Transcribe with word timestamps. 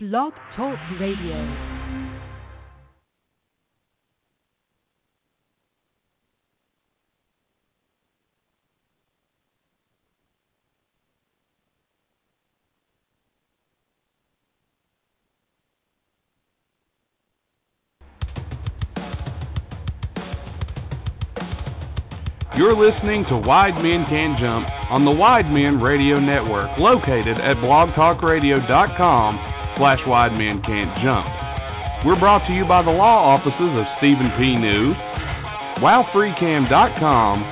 Blog 0.00 0.32
Talk 0.54 0.78
Radio. 1.00 1.42
You're 22.56 22.76
listening 22.76 23.24
to 23.30 23.36
Wide 23.36 23.74
Men 23.82 24.06
Can 24.08 24.36
Jump 24.38 24.68
on 24.92 25.04
the 25.04 25.10
Wide 25.10 25.50
Men 25.50 25.80
Radio 25.80 26.20
Network, 26.20 26.78
located 26.78 27.38
at 27.38 27.56
blogtalkradio.com 27.56 29.57
slash 29.78 30.00
Wide 30.06 30.34
Men 30.34 30.60
Can't 30.62 30.90
Jump. 31.02 31.26
We're 32.04 32.18
brought 32.18 32.46
to 32.46 32.52
you 32.52 32.66
by 32.66 32.82
the 32.82 32.90
law 32.90 33.34
offices 33.34 33.72
of 33.74 33.86
Stephen 33.98 34.30
P. 34.38 34.54
New, 34.54 34.94
wowfreecam.com, 35.82 37.42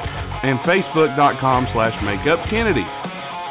and 0.43 0.59
facebook.com 0.61 1.67
slash 1.73 1.95
makeupkennedy. 2.03 2.87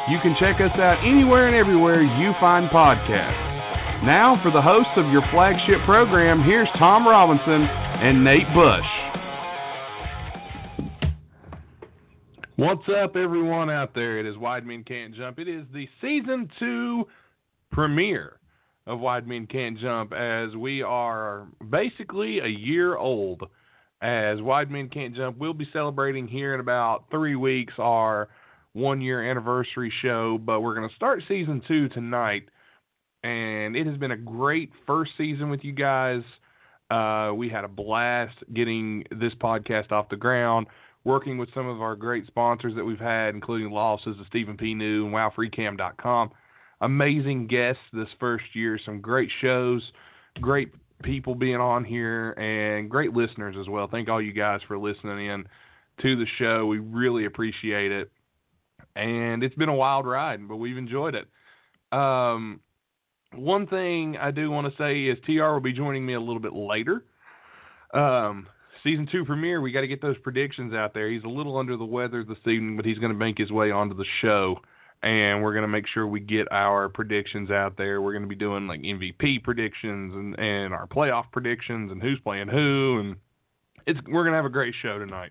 You 0.08 0.20
can 0.20 0.36
check 0.38 0.60
us 0.60 0.72
out 0.78 1.04
anywhere 1.04 1.48
and 1.48 1.56
everywhere 1.56 2.02
you 2.02 2.32
find 2.38 2.70
podcasts. 2.70 4.04
Now, 4.04 4.38
for 4.42 4.50
the 4.52 4.62
hosts 4.62 4.92
of 4.96 5.10
your 5.10 5.22
flagship 5.32 5.84
program, 5.84 6.44
here's 6.44 6.68
Tom 6.78 7.08
Robinson 7.08 7.62
and 7.64 8.22
Nate 8.22 8.46
Bush. 8.54 8.84
What's 12.56 12.88
up, 12.88 13.16
everyone 13.16 13.68
out 13.68 13.94
there? 13.94 14.18
It 14.18 14.26
is 14.26 14.36
Wide 14.38 14.64
Men 14.64 14.84
Can't 14.84 15.14
Jump. 15.14 15.38
It 15.38 15.48
is 15.48 15.64
the 15.74 15.88
season 16.00 16.50
two 16.58 17.06
premiere 17.70 18.38
of 18.86 19.00
Wide 19.00 19.26
Men 19.26 19.46
Can't 19.46 19.78
Jump 19.78 20.12
as 20.12 20.54
we 20.54 20.82
are 20.82 21.46
basically 21.70 22.40
a 22.40 22.46
year 22.46 22.96
old. 22.96 23.42
As 24.02 24.40
Wide 24.42 24.70
Men 24.70 24.88
Can't 24.88 25.16
Jump, 25.16 25.38
we'll 25.38 25.54
be 25.54 25.68
celebrating 25.72 26.28
here 26.28 26.54
in 26.54 26.60
about 26.60 27.04
three 27.10 27.36
weeks 27.36 27.74
our 27.78 28.28
one 28.74 29.00
year 29.00 29.28
anniversary 29.28 29.92
show, 30.02 30.38
but 30.38 30.60
we're 30.60 30.74
going 30.74 30.88
to 30.88 30.94
start 30.94 31.22
season 31.26 31.62
two 31.66 31.88
tonight. 31.88 32.44
And 33.24 33.74
it 33.74 33.86
has 33.86 33.96
been 33.96 34.10
a 34.12 34.16
great 34.16 34.70
first 34.86 35.12
season 35.16 35.48
with 35.48 35.64
you 35.64 35.72
guys. 35.72 36.22
Uh, 36.90 37.32
we 37.34 37.48
had 37.48 37.64
a 37.64 37.68
blast 37.68 38.36
getting 38.54 39.02
this 39.10 39.32
podcast 39.40 39.90
off 39.90 40.08
the 40.08 40.16
ground 40.16 40.66
working 41.04 41.38
with 41.38 41.48
some 41.54 41.66
of 41.66 41.80
our 41.80 41.96
great 41.96 42.26
sponsors 42.26 42.74
that 42.74 42.84
we've 42.84 42.98
had, 42.98 43.34
including 43.34 43.72
offices 43.72 44.20
of 44.20 44.26
Stephen 44.26 44.56
P. 44.56 44.74
New 44.74 45.06
and 45.06 45.14
WowFreeCam.com. 45.14 46.30
Amazing 46.80 47.46
guests 47.46 47.82
this 47.92 48.08
first 48.20 48.44
year, 48.54 48.78
some 48.84 49.00
great 49.00 49.30
shows, 49.40 49.82
great 50.40 50.72
people 51.02 51.34
being 51.34 51.56
on 51.56 51.84
here, 51.84 52.32
and 52.32 52.90
great 52.90 53.12
listeners 53.12 53.56
as 53.58 53.68
well. 53.68 53.88
Thank 53.90 54.08
all 54.08 54.20
you 54.20 54.32
guys 54.32 54.60
for 54.66 54.78
listening 54.78 55.26
in 55.26 55.44
to 56.02 56.16
the 56.16 56.26
show. 56.38 56.66
We 56.66 56.78
really 56.78 57.24
appreciate 57.24 57.92
it. 57.92 58.10
And 58.94 59.42
it's 59.42 59.54
been 59.54 59.68
a 59.68 59.74
wild 59.74 60.06
ride, 60.06 60.46
but 60.48 60.56
we've 60.56 60.76
enjoyed 60.76 61.14
it. 61.14 61.26
Um, 61.96 62.60
one 63.34 63.66
thing 63.66 64.16
I 64.16 64.30
do 64.30 64.50
want 64.50 64.66
to 64.66 64.82
say 64.82 65.04
is 65.04 65.18
TR 65.24 65.52
will 65.52 65.60
be 65.60 65.72
joining 65.72 66.04
me 66.04 66.14
a 66.14 66.20
little 66.20 66.40
bit 66.40 66.54
later. 66.54 67.04
Um, 67.92 68.48
season 68.82 69.08
two 69.10 69.24
premiere, 69.24 69.60
we 69.60 69.72
got 69.72 69.82
to 69.82 69.86
get 69.86 70.00
those 70.00 70.18
predictions 70.18 70.72
out 70.74 70.94
there. 70.94 71.10
He's 71.10 71.24
a 71.24 71.28
little 71.28 71.56
under 71.56 71.76
the 71.76 71.84
weather 71.84 72.24
this 72.24 72.38
evening, 72.46 72.76
but 72.76 72.84
he's 72.84 72.98
going 72.98 73.12
to 73.12 73.18
make 73.18 73.38
his 73.38 73.50
way 73.50 73.70
onto 73.70 73.96
the 73.96 74.06
show, 74.20 74.56
and 75.02 75.42
we're 75.42 75.52
going 75.52 75.62
to 75.62 75.68
make 75.68 75.86
sure 75.86 76.06
we 76.06 76.20
get 76.20 76.50
our 76.50 76.88
predictions 76.88 77.50
out 77.50 77.76
there. 77.76 78.00
We're 78.00 78.12
going 78.12 78.22
to 78.22 78.28
be 78.28 78.34
doing 78.34 78.66
like 78.66 78.80
MVP 78.80 79.42
predictions 79.44 80.14
and 80.14 80.38
and 80.38 80.74
our 80.74 80.86
playoff 80.86 81.24
predictions 81.32 81.92
and 81.92 82.02
who's 82.02 82.18
playing 82.20 82.48
who, 82.48 82.98
and 83.00 83.16
it's 83.86 84.00
we're 84.06 84.24
going 84.24 84.32
to 84.32 84.36
have 84.36 84.44
a 84.44 84.50
great 84.50 84.74
show 84.82 84.98
tonight. 84.98 85.30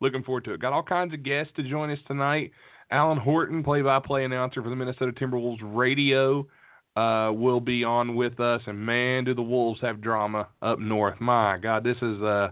Looking 0.00 0.22
forward 0.22 0.44
to 0.44 0.54
it. 0.54 0.60
Got 0.60 0.72
all 0.72 0.82
kinds 0.82 1.12
of 1.12 1.22
guests 1.22 1.52
to 1.56 1.62
join 1.62 1.90
us 1.90 1.98
tonight. 2.06 2.52
Alan 2.90 3.18
Horton, 3.18 3.62
play-by-play 3.62 4.24
announcer 4.24 4.62
for 4.62 4.70
the 4.70 4.76
Minnesota 4.76 5.12
Timberwolves 5.12 5.60
radio. 5.62 6.46
Uh, 6.96 7.30
will 7.32 7.60
be 7.60 7.84
on 7.84 8.16
with 8.16 8.40
us, 8.40 8.60
and 8.66 8.76
man, 8.84 9.22
do 9.22 9.32
the 9.32 9.40
Wolves 9.40 9.80
have 9.80 10.00
drama 10.00 10.48
up 10.60 10.80
north! 10.80 11.20
My 11.20 11.56
God, 11.56 11.84
this 11.84 11.96
is 12.02 12.20
uh, 12.20 12.48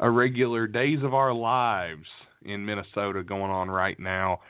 a 0.00 0.10
regular 0.10 0.66
Days 0.66 1.02
of 1.02 1.14
Our 1.14 1.32
Lives 1.32 2.06
in 2.44 2.66
Minnesota 2.66 3.22
going 3.22 3.50
on 3.50 3.70
right 3.70 3.98
now. 3.98 4.40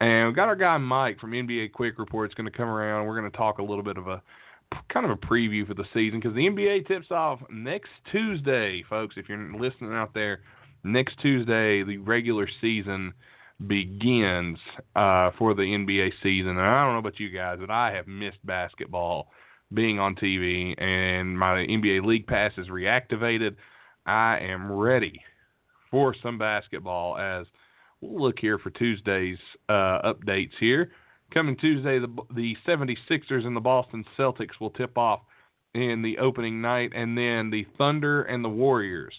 And 0.00 0.26
we've 0.26 0.36
got 0.36 0.48
our 0.48 0.56
guy 0.56 0.78
Mike 0.78 1.20
from 1.20 1.32
NBA 1.32 1.72
Quick 1.72 1.98
Report 1.98 2.30
is 2.30 2.34
going 2.34 2.50
to 2.50 2.56
come 2.56 2.68
around. 2.68 3.06
We're 3.06 3.18
going 3.18 3.30
to 3.30 3.36
talk 3.36 3.58
a 3.58 3.62
little 3.62 3.84
bit 3.84 3.98
of 3.98 4.08
a 4.08 4.22
kind 4.92 5.04
of 5.04 5.10
a 5.10 5.16
preview 5.16 5.66
for 5.66 5.74
the 5.74 5.84
season 5.92 6.20
because 6.20 6.34
the 6.34 6.48
NBA 6.48 6.86
tips 6.86 7.10
off 7.10 7.40
next 7.50 7.90
Tuesday, 8.10 8.84
folks. 8.88 9.16
If 9.18 9.28
you're 9.28 9.52
listening 9.58 9.92
out 9.92 10.14
there, 10.14 10.40
next 10.84 11.20
Tuesday 11.20 11.82
the 11.82 11.98
regular 11.98 12.48
season 12.60 13.12
begins 13.66 14.58
uh, 14.96 15.32
for 15.38 15.54
the 15.54 15.62
NBA 15.62 16.12
season. 16.22 16.50
And 16.50 16.60
I 16.60 16.84
don't 16.84 16.94
know 16.94 16.98
about 16.98 17.20
you 17.20 17.30
guys, 17.30 17.58
but 17.60 17.70
I 17.70 17.92
have 17.92 18.06
missed 18.06 18.44
basketball 18.44 19.28
being 19.72 19.98
on 19.98 20.16
TV, 20.16 20.80
and 20.82 21.38
my 21.38 21.54
NBA 21.56 22.04
League 22.04 22.26
Pass 22.26 22.52
is 22.56 22.68
reactivated. 22.68 23.54
I 24.06 24.38
am 24.38 24.72
ready 24.72 25.20
for 25.90 26.14
some 26.22 26.38
basketball 26.38 27.18
as 27.18 27.46
we'll 28.00 28.22
look 28.22 28.38
here 28.38 28.58
for 28.58 28.70
Tuesday's 28.70 29.38
uh, 29.68 30.12
updates 30.12 30.52
here. 30.58 30.90
Coming 31.32 31.56
Tuesday, 31.56 31.98
the, 31.98 32.08
the 32.34 32.56
76ers 32.66 33.46
and 33.46 33.54
the 33.54 33.60
Boston 33.60 34.04
Celtics 34.18 34.58
will 34.60 34.70
tip 34.70 34.98
off 34.98 35.20
in 35.74 36.02
the 36.02 36.18
opening 36.18 36.60
night, 36.60 36.90
and 36.94 37.16
then 37.16 37.50
the 37.50 37.66
Thunder 37.78 38.22
and 38.22 38.44
the 38.44 38.48
Warriors 38.48 39.14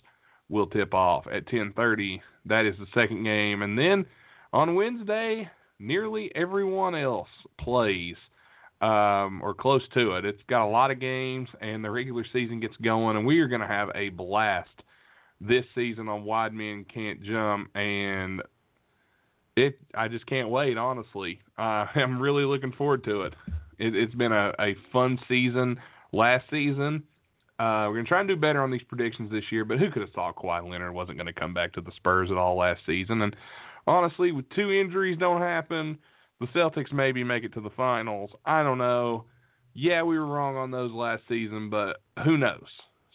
will 0.49 0.67
tip 0.67 0.93
off 0.93 1.25
at 1.31 1.47
10:30. 1.47 2.21
That 2.45 2.65
is 2.65 2.75
the 2.77 2.87
second 2.93 3.23
game, 3.23 3.61
and 3.61 3.77
then 3.77 4.05
on 4.51 4.75
Wednesday, 4.75 5.49
nearly 5.79 6.31
everyone 6.35 6.95
else 6.95 7.29
plays 7.57 8.15
um, 8.81 9.41
or 9.41 9.53
close 9.53 9.83
to 9.93 10.15
it. 10.15 10.25
It's 10.25 10.41
got 10.49 10.65
a 10.65 10.69
lot 10.69 10.91
of 10.91 10.99
games, 10.99 11.47
and 11.61 11.83
the 11.83 11.91
regular 11.91 12.25
season 12.33 12.59
gets 12.59 12.75
going, 12.77 13.15
and 13.15 13.25
we 13.25 13.39
are 13.39 13.47
going 13.47 13.61
to 13.61 13.67
have 13.67 13.89
a 13.95 14.09
blast 14.09 14.83
this 15.39 15.65
season 15.73 16.09
on 16.09 16.23
Wide 16.23 16.53
Men 16.53 16.85
Can't 16.91 17.23
Jump, 17.23 17.69
and 17.75 18.41
it. 19.61 19.79
I 19.95 20.07
just 20.07 20.25
can't 20.25 20.49
wait. 20.49 20.77
Honestly, 20.77 21.39
uh, 21.57 21.85
I'm 21.95 22.21
really 22.21 22.43
looking 22.43 22.73
forward 22.73 23.03
to 23.05 23.21
it. 23.23 23.33
it 23.79 23.93
has 23.93 24.13
been 24.15 24.31
a, 24.31 24.53
a 24.59 24.75
fun 24.91 25.19
season 25.27 25.77
last 26.11 26.45
season. 26.49 27.03
Uh, 27.59 27.85
we're 27.87 27.95
gonna 27.95 28.07
try 28.07 28.19
and 28.19 28.27
do 28.27 28.35
better 28.35 28.63
on 28.63 28.71
these 28.71 28.81
predictions 28.83 29.31
this 29.31 29.43
year, 29.51 29.63
but 29.63 29.77
who 29.77 29.91
could 29.91 30.01
have 30.01 30.11
thought 30.11 30.35
Kawhi 30.35 30.67
Leonard 30.67 30.93
wasn't 30.93 31.17
going 31.17 31.27
to 31.27 31.39
come 31.39 31.53
back 31.53 31.73
to 31.73 31.81
the 31.81 31.91
Spurs 31.95 32.31
at 32.31 32.37
all 32.37 32.57
last 32.57 32.81
season? 32.87 33.21
And 33.21 33.35
honestly, 33.85 34.31
with 34.31 34.49
two 34.49 34.71
injuries 34.71 35.17
don't 35.19 35.41
happen, 35.41 35.99
the 36.39 36.47
Celtics 36.47 36.91
maybe 36.91 37.23
make 37.23 37.43
it 37.43 37.53
to 37.53 37.61
the 37.61 37.69
finals. 37.69 38.31
I 38.45 38.63
don't 38.63 38.79
know. 38.79 39.25
Yeah, 39.75 40.01
we 40.01 40.17
were 40.17 40.25
wrong 40.25 40.57
on 40.57 40.71
those 40.71 40.91
last 40.91 41.21
season, 41.29 41.69
but 41.69 42.01
who 42.25 42.35
knows? 42.37 42.65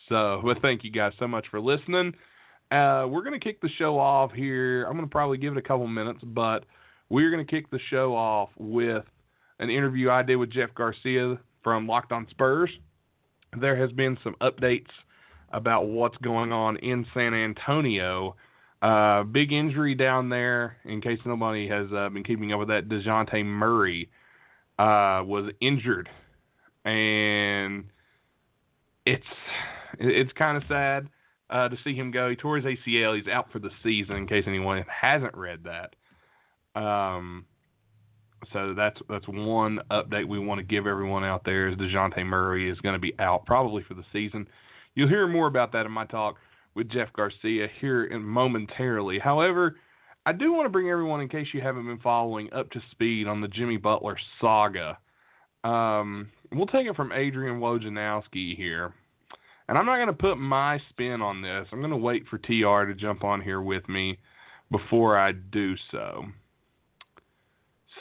So, 0.08 0.40
but 0.44 0.58
thank 0.62 0.84
you 0.84 0.92
guys 0.92 1.12
so 1.18 1.26
much 1.26 1.46
for 1.50 1.60
listening. 1.60 2.14
Uh, 2.70 3.06
we're 3.08 3.22
going 3.22 3.38
to 3.38 3.44
kick 3.44 3.60
the 3.60 3.68
show 3.78 3.98
off 3.98 4.32
here. 4.32 4.84
I'm 4.84 4.94
going 4.94 5.06
to 5.06 5.10
probably 5.10 5.38
give 5.38 5.52
it 5.52 5.58
a 5.58 5.62
couple 5.62 5.86
minutes, 5.86 6.20
but 6.24 6.64
we're 7.08 7.30
going 7.30 7.44
to 7.44 7.50
kick 7.50 7.70
the 7.70 7.78
show 7.90 8.14
off 8.14 8.50
with 8.58 9.04
an 9.60 9.70
interview 9.70 10.10
I 10.10 10.22
did 10.22 10.36
with 10.36 10.50
Jeff 10.50 10.74
Garcia 10.74 11.38
from 11.62 11.86
Locked 11.86 12.10
On 12.10 12.26
Spurs. 12.30 12.70
There 13.60 13.76
has 13.76 13.92
been 13.92 14.18
some 14.24 14.34
updates 14.40 14.90
about 15.52 15.86
what's 15.86 16.16
going 16.18 16.52
on 16.52 16.76
in 16.78 17.06
San 17.14 17.34
Antonio. 17.34 18.34
Uh, 18.82 19.22
big 19.22 19.52
injury 19.52 19.94
down 19.94 20.28
there, 20.28 20.76
in 20.84 21.00
case 21.00 21.18
nobody 21.24 21.68
has 21.68 21.86
uh, 21.96 22.08
been 22.08 22.24
keeping 22.24 22.52
up 22.52 22.58
with 22.58 22.68
that. 22.68 22.88
Dejounte 22.88 23.44
Murray 23.44 24.10
uh, 24.78 25.22
was 25.24 25.50
injured, 25.60 26.08
and 26.84 27.84
it's 29.06 29.24
it's 29.98 30.32
kind 30.32 30.56
of 30.56 30.64
sad 30.68 31.08
uh, 31.50 31.68
to 31.68 31.76
see 31.84 31.94
him 31.94 32.10
go. 32.10 32.30
He 32.30 32.36
tore 32.36 32.56
his 32.56 32.64
ACL. 32.64 33.16
He's 33.16 33.28
out 33.28 33.50
for 33.52 33.58
the 33.58 33.70
season. 33.82 34.16
In 34.16 34.26
case 34.26 34.44
anyone 34.46 34.84
hasn't 34.88 35.36
read 35.36 35.64
that. 35.64 36.80
Um, 36.80 37.46
so 38.52 38.74
that's 38.74 39.00
that's 39.08 39.26
one 39.28 39.80
update 39.90 40.26
we 40.28 40.38
want 40.38 40.58
to 40.58 40.64
give 40.64 40.86
everyone 40.86 41.24
out 41.24 41.44
there. 41.44 41.68
Is 41.68 41.76
Dejounte 41.76 42.24
Murray 42.24 42.70
is 42.70 42.78
going 42.80 42.94
to 42.94 43.00
be 43.00 43.14
out 43.18 43.46
probably 43.46 43.82
for 43.82 43.94
the 43.94 44.04
season. 44.12 44.46
You'll 44.94 45.08
hear 45.08 45.26
more 45.26 45.46
about 45.46 45.72
that 45.72 45.86
in 45.86 45.92
my 45.92 46.06
talk 46.06 46.36
with 46.74 46.90
Jeff 46.90 47.12
Garcia 47.12 47.68
here 47.80 48.04
in 48.04 48.22
momentarily. 48.22 49.18
However, 49.18 49.76
I 50.26 50.32
do 50.32 50.52
want 50.52 50.66
to 50.66 50.70
bring 50.70 50.90
everyone, 50.90 51.20
in 51.20 51.28
case 51.28 51.46
you 51.52 51.60
haven't 51.60 51.86
been 51.86 52.00
following, 52.00 52.52
up 52.52 52.70
to 52.72 52.82
speed 52.90 53.26
on 53.28 53.40
the 53.40 53.48
Jimmy 53.48 53.76
Butler 53.76 54.18
saga. 54.40 54.98
Um, 55.64 56.30
we'll 56.52 56.66
take 56.66 56.86
it 56.86 56.96
from 56.96 57.12
Adrian 57.12 57.60
Wojnarowski 57.60 58.56
here. 58.56 58.92
And 59.68 59.76
I'm 59.76 59.86
not 59.86 59.96
going 59.96 60.06
to 60.06 60.12
put 60.12 60.36
my 60.36 60.80
spin 60.90 61.20
on 61.20 61.42
this. 61.42 61.66
I'm 61.72 61.80
going 61.80 61.90
to 61.90 61.96
wait 61.96 62.24
for 62.28 62.38
TR 62.38 62.86
to 62.86 62.94
jump 62.94 63.24
on 63.24 63.40
here 63.40 63.60
with 63.60 63.88
me 63.88 64.18
before 64.70 65.18
I 65.18 65.32
do 65.32 65.74
so. 65.90 66.24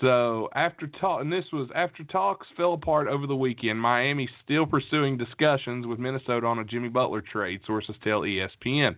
So 0.01 0.49
after 0.53 0.87
talk, 0.87 1.21
and 1.21 1.31
this 1.31 1.45
was 1.53 1.69
after 1.73 2.03
talks 2.03 2.47
fell 2.57 2.73
apart 2.73 3.07
over 3.07 3.27
the 3.27 3.35
weekend. 3.35 3.79
Miami 3.79 4.27
still 4.43 4.65
pursuing 4.65 5.17
discussions 5.17 5.87
with 5.87 5.99
Minnesota 5.99 6.45
on 6.45 6.59
a 6.59 6.65
Jimmy 6.65 6.89
Butler 6.89 7.21
trade. 7.21 7.61
Sources 7.65 7.95
tell 8.03 8.21
ESPN. 8.21 8.97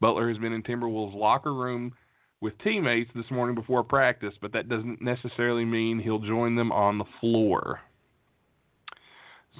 Butler 0.00 0.28
has 0.28 0.38
been 0.38 0.52
in 0.52 0.62
Timberwolves 0.62 1.14
locker 1.14 1.54
room 1.54 1.92
with 2.40 2.58
teammates 2.58 3.10
this 3.14 3.30
morning 3.30 3.54
before 3.54 3.84
practice, 3.84 4.34
but 4.42 4.52
that 4.52 4.68
doesn't 4.68 5.00
necessarily 5.00 5.64
mean 5.64 6.00
he'll 6.00 6.18
join 6.18 6.56
them 6.56 6.72
on 6.72 6.98
the 6.98 7.04
floor. 7.20 7.80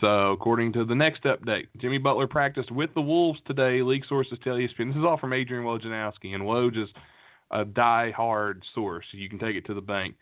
So, 0.01 0.33
according 0.33 0.73
to 0.73 0.85
the 0.85 0.95
next 0.95 1.23
update, 1.23 1.69
Jimmy 1.81 1.99
Butler 1.99 2.27
practiced 2.27 2.71
with 2.73 2.93
the 2.95 3.01
Wolves 3.01 3.41
today. 3.47 3.81
League 3.83 4.05
sources 4.09 4.39
tell 4.43 4.57
ESPN. 4.57 4.89
This 4.89 4.97
is 4.97 5.05
all 5.05 5.19
from 5.19 5.33
Adrian 5.33 5.65
Wojnarowski, 5.65 6.35
and 6.35 6.43
Woj 6.43 6.83
is 6.83 6.89
a 7.53 7.65
die-hard 7.65 8.63
source. 8.75 9.07
You 9.13 9.29
can 9.29 9.39
take 9.39 9.55
it 9.55 9.65
to 9.67 9.75
the 9.75 9.81
bank. 9.81 10.17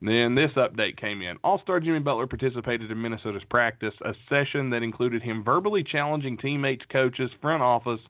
Then 0.00 0.34
this 0.34 0.52
update 0.56 0.96
came 0.96 1.20
in. 1.20 1.36
All 1.44 1.60
star 1.60 1.78
Jimmy 1.80 1.98
Butler 1.98 2.26
participated 2.26 2.90
in 2.90 3.02
Minnesota's 3.02 3.44
practice, 3.50 3.92
a 4.02 4.14
session 4.30 4.70
that 4.70 4.82
included 4.82 5.22
him 5.22 5.44
verbally 5.44 5.84
challenging 5.84 6.38
teammates, 6.38 6.84
coaches, 6.90 7.30
front 7.42 7.62
office, 7.62 8.00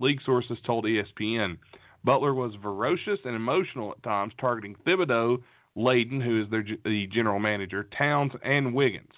league 0.00 0.22
sources 0.24 0.56
told 0.64 0.86
ESPN. 0.86 1.58
Butler 2.02 2.32
was 2.32 2.54
ferocious 2.62 3.18
and 3.26 3.36
emotional 3.36 3.92
at 3.92 4.02
times, 4.02 4.32
targeting 4.40 4.76
Thibodeau, 4.86 5.42
Layden, 5.76 6.22
who 6.22 6.42
is 6.42 6.50
their, 6.50 6.64
the 6.84 7.06
general 7.08 7.38
manager, 7.38 7.88
Towns, 7.96 8.32
and 8.42 8.72
Wiggins. 8.72 9.12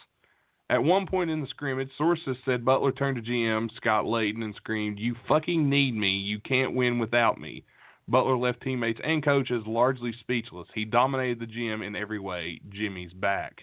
At 0.69 0.83
one 0.83 1.07
point 1.07 1.31
in 1.31 1.41
the 1.41 1.47
scrimmage, 1.47 1.91
sources 1.97 2.37
said 2.45 2.65
Butler 2.65 2.91
turned 2.91 3.17
to 3.17 3.31
GM 3.31 3.71
Scott 3.77 4.05
Layden 4.05 4.43
and 4.43 4.55
screamed, 4.57 4.99
You 4.99 5.15
fucking 5.29 5.69
need 5.69 5.95
me. 5.95 6.11
You 6.11 6.41
can't 6.41 6.75
win 6.75 6.99
without 6.99 7.41
me. 7.41 7.65
Butler 8.09 8.37
left 8.37 8.63
teammates 8.63 9.01
and 9.03 9.25
coaches 9.25 9.63
largely 9.67 10.13
speechless. 10.21 10.69
He 10.75 10.85
dominated 10.85 11.41
the 11.41 11.47
gym 11.47 11.83
in 11.83 11.95
every 11.95 12.19
way. 12.19 12.61
Jimmy's 12.71 13.13
back. 13.13 13.63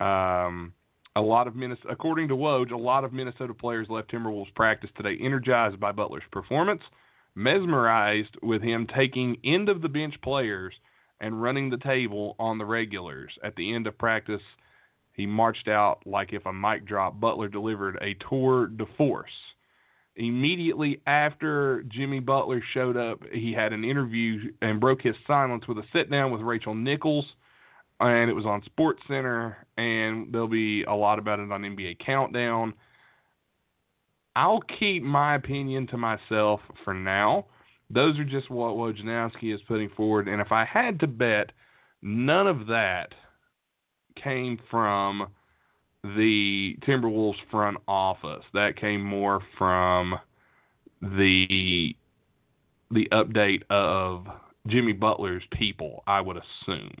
Um, 0.00 0.72
a 1.16 1.20
lot 1.20 1.46
of 1.46 1.56
Minnesota, 1.56 1.88
according 1.90 2.28
to 2.28 2.36
Woj, 2.36 2.70
a 2.70 2.76
lot 2.76 3.04
of 3.04 3.12
Minnesota 3.12 3.54
players 3.54 3.88
left 3.90 4.10
Timberwolves 4.10 4.54
practice 4.54 4.90
today 4.96 5.18
energized 5.20 5.78
by 5.78 5.92
Butler's 5.92 6.22
performance, 6.30 6.82
mesmerized 7.34 8.36
with 8.42 8.62
him 8.62 8.86
taking 8.96 9.36
end 9.44 9.68
of 9.68 9.82
the 9.82 9.88
bench 9.88 10.14
players 10.22 10.74
and 11.20 11.42
running 11.42 11.70
the 11.70 11.76
table 11.78 12.36
on 12.38 12.58
the 12.58 12.64
regulars. 12.64 13.32
At 13.42 13.56
the 13.56 13.74
end 13.74 13.86
of 13.86 13.98
practice, 13.98 14.42
he 15.12 15.26
marched 15.26 15.68
out 15.68 16.00
like 16.06 16.32
if 16.32 16.46
a 16.46 16.52
mic 16.52 16.86
drop. 16.86 17.20
Butler 17.20 17.48
delivered 17.48 17.98
a 18.00 18.14
tour 18.28 18.66
de 18.66 18.86
force 18.96 19.30
immediately 20.20 21.00
after 21.06 21.82
Jimmy 21.88 22.20
Butler 22.20 22.62
showed 22.74 22.96
up, 22.96 23.20
he 23.32 23.52
had 23.52 23.72
an 23.72 23.84
interview 23.84 24.52
and 24.62 24.80
broke 24.80 25.02
his 25.02 25.16
silence 25.26 25.66
with 25.66 25.78
a 25.78 25.84
sit 25.92 26.10
down 26.10 26.30
with 26.30 26.42
Rachel 26.42 26.74
Nichols, 26.74 27.24
and 28.00 28.30
it 28.30 28.34
was 28.34 28.46
on 28.46 28.62
Sports 28.64 29.02
Center, 29.08 29.56
and 29.76 30.32
there'll 30.32 30.48
be 30.48 30.84
a 30.84 30.94
lot 30.94 31.18
about 31.18 31.40
it 31.40 31.50
on 31.50 31.62
NBA 31.62 31.98
Countdown. 32.04 32.74
I'll 34.36 34.62
keep 34.78 35.02
my 35.02 35.34
opinion 35.34 35.86
to 35.88 35.96
myself 35.96 36.60
for 36.84 36.94
now. 36.94 37.46
Those 37.90 38.18
are 38.18 38.24
just 38.24 38.50
what 38.50 38.74
Wojnarowski 38.74 39.54
is 39.54 39.60
putting 39.66 39.90
forward, 39.90 40.28
and 40.28 40.40
if 40.40 40.52
I 40.52 40.64
had 40.64 41.00
to 41.00 41.06
bet, 41.06 41.50
none 42.02 42.46
of 42.46 42.66
that 42.68 43.08
came 44.22 44.58
from 44.70 45.28
the 46.02 46.76
Timberwolves 46.86 47.36
front 47.50 47.76
office. 47.86 48.44
That 48.54 48.76
came 48.76 49.02
more 49.02 49.40
from 49.58 50.18
the 51.02 51.94
the 52.90 53.08
update 53.12 53.62
of 53.70 54.26
Jimmy 54.66 54.92
Butler's 54.92 55.44
people, 55.52 56.02
I 56.06 56.20
would 56.20 56.36
assume. 56.36 56.92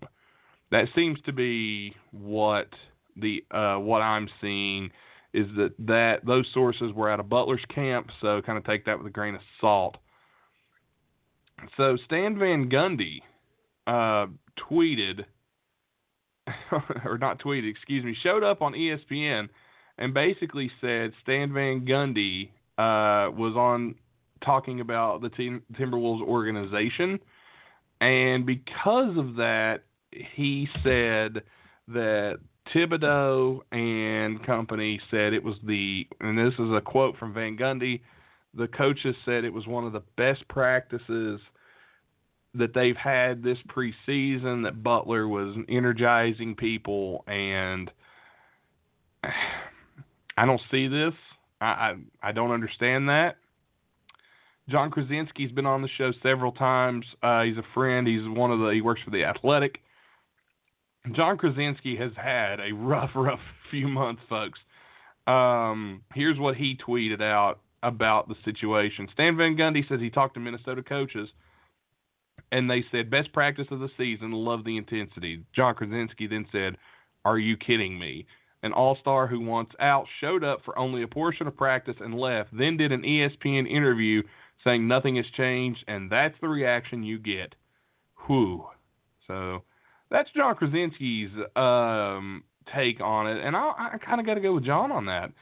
That 0.70 0.86
seems 0.94 1.18
to 1.26 1.32
be 1.32 1.94
what 2.12 2.68
the 3.16 3.44
uh, 3.50 3.76
what 3.76 4.00
I'm 4.02 4.28
seeing 4.40 4.90
is 5.32 5.46
that 5.56 5.74
that 5.78 6.24
those 6.24 6.46
sources 6.52 6.92
were 6.92 7.10
out 7.10 7.20
of 7.20 7.28
Butler's 7.28 7.64
camp, 7.74 8.10
so 8.20 8.40
kind 8.42 8.58
of 8.58 8.64
take 8.64 8.84
that 8.86 8.98
with 8.98 9.06
a 9.06 9.10
grain 9.10 9.34
of 9.34 9.40
salt. 9.60 9.96
So 11.76 11.96
Stan 12.06 12.38
Van 12.38 12.68
Gundy 12.70 13.20
uh, 13.86 14.26
tweeted 14.70 15.24
or 17.04 17.18
not 17.18 17.40
tweeted, 17.40 17.70
excuse 17.70 18.04
me, 18.04 18.16
showed 18.22 18.42
up 18.42 18.62
on 18.62 18.72
ESPN 18.72 19.48
and 19.98 20.14
basically 20.14 20.70
said 20.80 21.12
Stan 21.22 21.52
Van 21.52 21.86
Gundy 21.86 22.48
uh, 22.78 23.30
was 23.30 23.54
on 23.56 23.94
talking 24.44 24.80
about 24.80 25.20
the 25.20 25.28
team, 25.28 25.62
Timberwolves 25.74 26.22
organization, 26.22 27.18
and 28.00 28.46
because 28.46 29.16
of 29.18 29.36
that, 29.36 29.80
he 30.10 30.66
said 30.82 31.42
that 31.88 32.38
Thibodeau 32.74 33.60
and 33.72 34.44
company 34.44 35.00
said 35.10 35.32
it 35.32 35.42
was 35.42 35.56
the, 35.64 36.06
and 36.20 36.38
this 36.38 36.54
is 36.54 36.72
a 36.72 36.80
quote 36.80 37.16
from 37.18 37.34
Van 37.34 37.56
Gundy. 37.56 38.00
The 38.54 38.68
coaches 38.68 39.14
said 39.24 39.44
it 39.44 39.52
was 39.52 39.66
one 39.66 39.84
of 39.84 39.92
the 39.92 40.02
best 40.16 40.46
practices 40.48 41.40
that 42.54 42.74
they've 42.74 42.96
had 42.96 43.42
this 43.42 43.58
preseason 43.68 44.64
that 44.64 44.82
Butler 44.82 45.28
was 45.28 45.56
energizing 45.68 46.54
people 46.56 47.24
and 47.26 47.90
I 50.36 50.46
don't 50.46 50.60
see 50.70 50.88
this. 50.88 51.14
I 51.60 51.66
I, 51.66 51.94
I 52.22 52.32
don't 52.32 52.50
understand 52.50 53.08
that. 53.08 53.36
Jon 54.68 54.90
Krawczynski's 54.90 55.52
been 55.52 55.66
on 55.66 55.82
the 55.82 55.88
show 55.98 56.12
several 56.22 56.52
times. 56.52 57.04
Uh, 57.22 57.42
he's 57.42 57.56
a 57.56 57.64
friend. 57.74 58.06
He's 58.06 58.22
one 58.26 58.50
of 58.50 58.60
the 58.60 58.68
he 58.68 58.80
works 58.80 59.00
for 59.04 59.10
the 59.10 59.24
Athletic. 59.24 59.80
Jon 61.12 61.38
Krawczynski 61.38 61.98
has 61.98 62.12
had 62.16 62.60
a 62.60 62.72
rough, 62.72 63.10
rough 63.14 63.40
few 63.70 63.88
months, 63.88 64.22
folks. 64.28 64.58
Um, 65.26 66.02
here's 66.14 66.38
what 66.38 66.56
he 66.56 66.76
tweeted 66.76 67.22
out 67.22 67.60
about 67.82 68.28
the 68.28 68.34
situation. 68.44 69.08
Stan 69.12 69.36
Van 69.36 69.56
Gundy 69.56 69.86
says 69.88 70.00
he 70.00 70.10
talked 70.10 70.34
to 70.34 70.40
Minnesota 70.40 70.82
coaches 70.82 71.28
and 72.52 72.70
they 72.70 72.84
said 72.90 73.10
best 73.10 73.32
practice 73.32 73.66
of 73.70 73.80
the 73.80 73.90
season. 73.96 74.32
Love 74.32 74.64
the 74.64 74.76
intensity. 74.76 75.44
Jon 75.54 75.74
Krawczynski 75.74 76.28
then 76.28 76.46
said, 76.52 76.76
"Are 77.24 77.38
you 77.38 77.56
kidding 77.56 77.98
me?" 77.98 78.26
An 78.62 78.72
all-star 78.72 79.26
who 79.26 79.40
wants 79.40 79.72
out 79.80 80.06
showed 80.20 80.44
up 80.44 80.62
for 80.64 80.78
only 80.78 81.02
a 81.02 81.08
portion 81.08 81.46
of 81.46 81.56
practice 81.56 81.96
and 82.00 82.14
left. 82.14 82.50
Then 82.52 82.76
did 82.76 82.92
an 82.92 83.02
ESPN 83.02 83.66
interview 83.66 84.22
saying 84.64 84.86
nothing 84.86 85.16
has 85.16 85.24
changed, 85.34 85.82
and 85.88 86.10
that's 86.10 86.38
the 86.40 86.48
reaction 86.48 87.02
you 87.02 87.18
get. 87.18 87.54
Whew. 88.26 88.66
So 89.26 89.62
that's 90.10 90.30
Jon 90.32 90.54
Krawczynski's 90.56 91.32
um, 91.56 92.44
take 92.74 93.00
on 93.00 93.26
it, 93.26 93.42
and 93.42 93.56
I, 93.56 93.90
I 93.94 93.98
kind 94.04 94.20
of 94.20 94.26
got 94.26 94.34
to 94.34 94.40
go 94.40 94.54
with 94.54 94.64
Jon 94.64 94.92
on 94.92 95.06
that. 95.06 95.32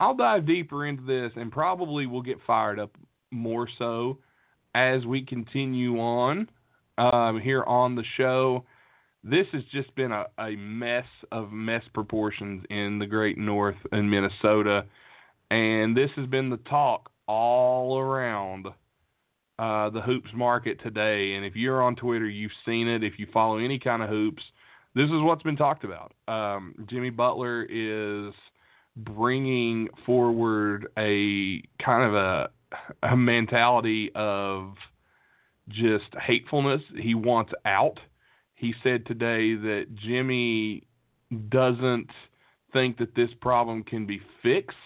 I'll 0.00 0.14
dive 0.14 0.46
deeper 0.46 0.86
into 0.86 1.02
this, 1.02 1.32
and 1.36 1.50
probably 1.50 2.06
will 2.06 2.22
get 2.22 2.38
fired 2.46 2.78
up 2.78 2.90
more 3.30 3.68
so 3.78 4.18
as 4.74 5.04
we 5.06 5.22
continue 5.22 5.98
on 5.98 6.48
um, 6.98 7.40
here 7.40 7.64
on 7.64 7.94
the 7.94 8.04
show. 8.16 8.64
This 9.24 9.46
has 9.52 9.62
just 9.72 9.94
been 9.94 10.12
a, 10.12 10.26
a 10.38 10.56
mess 10.56 11.06
of 11.32 11.50
mess 11.50 11.82
proportions 11.92 12.64
in 12.70 12.98
the 12.98 13.06
great 13.06 13.36
north 13.36 13.76
in 13.92 14.08
Minnesota. 14.08 14.84
And 15.50 15.96
this 15.96 16.10
has 16.16 16.26
been 16.26 16.50
the 16.50 16.58
talk 16.58 17.10
all 17.26 17.98
around 17.98 18.66
uh, 19.58 19.90
the 19.90 20.00
hoops 20.00 20.30
market 20.34 20.80
today. 20.82 21.34
And 21.34 21.44
if 21.44 21.56
you're 21.56 21.82
on 21.82 21.96
Twitter, 21.96 22.28
you've 22.28 22.52
seen 22.64 22.86
it. 22.86 23.02
If 23.02 23.18
you 23.18 23.26
follow 23.32 23.58
any 23.58 23.78
kind 23.78 24.02
of 24.02 24.08
hoops, 24.08 24.42
this 24.94 25.06
is 25.06 25.20
what's 25.20 25.42
been 25.42 25.56
talked 25.56 25.84
about. 25.84 26.12
Um, 26.28 26.74
Jimmy 26.88 27.10
Butler 27.10 27.64
is 27.64 28.32
bringing 28.96 29.88
forward 30.06 30.88
a 30.96 31.62
kind 31.84 32.04
of 32.04 32.14
a 32.14 32.50
a 33.02 33.16
mentality 33.16 34.10
of 34.14 34.74
just 35.68 36.06
hatefulness. 36.20 36.82
He 37.00 37.14
wants 37.14 37.52
out. 37.64 37.98
He 38.54 38.74
said 38.82 39.06
today 39.06 39.54
that 39.54 39.86
Jimmy 39.94 40.84
doesn't 41.48 42.10
think 42.72 42.98
that 42.98 43.14
this 43.14 43.30
problem 43.40 43.84
can 43.84 44.06
be 44.06 44.20
fixed, 44.42 44.76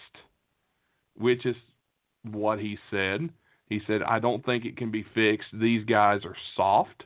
which 1.16 1.46
is 1.46 1.56
what 2.30 2.58
he 2.58 2.78
said. 2.90 3.30
He 3.68 3.80
said, 3.86 4.02
"I 4.02 4.18
don't 4.18 4.44
think 4.44 4.64
it 4.64 4.76
can 4.76 4.90
be 4.90 5.04
fixed. 5.14 5.48
These 5.52 5.84
guys 5.84 6.24
are 6.24 6.36
soft." 6.56 7.04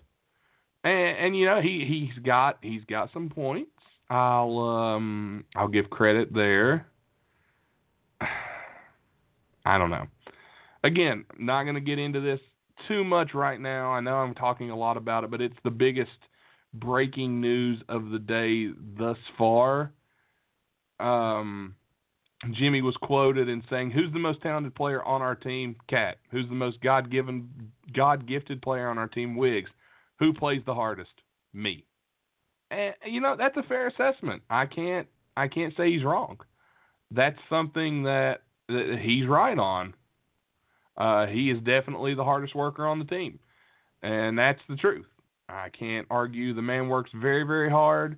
And, 0.82 1.18
and 1.18 1.36
you 1.36 1.46
know, 1.46 1.60
he 1.60 1.84
he's 1.84 2.18
got 2.24 2.58
he's 2.62 2.84
got 2.84 3.12
some 3.12 3.28
points. 3.28 3.70
I'll 4.10 4.58
um 4.58 5.44
I'll 5.54 5.68
give 5.68 5.90
credit 5.90 6.32
there. 6.34 6.86
I 9.64 9.78
don't 9.78 9.90
know 9.90 10.06
again, 10.86 11.24
not 11.38 11.64
going 11.64 11.74
to 11.74 11.80
get 11.80 11.98
into 11.98 12.20
this 12.20 12.40
too 12.88 13.04
much 13.04 13.34
right 13.34 13.60
now. 13.60 13.90
I 13.90 14.00
know 14.00 14.16
I'm 14.16 14.34
talking 14.34 14.70
a 14.70 14.76
lot 14.76 14.96
about 14.96 15.24
it, 15.24 15.30
but 15.30 15.40
it's 15.40 15.56
the 15.64 15.70
biggest 15.70 16.10
breaking 16.74 17.40
news 17.40 17.82
of 17.88 18.10
the 18.10 18.18
day 18.18 18.68
thus 18.98 19.18
far. 19.38 19.92
Um, 21.00 21.74
Jimmy 22.52 22.82
was 22.82 22.96
quoted 22.98 23.48
in 23.48 23.62
saying, 23.70 23.90
"Who's 23.90 24.12
the 24.12 24.18
most 24.18 24.42
talented 24.42 24.74
player 24.74 25.02
on 25.04 25.22
our 25.22 25.34
team? 25.34 25.76
KAT. 25.88 26.18
Who's 26.30 26.48
the 26.48 26.54
most 26.54 26.80
God-given, 26.80 27.72
God-gifted 27.94 28.60
player 28.62 28.88
on 28.88 28.98
our 28.98 29.08
team? 29.08 29.36
Wiggs. 29.36 29.70
Who 30.18 30.32
plays 30.32 30.62
the 30.64 30.74
hardest? 30.74 31.12
Me." 31.52 31.84
And 32.70 32.94
you 33.04 33.20
know 33.20 33.36
that's 33.36 33.56
a 33.56 33.62
fair 33.62 33.88
assessment. 33.88 34.42
I 34.50 34.66
can't 34.66 35.08
I 35.36 35.48
can't 35.48 35.74
say 35.76 35.90
he's 35.90 36.04
wrong. 36.04 36.38
That's 37.10 37.38
something 37.48 38.02
that, 38.04 38.42
that 38.68 38.98
he's 39.00 39.26
right 39.26 39.58
on. 39.58 39.94
Uh, 40.96 41.26
he 41.26 41.50
is 41.50 41.58
definitely 41.62 42.14
the 42.14 42.24
hardest 42.24 42.54
worker 42.54 42.86
on 42.86 42.98
the 42.98 43.04
team, 43.04 43.38
and 44.02 44.38
that's 44.38 44.60
the 44.68 44.76
truth. 44.76 45.06
I 45.48 45.68
can't 45.68 46.06
argue. 46.10 46.54
The 46.54 46.62
man 46.62 46.88
works 46.88 47.10
very 47.14 47.44
very 47.44 47.70
hard, 47.70 48.16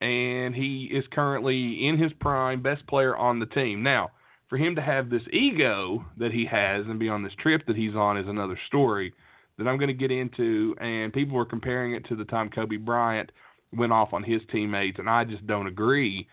and 0.00 0.54
he 0.54 0.90
is 0.92 1.04
currently 1.12 1.86
in 1.86 1.98
his 1.98 2.12
prime, 2.20 2.62
best 2.62 2.86
player 2.86 3.16
on 3.16 3.38
the 3.38 3.46
team. 3.46 3.82
Now, 3.82 4.10
for 4.48 4.58
him 4.58 4.74
to 4.74 4.82
have 4.82 5.08
this 5.08 5.22
ego 5.32 6.04
that 6.18 6.32
he 6.32 6.44
has 6.46 6.84
and 6.86 6.98
be 6.98 7.08
on 7.08 7.22
this 7.22 7.32
trip 7.38 7.62
that 7.66 7.76
he's 7.76 7.94
on 7.94 8.18
is 8.18 8.28
another 8.28 8.58
story 8.66 9.14
that 9.56 9.68
I'm 9.68 9.78
going 9.78 9.88
to 9.88 9.94
get 9.94 10.10
into. 10.10 10.74
And 10.80 11.12
people 11.12 11.36
were 11.36 11.46
comparing 11.46 11.94
it 11.94 12.04
to 12.08 12.16
the 12.16 12.24
time 12.24 12.50
Kobe 12.50 12.76
Bryant 12.76 13.30
went 13.72 13.92
off 13.92 14.12
on 14.12 14.24
his 14.24 14.42
teammates, 14.50 14.98
and 14.98 15.08
I 15.08 15.24
just 15.24 15.46
don't 15.46 15.68
agree 15.68 16.26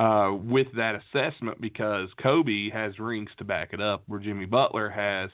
uh, 0.00 0.32
with 0.32 0.68
that 0.76 0.94
assessment 0.94 1.60
because 1.60 2.08
Kobe 2.22 2.70
has 2.70 2.98
rings 2.98 3.30
to 3.38 3.44
back 3.44 3.72
it 3.72 3.80
up, 3.80 4.02
where 4.06 4.20
Jimmy 4.20 4.46
Butler 4.46 4.88
has 4.88 5.30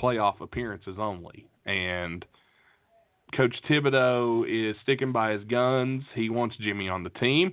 playoff 0.00 0.40
appearances 0.40 0.96
only. 0.98 1.46
And 1.64 2.24
Coach 3.36 3.54
Thibodeau 3.68 4.44
is 4.48 4.76
sticking 4.82 5.12
by 5.12 5.32
his 5.32 5.44
guns. 5.44 6.04
He 6.14 6.30
wants 6.30 6.56
Jimmy 6.60 6.88
on 6.88 7.02
the 7.02 7.10
team, 7.10 7.52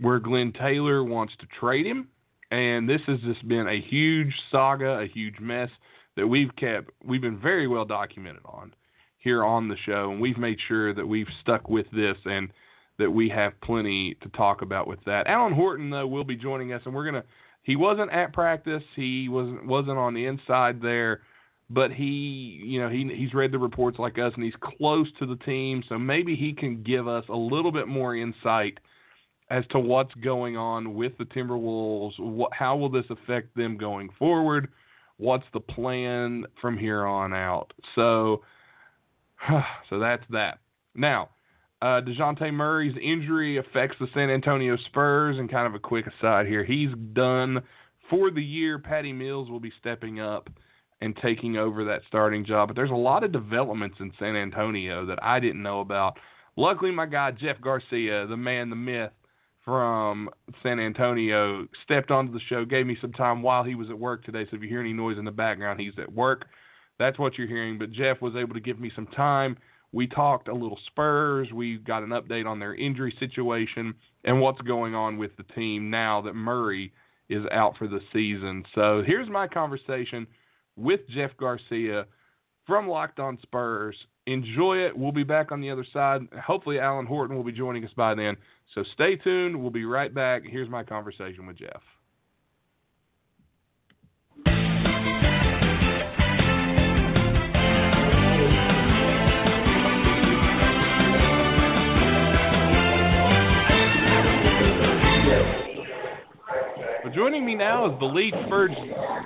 where 0.00 0.18
Glenn 0.18 0.52
Taylor 0.52 1.04
wants 1.04 1.34
to 1.40 1.46
trade 1.58 1.86
him 1.86 2.08
and 2.50 2.88
this 2.88 3.00
has 3.06 3.20
just 3.20 3.46
been 3.46 3.68
a 3.68 3.80
huge 3.80 4.34
saga, 4.50 4.98
a 4.98 5.06
huge 5.06 5.38
mess 5.40 5.70
that 6.16 6.26
we've 6.26 6.54
kept, 6.56 6.90
we've 7.04 7.20
been 7.20 7.38
very 7.38 7.66
well 7.66 7.84
documented 7.84 8.42
on 8.44 8.74
here 9.18 9.44
on 9.44 9.68
the 9.68 9.76
show, 9.86 10.10
and 10.10 10.20
we've 10.20 10.38
made 10.38 10.58
sure 10.66 10.94
that 10.94 11.06
we've 11.06 11.28
stuck 11.42 11.68
with 11.68 11.86
this 11.92 12.16
and 12.24 12.50
that 13.00 13.10
we 13.10 13.28
have 13.30 13.60
plenty 13.62 14.14
to 14.22 14.28
talk 14.30 14.62
about 14.62 14.86
with 14.86 15.00
that. 15.06 15.26
Alan 15.26 15.52
Horton, 15.52 15.90
though, 15.90 16.06
will 16.06 16.24
be 16.24 16.36
joining 16.36 16.72
us, 16.72 16.82
and 16.84 16.94
we're 16.94 17.04
gonna. 17.04 17.24
He 17.62 17.76
wasn't 17.76 18.12
at 18.12 18.32
practice. 18.32 18.82
He 18.94 19.28
wasn't 19.28 19.66
wasn't 19.66 19.98
on 19.98 20.14
the 20.14 20.26
inside 20.26 20.80
there, 20.80 21.22
but 21.68 21.92
he, 21.92 22.60
you 22.64 22.80
know, 22.80 22.88
he 22.88 23.10
he's 23.14 23.34
read 23.34 23.52
the 23.52 23.58
reports 23.58 23.98
like 23.98 24.18
us, 24.18 24.32
and 24.34 24.44
he's 24.44 24.54
close 24.60 25.08
to 25.18 25.26
the 25.26 25.36
team, 25.36 25.82
so 25.88 25.98
maybe 25.98 26.36
he 26.36 26.52
can 26.52 26.82
give 26.82 27.08
us 27.08 27.24
a 27.28 27.36
little 27.36 27.72
bit 27.72 27.88
more 27.88 28.14
insight 28.16 28.78
as 29.50 29.64
to 29.70 29.80
what's 29.80 30.14
going 30.14 30.56
on 30.56 30.94
with 30.94 31.16
the 31.18 31.24
Timberwolves. 31.24 32.18
What, 32.18 32.52
how 32.52 32.76
will 32.76 32.88
this 32.88 33.04
affect 33.10 33.54
them 33.56 33.76
going 33.76 34.08
forward? 34.18 34.68
What's 35.16 35.44
the 35.52 35.60
plan 35.60 36.46
from 36.60 36.78
here 36.78 37.04
on 37.04 37.34
out? 37.34 37.72
So, 37.94 38.42
so 39.90 39.98
that's 39.98 40.24
that. 40.30 40.60
Now, 40.94 41.30
uh, 41.82 42.00
Dejounte 42.00 42.52
Murray's 42.52 42.96
injury 43.02 43.58
affects 43.58 43.96
the 43.98 44.08
San 44.12 44.30
Antonio 44.30 44.76
Spurs. 44.86 45.38
And 45.38 45.50
kind 45.50 45.66
of 45.66 45.74
a 45.74 45.78
quick 45.78 46.06
aside 46.06 46.46
here, 46.46 46.64
he's 46.64 46.90
done 47.12 47.62
for 48.08 48.30
the 48.30 48.42
year. 48.42 48.78
Patty 48.78 49.12
Mills 49.12 49.48
will 49.48 49.60
be 49.60 49.72
stepping 49.80 50.20
up 50.20 50.50
and 51.00 51.16
taking 51.22 51.56
over 51.56 51.84
that 51.84 52.02
starting 52.08 52.44
job. 52.44 52.68
But 52.68 52.76
there's 52.76 52.90
a 52.90 52.94
lot 52.94 53.24
of 53.24 53.32
developments 53.32 53.96
in 54.00 54.12
San 54.18 54.36
Antonio 54.36 55.06
that 55.06 55.22
I 55.22 55.40
didn't 55.40 55.62
know 55.62 55.80
about. 55.80 56.18
Luckily, 56.56 56.90
my 56.90 57.06
guy 57.06 57.30
Jeff 57.30 57.60
Garcia, 57.60 58.26
the 58.26 58.36
man, 58.36 58.68
the 58.68 58.76
myth, 58.76 59.12
from 59.64 60.28
San 60.62 60.80
Antonio 60.80 61.66
stepped 61.84 62.10
onto 62.10 62.32
the 62.32 62.40
show, 62.48 62.64
gave 62.64 62.86
me 62.86 62.96
some 63.00 63.12
time 63.12 63.42
while 63.42 63.62
he 63.62 63.74
was 63.74 63.90
at 63.90 63.98
work 63.98 64.24
today. 64.24 64.46
So 64.50 64.56
if 64.56 64.62
you 64.62 64.68
hear 64.68 64.80
any 64.80 64.92
noise 64.92 65.18
in 65.18 65.24
the 65.24 65.30
background, 65.30 65.80
he's 65.80 65.92
at 65.98 66.12
work. 66.12 66.46
That's 66.98 67.18
what 67.18 67.38
you're 67.38 67.46
hearing. 67.46 67.78
But 67.78 67.92
Jeff 67.92 68.20
was 68.20 68.34
able 68.36 68.54
to 68.54 68.60
give 68.60 68.80
me 68.80 68.90
some 68.94 69.06
time. 69.08 69.56
We 69.92 70.06
talked 70.06 70.48
a 70.48 70.54
little 70.54 70.78
Spurs. 70.86 71.48
We 71.52 71.78
got 71.78 72.02
an 72.02 72.10
update 72.10 72.46
on 72.46 72.60
their 72.60 72.74
injury 72.74 73.14
situation 73.18 73.94
and 74.24 74.40
what's 74.40 74.60
going 74.60 74.94
on 74.94 75.18
with 75.18 75.36
the 75.36 75.42
team 75.54 75.90
now 75.90 76.20
that 76.22 76.34
Murray 76.34 76.92
is 77.28 77.44
out 77.52 77.76
for 77.76 77.88
the 77.88 78.00
season. 78.12 78.64
So 78.74 79.02
here's 79.04 79.28
my 79.28 79.48
conversation 79.48 80.26
with 80.76 81.00
Jeff 81.08 81.30
Garcia 81.36 82.06
from 82.66 82.88
Locked 82.88 83.18
On 83.18 83.38
Spurs. 83.42 83.96
Enjoy 84.26 84.78
it. 84.78 84.96
We'll 84.96 85.12
be 85.12 85.24
back 85.24 85.50
on 85.50 85.60
the 85.60 85.70
other 85.70 85.86
side. 85.92 86.22
Hopefully, 86.44 86.78
Alan 86.78 87.06
Horton 87.06 87.36
will 87.36 87.42
be 87.42 87.52
joining 87.52 87.84
us 87.84 87.90
by 87.96 88.14
then. 88.14 88.36
So 88.74 88.84
stay 88.94 89.16
tuned. 89.16 89.60
We'll 89.60 89.70
be 89.70 89.84
right 89.84 90.14
back. 90.14 90.42
Here's 90.44 90.68
my 90.68 90.84
conversation 90.84 91.46
with 91.46 91.58
Jeff. 91.58 91.80
Joining 107.14 107.44
me 107.44 107.54
now 107.54 107.92
is 107.92 107.98
the 107.98 108.06
lead 108.06 108.34
Spurs 108.46 108.70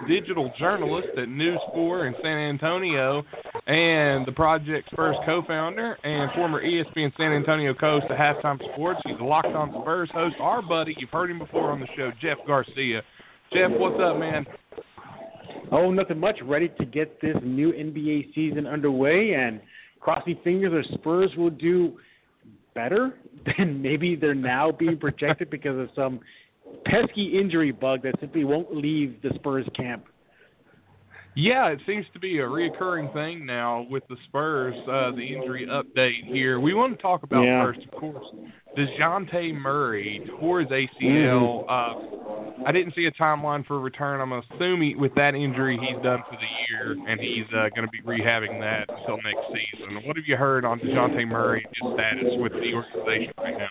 digital 0.08 0.52
journalist 0.58 1.08
at 1.18 1.28
News 1.28 1.60
4 1.72 2.06
in 2.06 2.14
San 2.22 2.38
Antonio 2.38 3.22
and 3.66 4.26
the 4.26 4.32
Project 4.32 4.88
Spurs 4.90 5.16
co-founder 5.24 5.96
and 6.04 6.30
former 6.32 6.62
ESPN 6.62 7.12
San 7.16 7.32
Antonio 7.32 7.74
coach 7.74 8.02
to 8.08 8.14
Halftime 8.14 8.58
Sports. 8.72 9.00
He's 9.06 9.16
a 9.20 9.24
Locked 9.24 9.48
On 9.48 9.70
Spurs 9.82 10.10
host. 10.12 10.36
Our 10.40 10.62
buddy, 10.62 10.94
you've 10.98 11.10
heard 11.10 11.30
him 11.30 11.38
before 11.38 11.70
on 11.70 11.80
the 11.80 11.88
show, 11.96 12.10
Jeff 12.20 12.38
Garcia. 12.46 13.02
Jeff, 13.52 13.70
what's 13.72 14.00
up, 14.00 14.18
man? 14.18 14.46
Oh, 15.72 15.90
nothing 15.90 16.18
much. 16.18 16.38
Ready 16.44 16.68
to 16.78 16.84
get 16.84 17.20
this 17.20 17.36
new 17.42 17.72
NBA 17.72 18.34
season 18.34 18.66
underway 18.66 19.34
and 19.34 19.60
crossing 20.00 20.38
fingers 20.44 20.86
the 20.88 20.94
Spurs 20.98 21.30
will 21.36 21.50
do 21.50 21.98
better 22.74 23.14
than 23.58 23.80
maybe 23.80 24.16
they're 24.16 24.34
now 24.34 24.70
being 24.70 24.98
projected 24.98 25.50
because 25.50 25.78
of 25.78 25.88
some 25.94 26.20
pesky 26.84 27.38
injury 27.38 27.72
bug 27.72 28.02
that 28.02 28.14
simply 28.20 28.44
won't 28.44 28.74
leave 28.74 29.20
the 29.22 29.30
Spurs 29.36 29.66
camp. 29.76 30.04
Yeah, 31.36 31.68
it 31.68 31.80
seems 31.84 32.06
to 32.12 32.20
be 32.20 32.38
a 32.38 32.42
reoccurring 32.42 33.12
thing 33.12 33.44
now 33.44 33.86
with 33.90 34.04
the 34.08 34.16
Spurs, 34.28 34.74
uh, 34.88 35.10
the 35.10 35.34
injury 35.34 35.66
update 35.66 36.24
here. 36.26 36.60
We 36.60 36.74
want 36.74 36.96
to 36.96 37.02
talk 37.02 37.24
about 37.24 37.42
yeah. 37.42 37.64
first, 37.64 37.80
of 37.84 37.90
course, 37.98 38.24
DeJounte 38.78 39.54
Murray 39.54 40.24
tore 40.38 40.60
his 40.60 40.68
ACL. 40.70 41.66
Mm-hmm. 41.66 42.62
Uh, 42.62 42.68
I 42.68 42.70
didn't 42.70 42.94
see 42.94 43.06
a 43.06 43.10
timeline 43.10 43.66
for 43.66 43.80
return. 43.80 44.20
I'm 44.20 44.32
assuming 44.32 45.00
with 45.00 45.12
that 45.16 45.34
injury 45.34 45.76
he's 45.76 46.00
done 46.04 46.22
for 46.30 46.36
the 46.36 46.46
year, 46.70 46.96
and 47.08 47.20
he's 47.20 47.46
uh, 47.48 47.68
going 47.74 47.86
to 47.86 47.90
be 47.90 48.00
rehabbing 48.02 48.60
that 48.60 48.88
until 48.96 49.16
next 49.16 49.48
season. 49.48 50.06
What 50.06 50.16
have 50.16 50.26
you 50.26 50.36
heard 50.36 50.64
on 50.64 50.78
DeJounte 50.78 51.26
Murray 51.26 51.66
and 51.66 51.74
his 51.74 51.94
status 51.94 52.32
with 52.38 52.52
the 52.52 52.74
organization 52.74 53.32
right 53.38 53.58
now? 53.58 53.68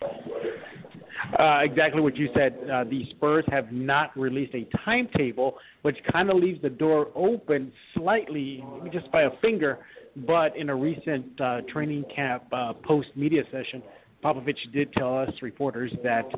Uh, 1.40 1.60
exactly 1.64 2.02
what 2.02 2.16
you 2.16 2.30
said. 2.36 2.58
Uh, 2.72 2.84
the 2.84 3.06
Spurs 3.12 3.46
have 3.48 3.72
not 3.72 4.16
released 4.18 4.54
a 4.54 4.68
timetable, 4.86 5.56
which 5.82 5.98
kind 6.12 6.30
of 6.30 6.38
leaves 6.38 6.62
the 6.62 6.70
door 6.70 7.08
open 7.16 7.72
slightly, 7.96 8.64
just 8.92 9.12
by 9.12 9.24
a 9.24 9.32
finger. 9.42 9.80
But 10.28 10.56
in 10.56 10.70
a 10.70 10.76
recent 10.76 11.40
uh, 11.42 11.62
training 11.72 12.06
camp 12.14 12.44
uh, 12.52 12.74
post 12.74 13.10
media 13.16 13.44
session, 13.52 13.82
Popovich 14.24 14.72
did 14.72 14.94
tell 14.94 15.18
us 15.18 15.30
reporters 15.42 15.92
that 16.04 16.30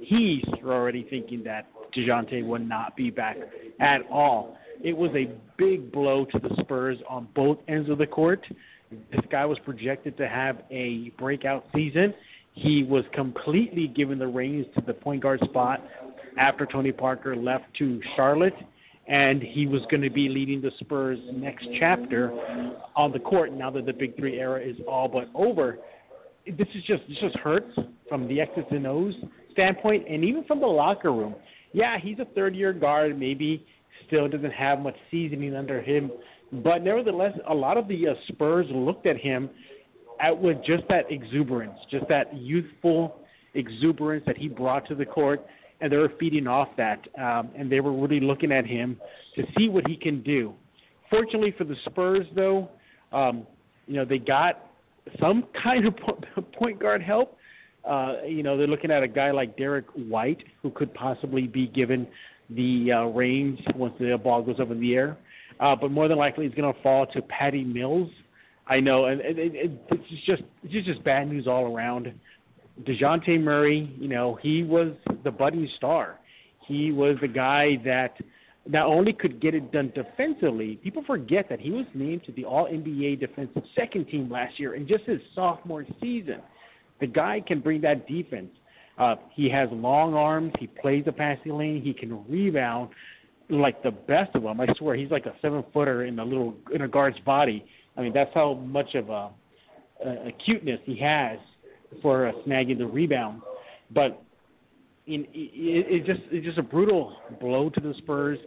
he's 0.00 0.44
already 0.64 1.06
thinking 1.08 1.42
that 1.44 1.68
Dejounte 1.96 2.44
will 2.46 2.58
not 2.58 2.96
be 2.96 3.10
back 3.10 3.36
at 3.80 4.00
all. 4.10 4.56
It 4.82 4.96
was 4.96 5.10
a 5.14 5.30
big 5.56 5.92
blow 5.92 6.24
to 6.26 6.38
the 6.38 6.50
Spurs 6.60 6.98
on 7.08 7.28
both 7.34 7.58
ends 7.68 7.88
of 7.88 7.98
the 7.98 8.06
court. 8.06 8.44
This 8.90 9.22
guy 9.30 9.46
was 9.46 9.58
projected 9.60 10.16
to 10.18 10.28
have 10.28 10.62
a 10.70 11.12
breakout 11.18 11.64
season 11.74 12.12
he 12.52 12.82
was 12.82 13.04
completely 13.14 13.88
given 13.88 14.18
the 14.18 14.26
reins 14.26 14.66
to 14.74 14.82
the 14.86 14.94
point 14.94 15.22
guard 15.22 15.40
spot 15.44 15.82
after 16.38 16.66
Tony 16.66 16.92
Parker 16.92 17.34
left 17.36 17.64
to 17.78 18.00
Charlotte, 18.16 18.54
and 19.06 19.42
he 19.42 19.66
was 19.66 19.82
going 19.90 20.02
to 20.02 20.10
be 20.10 20.28
leading 20.28 20.60
the 20.60 20.70
Spurs' 20.80 21.18
next 21.34 21.66
chapter 21.78 22.30
on 22.94 23.12
the 23.12 23.18
court 23.18 23.52
now 23.52 23.70
that 23.70 23.86
the 23.86 23.92
Big 23.92 24.16
Three 24.16 24.38
era 24.38 24.60
is 24.60 24.76
all 24.86 25.08
but 25.08 25.28
over. 25.34 25.78
This 26.46 26.68
is 26.74 26.82
just 26.84 27.02
this 27.08 27.18
just 27.20 27.36
hurts 27.36 27.72
from 28.08 28.28
the 28.28 28.40
X's 28.40 28.64
and 28.70 28.86
O's 28.86 29.14
standpoint, 29.52 30.06
and 30.08 30.24
even 30.24 30.44
from 30.44 30.60
the 30.60 30.66
locker 30.66 31.12
room. 31.12 31.34
Yeah, 31.72 31.98
he's 31.98 32.18
a 32.18 32.26
third-year 32.34 32.74
guard, 32.74 33.18
maybe 33.18 33.64
still 34.06 34.28
doesn't 34.28 34.52
have 34.52 34.80
much 34.80 34.96
seasoning 35.10 35.54
under 35.54 35.80
him, 35.80 36.10
but 36.52 36.82
nevertheless, 36.82 37.32
a 37.48 37.54
lot 37.54 37.78
of 37.78 37.88
the 37.88 38.08
uh, 38.08 38.14
Spurs 38.28 38.66
looked 38.70 39.06
at 39.06 39.16
him 39.16 39.48
at, 40.22 40.36
with 40.36 40.58
just 40.64 40.84
that 40.88 41.10
exuberance, 41.10 41.78
just 41.90 42.06
that 42.08 42.34
youthful 42.36 43.16
exuberance 43.54 44.24
that 44.26 44.36
he 44.36 44.48
brought 44.48 44.86
to 44.88 44.94
the 44.94 45.04
court, 45.04 45.44
and 45.80 45.92
they 45.92 45.96
were 45.96 46.12
feeding 46.18 46.46
off 46.46 46.68
that, 46.76 47.00
um, 47.20 47.50
and 47.56 47.70
they 47.70 47.80
were 47.80 47.92
really 47.92 48.20
looking 48.20 48.52
at 48.52 48.64
him 48.66 48.96
to 49.34 49.42
see 49.58 49.68
what 49.68 49.86
he 49.86 49.96
can 49.96 50.22
do. 50.22 50.54
Fortunately 51.10 51.52
for 51.58 51.64
the 51.64 51.76
Spurs, 51.84 52.26
though, 52.34 52.70
um, 53.12 53.46
you 53.86 53.94
know 53.94 54.04
they 54.04 54.18
got 54.18 54.70
some 55.20 55.44
kind 55.62 55.86
of 55.86 55.94
point 56.52 56.80
guard 56.80 57.02
help. 57.02 57.36
Uh, 57.84 58.18
you 58.26 58.44
know 58.44 58.56
they're 58.56 58.68
looking 58.68 58.92
at 58.92 59.02
a 59.02 59.08
guy 59.08 59.32
like 59.32 59.56
Derrick 59.56 59.86
White, 59.94 60.42
who 60.62 60.70
could 60.70 60.94
possibly 60.94 61.46
be 61.46 61.66
given 61.66 62.06
the 62.48 62.92
uh, 62.92 63.04
reins 63.06 63.58
once 63.74 63.94
the 63.98 64.16
ball 64.22 64.42
goes 64.42 64.60
up 64.60 64.70
in 64.70 64.80
the 64.80 64.94
air. 64.94 65.16
Uh, 65.60 65.76
but 65.76 65.90
more 65.90 66.08
than 66.08 66.18
likely, 66.18 66.46
it's 66.46 66.54
going 66.54 66.72
to 66.72 66.82
fall 66.82 67.06
to 67.06 67.22
Patty 67.22 67.64
Mills, 67.64 68.08
I 68.72 68.80
know, 68.80 69.04
and 69.04 69.20
it, 69.20 69.38
it, 69.38 69.70
it's 69.90 70.24
just 70.24 70.42
it's 70.64 70.86
just 70.86 71.04
bad 71.04 71.28
news 71.28 71.46
all 71.46 71.76
around. 71.76 72.10
Dejounte 72.84 73.38
Murray, 73.38 73.94
you 73.98 74.08
know, 74.08 74.38
he 74.40 74.62
was 74.62 74.94
the 75.24 75.30
budding 75.30 75.68
star. 75.76 76.18
He 76.66 76.90
was 76.90 77.16
the 77.20 77.28
guy 77.28 77.76
that 77.84 78.16
not 78.66 78.86
only 78.86 79.12
could 79.12 79.42
get 79.42 79.54
it 79.54 79.72
done 79.72 79.92
defensively, 79.94 80.76
people 80.82 81.04
forget 81.06 81.50
that 81.50 81.60
he 81.60 81.70
was 81.70 81.84
named 81.92 82.24
to 82.24 82.32
the 82.32 82.46
All 82.46 82.66
NBA 82.66 83.20
defensive 83.20 83.62
second 83.76 84.06
team 84.06 84.30
last 84.30 84.58
year 84.58 84.74
in 84.74 84.88
just 84.88 85.04
his 85.04 85.20
sophomore 85.34 85.84
season. 86.00 86.40
The 87.00 87.08
guy 87.08 87.42
can 87.46 87.60
bring 87.60 87.82
that 87.82 88.08
defense. 88.08 88.52
Uh, 88.96 89.16
he 89.34 89.50
has 89.50 89.68
long 89.70 90.14
arms. 90.14 90.52
He 90.58 90.66
plays 90.66 91.04
the 91.04 91.12
passing 91.12 91.58
lane. 91.58 91.82
He 91.82 91.92
can 91.92 92.24
rebound 92.26 92.88
like 93.50 93.82
the 93.82 93.90
best 93.90 94.34
of 94.34 94.44
them. 94.44 94.62
I 94.62 94.66
swear, 94.78 94.96
he's 94.96 95.10
like 95.10 95.26
a 95.26 95.34
seven 95.42 95.62
footer 95.74 96.06
in 96.06 96.18
a 96.18 96.24
little 96.24 96.54
in 96.74 96.80
a 96.80 96.88
guard's 96.88 97.18
body. 97.20 97.66
I 97.96 98.02
mean, 98.02 98.12
that's 98.12 98.32
how 98.34 98.54
much 98.54 98.94
of 98.94 99.10
a, 99.10 99.30
a, 100.04 100.28
a 100.28 100.32
cuteness 100.44 100.80
he 100.84 100.96
has 100.98 101.38
for 102.00 102.28
uh, 102.28 102.32
snagging 102.46 102.78
the 102.78 102.86
rebound. 102.86 103.42
But 103.90 104.22
in, 105.06 105.26
it, 105.32 105.86
it 105.88 106.06
just 106.06 106.20
it's 106.30 106.46
just 106.46 106.58
a 106.58 106.62
brutal 106.62 107.16
blow 107.40 107.70
to 107.70 107.80
the 107.80 107.94
Spurs. 107.98 108.38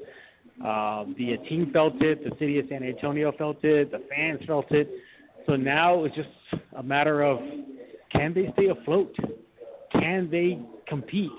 Uh, 0.63 1.05
the 1.17 1.37
team 1.49 1.69
felt 1.73 2.01
it, 2.01 2.23
the 2.23 2.31
city 2.39 2.59
of 2.59 2.65
San 2.69 2.81
Antonio 2.83 3.31
felt 3.37 3.63
it, 3.63 3.91
the 3.91 4.01
fans 4.09 4.39
felt 4.47 4.71
it. 4.71 4.89
So 5.45 5.55
now 5.55 6.05
it's 6.05 6.15
just 6.15 6.29
a 6.77 6.81
matter 6.81 7.23
of 7.23 7.39
can 8.11 8.33
they 8.33 8.49
stay 8.53 8.67
afloat? 8.67 9.13
Can 9.91 10.29
they 10.31 10.59
compete 10.87 11.31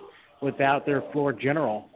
without 0.43 0.85
their 0.85 1.03
floor 1.13 1.33
general? 1.33 1.89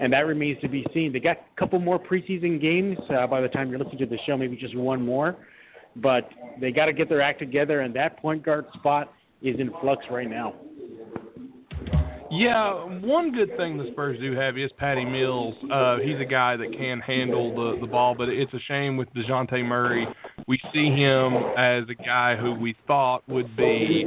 And 0.00 0.12
that 0.12 0.26
remains 0.26 0.60
to 0.62 0.68
be 0.68 0.86
seen. 0.94 1.12
They 1.12 1.20
got 1.20 1.36
a 1.36 1.60
couple 1.60 1.78
more 1.78 1.98
preseason 1.98 2.60
games. 2.60 2.98
Uh, 3.10 3.26
by 3.26 3.40
the 3.40 3.48
time 3.48 3.70
you're 3.70 3.78
listening 3.78 3.98
to 3.98 4.06
the 4.06 4.18
show, 4.26 4.36
maybe 4.36 4.56
just 4.56 4.76
one 4.76 5.04
more. 5.04 5.36
But 5.96 6.28
they 6.60 6.70
got 6.70 6.86
to 6.86 6.92
get 6.92 7.08
their 7.08 7.20
act 7.20 7.38
together, 7.38 7.80
and 7.80 7.94
that 7.94 8.18
point 8.18 8.42
guard 8.44 8.64
spot 8.74 9.12
is 9.42 9.58
in 9.60 9.70
flux 9.80 10.04
right 10.10 10.28
now. 10.28 10.54
Yeah, 12.30 12.84
one 13.00 13.32
good 13.32 13.56
thing 13.56 13.76
the 13.76 13.90
Spurs 13.90 14.16
do 14.20 14.36
have 14.36 14.56
is 14.56 14.70
Patty 14.78 15.04
Mills. 15.04 15.54
Uh, 15.70 15.96
he's 15.98 16.20
a 16.20 16.24
guy 16.24 16.56
that 16.56 16.72
can 16.78 17.00
handle 17.00 17.52
the 17.56 17.80
the 17.80 17.88
ball, 17.88 18.14
but 18.14 18.28
it's 18.28 18.54
a 18.54 18.60
shame 18.68 18.96
with 18.96 19.08
Dejounte 19.14 19.64
Murray. 19.64 20.06
We 20.46 20.60
see 20.72 20.90
him 20.90 21.34
as 21.58 21.84
a 21.88 21.94
guy 21.94 22.36
who 22.36 22.54
we 22.54 22.76
thought 22.86 23.28
would 23.28 23.56
be 23.56 24.04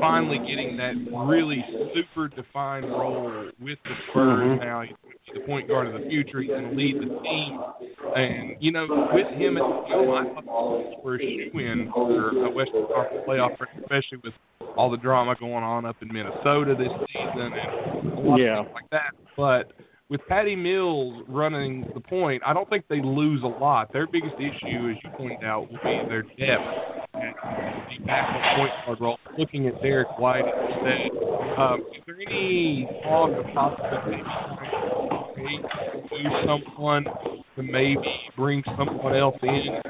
finally 0.00 0.38
getting 0.38 0.78
that 0.78 0.94
really 1.28 1.62
super 1.94 2.28
defined 2.28 2.90
role 2.90 3.50
with 3.60 3.78
the 3.84 3.94
Spurs. 4.08 4.40
Mm-hmm. 4.40 4.64
Now 4.64 4.80
he's 4.80 4.96
the 5.34 5.40
point 5.40 5.68
guard 5.68 5.86
of 5.86 6.00
the 6.00 6.08
future. 6.08 6.40
He's 6.40 6.50
going 6.50 6.70
to 6.70 6.76
lead 6.76 6.96
the 6.96 7.20
team, 7.22 7.60
and 8.16 8.56
you 8.60 8.72
know, 8.72 9.08
with 9.12 9.28
him 9.34 9.56
at 9.56 9.62
the 9.62 9.84
helm, 9.88 10.10
I 10.10 10.24
thought 10.42 10.44
the 10.44 10.96
Spurs 11.00 11.20
should 11.20 11.54
win 11.54 11.90
for 11.94 12.46
a 12.46 12.50
Western 12.50 12.86
Conference 12.86 13.24
playoff, 13.26 13.56
especially 13.80 14.18
with 14.22 14.34
all 14.76 14.90
the 14.90 14.96
drama 14.96 15.34
going 15.38 15.64
on 15.64 15.84
up 15.84 15.96
in 16.02 16.08
Minnesota 16.12 16.74
this 16.78 16.92
season 17.12 17.52
and 17.52 18.12
a 18.12 18.20
lot 18.20 18.36
yeah. 18.36 18.60
of 18.60 18.66
things 18.66 18.74
like 18.74 18.90
that. 18.90 19.12
But 19.36 19.72
with 20.10 20.20
Patty 20.28 20.56
Mills 20.56 21.24
running 21.28 21.88
the 21.94 22.00
point, 22.00 22.42
I 22.44 22.52
don't 22.52 22.68
think 22.68 22.84
they 22.88 23.00
lose 23.00 23.42
a 23.44 23.46
lot. 23.46 23.92
Their 23.92 24.08
biggest 24.08 24.34
issue, 24.34 24.90
as 24.90 24.96
you 25.04 25.10
pointed 25.16 25.44
out, 25.44 25.70
will 25.70 25.78
be 25.78 26.08
their 26.08 26.22
depth 26.22 26.64
and 27.14 27.34
the 27.88 28.04
backup 28.04 28.56
point 28.56 28.72
guard 28.84 29.00
role. 29.00 29.18
Looking 29.38 29.68
at 29.68 29.80
Derrick 29.80 30.18
White 30.18 30.44
instead, 30.44 31.10
um, 31.56 31.84
is 31.96 32.02
there 32.06 32.16
any 32.26 32.88
talk 33.04 33.30
of 33.30 33.46
possibility 33.54 34.22
to 36.08 36.42
someone 36.44 37.06
to 37.60 37.72
maybe 37.72 38.00
bring 38.36 38.62
someone 38.76 39.14
else 39.14 39.36
in 39.42 39.80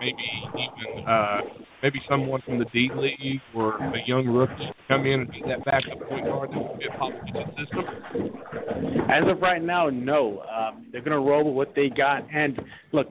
maybe 0.00 0.16
even 0.54 1.06
uh, 1.06 1.40
maybe 1.82 2.00
someone 2.08 2.40
from 2.42 2.58
the 2.58 2.64
D 2.66 2.90
League 2.94 3.40
or 3.54 3.76
a 3.78 3.98
young 4.06 4.26
rookie 4.26 4.70
come 4.88 5.06
in 5.06 5.20
and 5.20 5.30
be 5.30 5.42
that 5.46 5.64
backup 5.64 6.08
point 6.08 6.26
guard 6.26 6.50
that 6.50 6.58
would 6.58 6.80
fit 6.80 6.90
Popovich's 6.98 7.56
system? 7.58 9.10
As 9.10 9.22
of 9.30 9.40
right 9.40 9.62
now, 9.62 9.88
no. 9.88 10.42
Um, 10.42 10.86
they're 10.92 11.00
going 11.00 11.12
to 11.12 11.18
roll 11.18 11.44
with 11.44 11.54
what 11.54 11.74
they 11.74 11.88
got. 11.88 12.26
And 12.34 12.60
look, 12.92 13.08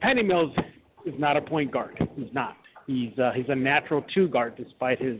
Patty 0.00 0.22
Mills 0.22 0.54
is 1.06 1.14
not 1.18 1.36
a 1.36 1.40
point 1.40 1.72
guard. 1.72 1.96
He's 2.16 2.32
not. 2.32 2.56
He's 2.86 3.16
uh, 3.18 3.32
he's 3.34 3.46
a 3.48 3.54
natural 3.54 4.04
two 4.14 4.28
guard 4.28 4.56
despite 4.56 5.00
his 5.00 5.18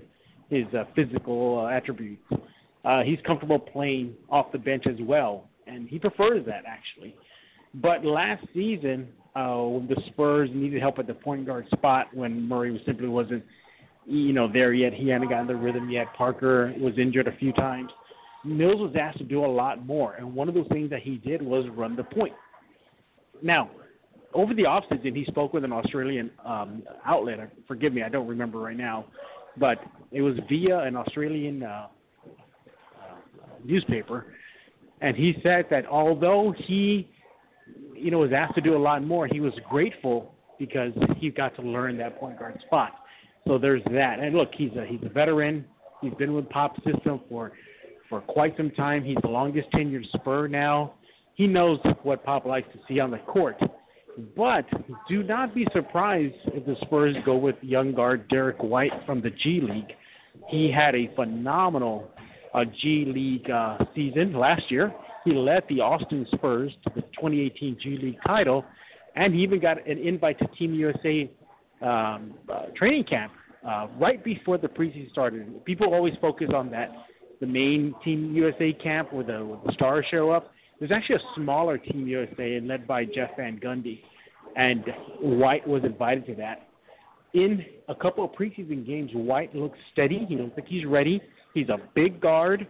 his 0.50 0.64
uh, 0.74 0.85
physical 0.94 1.64
uh, 1.66 1.74
attributes. 1.74 2.22
Uh, 2.85 3.02
he's 3.02 3.18
comfortable 3.24 3.61
playing 3.61 4.14
off 4.28 4.50
the 4.50 4.59
bench 4.59 4.85
as 4.88 4.96
well, 5.00 5.48
and 5.72 5.88
he 5.88 5.98
prefers 5.98 6.44
that 6.46 6.64
actually. 6.66 7.14
But 7.74 8.04
last 8.04 8.44
season, 8.52 9.08
uh, 9.35 9.62
when 9.62 9.87
the 9.87 9.96
Spurs 10.08 10.50
needed 10.52 10.80
help 10.80 10.98
at 10.98 11.06
the 11.06 11.14
point 11.14 11.46
guard 11.46 11.66
spot 11.74 12.08
when 12.12 12.46
Murray 12.46 12.80
simply 12.85 13.08
wasn't, 13.08 13.42
you 14.06 14.32
know, 14.32 14.50
there 14.52 14.74
yet. 14.74 14.92
He 14.92 15.08
hadn't 15.08 15.28
gotten 15.28 15.46
the 15.46 15.56
rhythm 15.56 15.88
yet. 15.88 16.12
Parker 16.14 16.74
was 16.78 16.94
injured 16.98 17.28
a 17.28 17.37
few 17.37 17.52
times. 17.52 17.90
Mills 18.44 18.80
was 18.80 18.94
asked 19.00 19.18
to 19.18 19.24
do 19.24 19.44
a 19.44 19.46
lot 19.46 19.87
more, 19.87 20.14
and 20.14 20.35
one 20.35 20.48
of 20.48 20.54
those 20.54 20.66
things 20.68 20.90
that 20.90 21.00
he 21.00 21.16
did 21.18 21.40
was 21.40 21.64
run 21.76 21.94
the 21.94 22.02
point. 22.02 22.35
Now, 23.40 23.70
over 24.35 24.52
the 24.52 24.64
offseason, 24.64 25.14
he 25.14 25.24
spoke 25.26 25.52
with 25.52 25.64
an 25.64 25.72
Australian 25.72 26.30
um, 26.44 26.82
outlet. 27.04 27.52
Forgive 27.68 27.92
me, 27.92 28.02
I 28.02 28.08
don't 28.08 28.26
remember 28.26 28.58
right 28.58 28.76
now, 28.76 29.06
but 29.56 29.78
it 30.11 30.22
was 30.22 30.35
via 30.48 30.80
an 30.80 30.96
Australian 30.96 31.62
uh, 31.62 31.87
uh, 33.00 33.14
newspaper, 33.64 34.26
and 35.02 35.16
he 35.16 35.34
said 35.42 35.66
that 35.70 35.86
although 35.86 36.54
he 36.66 37.08
you 38.02 38.10
know, 38.10 38.18
was 38.18 38.32
asked 38.32 38.56
to 38.56 38.60
do 38.60 38.76
a 38.76 38.78
lot 38.78 39.04
more, 39.04 39.28
he 39.28 39.40
was 39.40 39.52
grateful 39.70 40.34
because 40.58 40.92
he 41.18 41.30
got 41.30 41.54
to 41.56 41.62
learn 41.62 41.96
that 41.98 42.18
point 42.18 42.38
guard 42.38 42.58
spot. 42.66 42.92
So 43.46 43.58
there's 43.58 43.82
that. 43.92 44.18
And 44.18 44.34
look, 44.34 44.50
he's 44.56 44.72
a 44.72 44.84
he's 44.84 45.00
a 45.04 45.08
veteran. 45.08 45.64
He's 46.00 46.14
been 46.14 46.34
with 46.34 46.48
Pop's 46.48 46.80
system 46.84 47.20
for 47.28 47.52
for 48.08 48.20
quite 48.20 48.56
some 48.56 48.70
time. 48.72 49.04
He's 49.04 49.16
the 49.22 49.28
longest 49.28 49.70
tenured 49.72 50.04
Spur 50.12 50.48
now. 50.48 50.94
He 51.34 51.46
knows 51.46 51.78
what 52.02 52.24
Pop 52.24 52.44
likes 52.44 52.68
to 52.72 52.78
see 52.88 52.98
on 52.98 53.10
the 53.10 53.18
court. 53.18 53.56
But 54.36 54.66
do 55.08 55.22
not 55.22 55.54
be 55.54 55.66
surprised 55.72 56.34
if 56.46 56.66
the 56.66 56.76
Spurs 56.82 57.16
go 57.24 57.36
with 57.36 57.56
young 57.62 57.94
guard 57.94 58.28
Derrick 58.28 58.62
White 58.62 58.92
from 59.06 59.22
the 59.22 59.30
G 59.30 59.60
League. 59.62 59.96
He 60.48 60.70
had 60.70 60.94
a 60.94 61.08
phenomenal 61.14 62.10
uh, 62.54 62.64
G 62.80 63.04
League 63.06 63.50
uh, 63.50 63.78
season 63.94 64.34
last 64.34 64.70
year. 64.70 64.92
He 65.24 65.32
led 65.32 65.62
the 65.68 65.80
Austin 65.80 66.26
Spurs 66.34 66.72
to 66.84 66.92
the 66.94 67.02
2018 67.02 67.78
G 67.82 67.98
League 68.02 68.18
title, 68.26 68.64
and 69.14 69.34
he 69.34 69.40
even 69.42 69.60
got 69.60 69.86
an 69.86 69.98
invite 69.98 70.38
to 70.40 70.46
Team 70.58 70.74
USA 70.74 71.30
um, 71.80 72.34
uh, 72.52 72.66
training 72.76 73.04
camp 73.04 73.32
uh, 73.66 73.88
right 73.98 74.22
before 74.24 74.58
the 74.58 74.68
preseason 74.68 75.10
started. 75.10 75.64
People 75.64 75.94
always 75.94 76.14
focus 76.20 76.48
on 76.54 76.70
that, 76.70 76.90
the 77.40 77.46
main 77.46 77.94
Team 78.04 78.34
USA 78.34 78.72
camp 78.72 79.12
where 79.12 79.24
the, 79.24 79.44
where 79.44 79.58
the 79.66 79.72
stars 79.72 80.04
show 80.10 80.30
up. 80.30 80.52
There's 80.78 80.92
actually 80.92 81.16
a 81.16 81.34
smaller 81.36 81.78
Team 81.78 82.06
USA 82.08 82.60
led 82.60 82.88
by 82.88 83.04
Jeff 83.04 83.36
Van 83.36 83.58
Gundy, 83.60 84.00
and 84.56 84.84
White 85.20 85.66
was 85.66 85.84
invited 85.84 86.26
to 86.26 86.34
that. 86.36 86.68
In 87.34 87.64
a 87.88 87.94
couple 87.94 88.24
of 88.24 88.32
preseason 88.32 88.86
games, 88.86 89.10
White 89.14 89.54
looks 89.54 89.78
steady. 89.92 90.26
He 90.28 90.36
looks 90.36 90.52
like 90.56 90.66
he's 90.66 90.84
ready. 90.84 91.22
He's 91.54 91.68
a 91.68 91.78
big 91.94 92.20
guard. 92.20 92.66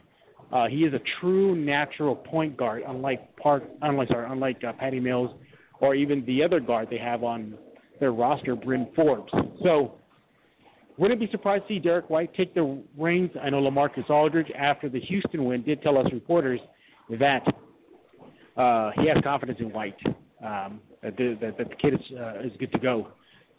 Uh, 0.52 0.66
he 0.68 0.84
is 0.84 0.92
a 0.92 1.00
true 1.20 1.54
natural 1.54 2.14
point 2.14 2.56
guard, 2.56 2.82
unlike 2.86 3.36
Park, 3.36 3.64
unlike 3.80 4.08
sorry, 4.08 4.30
unlike 4.30 4.62
uh, 4.64 4.72
Patty 4.74 5.00
Mills, 5.00 5.30
or 5.80 5.94
even 5.94 6.24
the 6.26 6.42
other 6.42 6.60
guard 6.60 6.88
they 6.90 6.98
have 6.98 7.24
on 7.24 7.56
their 8.00 8.12
roster, 8.12 8.54
Bryn 8.54 8.88
Forbes. 8.94 9.32
So, 9.62 9.94
wouldn't 10.98 11.20
be 11.20 11.28
surprised 11.30 11.66
to 11.68 11.74
see 11.74 11.78
Derrick 11.78 12.10
White 12.10 12.34
take 12.34 12.54
the 12.54 12.82
reins. 12.98 13.30
I 13.42 13.48
know 13.48 13.62
LaMarcus 13.62 14.10
Aldridge, 14.10 14.50
after 14.56 14.90
the 14.90 15.00
Houston 15.00 15.44
win, 15.44 15.62
did 15.62 15.80
tell 15.82 15.96
us 15.96 16.06
reporters 16.12 16.60
that 17.18 17.42
uh, 18.56 18.90
he 18.96 19.08
has 19.08 19.16
confidence 19.24 19.58
in 19.60 19.72
White, 19.72 19.96
um, 20.44 20.80
that, 21.02 21.16
the, 21.16 21.38
that, 21.40 21.56
that 21.56 21.70
the 21.70 21.76
kid 21.76 21.94
is, 21.94 22.00
uh, 22.18 22.40
is 22.40 22.52
good 22.58 22.72
to 22.72 22.78
go. 22.78 23.08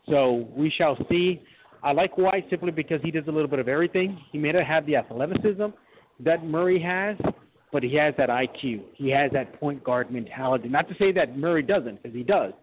So 0.07 0.47
we 0.55 0.71
shall 0.77 0.95
see. 1.09 1.41
I 1.83 1.91
like 1.91 2.17
White 2.17 2.45
simply 2.49 2.71
because 2.71 3.01
he 3.03 3.11
does 3.11 3.25
a 3.27 3.31
little 3.31 3.49
bit 3.49 3.59
of 3.59 3.67
everything. 3.67 4.17
He 4.31 4.37
may 4.37 4.51
not 4.51 4.65
have 4.65 4.85
the 4.85 4.95
athleticism, 4.95 5.65
that 6.21 6.45
Murray 6.45 6.81
has, 6.81 7.17
but 7.71 7.83
he 7.83 7.95
has 7.95 8.13
that 8.17 8.29
IQ. 8.29 8.83
He 8.93 9.09
has 9.09 9.31
that 9.33 9.59
point 9.59 9.83
guard 9.83 10.11
mentality. 10.11 10.69
Not 10.69 10.87
to 10.87 10.95
say 10.95 11.11
that 11.11 11.37
Murray 11.37 11.63
doesn't, 11.63 12.01
because 12.01 12.15
he 12.15 12.23
does, 12.23 12.53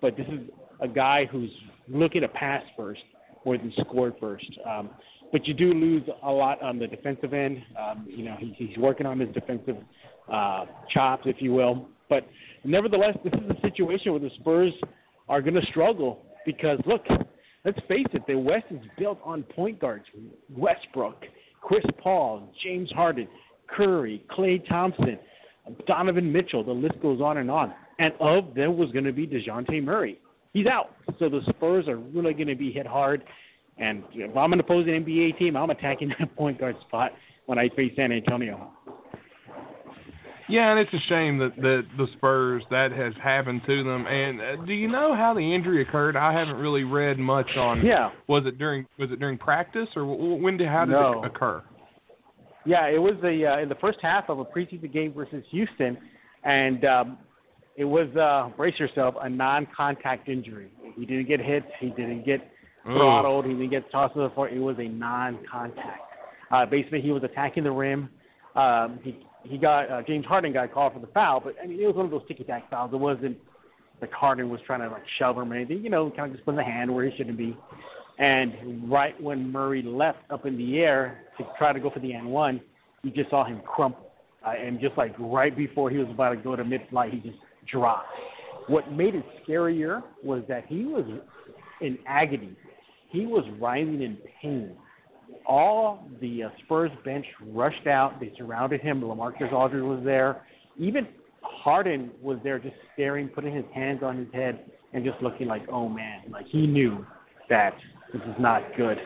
but 0.00 0.16
this 0.16 0.26
is 0.26 0.40
a 0.80 0.88
guy 0.88 1.26
who's 1.30 1.50
looking 1.88 2.22
to 2.22 2.28
pass 2.28 2.62
first 2.76 3.02
more 3.44 3.56
than 3.56 3.72
score 3.80 4.12
first. 4.18 4.50
Um, 4.68 4.90
but 5.30 5.46
you 5.46 5.54
do 5.54 5.72
lose 5.72 6.02
a 6.22 6.30
lot 6.30 6.60
on 6.62 6.78
the 6.78 6.86
defensive 6.86 7.32
end. 7.32 7.62
Um, 7.78 8.06
you 8.08 8.24
know, 8.24 8.36
he, 8.38 8.54
he's 8.56 8.76
working 8.78 9.06
on 9.06 9.20
his 9.20 9.28
defensive 9.30 9.76
uh, 10.32 10.66
chops, 10.92 11.22
if 11.26 11.36
you 11.40 11.52
will. 11.52 11.88
But 12.08 12.26
nevertheless, 12.64 13.16
this 13.24 13.32
is 13.32 13.50
a 13.50 13.60
situation 13.60 14.12
where 14.12 14.20
the 14.20 14.30
Spurs 14.40 14.72
are 15.28 15.40
going 15.40 15.54
to 15.54 15.66
struggle 15.66 16.24
because, 16.44 16.78
look, 16.86 17.02
let's 17.66 17.78
face 17.88 18.06
it, 18.12 18.22
the 18.26 18.38
West 18.38 18.66
is 18.70 18.80
built 18.96 19.18
on 19.24 19.42
point 19.42 19.78
guards. 19.80 20.04
Westbrook, 20.56 21.24
Chris 21.60 21.84
Paul, 22.02 22.50
James 22.62 22.90
Harden, 22.92 23.28
Curry, 23.66 24.24
Klay 24.30 24.66
Thompson, 24.68 25.18
Donovan 25.86 26.32
Mitchell. 26.32 26.64
The 26.64 26.72
list 26.72 26.98
goes 27.02 27.20
on 27.20 27.38
and 27.38 27.50
on. 27.50 27.74
And 27.98 28.14
of 28.20 28.54
them 28.54 28.78
was 28.78 28.90
going 28.92 29.04
to 29.04 29.12
be 29.12 29.26
Dejounte 29.26 29.82
Murray. 29.82 30.18
He's 30.52 30.66
out. 30.66 30.94
So 31.18 31.28
the 31.28 31.40
Spurs 31.48 31.88
are 31.88 31.96
really 31.96 32.32
going 32.32 32.48
to 32.48 32.54
be 32.54 32.70
hit 32.70 32.86
hard. 32.86 33.24
And 33.78 34.04
if 34.14 34.34
I'm 34.36 34.52
an 34.52 34.60
opposing 34.60 34.92
NBA 35.04 35.38
team, 35.38 35.56
I'm 35.56 35.70
attacking 35.70 36.12
that 36.18 36.34
point 36.36 36.60
guard 36.60 36.76
spot 36.86 37.12
when 37.46 37.58
I 37.58 37.68
face 37.70 37.92
San 37.96 38.12
Antonio. 38.12 38.70
Yeah, 40.48 40.70
and 40.70 40.78
it's 40.78 40.92
a 40.92 41.08
shame 41.08 41.38
that, 41.38 41.56
that 41.56 41.86
the 41.96 42.06
Spurs 42.16 42.62
that 42.70 42.92
has 42.92 43.12
happened 43.22 43.62
to 43.66 43.82
them. 43.82 44.06
And 44.06 44.40
uh, 44.40 44.64
do 44.64 44.72
you 44.72 44.88
know 44.88 45.14
how 45.14 45.34
the 45.34 45.40
injury 45.40 45.82
occurred? 45.82 46.16
I 46.16 46.32
haven't 46.32 46.56
really 46.56 46.84
read 46.84 47.18
much 47.18 47.56
on. 47.56 47.84
Yeah. 47.84 48.10
Was 48.28 48.44
it 48.46 48.58
during 48.58 48.86
Was 48.98 49.10
it 49.10 49.18
during 49.18 49.38
practice 49.38 49.88
or 49.96 50.04
when 50.04 50.56
did 50.56 50.68
how 50.68 50.84
did 50.84 50.92
no. 50.92 51.22
it 51.22 51.26
occur? 51.26 51.62
Yeah, 52.64 52.86
it 52.88 52.98
was 52.98 53.14
the 53.22 53.46
uh, 53.46 53.60
in 53.60 53.68
the 53.68 53.76
first 53.76 53.98
half 54.02 54.28
of 54.28 54.38
a 54.38 54.44
preseason 54.44 54.92
game 54.92 55.12
versus 55.12 55.44
Houston, 55.50 55.96
and 56.44 56.84
um, 56.84 57.18
it 57.76 57.84
was 57.84 58.08
uh, 58.16 58.50
brace 58.56 58.78
yourself 58.78 59.14
a 59.20 59.28
non-contact 59.28 60.28
injury. 60.28 60.70
He 60.96 61.06
didn't 61.06 61.28
get 61.28 61.40
hit. 61.40 61.64
He 61.78 61.90
didn't 61.90 62.24
get 62.24 62.40
throttled. 62.84 63.44
He 63.46 63.52
didn't 63.52 63.70
get 63.70 63.90
tossed 63.90 64.14
to 64.14 64.20
the 64.20 64.30
floor. 64.30 64.48
It 64.48 64.58
was 64.58 64.76
a 64.78 64.88
non-contact. 64.88 66.00
Uh, 66.50 66.66
basically, 66.66 67.02
he 67.02 67.10
was 67.10 67.22
attacking 67.22 67.64
the 67.64 67.70
rim. 67.70 68.08
Um, 68.54 68.98
he 69.02 69.18
he 69.48 69.58
got 69.58 69.90
uh, 69.90 70.02
James 70.06 70.24
Harden 70.26 70.52
got 70.52 70.72
called 70.72 70.92
for 70.94 71.00
the 71.00 71.06
foul, 71.08 71.40
but 71.40 71.54
I 71.62 71.66
mean 71.66 71.80
it 71.80 71.86
was 71.86 71.96
one 71.96 72.04
of 72.04 72.10
those 72.10 72.26
ticky 72.28 72.44
tack 72.44 72.68
fouls. 72.70 72.90
It 72.92 72.96
wasn't 72.96 73.36
like 74.00 74.12
Harden 74.12 74.50
was 74.50 74.60
trying 74.66 74.80
to 74.80 74.88
like 74.88 75.02
shove 75.18 75.36
him 75.36 75.52
or 75.52 75.56
anything. 75.56 75.82
You 75.82 75.90
know, 75.90 76.10
kind 76.10 76.30
of 76.30 76.32
just 76.32 76.44
putting 76.44 76.58
the 76.58 76.64
hand 76.64 76.94
where 76.94 77.08
he 77.08 77.16
shouldn't 77.16 77.38
be. 77.38 77.56
And 78.18 78.90
right 78.90 79.20
when 79.22 79.52
Murray 79.52 79.82
left 79.82 80.18
up 80.30 80.46
in 80.46 80.56
the 80.56 80.78
air 80.78 81.24
to 81.38 81.44
try 81.58 81.72
to 81.72 81.80
go 81.80 81.90
for 81.90 82.00
the 82.00 82.14
n 82.14 82.26
one, 82.26 82.60
you 83.02 83.10
just 83.10 83.30
saw 83.30 83.44
him 83.44 83.60
crumple. 83.66 84.10
Uh, 84.46 84.50
and 84.50 84.80
just 84.80 84.96
like 84.96 85.14
right 85.18 85.56
before 85.56 85.90
he 85.90 85.98
was 85.98 86.08
about 86.10 86.30
to 86.30 86.36
go 86.36 86.56
to 86.56 86.64
mid 86.64 86.82
flight, 86.90 87.12
he 87.12 87.20
just 87.20 87.38
dropped. 87.70 88.08
What 88.68 88.90
made 88.92 89.14
it 89.14 89.24
scarier 89.46 90.02
was 90.22 90.42
that 90.48 90.66
he 90.66 90.84
was 90.84 91.04
in 91.80 91.98
agony. 92.06 92.56
He 93.10 93.26
was 93.26 93.44
writhing 93.60 94.02
in 94.02 94.18
pain 94.40 94.76
all 95.46 96.08
the 96.20 96.44
uh, 96.44 96.48
Spurs 96.64 96.90
bench 97.04 97.26
rushed 97.48 97.86
out. 97.86 98.18
They 98.20 98.32
surrounded 98.36 98.80
him. 98.80 99.00
LaMarcus 99.00 99.52
Aldridge 99.52 99.82
was 99.82 100.02
there. 100.04 100.42
Even 100.78 101.06
Harden 101.42 102.10
was 102.20 102.38
there, 102.42 102.58
just 102.58 102.74
staring, 102.94 103.28
putting 103.28 103.54
his 103.54 103.64
hands 103.74 104.02
on 104.02 104.18
his 104.18 104.32
head, 104.32 104.70
and 104.92 105.04
just 105.04 105.20
looking 105.22 105.46
like, 105.46 105.62
"Oh 105.70 105.88
man!" 105.88 106.22
Like 106.30 106.46
he 106.46 106.66
knew 106.66 107.06
that 107.48 107.74
this 108.12 108.22
is 108.22 108.34
not 108.38 108.62
good. 108.76 108.98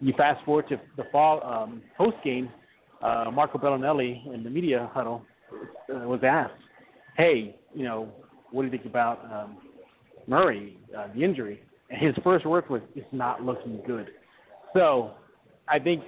You 0.00 0.12
fast 0.16 0.44
forward 0.44 0.68
to 0.68 0.80
the 0.96 1.04
fall 1.10 1.42
um, 1.44 1.82
post 1.96 2.16
game. 2.24 2.50
Uh, 3.02 3.30
Marco 3.32 3.58
Belinelli 3.58 4.32
in 4.32 4.42
the 4.42 4.50
media 4.50 4.90
huddle 4.92 5.22
uh, 5.52 6.06
was 6.08 6.20
asked, 6.22 6.52
"Hey, 7.16 7.56
you 7.74 7.84
know, 7.84 8.08
what 8.50 8.62
do 8.62 8.66
you 8.66 8.72
think 8.72 8.86
about 8.86 9.24
um, 9.32 9.58
Murray, 10.26 10.76
uh, 10.96 11.08
the 11.14 11.24
injury?" 11.24 11.60
And 11.90 12.00
his 12.00 12.14
first 12.22 12.46
word 12.46 12.68
was, 12.70 12.82
"It's 12.94 13.06
not 13.12 13.42
looking 13.42 13.80
good." 13.86 14.08
So 14.74 15.12
I 15.70 15.78
think 15.78 16.02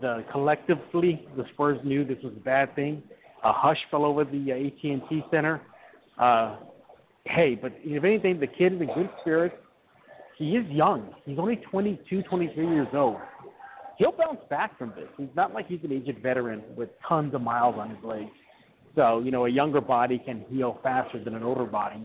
the 0.00 0.24
collectively 0.32 1.26
the 1.36 1.44
Spurs 1.52 1.78
knew 1.84 2.04
this 2.04 2.18
was 2.22 2.32
a 2.36 2.40
bad 2.40 2.74
thing. 2.74 3.02
A 3.44 3.52
hush 3.52 3.78
fell 3.90 4.04
over 4.04 4.24
the 4.24 4.52
uh, 4.52 4.66
AT&T 4.66 5.24
Center. 5.30 5.60
Uh, 6.18 6.56
hey, 7.24 7.58
but 7.60 7.72
if 7.82 8.04
anything, 8.04 8.40
the 8.40 8.46
kid 8.46 8.74
is 8.74 8.80
in 8.80 8.86
good 8.94 9.10
spirits. 9.20 9.54
He 10.38 10.56
is 10.56 10.66
young. 10.70 11.14
He's 11.24 11.38
only 11.38 11.56
22, 11.70 12.22
23 12.22 12.66
years 12.66 12.88
old. 12.94 13.18
He'll 13.98 14.12
bounce 14.12 14.40
back 14.50 14.76
from 14.78 14.90
this. 14.96 15.06
He's 15.16 15.28
not 15.36 15.54
like 15.54 15.68
he's 15.68 15.80
an 15.84 15.92
aged 15.92 16.20
veteran 16.22 16.62
with 16.76 16.88
tons 17.08 17.34
of 17.34 17.42
miles 17.42 17.76
on 17.78 17.90
his 17.90 17.98
legs. 18.02 18.30
So, 18.96 19.20
you 19.20 19.30
know, 19.30 19.46
a 19.46 19.50
younger 19.50 19.80
body 19.80 20.20
can 20.24 20.44
heal 20.48 20.78
faster 20.82 21.22
than 21.22 21.34
an 21.34 21.42
older 21.42 21.64
body. 21.64 22.02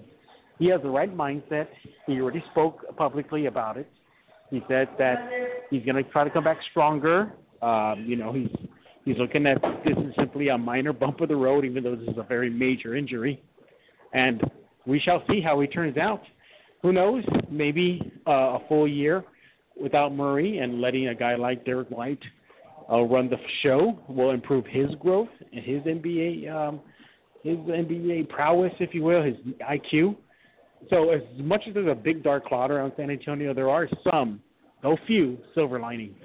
He 0.60 0.68
has 0.70 0.82
the 0.82 0.90
right 0.90 1.16
mindset. 1.16 1.68
He 2.06 2.20
already 2.20 2.44
spoke 2.52 2.96
publicly 2.98 3.46
about 3.46 3.78
it. 3.78 3.90
He 4.50 4.62
said 4.68 4.88
that 4.98 5.30
he's 5.70 5.84
going 5.84 6.04
to 6.04 6.10
try 6.12 6.24
to 6.24 6.30
come 6.30 6.44
back 6.44 6.58
stronger. 6.72 7.34
Um, 7.62 8.06
you 8.08 8.16
know, 8.16 8.34
he's 8.34 8.50
he's 9.06 9.18
looking 9.18 9.46
at 9.46 9.62
this 9.86 9.98
is 9.98 10.14
simply 10.18 10.50
a 10.50 10.58
minor 10.58 10.94
bump 10.94 11.22
of 11.22 11.30
the 11.30 11.36
road, 11.36 11.66
even 11.66 11.84
though 11.84 11.96
this 11.96 12.10
is 12.10 12.18
a 12.18 12.24
very 12.24 12.50
major 12.50 12.96
injury. 12.96 13.42
And 14.14 14.42
we 14.86 15.00
shall 15.00 15.24
see 15.30 15.42
how 15.42 15.60
he 15.60 15.68
turns 15.68 15.98
out. 15.98 16.22
Who 16.82 16.94
knows? 16.94 17.24
Maybe 17.50 18.12
uh, 18.26 18.32
a 18.32 18.60
full 18.68 18.88
year 18.88 19.24
without 19.80 20.14
Murray 20.14 20.60
and 20.60 20.82
letting 20.82 21.10
a 21.10 21.16
guy 21.16 21.36
like 21.36 21.66
Derrick 21.66 21.90
White 21.90 22.22
uh, 22.92 23.02
run 23.02 23.30
the 23.30 23.38
show 23.62 24.00
will 24.08 24.32
improve 24.32 24.66
his 24.66 24.88
growth 25.00 25.30
and 25.54 25.64
his 25.64 25.82
NBA 25.84 26.52
um, 26.52 26.80
his 27.44 27.58
NBA 27.58 28.30
prowess, 28.30 28.74
if 28.80 28.94
you 28.94 29.04
will, 29.04 29.24
his 29.24 29.36
IQ. 29.62 30.16
So 30.90 31.12
as 31.12 31.22
much 31.38 31.64
as 31.68 31.74
there's 31.74 31.90
a 31.90 31.96
big 31.96 32.24
dark 32.24 32.46
cloud 32.46 32.72
around 32.72 32.94
San 32.98 33.10
Antonio, 33.10 33.54
there 33.54 33.70
are 33.70 33.88
some, 34.10 34.42
no 34.84 34.98
few, 35.06 35.38
silver 35.54 35.80
linings. 35.80 36.18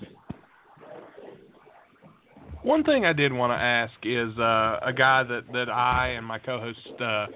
One 2.62 2.82
thing 2.82 3.04
I 3.04 3.12
did 3.12 3.30
want 3.30 3.50
to 3.50 3.62
ask 3.62 3.92
is 4.04 4.38
uh, 4.38 4.80
a 4.82 4.92
guy 4.96 5.22
that, 5.24 5.52
that 5.52 5.68
I 5.68 6.14
and 6.16 6.24
my 6.24 6.38
co-host 6.38 6.78
uh, 6.98 7.26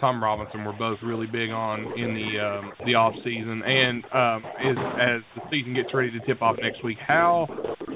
Tom 0.00 0.22
Robinson 0.22 0.64
were 0.64 0.72
both 0.72 0.98
really 1.02 1.26
big 1.26 1.50
on 1.50 1.80
in 1.98 2.14
the 2.14 2.38
um, 2.38 2.72
the 2.86 2.94
off 2.94 3.14
season, 3.24 3.62
and 3.62 4.04
um, 4.12 4.44
is 4.64 4.76
as 5.00 5.22
the 5.34 5.42
season 5.50 5.74
gets 5.74 5.92
ready 5.92 6.10
to 6.12 6.24
tip 6.26 6.42
off 6.42 6.56
next 6.62 6.84
week. 6.84 6.98
How 7.04 7.46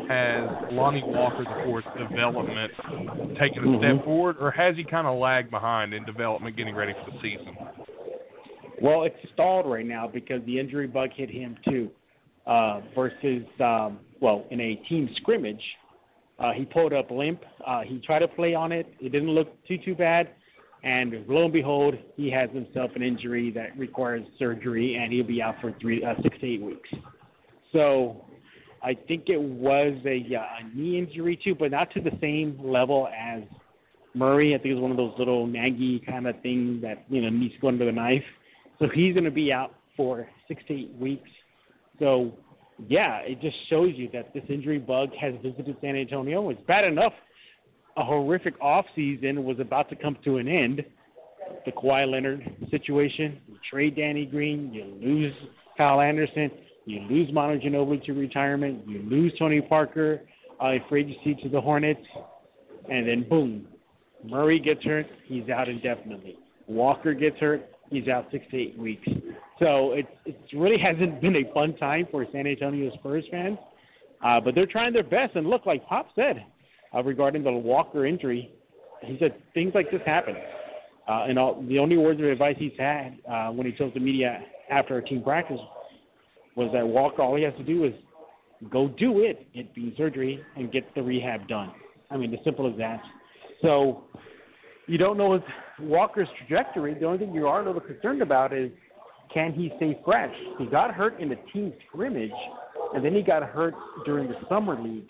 has 0.09 0.73
Lonnie 0.73 1.03
Walker 1.05 1.45
the 1.45 1.65
fourth 1.65 1.85
development 1.97 2.73
taken 3.39 3.63
a 3.63 3.67
mm-hmm. 3.67 3.79
step 3.79 4.05
forward, 4.05 4.37
or 4.41 4.51
has 4.51 4.77
he 4.77 4.85
kind 4.85 5.07
of 5.07 5.19
lagged 5.19 5.51
behind 5.51 5.95
in 5.95 6.05
development, 6.05 6.57
getting 6.57 6.75
ready 6.75 6.93
for 6.93 7.13
the 7.13 7.19
season? 7.23 7.57
Well, 8.83 9.05
it's 9.05 9.16
stalled 9.33 9.71
right 9.71 9.87
now 9.87 10.11
because 10.12 10.45
the 10.45 10.59
injury 10.59 10.88
bug 10.88 11.11
hit 11.14 11.31
him 11.31 11.57
too. 11.68 11.88
Uh, 12.45 12.81
versus, 12.97 13.45
um, 13.61 14.01
well, 14.21 14.45
in 14.51 14.61
a 14.61 14.75
team 14.88 15.09
scrimmage, 15.18 15.62
uh, 16.40 16.51
he 16.53 16.64
pulled 16.64 16.92
up 16.92 17.09
limp. 17.12 17.40
Uh, 17.64 17.83
he 17.83 18.01
tried 18.05 18.18
to 18.18 18.29
play 18.29 18.53
on 18.53 18.73
it. 18.73 18.92
It 19.01 19.12
didn't 19.12 19.31
look 19.31 19.47
too 19.68 19.79
too 19.85 19.95
bad, 19.95 20.31
and 20.83 21.25
lo 21.29 21.45
and 21.45 21.53
behold, 21.53 21.95
he 22.16 22.29
has 22.33 22.51
himself 22.51 22.90
an 22.97 23.03
injury 23.05 23.53
that 23.53 23.79
requires 23.79 24.25
surgery, 24.40 24.97
and 24.97 25.12
he'll 25.12 25.25
be 25.25 25.40
out 25.40 25.55
for 25.61 25.73
three, 25.81 26.03
uh, 26.05 26.14
six 26.21 26.37
to 26.40 26.55
eight 26.55 26.62
weeks. 26.62 26.88
So, 27.73 28.25
I 28.83 28.95
think 28.95 29.29
it 29.29 29.40
was 29.40 29.95
a, 30.05 30.35
uh, 30.35 30.40
a 30.40 30.77
knee 30.77 30.99
injury 30.99 31.38
too, 31.45 31.55
but 31.55 31.71
not 31.71 31.92
to 31.92 32.01
the 32.01 32.18
same 32.21 32.59
level 32.61 33.09
as 33.16 33.45
Murray. 34.12 34.57
I 34.57 34.59
think 34.59 34.73
it 34.73 34.75
was 34.75 34.83
one 34.83 34.90
of 34.90 34.97
those 34.97 35.14
little 35.16 35.47
naggy 35.47 36.05
kind 36.05 36.27
of 36.27 36.35
things 36.42 36.83
that 36.83 37.05
you 37.09 37.23
know 37.23 37.31
needs 37.31 37.55
to 37.55 37.61
go 37.61 37.68
under 37.68 37.85
the 37.85 37.92
knife. 37.92 38.25
So 38.79 38.89
he's 38.93 39.15
going 39.15 39.25
to 39.25 39.31
be 39.31 39.53
out 39.53 39.75
for 39.97 40.27
six 40.49 40.63
to 40.69 40.75
eight 40.75 40.95
weeks. 40.99 41.29
So, 41.99 42.33
yeah, 42.89 43.19
it 43.19 43.41
just 43.41 43.57
shows 43.69 43.93
you 43.95 44.09
that 44.13 44.33
this 44.35 44.43
injury 44.49 44.79
bug 44.79 45.11
has 45.21 45.35
visited 45.43 45.77
San 45.81 45.97
Antonio. 45.97 46.51
It's 46.51 46.63
bad 46.67 46.85
enough 46.85 47.13
a 47.97 48.05
horrific 48.05 48.55
off 48.61 48.87
season 48.95 49.45
was 49.45 49.61
about 49.61 49.89
to 49.91 49.97
come 49.97 50.17
to 50.25 50.39
an 50.39 50.49
end. 50.49 50.83
The 51.67 51.73
Kawhi 51.73 52.11
Leonard 52.11 52.43
situation, 52.71 53.41
you 53.47 53.57
trade 53.71 53.97
Danny 53.97 54.25
Green, 54.25 54.73
you 54.73 54.85
lose 55.01 55.35
Kyle 55.77 56.01
Anderson, 56.01 56.51
you 56.87 57.01
lose 57.01 57.33
Manu 57.33 57.61
Ginobili 57.61 58.03
to 58.05 58.13
retirement, 58.13 58.89
you 58.89 59.03
lose 59.03 59.33
Tony 59.39 59.61
Parker 59.61 60.23
uh, 60.61 60.73
free 60.89 61.03
agency 61.03 61.41
to 61.43 61.49
the 61.49 61.61
Hornets, 61.61 62.01
and 62.91 63.07
then 63.07 63.29
boom, 63.29 63.67
Murray 64.25 64.59
gets 64.59 64.83
hurt, 64.85 65.07
he's 65.27 65.49
out 65.51 65.69
indefinitely. 65.69 66.37
Walker 66.67 67.13
gets 67.13 67.39
hurt, 67.39 67.69
he's 67.93 68.09
out 68.09 68.27
six 68.33 68.45
to 68.51 68.57
eight 68.57 68.79
weeks. 68.79 69.07
So 69.59 69.93
it 69.93 70.07
it 70.25 70.37
really 70.55 70.79
hasn't 70.83 71.21
been 71.21 71.37
a 71.37 71.53
fun 71.53 71.77
time 71.77 72.07
for 72.11 72.27
San 72.33 72.47
Antonio 72.47 72.91
Spurs 72.95 73.25
fans, 73.31 73.59
uh, 74.25 74.41
but 74.41 74.55
they're 74.55 74.67
trying 74.67 74.93
their 74.93 75.05
best. 75.05 75.37
And 75.37 75.47
look, 75.49 75.67
like 75.67 75.87
Pop 75.87 76.09
said 76.15 76.45
uh, 76.95 77.03
regarding 77.03 77.45
the 77.45 77.53
Walker 77.53 78.07
injury, 78.07 78.51
he 79.03 79.17
said 79.19 79.35
things 79.55 79.73
like 79.75 79.91
this 79.91 80.01
happen. 80.07 80.37
Uh, 81.09 81.25
and 81.29 81.39
all, 81.39 81.65
the 81.69 81.79
only 81.79 81.97
words 81.97 82.21
of 82.21 82.27
advice 82.27 82.55
he's 82.59 82.73
had 82.79 83.19
uh, 83.29 83.49
when 83.49 83.67
he 83.67 83.73
told 83.73 83.93
the 83.93 84.01
media 84.01 84.41
after 84.71 84.99
a 84.99 85.05
team 85.05 85.23
practice 85.23 85.59
was 86.55 86.71
that 86.73 86.87
Walker, 86.87 87.23
all 87.23 87.35
he 87.35 87.43
has 87.43 87.55
to 87.57 87.65
do 87.65 87.85
is 87.85 87.93
go 88.71 88.89
do 88.89 89.21
it, 89.21 89.53
get 89.53 89.75
being 89.75 89.93
surgery, 89.97 90.41
and 90.57 90.71
get 90.71 90.95
the 90.95 91.03
rehab 91.03 91.49
done. 91.49 91.73
I 92.11 92.17
mean, 92.17 92.33
as 92.33 92.41
simple 92.45 92.71
as 92.71 92.79
that. 92.79 93.01
So 93.63 94.05
you 94.87 94.99
don't 94.99 95.16
know 95.16 95.35
his 95.35 95.42
Walker's 95.81 96.29
trajectory. 96.38 96.95
The 96.95 97.07
only 97.07 97.18
thing 97.18 97.35
you 97.35 97.47
are 97.47 97.62
a 97.62 97.66
little 97.66 97.81
concerned 97.81 98.23
about 98.23 98.53
is 98.53 98.71
can 99.33 99.53
he 99.53 99.73
stay 99.77 99.99
fresh? 100.05 100.35
He 100.59 100.66
got 100.66 100.92
hurt 100.92 101.21
in 101.21 101.29
the 101.29 101.38
team 101.53 101.73
scrimmage, 101.88 102.31
and 102.95 103.05
then 103.05 103.14
he 103.14 103.23
got 103.23 103.42
hurt 103.42 103.75
during 104.05 104.29
the 104.29 104.35
summer 104.49 104.81
league, 104.81 105.07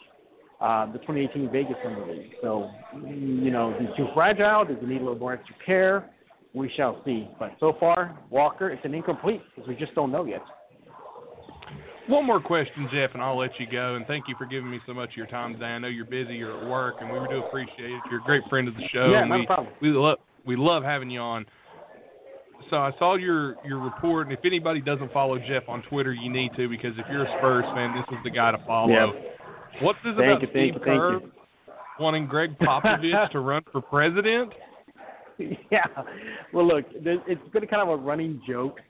uh, 0.61 0.87
the 0.93 0.99
2018 0.99 1.51
Vegas 1.51 1.77
summer 1.83 2.07
league. 2.07 2.31
So, 2.41 2.71
you 3.05 3.51
know, 3.51 3.75
he's 3.79 3.89
too 3.97 4.07
fragile. 4.15 4.65
Does 4.65 4.77
he 4.81 4.87
need 4.87 5.01
a 5.01 5.05
little 5.05 5.19
more 5.19 5.33
extra 5.33 5.55
care? 5.65 6.11
We 6.55 6.71
shall 6.77 7.03
see. 7.05 7.29
But 7.39 7.53
so 7.59 7.77
far, 7.81 8.17
Walker, 8.31 8.71
it's 8.71 8.85
an 8.85 8.95
incomplete 8.95 9.43
because 9.55 9.69
we 9.69 9.75
just 9.75 9.95
don't 9.95 10.13
know 10.13 10.25
yet. 10.25 10.43
One 12.09 12.27
more 12.27 12.41
question, 12.41 12.89
Jeff, 12.93 13.11
and 13.15 13.23
I'll 13.23 13.39
let 13.39 13.53
you 13.61 13.67
go. 13.71 13.95
And 13.95 14.07
thank 14.07 14.27
you 14.27 14.35
for 14.37 14.45
giving 14.45 14.71
me 14.71 14.81
so 14.87 14.93
much 14.93 15.11
of 15.11 15.17
your 15.17 15.27
time 15.27 15.55
today. 15.55 15.67
I 15.67 15.79
know 15.79 15.89
you're 15.89 16.05
busy, 16.05 16.35
you're 16.35 16.61
at 16.61 16.69
work, 16.69 16.97
and 17.01 17.11
we 17.11 17.19
do 17.29 17.45
appreciate 17.45 17.91
it. 17.91 18.01
You're 18.11 18.21
a 18.21 18.25
great 18.25 18.43
friend 18.51 18.67
of 18.67 18.75
the 18.75 18.83
show. 18.93 19.11
Yeah, 19.11 19.25
no 19.25 19.39
we, 19.39 19.47
problem. 19.47 19.69
We 19.81 19.89
love 19.91 20.19
we 20.45 20.57
love 20.57 20.83
having 20.83 21.11
you 21.11 21.21
on. 21.21 21.47
So 22.71 22.77
I 22.77 22.91
saw 22.99 23.15
your 23.15 23.57
your 23.65 23.79
report, 23.79 24.27
and 24.27 24.37
if 24.37 24.45
anybody 24.45 24.81
doesn't 24.81 25.13
follow 25.13 25.39
Jeff 25.39 25.69
on 25.69 25.83
Twitter, 25.83 26.13
you 26.13 26.31
need 26.31 26.51
to 26.57 26.69
because 26.69 26.93
if 26.99 27.07
you're 27.11 27.25
a 27.25 27.39
Spurs 27.39 27.65
fan, 27.75 27.95
this 27.95 28.19
is 28.19 28.23
the 28.25 28.31
guy 28.31 28.51
to 28.51 28.59
follow. 28.67 28.91
Yeah. 28.91 29.07
What's 29.81 29.99
this 30.05 30.15
Thank 30.17 30.43
about 30.43 30.43
you, 30.43 30.49
Steve 30.51 30.75
thank 30.75 30.75
you, 30.75 30.81
Kerr 30.81 31.13
you. 31.13 31.33
wanting 32.01 32.27
Gregg 32.27 32.59
Popovich 32.59 33.31
to 33.31 33.41
run 33.41 33.63
for 33.71 33.81
president? 33.81 34.53
yeah. 35.71 35.87
Well, 36.53 36.67
look, 36.67 36.85
it's 36.93 37.49
been 37.53 37.67
kind 37.67 37.83
of 37.83 37.89
a 37.89 37.97
running 37.97 38.43
joke. 38.47 38.81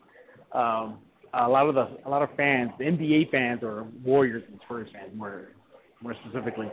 Um, 0.52 0.98
a 1.34 1.48
lot 1.48 1.68
of 1.68 1.74
the 1.74 1.88
a 2.06 2.10
lot 2.10 2.22
of 2.22 2.28
fans, 2.36 2.70
the 2.78 2.84
NBA 2.84 3.30
fans 3.30 3.60
or 3.62 3.86
Warriors 4.04 4.42
and 4.50 4.60
Spurs 4.64 4.88
fans, 4.92 5.10
more 5.14 5.48
more 6.02 6.14
specifically, 6.24 6.70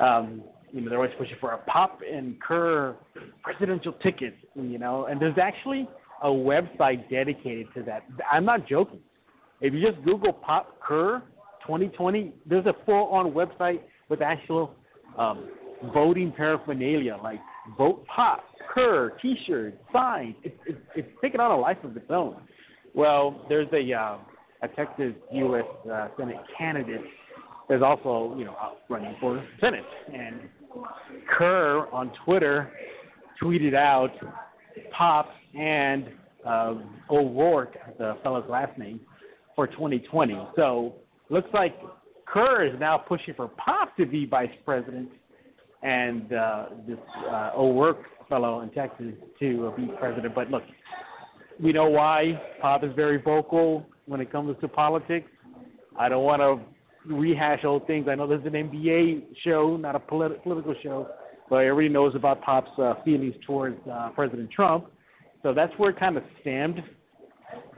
um, 0.00 0.42
you 0.72 0.80
know, 0.80 0.88
they're 0.88 0.98
always 0.98 1.14
pushing 1.18 1.36
for 1.40 1.52
a 1.52 1.58
Pop 1.58 2.00
and 2.10 2.40
Kerr 2.40 2.96
presidential 3.42 3.92
ticket, 3.94 4.34
you 4.54 4.78
know. 4.78 5.06
And 5.06 5.20
there's 5.20 5.38
actually 5.40 5.88
a 6.22 6.28
website 6.28 7.08
dedicated 7.10 7.66
to 7.74 7.82
that. 7.84 8.04
I'm 8.30 8.44
not 8.44 8.66
joking. 8.68 9.00
If 9.60 9.74
you 9.74 9.84
just 9.84 10.02
Google 10.04 10.32
Pop 10.32 10.80
Kerr 10.80 11.22
2020, 11.66 12.32
there's 12.46 12.66
a 12.66 12.74
full-on 12.86 13.32
website 13.32 13.80
with 14.08 14.22
actual 14.22 14.74
um, 15.18 15.48
voting 15.92 16.32
paraphernalia 16.34 17.18
like 17.22 17.40
vote 17.76 18.06
Pop 18.06 18.44
Kerr 18.72 19.10
T-shirts, 19.20 19.76
signs. 19.92 20.34
It's 20.42 20.56
it's 20.66 20.78
it's 20.94 21.08
taken 21.20 21.40
on 21.40 21.50
a 21.50 21.58
life 21.58 21.78
of 21.82 21.96
its 21.96 22.10
own. 22.10 22.36
Well, 22.94 23.44
there's 23.48 23.68
a 23.72 23.92
uh, 23.92 24.18
a 24.62 24.68
Texas 24.68 25.14
U.S. 25.32 25.64
Uh, 25.90 26.08
Senate 26.18 26.36
candidate. 26.56 27.02
There's 27.68 27.82
also 27.82 28.34
you 28.36 28.44
know 28.44 28.56
running 28.88 29.14
for 29.20 29.44
Senate, 29.60 29.84
and 30.12 30.40
Kerr 31.36 31.86
on 31.92 32.12
Twitter 32.24 32.70
tweeted 33.42 33.74
out 33.74 34.10
Pop 34.96 35.30
and 35.58 36.08
uh, 36.46 36.74
O'Rourke, 37.10 37.76
the 37.98 38.16
fellow's 38.22 38.48
last 38.48 38.76
name, 38.78 39.00
for 39.54 39.66
2020. 39.66 40.38
So 40.56 40.94
looks 41.28 41.48
like 41.52 41.76
Kerr 42.26 42.66
is 42.66 42.78
now 42.78 42.98
pushing 42.98 43.34
for 43.34 43.48
Pop 43.48 43.96
to 43.96 44.06
be 44.06 44.26
vice 44.26 44.50
president, 44.64 45.10
and 45.82 46.32
uh, 46.32 46.66
this 46.86 46.98
uh, 47.30 47.52
O'Rourke 47.56 48.04
fellow 48.28 48.60
in 48.60 48.70
Texas 48.70 49.12
to 49.40 49.72
be 49.76 49.90
president. 49.98 50.34
But 50.34 50.50
look, 50.50 50.62
we 51.62 51.72
know 51.72 51.88
why 51.88 52.40
Pop 52.60 52.84
is 52.84 52.90
very 52.96 53.20
vocal 53.20 53.86
when 54.06 54.20
it 54.20 54.32
comes 54.32 54.56
to 54.60 54.68
politics. 54.68 55.28
I 55.98 56.08
don't 56.08 56.24
want 56.24 56.40
to 56.40 57.14
rehash 57.14 57.64
old 57.64 57.86
things. 57.86 58.06
I 58.08 58.14
know 58.14 58.26
this 58.26 58.40
is 58.40 58.46
an 58.46 58.52
NBA 58.52 59.26
show, 59.44 59.76
not 59.76 59.94
a 59.94 59.98
polit- 59.98 60.42
political 60.42 60.74
show, 60.82 61.08
but 61.48 61.56
everybody 61.56 61.88
knows 61.92 62.14
about 62.14 62.40
Pop's 62.42 62.70
uh, 62.78 62.94
feelings 63.04 63.34
towards 63.46 63.76
uh, 63.90 64.10
President 64.14 64.50
Trump. 64.50 64.86
So 65.42 65.52
that's 65.54 65.72
where 65.78 65.90
it 65.90 65.98
kind 65.98 66.16
of 66.16 66.22
stemmed. 66.40 66.82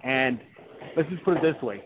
And 0.05 0.41
let's 0.97 1.09
just 1.09 1.25
put 1.25 1.37
it 1.37 1.43
this 1.43 1.61
way: 1.63 1.83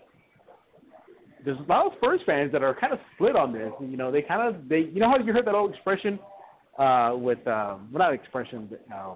there's 1.44 1.58
a 1.58 1.62
lot 1.70 1.86
of 1.86 1.92
Spurs 1.98 2.20
fans 2.26 2.50
that 2.52 2.62
are 2.62 2.74
kind 2.74 2.92
of 2.92 2.98
split 3.14 3.36
on 3.36 3.52
this. 3.52 3.70
You 3.80 3.96
know, 3.96 4.10
they 4.10 4.22
kind 4.22 4.54
of 4.54 4.68
they 4.68 4.80
you 4.92 5.00
know 5.00 5.10
how 5.10 5.18
you 5.18 5.32
heard 5.32 5.46
that 5.46 5.54
old 5.54 5.72
expression 5.72 6.18
uh, 6.78 7.12
with 7.14 7.38
um, 7.46 7.88
well 7.92 7.98
not 7.98 8.14
expression, 8.14 8.68
but 8.70 8.84
uh, 8.94 9.14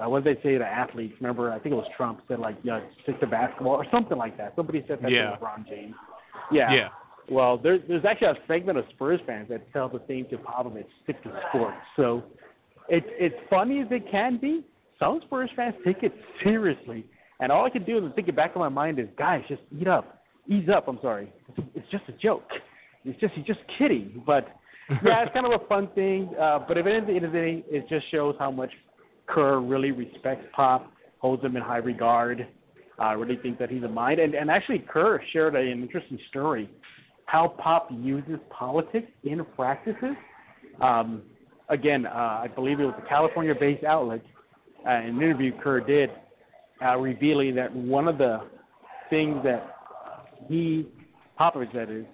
uh, 0.00 0.08
what 0.08 0.24
did 0.24 0.36
they 0.36 0.42
say 0.42 0.58
to 0.58 0.64
athletes? 0.64 1.14
Remember, 1.20 1.50
I 1.50 1.58
think 1.58 1.72
it 1.72 1.76
was 1.76 1.86
Trump 1.96 2.20
said 2.28 2.38
like, 2.38 2.56
"Yeah, 2.62 2.80
stick 3.02 3.18
to 3.20 3.26
basketball" 3.26 3.74
or 3.74 3.86
something 3.90 4.16
like 4.18 4.36
that. 4.38 4.54
Somebody 4.56 4.84
said 4.88 4.98
that 5.02 5.10
Yeah. 5.10 5.30
to 5.30 5.36
LeBron 5.36 5.68
James. 5.68 5.94
Yeah. 6.50 6.72
Yeah. 6.72 6.88
Well, 7.30 7.56
there's 7.56 7.80
there's 7.88 8.04
actually 8.04 8.28
a 8.28 8.36
segment 8.48 8.78
of 8.78 8.84
Spurs 8.94 9.20
fans 9.26 9.48
that 9.48 9.70
tell 9.72 9.88
the 9.88 10.00
same 10.08 10.26
to 10.30 10.36
Popovich, 10.38 10.86
stick 11.04 11.22
to 11.22 11.30
sports. 11.48 11.76
So 11.96 12.22
it's 12.88 13.06
it's 13.10 13.36
funny 13.48 13.80
as 13.80 13.86
it 13.90 14.10
can 14.10 14.38
be. 14.38 14.64
Some 14.98 15.20
Spurs 15.26 15.50
fans 15.56 15.74
take 15.84 16.02
it 16.02 16.12
seriously, 16.42 17.04
and 17.40 17.50
all 17.52 17.64
I 17.64 17.70
can 17.70 17.84
do 17.84 17.98
is 18.04 18.12
think 18.14 18.28
it 18.28 18.36
back 18.36 18.52
in 18.54 18.60
my 18.60 18.68
mind 18.68 18.98
is, 18.98 19.06
guys, 19.18 19.42
just 19.48 19.62
eat 19.78 19.88
up, 19.88 20.22
ease 20.48 20.68
up. 20.68 20.88
I'm 20.88 20.98
sorry, 21.02 21.32
it's, 21.48 21.66
it's 21.74 21.90
just 21.90 22.04
a 22.08 22.12
joke. 22.12 22.48
It's 23.04 23.18
just 23.20 23.34
he's 23.34 23.44
just 23.46 23.60
kidding. 23.78 24.22
But 24.26 24.46
yeah, 25.04 25.22
it's 25.22 25.32
kind 25.32 25.46
of 25.46 25.60
a 25.60 25.64
fun 25.66 25.88
thing. 25.94 26.30
Uh, 26.40 26.60
but 26.66 26.76
if 26.76 26.86
it 26.86 27.04
is 27.04 27.08
anything, 27.08 27.62
it 27.68 27.88
just 27.88 28.10
shows 28.10 28.34
how 28.38 28.50
much 28.50 28.70
Kerr 29.26 29.60
really 29.60 29.90
respects 29.90 30.46
Pop, 30.54 30.92
holds 31.18 31.42
him 31.44 31.56
in 31.56 31.62
high 31.62 31.78
regard. 31.78 32.46
I 32.98 33.12
really 33.12 33.36
think 33.36 33.58
that 33.58 33.70
he's 33.70 33.82
a 33.82 33.88
mind. 33.88 34.20
And, 34.20 34.34
and 34.34 34.50
actually, 34.50 34.80
Kerr 34.80 35.22
shared 35.32 35.54
an 35.56 35.66
interesting 35.66 36.18
story 36.28 36.68
how 37.26 37.48
Pop 37.48 37.88
uses 37.90 38.38
politics 38.50 39.10
in 39.24 39.44
practices. 39.56 40.16
Um, 40.82 41.22
again, 41.68 42.06
uh, 42.06 42.10
I 42.42 42.48
believe 42.54 42.78
it 42.78 42.84
was 42.84 42.94
a 43.02 43.08
California 43.08 43.54
based 43.58 43.84
outlet, 43.84 44.20
uh, 44.84 44.90
an 44.90 45.16
interview 45.16 45.52
Kerr 45.62 45.80
did, 45.80 46.10
uh, 46.84 46.96
revealing 46.98 47.54
that 47.54 47.74
one 47.74 48.06
of 48.06 48.18
the 48.18 48.40
things 49.08 49.38
that 49.44 49.76
he, 50.48 50.86
Popovich 51.40 51.72
that 51.72 51.88
is, 51.88 52.04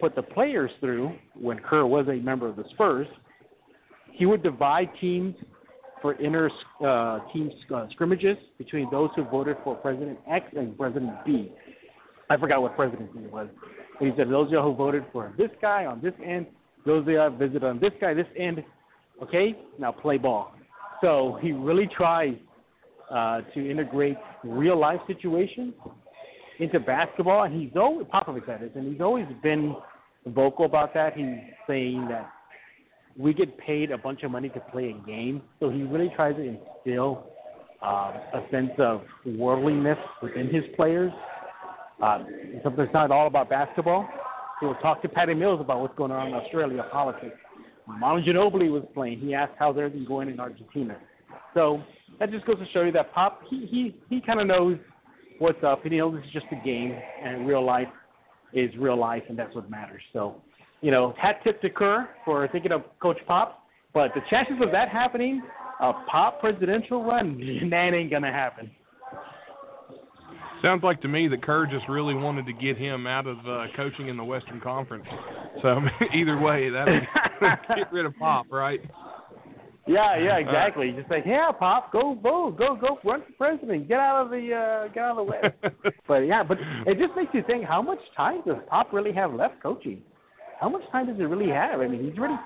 put 0.00 0.14
the 0.14 0.22
players 0.22 0.70
through 0.80 1.12
when 1.34 1.58
Kerr 1.58 1.86
was 1.86 2.06
a 2.08 2.16
member 2.16 2.46
of 2.46 2.56
the 2.56 2.64
Spurs, 2.74 3.06
he 4.12 4.26
would 4.26 4.42
divide 4.42 4.90
teams 5.00 5.34
for 6.00 6.12
inter 6.14 6.50
uh, 6.84 7.20
team 7.32 7.50
uh, 7.74 7.86
scrimmages 7.90 8.36
between 8.58 8.88
those 8.90 9.10
who 9.16 9.24
voted 9.24 9.56
for 9.64 9.74
President 9.76 10.18
X 10.30 10.46
and 10.56 10.76
President 10.76 11.12
B. 11.24 11.52
I 12.30 12.36
forgot 12.36 12.62
what 12.62 12.76
President 12.76 13.12
B 13.14 13.26
was. 13.26 13.48
But 13.98 14.06
he 14.06 14.12
said 14.16 14.30
those 14.30 14.46
of 14.46 14.52
y'all 14.52 14.70
who 14.70 14.76
voted 14.76 15.04
for 15.12 15.32
this 15.36 15.50
guy 15.60 15.86
on 15.86 16.00
this 16.00 16.14
end, 16.24 16.46
those 16.86 17.02
of 17.02 17.08
y'all 17.08 17.30
who 17.30 17.38
visited 17.38 17.64
on 17.64 17.80
this 17.80 17.92
guy 18.00 18.14
this 18.14 18.26
end. 18.38 18.62
Okay, 19.22 19.56
now 19.78 19.90
play 19.90 20.16
ball. 20.16 20.54
So 21.00 21.38
he 21.42 21.52
really 21.52 21.88
tries 21.96 22.34
uh, 23.10 23.40
to 23.54 23.70
integrate 23.70 24.16
real 24.44 24.78
life 24.78 25.00
situations 25.06 25.74
into 26.60 26.78
basketball, 26.80 27.44
and 27.44 27.60
he's 27.60 27.70
always 27.76 28.06
Popovich 28.06 28.46
that 28.46 28.62
is, 28.62 28.70
and 28.74 28.92
he's 28.92 29.00
always 29.00 29.26
been 29.42 29.74
vocal 30.26 30.66
about 30.66 30.94
that. 30.94 31.16
He's 31.16 31.36
saying 31.66 32.06
that 32.08 32.30
we 33.18 33.34
get 33.34 33.58
paid 33.58 33.90
a 33.90 33.98
bunch 33.98 34.22
of 34.22 34.30
money 34.30 34.48
to 34.50 34.60
play 34.72 34.90
a 34.90 35.06
game, 35.06 35.42
so 35.60 35.70
he 35.70 35.82
really 35.82 36.10
tries 36.14 36.36
to 36.36 36.42
instill 36.42 37.26
um, 37.82 38.14
a 38.32 38.46
sense 38.50 38.70
of 38.78 39.02
worldliness 39.26 39.98
within 40.22 40.48
his 40.48 40.64
players. 40.76 41.12
Uh, 42.02 42.18
something 42.62 42.84
that's 42.84 42.94
not 42.94 43.10
all 43.10 43.26
about 43.26 43.50
basketball. 43.50 44.08
He 44.60 44.66
will 44.66 44.76
talk 44.76 45.02
to 45.02 45.08
Patty 45.08 45.34
Mills 45.34 45.60
about 45.60 45.80
what's 45.80 45.96
going 45.96 46.12
on 46.12 46.28
in 46.28 46.34
Australia 46.34 46.84
politics. 46.92 47.36
Manu 47.86 48.24
Ginobili 48.24 48.70
was 48.70 48.84
playing. 48.94 49.18
He 49.18 49.34
asked 49.34 49.52
how's 49.58 49.76
everything 49.76 50.04
going 50.06 50.28
in 50.28 50.38
Argentina. 50.38 50.96
So 51.54 51.82
that 52.20 52.30
just 52.30 52.46
goes 52.46 52.58
to 52.58 52.66
show 52.72 52.82
you 52.82 52.92
that 52.92 53.12
Pop 53.12 53.40
he 53.48 53.66
he 53.66 53.96
he 54.10 54.20
kind 54.20 54.40
of 54.40 54.46
knows 54.46 54.78
what's 55.38 55.62
up. 55.64 55.82
He 55.82 55.90
knows 55.96 56.20
it's 56.22 56.32
just 56.32 56.46
a 56.52 56.64
game, 56.64 56.94
and 57.24 57.46
real 57.46 57.64
life 57.64 57.88
is 58.52 58.70
real 58.78 58.98
life, 58.98 59.22
and 59.28 59.38
that's 59.38 59.54
what 59.54 59.70
matters. 59.70 60.02
So, 60.12 60.42
you 60.80 60.90
know, 60.90 61.14
hat 61.18 61.40
tip 61.44 61.60
to 61.62 61.70
Kerr 61.70 62.08
for 62.24 62.46
thinking 62.48 62.72
of 62.72 62.82
Coach 63.00 63.18
Pop, 63.26 63.62
but 63.92 64.12
the 64.14 64.20
chances 64.30 64.56
of 64.60 64.70
that 64.72 64.88
happening, 64.88 65.42
a 65.80 65.92
Pop 66.10 66.40
presidential 66.40 67.04
run, 67.04 67.38
that 67.70 67.94
ain't 67.94 68.10
gonna 68.10 68.32
happen. 68.32 68.70
Sounds 70.62 70.82
like 70.82 71.00
to 71.02 71.08
me 71.08 71.28
that 71.28 71.42
Kerr 71.42 71.66
just 71.66 71.88
really 71.88 72.14
wanted 72.14 72.46
to 72.46 72.52
get 72.52 72.76
him 72.76 73.06
out 73.06 73.26
of 73.26 73.38
uh, 73.46 73.66
coaching 73.76 74.08
in 74.08 74.16
the 74.16 74.24
Western 74.24 74.60
Conference. 74.60 75.06
So 75.62 75.80
either 76.14 76.38
way, 76.38 76.68
that 76.70 76.86
get 77.76 77.92
rid 77.92 78.06
of 78.06 78.16
Pop, 78.18 78.46
right? 78.50 78.80
Yeah, 79.86 80.18
yeah, 80.18 80.36
exactly. 80.36 80.92
Just 80.92 81.10
like, 81.10 81.24
yeah, 81.24 81.50
Pop, 81.52 81.92
go 81.92 82.14
vote, 82.14 82.58
go, 82.58 82.76
go, 82.76 82.98
run 83.04 83.22
for 83.22 83.32
president, 83.38 83.88
get 83.88 83.98
out 84.00 84.24
of 84.24 84.30
the, 84.30 84.52
uh, 84.52 84.88
get 84.92 85.02
out 85.02 85.16
of 85.18 85.26
the 85.26 85.32
way. 85.32 85.40
but 86.06 86.18
yeah, 86.20 86.42
but 86.42 86.58
it 86.86 86.98
just 86.98 87.16
makes 87.16 87.32
you 87.32 87.42
think: 87.46 87.64
how 87.64 87.80
much 87.80 88.00
time 88.16 88.42
does 88.44 88.56
Pop 88.68 88.92
really 88.92 89.12
have 89.12 89.32
left 89.32 89.62
coaching? 89.62 90.02
How 90.60 90.68
much 90.68 90.82
time 90.90 91.06
does 91.06 91.16
he 91.16 91.24
really 91.24 91.50
have? 91.50 91.80
I 91.80 91.86
mean, 91.86 92.04
he's 92.04 92.18
already 92.18 92.36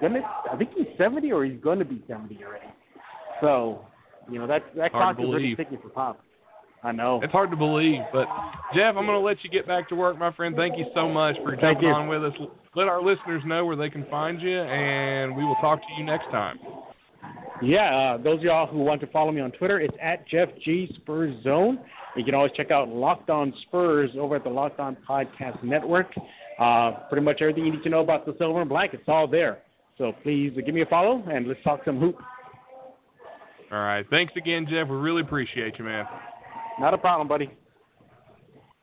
gonna. 0.00 0.20
I 0.50 0.56
think 0.56 0.70
he's 0.76 0.86
seventy, 0.98 1.32
or 1.32 1.44
he's 1.44 1.60
going 1.60 1.78
to 1.78 1.84
be 1.84 2.02
seventy 2.06 2.38
already. 2.44 2.66
So, 3.40 3.84
you 4.30 4.38
know, 4.38 4.46
that 4.46 4.62
that 4.76 4.92
Hard 4.92 5.16
clock 5.16 5.26
is 5.26 5.34
really 5.34 5.56
ticking 5.56 5.78
for 5.82 5.88
Pop. 5.88 6.20
I 6.84 6.90
know. 6.90 7.20
It's 7.22 7.32
hard 7.32 7.50
to 7.50 7.56
believe, 7.56 8.00
but 8.12 8.26
Jeff, 8.74 8.96
I'm 8.96 9.06
going 9.06 9.08
to 9.08 9.18
let 9.20 9.44
you 9.44 9.50
get 9.50 9.68
back 9.68 9.88
to 9.90 9.94
work, 9.94 10.18
my 10.18 10.32
friend. 10.32 10.56
Thank 10.56 10.76
you 10.76 10.86
so 10.94 11.08
much 11.08 11.36
for 11.36 11.50
Thank 11.50 11.60
jumping 11.60 11.88
you. 11.88 11.94
on 11.94 12.08
with 12.08 12.24
us. 12.24 12.32
Let 12.74 12.88
our 12.88 13.00
listeners 13.00 13.42
know 13.46 13.64
where 13.64 13.76
they 13.76 13.88
can 13.88 14.04
find 14.10 14.42
you, 14.42 14.58
and 14.58 15.36
we 15.36 15.44
will 15.44 15.54
talk 15.56 15.78
to 15.78 15.86
you 15.96 16.04
next 16.04 16.28
time. 16.32 16.58
Yeah, 17.62 18.16
uh, 18.16 18.22
those 18.22 18.38
of 18.38 18.42
y'all 18.42 18.66
who 18.66 18.78
want 18.78 19.00
to 19.02 19.06
follow 19.08 19.30
me 19.30 19.40
on 19.40 19.52
Twitter, 19.52 19.78
it's 19.78 19.96
at 20.02 20.26
Jeff 20.26 20.48
G 20.64 20.92
Spurs 20.96 21.40
Zone. 21.44 21.78
You 22.16 22.24
can 22.24 22.34
always 22.34 22.50
check 22.56 22.72
out 22.72 22.88
Locked 22.88 23.30
On 23.30 23.54
Spurs 23.68 24.10
over 24.18 24.34
at 24.34 24.42
the 24.42 24.50
Locked 24.50 24.80
On 24.80 24.96
Podcast 25.08 25.62
Network. 25.62 26.12
Uh, 26.62 26.92
pretty 27.08 27.24
much 27.24 27.38
everything 27.40 27.66
you 27.66 27.72
need 27.72 27.82
to 27.82 27.88
know 27.88 28.00
about 28.00 28.24
the 28.24 28.36
Silver 28.38 28.60
and 28.60 28.68
Black, 28.68 28.94
it's 28.94 29.02
all 29.08 29.26
there. 29.26 29.62
So 29.98 30.12
please 30.22 30.52
give 30.64 30.72
me 30.72 30.82
a 30.82 30.86
follow 30.86 31.24
and 31.28 31.48
let's 31.48 31.58
talk 31.64 31.80
some 31.84 31.98
hoop. 31.98 32.16
All 33.72 33.78
right. 33.78 34.06
Thanks 34.10 34.32
again, 34.36 34.66
Jeff. 34.70 34.86
We 34.86 34.94
really 34.94 35.22
appreciate 35.22 35.76
you, 35.76 35.84
man. 35.84 36.06
Not 36.78 36.94
a 36.94 36.98
problem, 36.98 37.26
buddy. 37.26 37.50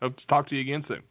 Hope 0.02 0.18
to 0.18 0.28
talk 0.28 0.50
to 0.50 0.56
you 0.56 0.62
again 0.62 0.84
soon. 0.90 1.02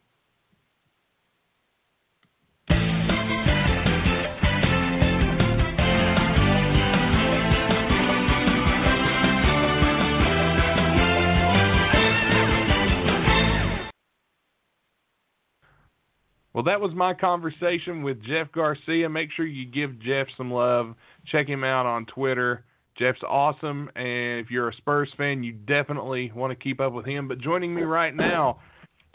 Well, 16.53 16.63
that 16.63 16.81
was 16.81 16.93
my 16.93 17.13
conversation 17.13 18.01
with 18.01 18.23
Jeff 18.23 18.51
Garcia. 18.51 19.07
Make 19.07 19.29
sure 19.31 19.45
you 19.45 19.65
give 19.65 19.99
Jeff 19.99 20.27
some 20.35 20.51
love. 20.51 20.95
Check 21.27 21.47
him 21.47 21.63
out 21.63 21.85
on 21.85 22.05
Twitter. 22.07 22.65
Jeff's 22.97 23.21
awesome, 23.27 23.89
and 23.95 24.39
if 24.39 24.51
you're 24.51 24.67
a 24.67 24.73
Spurs 24.73 25.09
fan, 25.15 25.41
you 25.41 25.53
definitely 25.53 26.31
want 26.35 26.51
to 26.51 26.55
keep 26.61 26.81
up 26.81 26.91
with 26.91 27.05
him. 27.05 27.29
But 27.29 27.39
joining 27.39 27.73
me 27.73 27.83
right 27.83 28.13
now 28.13 28.59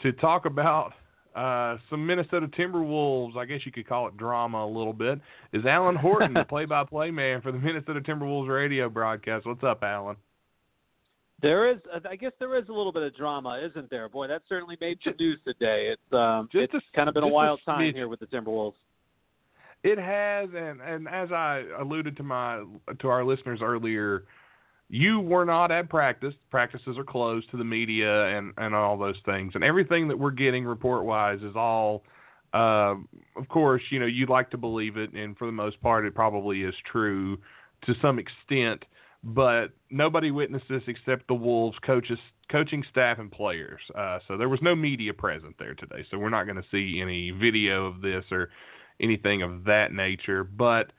to 0.01 0.11
talk 0.11 0.45
about 0.45 0.93
uh, 1.35 1.77
some 1.89 2.05
Minnesota 2.07 2.47
Timberwolves, 2.47 3.37
I 3.37 3.45
guess 3.45 3.59
you 3.63 3.71
could 3.71 3.87
call 3.87 4.07
it 4.07 4.17
drama 4.17 4.65
a 4.65 4.71
little 4.71 4.93
bit, 4.93 5.19
is 5.53 5.65
Alan 5.65 5.95
Horton, 5.95 6.33
the 6.33 6.43
play-by-play 6.49 7.11
man 7.11 7.41
for 7.41 7.51
the 7.51 7.59
Minnesota 7.59 7.99
Timberwolves 7.99 8.47
radio 8.47 8.89
broadcast. 8.89 9.45
What's 9.45 9.63
up, 9.63 9.83
Alan? 9.83 10.15
There 11.41 11.69
is, 11.69 11.77
I 12.09 12.15
guess, 12.15 12.31
there 12.39 12.57
is 12.57 12.69
a 12.69 12.71
little 12.71 12.93
bit 12.93 13.03
of 13.03 13.15
drama, 13.15 13.59
isn't 13.69 13.89
there? 13.89 14.07
Boy, 14.07 14.27
that 14.27 14.43
certainly 14.47 14.77
made 14.79 14.99
some 15.03 15.15
news 15.19 15.39
today. 15.45 15.91
It's 15.91 16.13
um, 16.13 16.47
it's 16.53 16.73
a, 16.73 16.79
kind 16.95 17.09
of 17.09 17.13
been 17.13 17.23
a 17.23 17.27
wild 17.27 17.59
a 17.67 17.71
time 17.71 17.93
here 17.93 18.07
with 18.07 18.21
the 18.21 18.25
Timberwolves. 18.27 18.75
It 19.83 19.99
has, 19.99 20.49
and 20.55 20.81
and 20.81 21.07
as 21.07 21.31
I 21.31 21.63
alluded 21.79 22.15
to 22.17 22.23
my 22.23 22.63
to 22.99 23.07
our 23.09 23.25
listeners 23.25 23.59
earlier, 23.61 24.23
you 24.89 25.19
were 25.19 25.45
not 25.45 25.71
at 25.71 25.89
practice. 25.89 26.33
Practices 26.49 26.97
are 26.97 27.03
closed 27.03 27.51
to 27.51 27.57
the 27.57 27.65
media 27.65 28.37
and 28.37 28.53
and 28.57 28.73
all 28.73 28.97
those 28.97 29.17
things, 29.25 29.51
and 29.55 29.63
everything 29.63 30.07
that 30.07 30.17
we're 30.17 30.31
getting 30.31 30.65
report 30.65 31.03
wise 31.03 31.41
is 31.41 31.55
all. 31.55 32.03
Uh, 32.53 32.95
of 33.35 33.49
course, 33.49 33.81
you 33.89 33.99
know 33.99 34.05
you'd 34.05 34.29
like 34.29 34.49
to 34.51 34.57
believe 34.57 34.95
it, 34.95 35.11
and 35.13 35.37
for 35.37 35.45
the 35.45 35.51
most 35.51 35.81
part, 35.81 36.05
it 36.05 36.15
probably 36.15 36.63
is 36.63 36.73
true 36.89 37.37
to 37.85 37.93
some 38.01 38.17
extent 38.17 38.85
but 39.25 39.69
nobody 39.89 40.29
witnessed 40.29 40.65
this 40.69 40.83
except 40.87 41.27
the 41.27 41.33
Wolves 41.33 41.77
coaches, 41.83 42.19
coaching 42.51 42.83
staff, 42.91 43.17
and 43.17 43.31
players. 43.31 43.81
Uh, 43.97 44.19
so 44.27 44.37
there 44.37 44.47
was 44.47 44.59
no 44.61 44.75
media 44.75 45.13
present 45.13 45.55
there 45.57 45.73
today. 45.73 46.05
So 46.11 46.19
we're 46.19 46.29
not 46.29 46.43
going 46.43 46.57
to 46.57 46.65
see 46.69 47.01
any 47.01 47.31
video 47.31 47.87
of 47.87 48.01
this 48.01 48.23
or 48.31 48.49
anything 49.01 49.41
of 49.41 49.63
that 49.63 49.91
nature. 49.91 50.43
But 50.43 50.91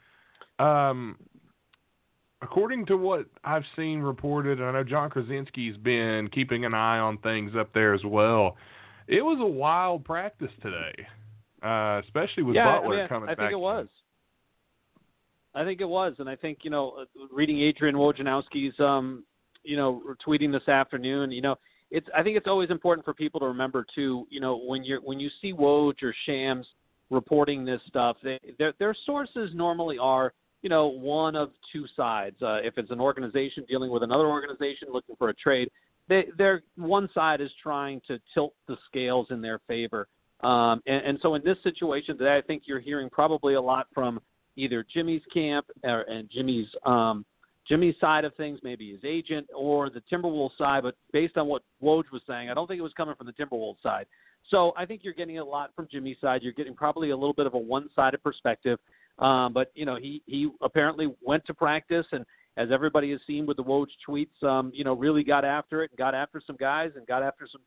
um, 0.58 1.16
according 2.42 2.86
to 2.86 2.96
what 2.96 3.26
I've 3.44 3.64
seen 3.76 4.00
reported, 4.00 4.58
and 4.58 4.68
I 4.68 4.72
know 4.72 4.84
Jon 4.84 5.08
Krawczynski's 5.08 5.76
been 5.76 6.28
keeping 6.28 6.64
an 6.64 6.74
eye 6.74 6.98
on 6.98 7.18
things 7.18 7.52
up 7.56 7.72
there 7.74 7.94
as 7.94 8.04
well. 8.04 8.56
It 9.06 9.22
was 9.22 9.38
a 9.40 9.46
wild 9.46 10.04
practice 10.04 10.50
today, 10.62 11.06
uh, 11.62 12.00
especially 12.04 12.42
with 12.42 12.56
yeah, 12.56 12.80
Butler 12.80 12.96
I 12.96 12.98
mean, 13.02 13.08
coming 13.08 13.28
I 13.28 13.34
back. 13.34 13.38
I 13.38 13.42
think 13.44 13.52
it 13.52 13.60
was. 13.60 13.86
I 15.56 15.64
think 15.64 15.80
it 15.80 15.88
was, 15.88 16.14
and 16.18 16.28
I 16.28 16.36
think 16.36 16.58
you 16.62 16.70
know, 16.70 17.06
reading 17.32 17.60
Adrian 17.60 17.96
Wojnarowski's, 17.96 18.78
um, 18.78 19.24
you 19.64 19.76
know, 19.76 20.02
tweeting 20.24 20.52
this 20.52 20.68
afternoon, 20.68 21.32
you 21.32 21.40
know, 21.40 21.56
it's. 21.90 22.06
I 22.14 22.22
think 22.22 22.36
it's 22.36 22.46
always 22.46 22.70
important 22.70 23.04
for 23.04 23.14
people 23.14 23.40
to 23.40 23.46
remember 23.46 23.86
too. 23.94 24.26
You 24.30 24.40
know, 24.40 24.58
when 24.58 24.84
you're 24.84 25.00
when 25.00 25.18
you 25.18 25.30
see 25.40 25.52
Woj 25.54 26.02
or 26.02 26.14
Shams 26.26 26.66
reporting 27.10 27.64
this 27.64 27.80
stuff, 27.88 28.18
they, 28.22 28.38
their 28.58 28.74
their 28.78 28.94
sources 29.06 29.50
normally 29.54 29.96
are, 29.98 30.34
you 30.62 30.68
know, 30.68 30.88
one 30.88 31.34
of 31.34 31.50
two 31.72 31.86
sides. 31.96 32.36
Uh, 32.42 32.58
if 32.62 32.76
it's 32.76 32.90
an 32.90 33.00
organization 33.00 33.64
dealing 33.66 33.90
with 33.90 34.02
another 34.02 34.26
organization 34.26 34.88
looking 34.92 35.16
for 35.16 35.30
a 35.30 35.34
trade, 35.34 35.70
they, 36.08 36.26
they're 36.36 36.62
one 36.76 37.08
side 37.14 37.40
is 37.40 37.50
trying 37.62 38.02
to 38.08 38.18
tilt 38.34 38.54
the 38.68 38.76
scales 38.86 39.28
in 39.30 39.40
their 39.40 39.60
favor. 39.66 40.06
Um, 40.42 40.82
and, 40.86 41.04
and 41.06 41.18
so 41.22 41.34
in 41.34 41.42
this 41.44 41.56
situation 41.62 42.18
today, 42.18 42.36
I 42.36 42.42
think 42.42 42.64
you're 42.66 42.80
hearing 42.80 43.08
probably 43.08 43.54
a 43.54 43.60
lot 43.60 43.86
from 43.94 44.20
either 44.56 44.84
Jimmy's 44.92 45.22
camp 45.32 45.66
or, 45.84 46.02
and 46.02 46.28
Jimmy's 46.30 46.66
um, 46.84 47.24
Jimmy's 47.68 47.94
side 48.00 48.24
of 48.24 48.34
things, 48.36 48.60
maybe 48.62 48.92
his 48.92 49.00
agent 49.04 49.46
or 49.54 49.90
the 49.90 50.02
Timberwolves 50.12 50.56
side. 50.56 50.82
But 50.82 50.94
based 51.12 51.36
on 51.36 51.48
what 51.48 51.62
Woj 51.82 52.04
was 52.12 52.22
saying, 52.26 52.48
I 52.48 52.54
don't 52.54 52.66
think 52.66 52.78
it 52.78 52.82
was 52.82 52.92
coming 52.96 53.14
from 53.16 53.26
the 53.26 53.32
Timberwolves 53.32 53.82
side. 53.82 54.06
So 54.50 54.72
I 54.76 54.86
think 54.86 55.02
you're 55.02 55.14
getting 55.14 55.38
a 55.38 55.44
lot 55.44 55.70
from 55.74 55.88
Jimmy's 55.90 56.16
side. 56.20 56.42
You're 56.42 56.52
getting 56.52 56.74
probably 56.74 57.10
a 57.10 57.16
little 57.16 57.34
bit 57.34 57.46
of 57.46 57.54
a 57.54 57.58
one-sided 57.58 58.22
perspective. 58.22 58.78
Um, 59.18 59.52
but 59.52 59.72
you 59.74 59.84
know, 59.86 59.96
he 59.96 60.22
he 60.26 60.50
apparently 60.62 61.14
went 61.22 61.44
to 61.46 61.54
practice 61.54 62.06
and. 62.12 62.24
As 62.58 62.70
everybody 62.72 63.10
has 63.10 63.20
seen 63.26 63.44
with 63.44 63.58
the 63.58 63.62
Woj 63.62 63.88
tweets, 64.08 64.42
um, 64.42 64.72
you 64.74 64.82
know, 64.82 64.94
really 64.94 65.22
got 65.22 65.44
after 65.44 65.82
it 65.82 65.90
and 65.90 65.98
got 65.98 66.14
after 66.14 66.40
some 66.46 66.56
guys 66.56 66.90
and 66.96 67.06
got 67.06 67.22
after 67.22 67.46
some 67.52 67.60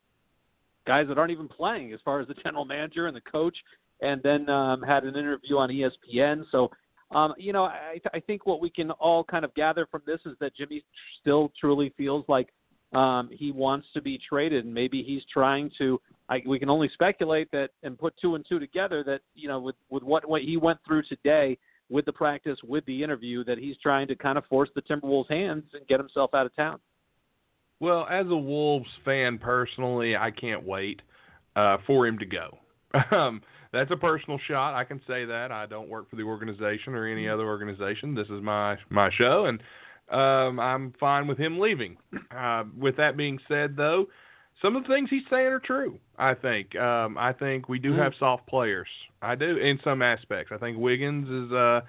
guys 0.87 1.07
that 1.07 1.19
aren't 1.19 1.31
even 1.31 1.47
playing 1.47 1.93
as 1.93 1.99
far 2.03 2.19
as 2.19 2.27
the 2.27 2.33
general 2.33 2.65
manager 2.65 3.05
and 3.05 3.15
the 3.15 3.21
coach 3.21 3.55
and 4.01 4.21
then 4.23 4.49
um, 4.49 4.81
had 4.81 5.03
an 5.03 5.15
interview 5.15 5.57
on 5.57 5.69
ESPN. 5.69 6.43
So, 6.51 6.69
um, 7.11 7.33
you 7.37 7.53
know, 7.53 7.63
I, 7.63 7.99
I 8.13 8.19
think 8.19 8.45
what 8.45 8.61
we 8.61 8.69
can 8.69 8.91
all 8.91 9.23
kind 9.23 9.43
of 9.43 9.53
gather 9.55 9.87
from 9.89 10.01
this 10.05 10.19
is 10.25 10.33
that 10.39 10.55
Jimmy 10.55 10.83
still 11.21 11.51
truly 11.59 11.93
feels 11.97 12.25
like 12.27 12.49
um, 12.93 13.29
he 13.31 13.51
wants 13.51 13.87
to 13.93 14.01
be 14.01 14.17
traded, 14.17 14.65
and 14.65 14.73
maybe 14.73 15.03
he's 15.03 15.21
trying 15.31 15.71
to. 15.77 16.01
I, 16.27 16.41
we 16.45 16.59
can 16.59 16.69
only 16.69 16.89
speculate 16.93 17.49
that 17.51 17.69
and 17.83 17.97
put 17.97 18.13
two 18.21 18.35
and 18.35 18.45
two 18.47 18.59
together 18.59 19.03
that 19.03 19.21
you 19.35 19.47
know 19.47 19.59
with 19.59 19.75
with 19.89 20.03
what 20.03 20.27
what 20.27 20.41
he 20.41 20.57
went 20.57 20.79
through 20.85 21.03
today 21.03 21.57
with 21.89 22.05
the 22.05 22.13
practice 22.13 22.57
with 22.63 22.85
the 22.85 23.03
interview 23.03 23.43
that 23.43 23.57
he's 23.57 23.75
trying 23.81 24.07
to 24.07 24.15
kind 24.15 24.37
of 24.37 24.45
force 24.45 24.69
the 24.75 24.81
Timberwolves' 24.81 25.29
hands 25.29 25.63
and 25.73 25.87
get 25.87 25.99
himself 25.99 26.33
out 26.33 26.45
of 26.45 26.55
town. 26.55 26.79
Well, 27.79 28.07
as 28.09 28.27
a 28.27 28.35
Wolves 28.35 28.89
fan 29.05 29.37
personally, 29.37 30.15
I 30.15 30.31
can't 30.31 30.63
wait 30.63 31.01
uh, 31.55 31.77
for 31.87 32.07
him 32.07 32.17
to 32.19 32.25
go. 32.25 32.57
Um, 33.11 33.41
that's 33.71 33.91
a 33.91 33.97
personal 33.97 34.39
shot. 34.47 34.73
I 34.73 34.83
can 34.83 34.99
say 35.07 35.25
that. 35.25 35.51
I 35.51 35.65
don't 35.65 35.89
work 35.89 36.09
for 36.09 36.15
the 36.15 36.23
organization 36.23 36.95
or 36.95 37.05
any 37.07 37.27
other 37.29 37.45
organization. 37.45 38.15
This 38.15 38.27
is 38.27 38.41
my 38.41 38.77
my 38.89 39.09
show, 39.11 39.45
and 39.45 39.61
um, 40.09 40.59
I'm 40.59 40.93
fine 40.99 41.27
with 41.27 41.37
him 41.37 41.59
leaving. 41.59 41.97
Uh, 42.35 42.63
with 42.77 42.97
that 42.97 43.15
being 43.17 43.37
said, 43.47 43.75
though, 43.77 44.07
some 44.61 44.75
of 44.75 44.83
the 44.83 44.89
things 44.89 45.09
he's 45.09 45.21
saying 45.29 45.47
are 45.47 45.59
true. 45.59 45.99
I 46.17 46.33
think. 46.33 46.75
Um, 46.75 47.17
I 47.17 47.31
think 47.33 47.69
we 47.69 47.79
do 47.79 47.91
Mm-hmm. 47.91 47.99
have 48.01 48.13
soft 48.19 48.47
players. 48.47 48.87
I 49.21 49.35
do 49.35 49.57
in 49.57 49.79
some 49.83 50.01
aspects. 50.01 50.51
I 50.53 50.57
think 50.57 50.77
Wiggins 50.77 51.29
is 51.29 51.51
uh 51.53 51.81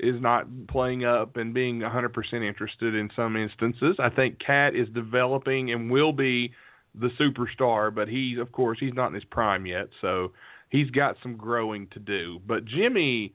is 0.00 0.20
not 0.20 0.46
playing 0.66 1.04
up 1.04 1.36
and 1.36 1.54
being 1.54 1.78
100% 1.78 2.12
interested 2.42 2.96
in 2.96 3.08
some 3.14 3.36
instances. 3.36 3.94
I 4.00 4.08
think 4.10 4.40
KAT 4.40 4.74
is 4.74 4.88
developing 4.88 5.70
and 5.70 5.88
will 5.88 6.12
be 6.12 6.50
the 6.96 7.10
superstar, 7.20 7.94
but 7.94 8.08
he's 8.08 8.38
of 8.38 8.50
course 8.50 8.78
he's 8.80 8.92
not 8.94 9.08
in 9.08 9.14
his 9.14 9.24
prime 9.24 9.66
yet, 9.66 9.86
so 10.00 10.32
he's 10.70 10.90
got 10.90 11.16
some 11.22 11.36
growing 11.36 11.86
to 11.88 11.98
do. 11.98 12.40
But 12.46 12.64
Jimmy, 12.64 13.34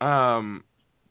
um, 0.00 0.64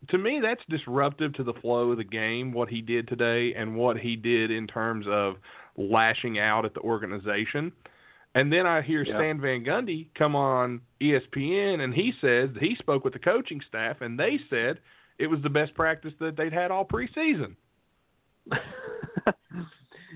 to 0.09 0.17
me, 0.17 0.39
that's 0.41 0.61
disruptive 0.69 1.33
to 1.33 1.43
the 1.43 1.53
flow 1.53 1.91
of 1.91 1.97
the 1.97 2.03
game. 2.03 2.51
What 2.51 2.69
he 2.69 2.81
did 2.81 3.07
today 3.07 3.53
and 3.55 3.75
what 3.75 3.97
he 3.97 4.15
did 4.15 4.51
in 4.51 4.67
terms 4.67 5.05
of 5.09 5.35
lashing 5.77 6.39
out 6.39 6.65
at 6.65 6.73
the 6.73 6.81
organization. 6.81 7.71
And 8.35 8.51
then 8.51 8.65
I 8.65 8.81
hear 8.81 9.03
Yeah. 9.03 9.15
Stan 9.15 9.39
Van 9.39 9.63
Gundy 9.63 10.07
come 10.15 10.35
on 10.35 10.81
ESPN, 10.99 11.81
and 11.81 11.93
he 11.93 12.13
says 12.19 12.49
that 12.53 12.63
he 12.63 12.75
spoke 12.75 13.03
with 13.03 13.13
the 13.13 13.19
coaching 13.19 13.61
staff, 13.67 14.01
and 14.01 14.19
they 14.19 14.39
said 14.49 14.79
it 15.19 15.27
was 15.27 15.41
the 15.41 15.49
best 15.49 15.73
practice 15.75 16.13
that 16.19 16.35
they'd 16.35 16.53
had 16.53 16.71
all 16.71 16.85
preseason. 16.85 17.55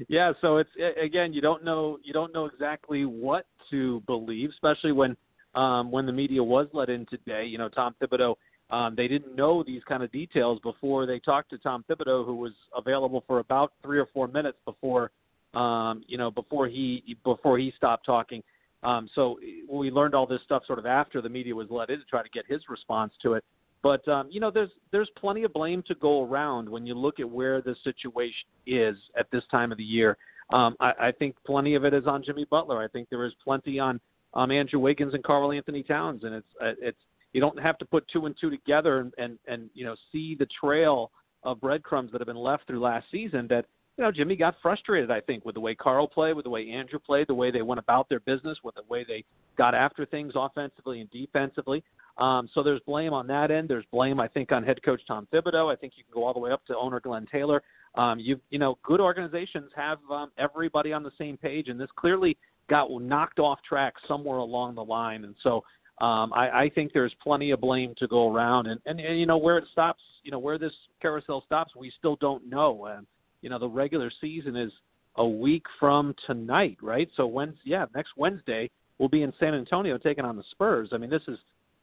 yeah, 0.07 0.33
so 0.41 0.57
it's 0.57 0.69
again, 1.01 1.31
you 1.31 1.41
don't 1.41 1.63
know 1.63 1.99
you 2.03 2.11
don't 2.11 2.33
know 2.33 2.45
exactly 2.45 3.05
what 3.05 3.45
to 3.69 4.01
believe, 4.01 4.49
especially 4.49 4.91
when 4.91 5.15
um, 5.57 5.91
when 5.91 6.05
the 6.05 6.11
media 6.11 6.41
was 6.41 6.67
let 6.71 6.89
in 6.89 7.05
today. 7.07 7.45
You 7.45 7.57
know, 7.57 7.67
Tom 7.67 7.95
Thibodeau. 8.01 8.35
Um, 8.69 8.95
they 8.95 9.07
didn't 9.07 9.35
know 9.35 9.63
these 9.63 9.81
kind 9.87 10.03
of 10.03 10.11
details 10.11 10.59
before 10.61 11.05
they 11.05 11.19
talked 11.19 11.49
to 11.51 11.57
Tom 11.57 11.85
Thibodeau, 11.89 12.25
who 12.25 12.35
was 12.35 12.51
available 12.75 13.23
for 13.25 13.39
about 13.39 13.73
three 13.81 13.97
or 13.97 14.07
four 14.13 14.27
minutes 14.27 14.57
before, 14.65 15.11
um, 15.53 16.03
you 16.05 16.17
know, 16.17 16.29
before 16.29 16.67
he 16.67 17.17
before 17.23 17.57
he 17.57 17.73
stopped 17.75 18.05
talking. 18.05 18.43
Um, 18.83 19.09
so 19.15 19.39
we 19.71 19.89
learned 19.89 20.13
all 20.13 20.27
this 20.27 20.41
stuff 20.43 20.63
sort 20.67 20.79
of 20.79 20.85
after 20.85 21.21
the 21.21 21.29
media 21.29 21.55
was 21.55 21.67
let 21.71 21.89
in 21.89 21.99
to 21.99 22.05
try 22.05 22.21
to 22.21 22.29
get 22.29 22.45
his 22.47 22.61
response 22.69 23.13
to 23.23 23.33
it. 23.33 23.43
But 23.81 24.07
um, 24.07 24.27
you 24.29 24.39
know, 24.39 24.51
there's 24.51 24.69
there's 24.91 25.09
plenty 25.17 25.43
of 25.43 25.53
blame 25.53 25.81
to 25.87 25.95
go 25.95 26.25
around 26.25 26.69
when 26.69 26.85
you 26.85 26.93
look 26.93 27.19
at 27.19 27.29
where 27.29 27.61
the 27.61 27.75
situation 27.83 28.47
is 28.67 28.97
at 29.17 29.31
this 29.31 29.43
time 29.49 29.71
of 29.71 29.77
the 29.77 29.83
year. 29.83 30.17
Um, 30.53 30.75
I, 30.79 30.91
I 30.99 31.11
think 31.11 31.35
plenty 31.45 31.75
of 31.75 31.85
it 31.85 31.93
is 31.93 32.05
on 32.05 32.23
Jimmy 32.23 32.45
Butler. 32.49 32.83
I 32.83 32.87
think 32.89 33.09
there 33.09 33.25
is 33.25 33.33
plenty 33.43 33.79
on 33.79 33.99
um, 34.37 34.51
Andrew 34.51 34.79
Wiggins 34.79 35.13
and 35.13 35.23
Karl-Anthony 35.23 35.83
Towns, 35.83 36.23
and 36.23 36.35
it's 36.35 36.47
uh, 36.61 36.73
it's 36.79 36.97
you 37.33 37.41
don't 37.41 37.59
have 37.59 37.77
to 37.79 37.85
put 37.85 38.07
two 38.07 38.25
and 38.27 38.35
two 38.39 38.49
together 38.49 38.99
and, 38.99 39.13
and 39.17 39.37
and 39.47 39.69
you 39.73 39.83
know 39.83 39.95
see 40.11 40.35
the 40.35 40.47
trail 40.59 41.11
of 41.43 41.59
breadcrumbs 41.59 42.11
that 42.11 42.21
have 42.21 42.27
been 42.27 42.37
left 42.37 42.67
through 42.67 42.79
last 42.79 43.07
season. 43.11 43.47
That 43.49 43.65
you 43.97 44.03
know 44.03 44.11
Jimmy 44.11 44.35
got 44.35 44.55
frustrated. 44.61 45.09
I 45.09 45.21
think 45.21 45.43
with 45.43 45.55
the 45.55 45.61
way 45.61 45.73
Carl 45.73 46.07
played, 46.07 46.35
with 46.35 46.45
the 46.45 46.51
way 46.51 46.69
Andrew 46.69 46.99
played, 46.99 47.27
the 47.27 47.33
way 47.33 47.49
they 47.49 47.63
went 47.63 47.79
about 47.79 48.09
their 48.09 48.19
business, 48.21 48.59
with 48.63 48.75
the 48.75 48.83
way 48.87 49.03
they 49.05 49.25
got 49.57 49.73
after 49.73 50.05
things 50.05 50.33
offensively 50.35 51.01
and 51.01 51.09
defensively. 51.09 51.83
Um, 52.19 52.49
so 52.53 52.63
there's 52.63 52.81
blame 52.85 53.13
on 53.13 53.27
that 53.27 53.51
end. 53.51 53.69
There's 53.69 53.85
blame, 53.91 54.19
I 54.19 54.27
think, 54.27 54.51
on 54.51 54.63
head 54.63 54.81
coach 54.83 55.01
Tom 55.07 55.27
Thibodeau. 55.33 55.71
I 55.71 55.75
think 55.75 55.93
you 55.97 56.03
can 56.03 56.13
go 56.13 56.25
all 56.25 56.33
the 56.33 56.39
way 56.39 56.51
up 56.51 56.65
to 56.65 56.77
owner 56.77 56.99
Glenn 56.99 57.27
Taylor. 57.31 57.61
Um, 57.95 58.19
you 58.19 58.39
you 58.51 58.59
know, 58.59 58.77
good 58.83 58.99
organizations 58.99 59.71
have 59.75 59.97
um, 60.11 60.31
everybody 60.37 60.93
on 60.93 61.01
the 61.01 61.11
same 61.17 61.37
page, 61.37 61.67
and 61.69 61.79
this 61.79 61.89
clearly 61.95 62.37
got 62.69 62.89
knocked 62.91 63.39
off 63.39 63.59
track 63.67 63.93
somewhere 64.07 64.37
along 64.37 64.75
the 64.75 64.83
line. 64.83 65.23
And 65.23 65.35
so 65.43 65.63
um, 65.99 66.31
I, 66.33 66.49
I 66.49 66.71
think 66.73 66.93
there's 66.93 67.13
plenty 67.23 67.51
of 67.51 67.61
blame 67.61 67.93
to 67.97 68.07
go 68.07 68.33
around. 68.33 68.67
And, 68.67 68.79
and 68.85 68.99
and 68.99 69.19
you 69.19 69.25
know 69.25 69.37
where 69.37 69.57
it 69.57 69.65
stops, 69.71 70.01
you 70.23 70.31
know 70.31 70.39
where 70.39 70.57
this 70.57 70.73
carousel 71.01 71.41
stops, 71.45 71.75
we 71.75 71.91
still 71.97 72.17
don't 72.17 72.47
know. 72.47 72.85
And 72.85 73.07
you 73.41 73.49
know 73.49 73.59
the 73.59 73.69
regular 73.69 74.11
season 74.21 74.55
is 74.55 74.71
a 75.15 75.27
week 75.27 75.63
from 75.79 76.13
tonight, 76.27 76.77
right? 76.81 77.09
So 77.15 77.25
Wednesday, 77.25 77.61
yeah, 77.65 77.85
next 77.95 78.11
Wednesday 78.15 78.69
we'll 78.99 79.09
be 79.09 79.23
in 79.23 79.33
San 79.39 79.53
Antonio 79.53 79.97
taking 79.97 80.25
on 80.25 80.35
the 80.37 80.43
Spurs. 80.51 80.89
I 80.93 80.97
mean, 80.97 81.09
this 81.09 81.23
is 81.27 81.37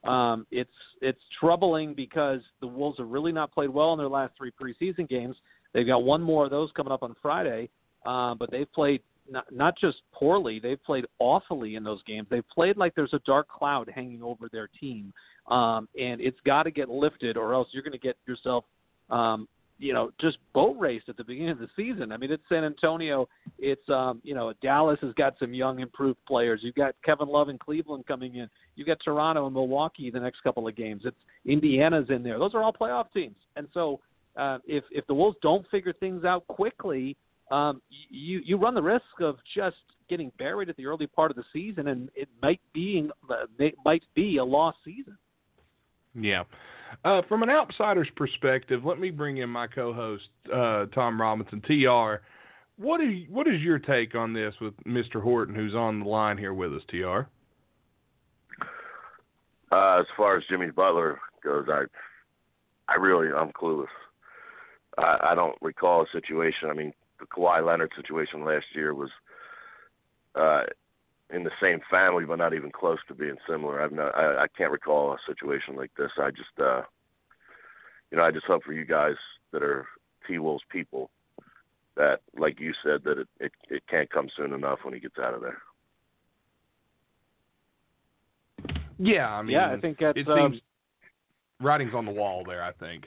um, 0.05 0.45
it's 0.51 0.69
it's 1.01 1.19
troubling 1.39 1.93
because 1.93 2.41
the 2.61 2.67
Wolves 2.67 2.99
have 2.99 3.09
really 3.09 3.31
not 3.31 3.51
played 3.51 3.69
well 3.69 3.91
in 3.93 3.99
their 3.99 4.07
last 4.07 4.33
three 4.37 4.51
preseason 4.51 5.09
games. 5.09 5.35
They've 5.73 5.87
got 5.87 6.03
one 6.03 6.21
more 6.21 6.45
of 6.45 6.51
those 6.51 6.69
coming 6.75 6.93
up 6.93 7.03
on 7.03 7.15
Friday, 7.21 7.69
uh, 8.05 8.35
but 8.35 8.49
they've 8.51 8.71
played 8.71 9.01
not, 9.29 9.45
not 9.51 9.77
just 9.77 9.97
poorly, 10.13 10.59
they've 10.59 10.83
played 10.83 11.05
awfully 11.19 11.75
in 11.75 11.83
those 11.83 12.01
games. 12.03 12.27
They've 12.29 12.47
played 12.49 12.77
like 12.77 12.95
there's 12.95 13.13
a 13.13 13.21
dark 13.25 13.47
cloud 13.47 13.91
hanging 13.93 14.23
over 14.23 14.49
their 14.51 14.69
team, 14.79 15.13
um, 15.47 15.87
and 15.99 16.21
it's 16.21 16.39
got 16.45 16.63
to 16.63 16.71
get 16.71 16.89
lifted, 16.89 17.37
or 17.37 17.53
else 17.53 17.67
you're 17.71 17.83
going 17.83 17.93
to 17.93 17.97
get 17.97 18.17
yourself 18.27 18.65
um, 19.09 19.47
you 19.77 19.93
know, 19.93 20.11
just 20.21 20.37
boat 20.53 20.77
raced 20.79 21.09
at 21.09 21.17
the 21.17 21.23
beginning 21.23 21.51
of 21.51 21.59
the 21.59 21.67
season. 21.75 22.11
I 22.11 22.17
mean, 22.17 22.31
it's 22.31 22.43
San 22.47 22.63
Antonio. 22.63 23.27
It's 23.59 23.87
um, 23.89 24.21
you 24.23 24.33
know, 24.33 24.53
Dallas 24.61 24.99
has 25.01 25.13
got 25.15 25.35
some 25.37 25.53
young, 25.53 25.79
improved 25.79 26.19
players. 26.27 26.61
You've 26.63 26.75
got 26.75 26.95
Kevin 27.03 27.27
Love 27.27 27.49
in 27.49 27.57
Cleveland 27.57 28.05
coming 28.07 28.35
in. 28.35 28.47
You've 28.75 28.87
got 28.87 28.99
Toronto 29.03 29.45
and 29.45 29.53
Milwaukee 29.53 30.09
the 30.09 30.19
next 30.19 30.41
couple 30.43 30.67
of 30.67 30.75
games. 30.75 31.01
It's 31.05 31.17
Indiana's 31.45 32.09
in 32.09 32.23
there. 32.23 32.39
Those 32.39 32.53
are 32.53 32.63
all 32.63 32.73
playoff 32.73 33.11
teams. 33.13 33.35
And 33.57 33.67
so, 33.73 33.99
uh, 34.37 34.59
if 34.65 34.83
if 34.91 35.05
the 35.07 35.13
Wolves 35.13 35.37
don't 35.41 35.67
figure 35.69 35.93
things 35.93 36.23
out 36.23 36.47
quickly, 36.47 37.17
um, 37.51 37.81
you 38.09 38.41
you 38.43 38.57
run 38.57 38.73
the 38.73 38.81
risk 38.81 39.05
of 39.21 39.37
just 39.55 39.77
getting 40.09 40.31
buried 40.37 40.69
at 40.69 40.77
the 40.77 40.85
early 40.85 41.07
part 41.07 41.31
of 41.31 41.37
the 41.37 41.43
season, 41.53 41.87
and 41.87 42.09
it 42.15 42.29
might 42.41 42.61
be 42.73 43.09
it 43.59 43.75
might 43.83 44.03
be 44.15 44.37
a 44.37 44.43
lost 44.43 44.77
season. 44.83 45.17
Yeah. 46.13 46.43
Uh, 47.03 47.21
from 47.27 47.43
an 47.43 47.49
outsider's 47.49 48.09
perspective, 48.15 48.85
let 48.85 48.99
me 48.99 49.09
bring 49.09 49.37
in 49.37 49.49
my 49.49 49.67
co-host 49.67 50.29
uh, 50.53 50.85
Tom 50.93 51.19
Robinson, 51.19 51.61
Tr. 51.61 52.21
What 52.77 53.01
is 53.01 53.23
what 53.29 53.47
is 53.47 53.61
your 53.61 53.79
take 53.79 54.15
on 54.15 54.33
this 54.33 54.53
with 54.61 54.73
Mr. 54.85 55.21
Horton, 55.21 55.55
who's 55.55 55.75
on 55.75 55.99
the 55.99 56.05
line 56.05 56.37
here 56.37 56.53
with 56.53 56.73
us, 56.73 56.81
Tr? 56.89 57.21
Uh, 59.71 59.99
as 59.99 60.05
far 60.15 60.37
as 60.37 60.43
Jimmy 60.49 60.71
Butler 60.71 61.19
goes, 61.43 61.67
I 61.69 61.83
I 62.87 62.95
really 62.95 63.27
I'm 63.35 63.51
clueless. 63.51 63.87
I, 64.97 65.31
I 65.31 65.35
don't 65.35 65.57
recall 65.61 66.03
a 66.03 66.05
situation. 66.11 66.69
I 66.69 66.73
mean, 66.73 66.93
the 67.25 67.41
Kawhi 67.41 67.65
Leonard 67.65 67.91
situation 67.95 68.45
last 68.45 68.65
year 68.73 68.93
was 68.93 69.09
uh, 70.35 70.63
in 71.33 71.43
the 71.43 71.51
same 71.61 71.79
family, 71.89 72.25
but 72.25 72.37
not 72.37 72.53
even 72.53 72.71
close 72.71 72.99
to 73.07 73.13
being 73.13 73.37
similar. 73.49 73.81
I've 73.81 73.91
not, 73.91 74.15
I, 74.15 74.43
I 74.43 74.47
can't 74.57 74.71
recall 74.71 75.13
a 75.13 75.17
situation 75.27 75.75
like 75.75 75.91
this. 75.97 76.11
I 76.17 76.29
just, 76.31 76.59
uh, 76.59 76.81
you 78.11 78.17
know, 78.17 78.23
I 78.23 78.31
just 78.31 78.45
hope 78.45 78.63
for 78.63 78.73
you 78.73 78.85
guys 78.85 79.15
that 79.51 79.63
are 79.63 79.85
T 80.27 80.37
Wolves 80.39 80.63
people 80.69 81.09
that, 81.95 82.21
like 82.37 82.59
you 82.59 82.73
said, 82.83 83.03
that 83.05 83.19
it, 83.19 83.27
it 83.39 83.51
it 83.69 83.83
can't 83.89 84.09
come 84.09 84.27
soon 84.35 84.53
enough 84.53 84.79
when 84.83 84.93
he 84.93 84.99
gets 84.99 85.17
out 85.17 85.33
of 85.33 85.41
there. 85.41 85.57
Yeah, 88.97 89.29
I 89.29 89.41
mean, 89.41 89.53
yeah, 89.53 89.71
I 89.71 89.79
think 89.79 89.97
that's, 89.99 90.17
it 90.17 90.27
um, 90.27 90.59
writing's 91.61 91.93
on 91.93 92.05
the 92.05 92.11
wall 92.11 92.43
there. 92.47 92.63
I 92.63 92.71
think. 92.73 93.05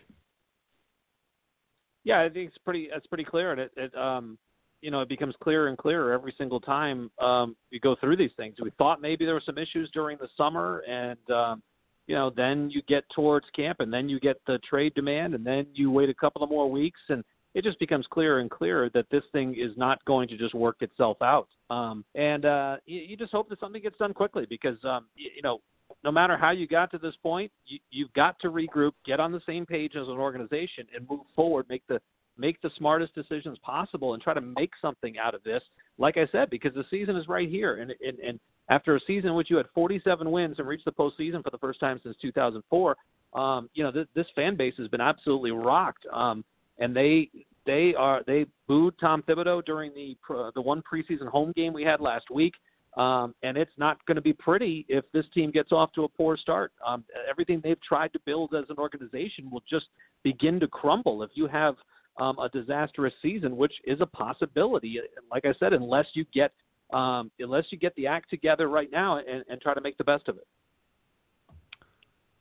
Yeah, 2.09 2.23
I 2.23 2.31
think 2.31 2.49
it's 2.49 2.59
pretty. 2.65 2.89
It's 2.91 3.07
pretty 3.07 3.25
clear, 3.25 3.53
and 3.53 3.61
it, 3.61 3.71
it 3.77 3.95
um, 3.95 4.39
you 4.81 4.91
know, 4.91 5.03
it 5.03 5.11
becomes 5.11 5.35
clearer 5.43 5.69
and 5.69 5.77
clearer 5.77 6.11
every 6.11 6.35
single 6.39 6.59
time 6.59 7.11
um, 7.21 7.55
you 7.71 7.81
go 7.81 7.97
through 8.01 8.17
these 8.17 8.31
things. 8.39 8.57
We 8.63 8.71
thought 8.79 9.03
maybe 9.03 9.27
there 9.27 9.35
were 9.35 9.43
some 9.45 9.59
issues 9.59 9.91
during 9.93 10.17
the 10.17 10.29
summer, 10.35 10.83
and 10.89 11.19
um, 11.31 11.63
you 12.07 12.15
know, 12.15 12.33
then 12.35 12.71
you 12.71 12.81
get 12.89 13.05
towards 13.15 13.45
camp, 13.55 13.81
and 13.81 13.93
then 13.93 14.09
you 14.09 14.19
get 14.21 14.41
the 14.47 14.59
trade 14.61 14.95
demand, 14.95 15.35
and 15.35 15.45
then 15.45 15.67
you 15.75 15.91
wait 15.91 16.09
a 16.09 16.15
couple 16.15 16.43
of 16.43 16.49
more 16.49 16.71
weeks, 16.71 17.01
and 17.11 17.23
it 17.55 17.63
just 17.63 17.79
becomes 17.79 18.07
clearer 18.11 18.41
and 18.41 18.51
clearer 18.51 18.89
that 18.95 19.05
this 19.11 19.25
thing 19.33 19.55
is 19.55 19.77
not 19.77 20.03
going 20.07 20.29
to 20.29 20.39
just 20.39 20.55
work 20.55 20.77
itself 20.81 21.19
out. 21.21 21.49
Um, 21.69 22.07
and 22.15 22.47
uh, 22.47 22.77
you, 22.87 23.01
you 23.01 23.17
just 23.19 23.33
hope 23.33 23.51
that 23.51 23.61
something 23.61 23.83
gets 23.83 23.99
done 23.99 24.15
quickly 24.15 24.47
because 24.49 24.83
um, 24.83 25.09
you, 25.15 25.29
you 25.37 25.43
know, 25.43 25.59
no 26.05 26.13
matter 26.13 26.37
how 26.37 26.51
you 26.51 26.67
got 26.67 26.91
to 26.93 26.99
this 26.99 27.15
point, 27.23 27.51
you, 27.67 27.79
you've 27.91 28.13
got 28.13 28.39
to 28.41 28.49
regroup, 28.49 28.93
get 29.05 29.21
on 29.21 29.33
the 29.33 29.41
same 29.47 29.67
page 29.67 29.97
as 29.97 30.07
an 30.09 30.15
organization, 30.15 30.87
and 30.95 31.09
move 31.09 31.23
forward, 31.35 31.67
make 31.69 31.83
the 31.89 32.01
make 32.41 32.61
the 32.63 32.71
smartest 32.77 33.13
decisions 33.17 33.59
possible 33.65 34.15
and 34.15 34.23
try 34.23 34.33
to 34.33 34.41
make 34.41 34.71
something 34.81 35.19
out 35.19 35.35
of 35.35 35.43
this. 35.43 35.63
Like 35.99 36.17
I 36.17 36.29
said, 36.31 36.51
because 36.51 36.73
the 36.73 36.85
season 36.89 37.17
is 37.17 37.27
right 37.29 37.49
here, 37.49 37.81
and 37.81 37.93
and, 38.07 38.19
and 38.21 38.41
after 38.71 38.95
a 38.97 39.01
season 39.07 39.31
in 39.31 39.35
which 39.35 39.51
you 39.51 39.57
had 39.57 39.67
47 39.75 40.31
wins 40.31 40.57
and 40.59 40.69
reached 40.69 40.85
the 40.85 40.93
postseason 40.93 41.43
for 41.43 41.51
the 41.51 41.59
first 41.59 41.81
time 41.81 41.99
since 42.03 42.17
2004, 42.21 42.97
um, 43.35 43.69
you 43.75 43.83
know 43.83 43.91
this, 43.91 44.07
this 44.15 44.27
fan 44.35 44.57
base 44.57 44.75
has 44.79 44.89
been 44.89 45.01
absolutely 45.01 45.51
rocked, 45.51 46.07
um, 46.13 46.45
and 46.79 46.95
they 46.95 47.29
they 47.67 47.95
are 47.97 48.23
they 48.27 48.47
booed 48.67 48.95
Tom 49.01 49.23
Thibodeau 49.23 49.65
during 49.65 49.93
the 49.95 50.17
the 50.55 50.63
one 50.63 50.83
preseason 50.91 51.27
home 51.27 51.53
game 51.57 51.73
we 51.73 51.83
had 51.83 52.01
last 52.01 52.31
week. 52.31 52.55
Um, 52.97 53.35
and 53.43 53.57
it's 53.57 53.73
not 53.77 54.05
going 54.07 54.17
to 54.17 54.23
be 54.23 54.33
pretty 54.33 54.85
if 54.89 55.05
this 55.13 55.27
team 55.33 55.51
gets 55.51 55.73
off 55.73 55.93
to 55.93 56.05
a 56.05 56.09
poor 56.09 56.37
start. 56.37 56.73
Um, 56.85 57.05
everything 57.31 57.61
they've 57.63 57.81
tried 57.83 58.13
to 58.15 58.19
build 58.25 58.55
as 58.55 58.65
an 58.71 58.77
organization 58.79 59.51
will 59.51 59.63
just 59.69 59.87
begin 60.25 60.59
to 60.61 60.67
crumble 60.67 61.23
if 61.23 61.31
you 61.35 61.47
have 61.47 61.77
um, 62.19 62.39
a 62.39 62.49
disastrous 62.49 63.15
season, 63.23 63.57
which 63.57 63.75
is 63.85 64.01
a 64.01 64.07
possibility. 64.07 65.01
Like 65.31 65.45
I 65.45 65.55
said, 65.61 65.73
unless 65.73 66.07
you 66.15 66.25
get 66.33 66.53
um, 66.93 67.31
unless 67.39 67.67
you 67.71 67.79
get 67.79 67.95
the 67.97 68.07
act 68.07 68.31
together 68.31 68.69
right 68.69 68.91
now 68.91 69.19
and, 69.19 69.45
and 69.49 69.61
try 69.61 69.75
to 69.75 69.81
make 69.81 69.99
the 69.99 70.05
best 70.05 70.27
of 70.29 70.37
it. 70.37 70.47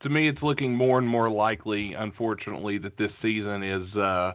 To 0.02 0.08
me, 0.08 0.28
it's 0.28 0.42
looking 0.42 0.74
more 0.74 0.98
and 0.98 1.06
more 1.06 1.28
likely, 1.28 1.92
unfortunately, 1.92 2.78
that 2.78 2.96
this 2.96 3.10
season 3.20 3.62
is 3.62 3.94
uh, 3.96 4.32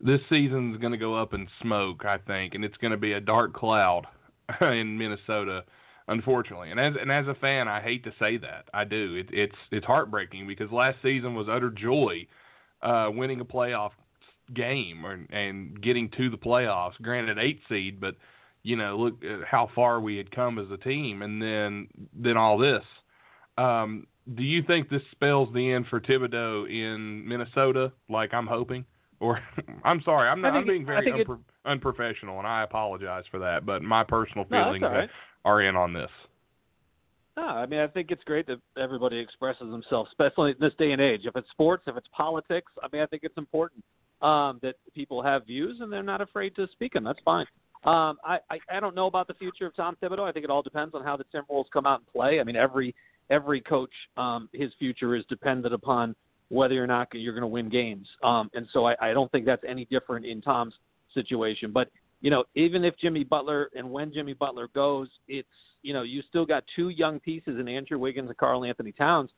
this 0.00 0.20
season 0.28 0.72
is 0.74 0.80
going 0.80 0.92
to 0.92 0.98
go 0.98 1.14
up 1.14 1.34
in 1.34 1.46
smoke. 1.62 2.04
I 2.04 2.18
think, 2.18 2.54
and 2.54 2.64
it's 2.64 2.76
going 2.78 2.90
to 2.90 2.96
be 2.98 3.12
a 3.12 3.20
dark 3.20 3.54
cloud 3.54 4.06
in 4.60 4.98
Minnesota 4.98 5.64
unfortunately. 6.08 6.70
And 6.70 6.80
as 6.80 6.94
and 7.00 7.12
as 7.12 7.26
a 7.28 7.34
fan, 7.34 7.68
I 7.68 7.80
hate 7.80 8.04
to 8.04 8.12
say 8.18 8.38
that. 8.38 8.64
I 8.74 8.84
do. 8.84 9.14
It, 9.14 9.28
it's 9.32 9.56
it's 9.70 9.86
heartbreaking 9.86 10.46
because 10.46 10.72
last 10.72 10.98
season 11.02 11.34
was 11.34 11.48
utter 11.48 11.70
joy, 11.70 12.26
uh, 12.82 13.10
winning 13.12 13.40
a 13.40 13.44
playoff 13.44 13.90
game 14.54 15.04
or, 15.04 15.24
and 15.30 15.80
getting 15.80 16.10
to 16.16 16.30
the 16.30 16.38
playoffs. 16.38 17.00
Granted, 17.02 17.38
eight 17.38 17.60
seed, 17.68 18.00
but 18.00 18.16
you 18.62 18.76
know, 18.76 18.96
look 18.96 19.22
at 19.24 19.46
how 19.46 19.70
far 19.74 20.00
we 20.00 20.16
had 20.16 20.30
come 20.30 20.58
as 20.58 20.70
a 20.70 20.76
team, 20.78 21.22
and 21.22 21.40
then 21.40 21.88
then 22.14 22.36
all 22.36 22.58
this. 22.58 22.84
Um, 23.56 24.06
do 24.34 24.42
you 24.42 24.62
think 24.62 24.88
this 24.88 25.02
spells 25.10 25.48
the 25.54 25.72
end 25.72 25.86
for 25.88 26.00
Thibodeau 26.00 26.68
in 26.68 27.26
Minnesota, 27.26 27.92
like 28.08 28.34
I'm 28.34 28.46
hoping? 28.46 28.84
Or 29.20 29.40
I'm 29.84 30.02
sorry, 30.04 30.28
I'm 30.28 30.40
not. 30.40 30.54
I'm 30.54 30.66
being 30.66 30.86
very 30.86 31.08
it, 31.08 31.26
unprofessional, 31.68 32.38
and 32.38 32.46
I 32.46 32.62
apologize 32.62 33.24
for 33.30 33.38
that. 33.40 33.66
But 33.66 33.82
my 33.82 34.04
personal 34.04 34.44
feelings 34.46 34.82
no, 34.82 34.90
right. 34.90 35.10
are 35.44 35.62
in 35.62 35.76
on 35.76 35.92
this. 35.92 36.10
No, 37.36 37.44
I 37.44 37.66
mean 37.66 37.80
I 37.80 37.86
think 37.86 38.10
it's 38.10 38.24
great 38.24 38.46
that 38.48 38.58
everybody 38.76 39.18
expresses 39.18 39.70
themselves, 39.70 40.10
especially 40.10 40.50
in 40.50 40.56
this 40.60 40.72
day 40.78 40.92
and 40.92 41.00
age. 41.00 41.20
If 41.24 41.36
it's 41.36 41.48
sports, 41.50 41.84
if 41.86 41.96
it's 41.96 42.08
politics, 42.12 42.72
I 42.82 42.88
mean 42.92 43.02
I 43.02 43.06
think 43.06 43.22
it's 43.22 43.38
important 43.38 43.84
um, 44.22 44.58
that 44.62 44.74
people 44.94 45.22
have 45.22 45.46
views 45.46 45.78
and 45.80 45.92
they're 45.92 46.02
not 46.02 46.20
afraid 46.20 46.56
to 46.56 46.66
speak 46.72 46.94
them. 46.94 47.04
That's 47.04 47.20
fine. 47.24 47.46
Um, 47.84 48.18
I, 48.24 48.38
I 48.50 48.58
I 48.72 48.80
don't 48.80 48.96
know 48.96 49.06
about 49.06 49.28
the 49.28 49.34
future 49.34 49.66
of 49.66 49.76
Tom 49.76 49.96
Thibodeau. 50.02 50.28
I 50.28 50.32
think 50.32 50.44
it 50.44 50.50
all 50.50 50.62
depends 50.62 50.96
on 50.96 51.04
how 51.04 51.16
the 51.16 51.24
Timberwolves 51.32 51.70
come 51.72 51.86
out 51.86 52.00
and 52.00 52.08
play. 52.08 52.40
I 52.40 52.44
mean, 52.44 52.56
every 52.56 52.92
every 53.30 53.60
coach, 53.60 53.92
um, 54.16 54.48
his 54.52 54.72
future 54.78 55.14
is 55.14 55.24
dependent 55.28 55.72
upon 55.72 56.16
whether 56.48 56.82
or 56.82 56.86
not 56.86 57.08
you're 57.12 57.34
going 57.34 57.42
to 57.42 57.46
win 57.46 57.68
games. 57.68 58.08
Um, 58.24 58.50
and 58.54 58.66
so 58.72 58.86
I, 58.86 58.96
I 59.00 59.12
don't 59.12 59.30
think 59.30 59.44
that's 59.44 59.62
any 59.68 59.84
different 59.84 60.24
in 60.26 60.40
Tom's 60.40 60.74
situation. 61.14 61.72
But 61.72 61.88
you 62.20 62.30
know, 62.30 62.44
even 62.54 62.84
if 62.84 62.96
Jimmy 62.98 63.24
Butler 63.24 63.70
and 63.74 63.88
when 63.90 64.12
Jimmy 64.12 64.34
Butler 64.34 64.68
goes, 64.74 65.08
it's 65.28 65.48
you 65.82 65.92
know 65.92 66.02
you 66.02 66.22
still 66.28 66.46
got 66.46 66.64
two 66.74 66.88
young 66.88 67.20
pieces 67.20 67.58
in 67.58 67.68
Andrew 67.68 67.98
Wiggins 67.98 68.28
and 68.28 68.36
Karl-Anthony 68.36 68.92
Towns 68.92 69.30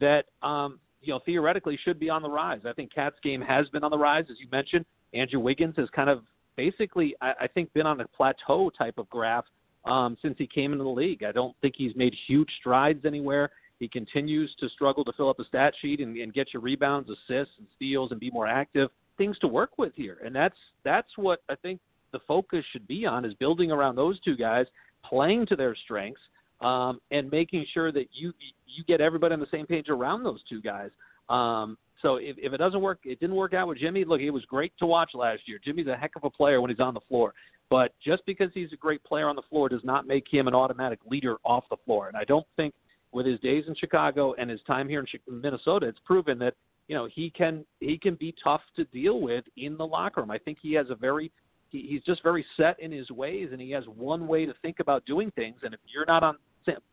that 0.00 0.26
um, 0.42 0.80
you 1.06 1.12
know, 1.12 1.20
theoretically 1.24 1.78
should 1.82 1.98
be 1.98 2.10
on 2.10 2.22
the 2.22 2.28
rise. 2.28 2.60
I 2.66 2.72
think 2.72 2.92
KAT's 2.94 3.16
game 3.22 3.40
has 3.40 3.68
been 3.68 3.84
on 3.84 3.90
the 3.90 3.98
rise, 3.98 4.24
as 4.30 4.38
you 4.40 4.48
mentioned. 4.50 4.84
Andrew 5.14 5.40
Wiggins 5.40 5.74
has 5.76 5.88
kind 5.90 6.10
of 6.10 6.22
basically, 6.56 7.14
I, 7.20 7.32
I 7.42 7.46
think, 7.46 7.72
been 7.72 7.86
on 7.86 8.00
a 8.00 8.08
plateau 8.08 8.70
type 8.76 8.98
of 8.98 9.08
graph 9.08 9.44
um, 9.84 10.16
since 10.20 10.34
he 10.38 10.46
came 10.46 10.72
into 10.72 10.84
the 10.84 10.90
league. 10.90 11.22
I 11.22 11.32
don't 11.32 11.54
think 11.62 11.74
he's 11.76 11.94
made 11.94 12.14
huge 12.26 12.50
strides 12.58 13.04
anywhere. 13.04 13.50
He 13.78 13.88
continues 13.88 14.54
to 14.58 14.68
struggle 14.70 15.04
to 15.04 15.12
fill 15.12 15.28
up 15.28 15.36
the 15.36 15.44
stat 15.44 15.74
sheet 15.80 16.00
and, 16.00 16.16
and 16.16 16.32
get 16.32 16.52
your 16.52 16.62
rebounds, 16.62 17.10
assists, 17.10 17.54
and 17.58 17.68
steals, 17.76 18.10
and 18.10 18.18
be 18.18 18.30
more 18.30 18.46
active. 18.46 18.90
Things 19.18 19.38
to 19.40 19.48
work 19.48 19.78
with 19.78 19.92
here, 19.94 20.18
and 20.24 20.34
that's 20.34 20.56
that's 20.84 21.08
what 21.16 21.40
I 21.48 21.54
think 21.54 21.80
the 22.12 22.20
focus 22.26 22.64
should 22.72 22.86
be 22.86 23.06
on 23.06 23.24
is 23.24 23.34
building 23.34 23.70
around 23.70 23.96
those 23.96 24.20
two 24.20 24.36
guys, 24.36 24.66
playing 25.04 25.46
to 25.46 25.56
their 25.56 25.74
strengths, 25.74 26.20
um, 26.60 27.00
and 27.10 27.30
making 27.30 27.66
sure 27.72 27.92
that 27.92 28.08
you 28.12 28.32
you 28.66 28.84
get 28.84 29.00
everybody 29.00 29.34
on 29.34 29.40
the 29.40 29.46
same 29.50 29.66
page 29.66 29.88
around 29.88 30.22
those 30.22 30.40
two 30.48 30.60
guys. 30.60 30.90
Um, 31.28 31.76
so 32.02 32.16
if, 32.16 32.36
if 32.38 32.52
it 32.52 32.58
doesn't 32.58 32.80
work, 32.80 33.00
it 33.04 33.18
didn't 33.20 33.36
work 33.36 33.54
out 33.54 33.68
with 33.68 33.78
Jimmy. 33.78 34.04
Look, 34.04 34.20
it 34.20 34.30
was 34.30 34.44
great 34.44 34.72
to 34.78 34.86
watch 34.86 35.10
last 35.14 35.42
year. 35.46 35.58
Jimmy's 35.64 35.86
a 35.86 35.96
heck 35.96 36.14
of 36.16 36.24
a 36.24 36.30
player 36.30 36.60
when 36.60 36.70
he's 36.70 36.80
on 36.80 36.94
the 36.94 37.00
floor, 37.08 37.32
but 37.70 37.92
just 38.04 38.24
because 38.26 38.50
he's 38.54 38.72
a 38.72 38.76
great 38.76 39.02
player 39.04 39.28
on 39.28 39.36
the 39.36 39.42
floor 39.48 39.68
does 39.68 39.84
not 39.84 40.06
make 40.06 40.26
him 40.30 40.46
an 40.46 40.54
automatic 40.54 41.00
leader 41.06 41.36
off 41.44 41.64
the 41.70 41.76
floor. 41.84 42.08
And 42.08 42.16
I 42.16 42.24
don't 42.24 42.46
think 42.56 42.74
with 43.12 43.26
his 43.26 43.40
days 43.40 43.64
in 43.66 43.74
Chicago 43.74 44.34
and 44.38 44.50
his 44.50 44.60
time 44.66 44.88
here 44.88 45.04
in 45.28 45.40
Minnesota, 45.40 45.86
it's 45.86 45.98
proven 46.04 46.38
that 46.40 46.54
you 46.88 46.94
know 46.94 47.08
he 47.12 47.30
can 47.30 47.64
he 47.80 47.98
can 47.98 48.14
be 48.14 48.34
tough 48.42 48.62
to 48.76 48.84
deal 48.86 49.20
with 49.20 49.44
in 49.56 49.76
the 49.76 49.86
locker 49.86 50.20
room. 50.20 50.30
I 50.30 50.38
think 50.38 50.58
he 50.60 50.72
has 50.74 50.90
a 50.90 50.94
very 50.94 51.30
he, 51.68 51.86
he's 51.88 52.02
just 52.02 52.22
very 52.22 52.44
set 52.56 52.78
in 52.80 52.92
his 52.92 53.10
ways, 53.10 53.48
and 53.52 53.60
he 53.60 53.70
has 53.72 53.84
one 53.96 54.26
way 54.26 54.46
to 54.46 54.54
think 54.62 54.80
about 54.80 55.04
doing 55.04 55.30
things. 55.32 55.60
And 55.62 55.74
if 55.74 55.80
you're 55.92 56.06
not 56.06 56.22
on 56.22 56.36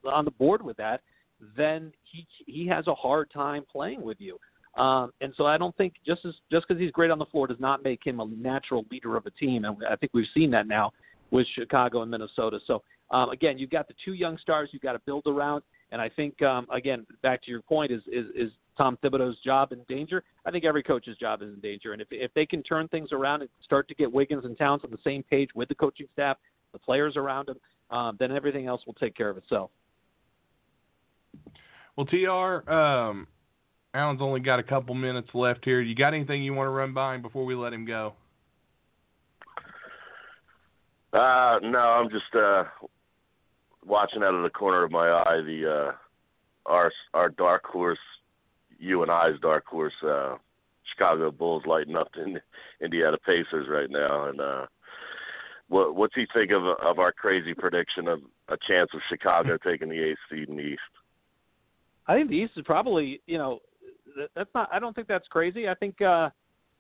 on 0.06 0.26
the 0.26 0.32
board 0.32 0.62
with 0.62 0.78
that, 0.78 1.02
then 1.56 1.92
he 2.04 2.26
he 2.46 2.68
has 2.68 2.88
a 2.88 2.96
hard 2.96 3.32
time 3.32 3.64
playing 3.72 4.02
with 4.02 4.18
you. 4.20 4.38
Um, 4.76 5.12
and 5.22 5.34
so 5.38 5.46
I 5.46 5.58
don't 5.58 5.76
think 5.78 5.94
just 6.06 6.26
as 6.26 6.34
just 6.52 6.68
because 6.68 6.82
he's 6.82 6.92
great 6.92 7.12
on 7.12 7.20
the 7.20 7.26
floor 7.26 7.48
does 7.48 7.60
not 7.60 7.84
make 7.84 8.06
him 8.06 8.20
a 8.20 8.26
natural 8.26 8.86
leader 8.92 9.16
of 9.16 9.26
a 9.26 9.32
team. 9.32 9.66
And 9.66 9.78
I 9.90 9.96
think 9.96 10.14
we've 10.14 10.26
seen 10.34 10.50
that 10.52 10.68
now 10.68 10.92
with 11.32 11.46
Chicago 11.54 12.02
and 12.02 12.10
Minnesota. 12.10 12.60
So 12.66 12.82
um, 13.12 13.30
again, 13.30 13.58
you've 13.58 13.70
got 13.70 13.88
the 13.88 13.94
two 14.04 14.14
young 14.14 14.38
stars 14.40 14.70
you've 14.72 14.82
got 14.82 14.94
to 14.94 15.02
build 15.06 15.24
around. 15.28 15.64
And 15.92 16.02
I 16.02 16.10
think 16.10 16.42
um, 16.42 16.66
again, 16.72 17.06
back 17.22 17.44
to 17.44 17.52
your 17.52 17.62
point, 17.62 17.92
is 17.92 18.02
is 18.12 18.26
is 18.36 18.52
Tom 18.78 18.98
Thibodeau's 19.04 19.38
job 19.44 19.72
in 19.72 19.80
danger? 19.88 20.24
I 20.46 20.52
think 20.52 20.66
every 20.66 20.84
coach's 20.84 21.18
job 21.18 21.42
is 21.42 21.54
in 21.54 21.60
danger. 21.60 21.94
And 21.94 22.02
if 22.02 22.08
if 22.12 22.34
they 22.34 22.46
can 22.46 22.64
turn 22.64 22.88
things 22.88 23.10
around 23.12 23.42
and 23.42 23.50
start 23.64 23.88
to 23.88 23.96
get 23.96 24.12
Wiggins 24.12 24.46
and 24.46 24.58
Towns 24.58 24.82
on 24.84 24.92
the 24.92 24.98
same 25.04 25.24
page 25.24 25.50
with 25.56 25.70
the 25.70 25.76
coaching 25.76 26.08
staff, 26.14 26.38
the 26.72 26.80
players 26.80 27.16
around 27.16 27.48
them, 27.48 27.58
um, 27.96 28.18
then 28.20 28.32
everything 28.32 28.68
else 28.68 28.82
will 28.86 28.96
take 28.96 29.16
care 29.16 29.30
of 29.30 29.38
itself. 29.38 29.70
Well, 31.96 32.08
Tr, 32.08 32.70
um, 32.72 33.28
Alan's 33.94 34.22
only 34.22 34.40
got 34.40 34.60
a 34.60 34.64
couple 34.64 34.96
minutes 34.96 35.30
left 35.34 35.64
here. 35.64 35.82
You 35.82 35.94
got 35.94 36.14
anything 36.14 36.44
you 36.44 36.54
want 36.54 36.68
to 36.68 36.72
run 36.72 36.94
by 36.94 37.16
him 37.16 37.22
before 37.22 37.46
we 37.46 37.54
let 37.54 37.72
him 37.72 37.86
go? 37.86 38.14
Uh, 41.14 41.60
no, 41.62 41.78
I'm 41.78 42.10
just 42.10 42.34
uh, 42.36 42.64
watching 43.86 44.24
out 44.24 44.34
of 44.34 44.42
the 44.42 44.50
corner 44.50 44.84
of 44.84 44.92
my 44.92 45.08
eye 45.10 45.42
the 45.46 45.92
uh, 45.92 45.92
our 46.66 46.92
our 47.14 47.30
dark 47.30 47.66
horse, 47.66 48.00
you 48.84 49.02
and 49.02 49.12
I's 49.12 49.40
dark 49.42 49.66
horse, 49.66 49.94
uh, 50.06 50.36
Chicago 50.92 51.32
Bulls 51.32 51.64
lighting 51.66 51.96
up 51.96 52.10
the 52.14 52.42
Indiana 52.84 53.18
Pacers 53.26 53.68
right 53.70 53.90
now, 53.90 54.26
and 54.28 54.42
uh, 54.42 54.66
what 55.70 55.96
what's 55.96 56.16
he 56.16 56.26
think 56.34 56.52
of 56.52 56.64
of 56.64 57.00
our 57.00 57.12
crazy 57.12 57.54
prediction 57.54 58.08
of 58.08 58.20
a 58.50 58.58
chance 58.68 58.90
of 58.94 59.00
Chicago 59.10 59.58
taking 59.66 59.90
the 59.90 60.00
eighth 60.00 60.20
seed 60.30 60.50
in 60.50 60.58
the 60.58 60.64
East? 60.64 60.82
I 62.08 62.16
think 62.16 62.30
the 62.30 62.36
East 62.36 62.54
is 62.58 62.64
probably 62.66 63.22
you 63.26 63.38
know 63.38 63.60
that's 64.36 64.50
not. 64.54 64.70
I 64.72 64.80
don't 64.80 64.94
think 64.94 65.08
that's 65.08 65.28
crazy. 65.28 65.68
I 65.70 65.76
think 65.76 66.02
uh, 66.02 66.30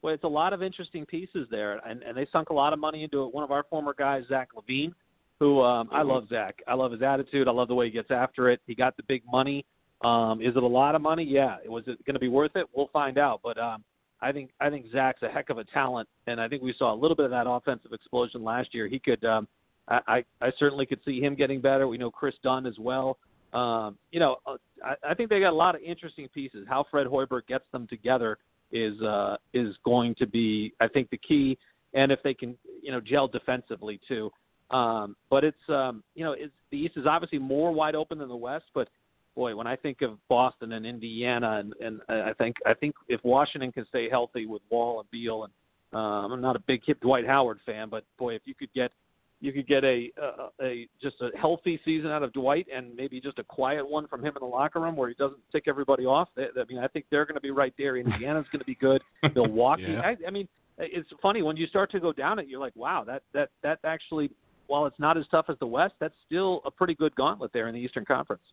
well, 0.01 0.14
it's 0.14 0.26
a 0.26 0.28
lot 0.28 0.51
of 0.51 0.62
interesting 0.62 1.06
pieces 1.06 1.47
there, 1.49 1.80
and 1.88 2.04
and 2.04 2.18
they 2.18 2.28
sunk 2.32 2.49
a 2.49 2.54
lot 2.54 2.74
of 2.74 2.80
money 2.80 3.04
into 3.04 3.24
it. 3.24 3.34
One 3.34 3.43
of 3.43 3.51
our 3.51 3.64
former 3.70 3.95
guys, 3.97 4.24
Zach 4.28 4.49
LaVine, 4.56 4.93
who 5.39 5.62
um, 5.62 5.89
I 5.91 6.01
love 6.01 6.28
Zach. 6.28 6.60
I 6.68 6.74
love 6.74 6.91
his 6.91 7.01
attitude. 7.01 7.47
I 7.47 7.51
love 7.51 7.70
the 7.70 7.76
way 7.76 7.86
he 7.86 7.91
gets 7.91 8.12
after 8.12 8.49
it. 8.49 8.60
He 8.68 8.76
got 8.76 8.97
the 8.97 9.04
big 9.04 9.24
money. 9.32 9.66
Um, 10.04 10.41
is 10.41 10.56
it 10.56 10.64
a 10.64 10.68
lot 10.68 10.95
of 10.95 11.01
money? 11.01 11.24
Yeah. 11.24 11.58
Was 11.66 11.84
it 11.88 12.04
going 12.06 12.16
to 12.16 12.20
be 12.20 12.28
worth 12.28 12.56
it? 12.56 12.68
We'll 12.74 12.89
find 12.91 13.18
out. 13.18 13.39
But 13.43 13.58
um, 13.58 13.84
I 14.22 14.32
think 14.32 14.51
I 14.60 14.70
think 14.70 14.86
Zach's 14.91 15.22
a 15.22 15.30
heck 15.30 15.49
of 15.49 15.58
a 15.58 15.64
talent, 15.66 16.08
and 16.28 16.39
I 16.39 16.47
think 16.47 16.62
we 16.62 16.74
saw 16.78 16.93
a 16.93 16.99
little 16.99 17.16
bit 17.16 17.26
of 17.26 17.32
that 17.32 17.47
offensive 17.47 17.93
explosion 17.93 18.43
last 18.43 18.74
year. 18.74 18.88
He 18.88 18.99
could. 18.99 19.24
Um, 19.24 19.47
I, 19.88 19.99
I 20.08 20.26
I 20.41 20.51
certainly 20.58 20.86
could 20.86 20.99
see 21.06 21.20
him 21.20 21.36
getting 21.36 21.62
better. 21.62 21.88
We 21.88 21.97
know 21.97 22.12
Kris 22.12 22.36
Dunn 22.43 22.66
as 22.66 22.78
well. 22.80 23.18
Um, 23.54 23.97
you 24.12 24.20
know, 24.20 24.38
uh, 24.47 24.58
I, 24.84 25.12
I 25.12 25.14
think 25.14 25.30
they 25.30 25.39
got 25.39 25.51
a 25.51 25.56
lot 25.56 25.76
of 25.76 25.82
interesting 25.82 26.28
pieces. 26.30 26.66
How 26.68 26.86
Fred 26.89 27.06
Hoiberg 27.08 27.47
gets 27.47 27.66
them 27.72 27.88
together 27.88 28.38
is 28.72 28.99
uh, 29.01 29.38
is 29.54 29.76
going 29.86 30.16
to 30.16 30.26
be, 30.26 30.74
I 30.80 30.88
think, 30.88 31.10
the 31.10 31.18
key. 31.18 31.58
And 31.93 32.12
if 32.12 32.24
they 32.24 32.34
can, 32.34 32.58
you 32.82 32.91
know, 32.91 32.99
gel 32.99 33.28
defensively 33.28 33.99
too. 34.08 34.32
Um, 34.72 35.16
but 35.30 35.43
it's, 35.43 35.70
um, 35.70 36.04
you 36.16 36.24
know, 36.24 36.32
it's, 36.32 36.54
the 36.72 36.78
East 36.80 36.97
is 36.97 37.06
obviously 37.06 37.38
more 37.38 37.72
wide 37.72 37.93
open 37.93 38.18
than 38.18 38.30
the 38.30 38.36
West. 38.36 38.66
But 38.74 38.88
boy, 39.36 39.55
when 39.55 39.67
I 39.67 39.75
think 39.75 40.01
of 40.01 40.17
Boston 40.29 40.73
and 40.73 40.86
Indiana, 40.86 41.59
and, 41.59 41.73
and 41.81 42.01
I 42.09 42.34
think 42.34 42.55
I 42.65 42.73
think 42.73 42.95
if 43.07 43.23
Washington 43.23 43.71
can 43.71 43.86
stay 43.88 44.09
healthy 44.09 44.45
with 44.45 44.61
Wall 44.69 44.99
and 44.99 45.09
Beal, 45.11 45.45
and 45.45 45.53
um, 45.97 46.31
I'm 46.31 46.41
not 46.41 46.55
a 46.55 46.59
big 46.59 46.81
hip 46.86 46.99
Dwight 47.01 47.25
Howard 47.25 47.59
fan, 47.65 47.89
but 47.89 48.03
boy, 48.17 48.36
if 48.36 48.41
you 48.45 48.55
could 48.55 48.73
get 48.73 48.91
you 49.43 49.51
could 49.51 49.67
get 49.67 49.84
a, 49.84 50.09
a 50.21 50.65
a 50.65 50.88
just 51.01 51.17
a 51.21 51.38
healthy 51.38 51.79
season 51.84 52.09
out 52.09 52.23
of 52.23 52.31
Dwight 52.31 52.65
and 52.73 52.95
maybe 52.95 53.19
just 53.19 53.39
a 53.39 53.43
quiet 53.43 53.88
one 53.88 54.07
from 54.07 54.21
him 54.21 54.34
in 54.36 54.39
the 54.39 54.45
locker 54.45 54.79
room 54.79 54.95
where 54.95 55.09
he 55.09 55.15
doesn't 55.15 55.41
tick 55.51 55.65
everybody 55.67 56.05
off. 56.05 56.29
I 56.38 56.47
mean, 56.69 56.79
I 56.79 56.88
think 56.88 57.05
they're 57.11 57.25
going 57.25 57.36
to 57.36 57.41
be 57.41 57.51
right 57.51 57.73
there. 57.77 57.97
Indiana's 57.97 58.45
going 58.51 58.61
to 58.61 58.65
be 58.65 58.75
good. 58.75 59.01
Milwaukee. 59.36 59.84
yeah. 59.89 59.99
I, 60.01 60.15
I 60.25 60.31
mean, 60.31 60.47
it's 60.77 61.09
funny 61.21 61.41
when 61.41 61.57
you 61.57 61.67
start 61.67 61.91
to 61.91 61.99
go 61.99 62.13
down 62.13 62.39
it. 62.39 62.47
You're 62.47 62.61
like, 62.61 62.75
wow, 62.75 63.03
that 63.05 63.23
that 63.34 63.49
that 63.63 63.79
actually, 63.84 64.31
while 64.67 64.86
it's 64.86 64.99
not 64.99 65.17
as 65.17 65.25
tough 65.29 65.45
as 65.49 65.57
the 65.59 65.67
West, 65.67 65.95
that's 65.99 66.15
still 66.25 66.61
a 66.65 66.71
pretty 66.71 66.95
good 66.95 67.13
gauntlet 67.15 67.51
there 67.53 67.67
in 67.67 67.75
the 67.75 67.81
Eastern 67.81 68.05
Conference. 68.05 68.43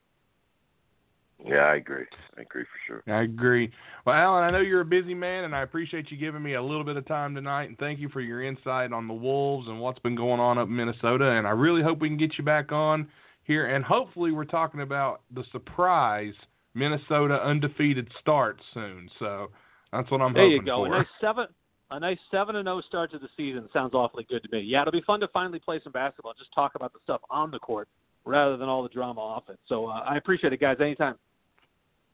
Yeah, 1.47 1.59
I 1.59 1.77
agree. 1.77 2.05
I 2.37 2.43
agree 2.43 2.65
for 2.65 2.79
sure. 2.87 3.15
I 3.15 3.23
agree. 3.23 3.71
Well, 4.05 4.15
Alan, 4.15 4.45
I 4.45 4.51
know 4.51 4.61
you're 4.61 4.83
a 4.83 4.85
busy 4.85 5.15
man, 5.15 5.45
and 5.45 5.55
I 5.55 5.63
appreciate 5.63 6.11
you 6.11 6.17
giving 6.17 6.43
me 6.43 6.55
a 6.55 6.63
little 6.63 6.85
bit 6.85 6.97
of 6.97 7.07
time 7.07 7.35
tonight. 7.35 7.69
And 7.69 7.79
thank 7.79 7.99
you 7.99 8.09
for 8.09 8.21
your 8.21 8.43
insight 8.43 8.93
on 8.93 9.09
the 9.09 9.15
Wolves 9.15 9.69
and 9.69 9.81
what's 9.81 9.99
been 10.01 10.17
going 10.17 10.41
on 10.41 10.59
up 10.59 10.69
in 10.69 10.77
Minnesota. 10.77 11.31
And 11.31 11.47
I 11.47 11.51
really 11.51 11.83
hope 11.83 12.01
we 12.01 12.09
can 12.09 12.19
get 12.19 12.37
you 12.37 12.45
back 12.45 12.73
on 12.73 13.09
here. 13.45 13.75
And 13.75 13.85
hopefully, 13.85 14.33
we're 14.33 14.45
talking 14.45 14.81
about 14.81 15.23
the 15.35 15.45
surprise 15.53 16.35
Minnesota 16.75 17.43
undefeated 17.43 18.09
start 18.21 18.61
soon. 18.75 19.09
So 19.19 19.51
that's 19.93 20.11
what 20.11 20.21
I'm 20.21 20.35
there 20.35 20.45
hoping 20.45 20.61
for. 20.61 20.65
There 20.65 20.77
you 20.77 20.85
go. 20.85 20.85
For. 20.85 20.95
A 20.95 20.99
nice 20.99 21.07
seven. 21.21 21.47
A 21.93 21.99
nice 21.99 22.19
seven 22.31 22.55
and 22.55 22.67
zero 22.67 22.77
oh 22.77 22.81
start 22.83 23.11
to 23.11 23.19
the 23.19 23.29
season 23.37 23.69
sounds 23.73 23.95
awfully 23.95 24.25
good 24.29 24.45
to 24.45 24.49
me. 24.53 24.61
Yeah, 24.61 24.83
it'll 24.83 24.93
be 24.93 25.03
fun 25.05 25.19
to 25.21 25.29
finally 25.29 25.59
play 25.59 25.81
some 25.83 25.93
basketball. 25.93 26.35
Just 26.39 26.55
talk 26.55 26.77
about 26.77 26.93
the 26.93 27.01
stuff 27.03 27.21
on 27.31 27.51
the 27.51 27.59
court 27.59 27.89
rather 28.25 28.57
than 28.57 28.69
all 28.69 28.85
the 28.85 28.89
drama 28.91 29.21
off 29.21 29.45
it. 29.49 29.59
So 29.67 29.87
uh, 29.87 30.05
I 30.09 30.17
appreciate 30.17 30.53
it, 30.53 30.61
guys. 30.61 30.77
Anytime. 30.81 31.17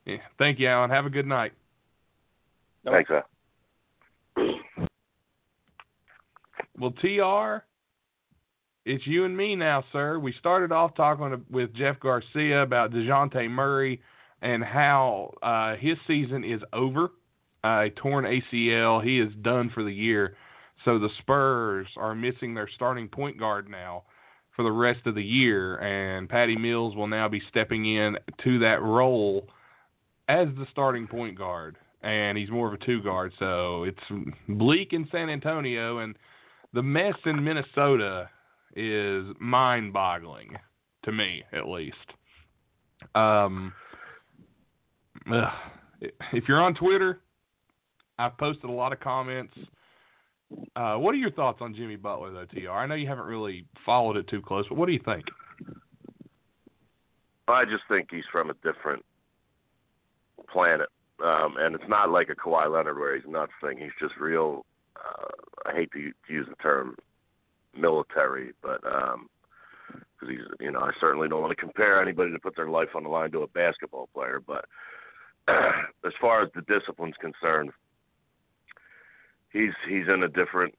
Yeah. 0.06 0.16
Thank 0.38 0.58
you, 0.58 0.68
Alan. 0.68 0.90
Have 0.90 1.04
a 1.04 1.10
good 1.10 1.26
night. 1.26 1.52
Thanks, 2.84 3.10
sir. 3.10 3.24
Well, 6.78 6.92
TR, 6.92 7.64
it's 8.84 9.06
you 9.06 9.24
and 9.24 9.36
me 9.36 9.56
now, 9.56 9.82
sir. 9.92 10.18
We 10.18 10.32
started 10.38 10.70
off 10.70 10.94
talking 10.94 11.44
with 11.50 11.74
Jeff 11.74 11.98
Garcia 11.98 12.62
about 12.62 12.92
Dejounte 12.92 13.50
Murray 13.50 14.00
and 14.42 14.62
how 14.62 15.34
uh, 15.42 15.74
his 15.76 15.96
season 16.06 16.44
is 16.44 16.60
over. 16.72 17.10
Uh, 17.64 17.86
a 17.86 17.90
torn 17.96 18.24
ACL. 18.24 19.02
He 19.02 19.18
is 19.18 19.32
done 19.42 19.70
for 19.74 19.82
the 19.82 19.92
year. 19.92 20.36
So 20.84 21.00
the 21.00 21.08
Spurs 21.18 21.88
are 21.96 22.14
missing 22.14 22.54
their 22.54 22.68
starting 22.76 23.08
point 23.08 23.38
guard 23.38 23.68
now 23.68 24.04
for 24.54 24.62
the 24.62 24.70
rest 24.70 25.00
of 25.06 25.16
the 25.16 25.22
year, 25.22 25.78
and 25.78 26.28
Patty 26.28 26.56
Mills 26.56 26.94
will 26.94 27.08
now 27.08 27.28
be 27.28 27.42
stepping 27.48 27.86
in 27.86 28.16
to 28.44 28.58
that 28.60 28.80
role 28.82 29.48
as 30.28 30.48
the 30.56 30.66
starting 30.70 31.06
point 31.06 31.36
guard, 31.38 31.76
and 32.02 32.36
he's 32.36 32.50
more 32.50 32.68
of 32.68 32.74
a 32.74 32.84
two 32.84 33.02
guard. 33.02 33.32
So 33.38 33.84
it's 33.84 34.28
bleak 34.48 34.92
in 34.92 35.08
San 35.10 35.28
Antonio, 35.30 35.98
and 35.98 36.16
the 36.72 36.82
mess 36.82 37.14
in 37.24 37.42
Minnesota 37.42 38.28
is 38.74 39.24
mind 39.40 39.92
boggling 39.92 40.56
to 41.04 41.12
me, 41.12 41.42
at 41.52 41.66
least. 41.68 41.96
Um, 43.14 43.72
ugh. 45.32 45.48
if 46.32 46.44
you're 46.48 46.60
on 46.60 46.74
Twitter, 46.74 47.20
I've 48.18 48.36
posted 48.38 48.68
a 48.68 48.72
lot 48.72 48.92
of 48.92 49.00
comments. 49.00 49.54
Uh, 50.76 50.94
what 50.94 51.12
are 51.12 51.18
your 51.18 51.32
thoughts 51.32 51.58
on 51.60 51.74
Jimmy 51.74 51.96
Butler, 51.96 52.32
though, 52.32 52.44
TR? 52.44 52.70
I 52.70 52.86
know 52.86 52.94
you 52.94 53.08
haven't 53.08 53.26
really 53.26 53.66
followed 53.84 54.16
it 54.16 54.28
too 54.28 54.40
close, 54.40 54.64
but 54.68 54.76
what 54.76 54.86
do 54.86 54.92
you 54.92 55.00
think? 55.04 55.24
I 57.48 57.64
just 57.64 57.84
think 57.88 58.08
he's 58.10 58.24
from 58.30 58.50
a 58.50 58.54
different 58.54 59.04
planet. 60.46 60.88
Um, 61.24 61.56
and 61.58 61.74
it's 61.74 61.88
not 61.88 62.10
like 62.10 62.28
a 62.28 62.34
Kawhi 62.34 62.70
Leonard 62.70 62.98
where 62.98 63.16
he's 63.16 63.28
nuts 63.28 63.52
thing. 63.62 63.78
He's 63.78 63.90
just 64.00 64.16
real. 64.20 64.66
Uh, 64.96 65.70
I 65.70 65.74
hate 65.74 65.90
to 65.92 66.12
use 66.28 66.46
the 66.48 66.56
term 66.56 66.96
military, 67.74 68.52
but 68.62 68.80
um, 68.84 69.28
because 69.88 70.34
he's, 70.34 70.46
you 70.60 70.70
know, 70.70 70.80
I 70.80 70.90
certainly 71.00 71.28
don't 71.28 71.42
want 71.42 71.56
to 71.56 71.62
compare 71.62 72.02
anybody 72.02 72.32
to 72.32 72.38
put 72.38 72.56
their 72.56 72.68
life 72.68 72.90
on 72.94 73.04
the 73.04 73.08
line 73.08 73.30
to 73.32 73.42
a 73.42 73.48
basketball 73.48 74.08
player. 74.14 74.42
But 74.46 74.66
as 75.48 76.12
far 76.20 76.42
as 76.42 76.50
the 76.54 76.62
discipline's 76.62 77.16
concerned, 77.20 77.70
he's 79.52 79.72
he's 79.88 80.08
in 80.12 80.22
a 80.22 80.28
different 80.28 80.74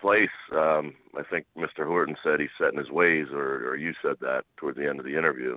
place. 0.00 0.28
Um, 0.52 0.94
I 1.16 1.22
think 1.30 1.46
Mr. 1.56 1.86
Horton 1.86 2.16
said 2.22 2.40
he's 2.40 2.48
set 2.58 2.72
in 2.72 2.78
his 2.78 2.90
ways, 2.90 3.26
or, 3.32 3.68
or 3.68 3.76
you 3.76 3.92
said 4.02 4.16
that 4.20 4.44
towards 4.56 4.76
the 4.76 4.88
end 4.88 4.98
of 4.98 5.06
the 5.06 5.16
interview. 5.16 5.56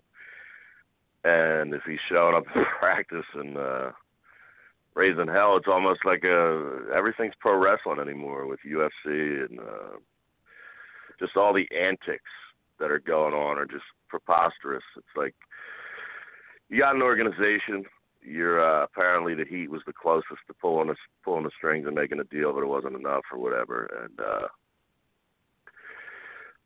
And 1.26 1.74
if 1.74 1.82
he's 1.88 2.00
showing 2.08 2.36
up 2.36 2.46
in 2.56 2.64
practice 2.80 3.26
and 3.34 3.58
uh, 3.58 3.92
raising 4.94 5.28
hell, 5.28 5.58
it's 5.58 5.68
almost 5.68 6.02
like 6.06 6.24
a 6.24 6.82
everything's 6.96 7.34
pro 7.40 7.58
wrestling 7.58 8.00
anymore 8.00 8.46
with 8.46 8.60
UFC 8.66 9.46
and 9.46 9.60
uh, 9.60 9.98
just 11.20 11.36
all 11.36 11.54
the 11.54 11.68
antics 11.76 12.24
that 12.80 12.92
are 12.92 13.00
going 13.00 13.34
on 13.34 13.58
are 13.58 13.66
just 13.66 13.84
preposterous. 14.08 14.84
It's 14.98 15.16
like 15.16 15.34
you 16.70 16.80
got 16.80 16.96
an 16.96 17.02
organization. 17.02 17.84
You're 18.22 18.60
uh, 18.60 18.84
apparently 18.84 19.34
the 19.34 19.46
Heat 19.46 19.70
was 19.70 19.82
the 19.86 19.94
closest 19.94 20.42
to 20.48 20.54
pulling 20.62 20.88
the 20.88 20.96
pulling 21.24 21.44
the 21.44 21.52
strings 21.58 21.86
and 21.88 21.96
making 21.96 22.20
a 22.20 22.24
deal, 22.26 22.54
but 22.54 22.64
it 22.64 22.68
wasn't 22.68 22.96
enough 22.96 23.24
or 23.32 23.40
whatever. 23.40 23.90
And 24.04 24.20
uh, 24.20 24.48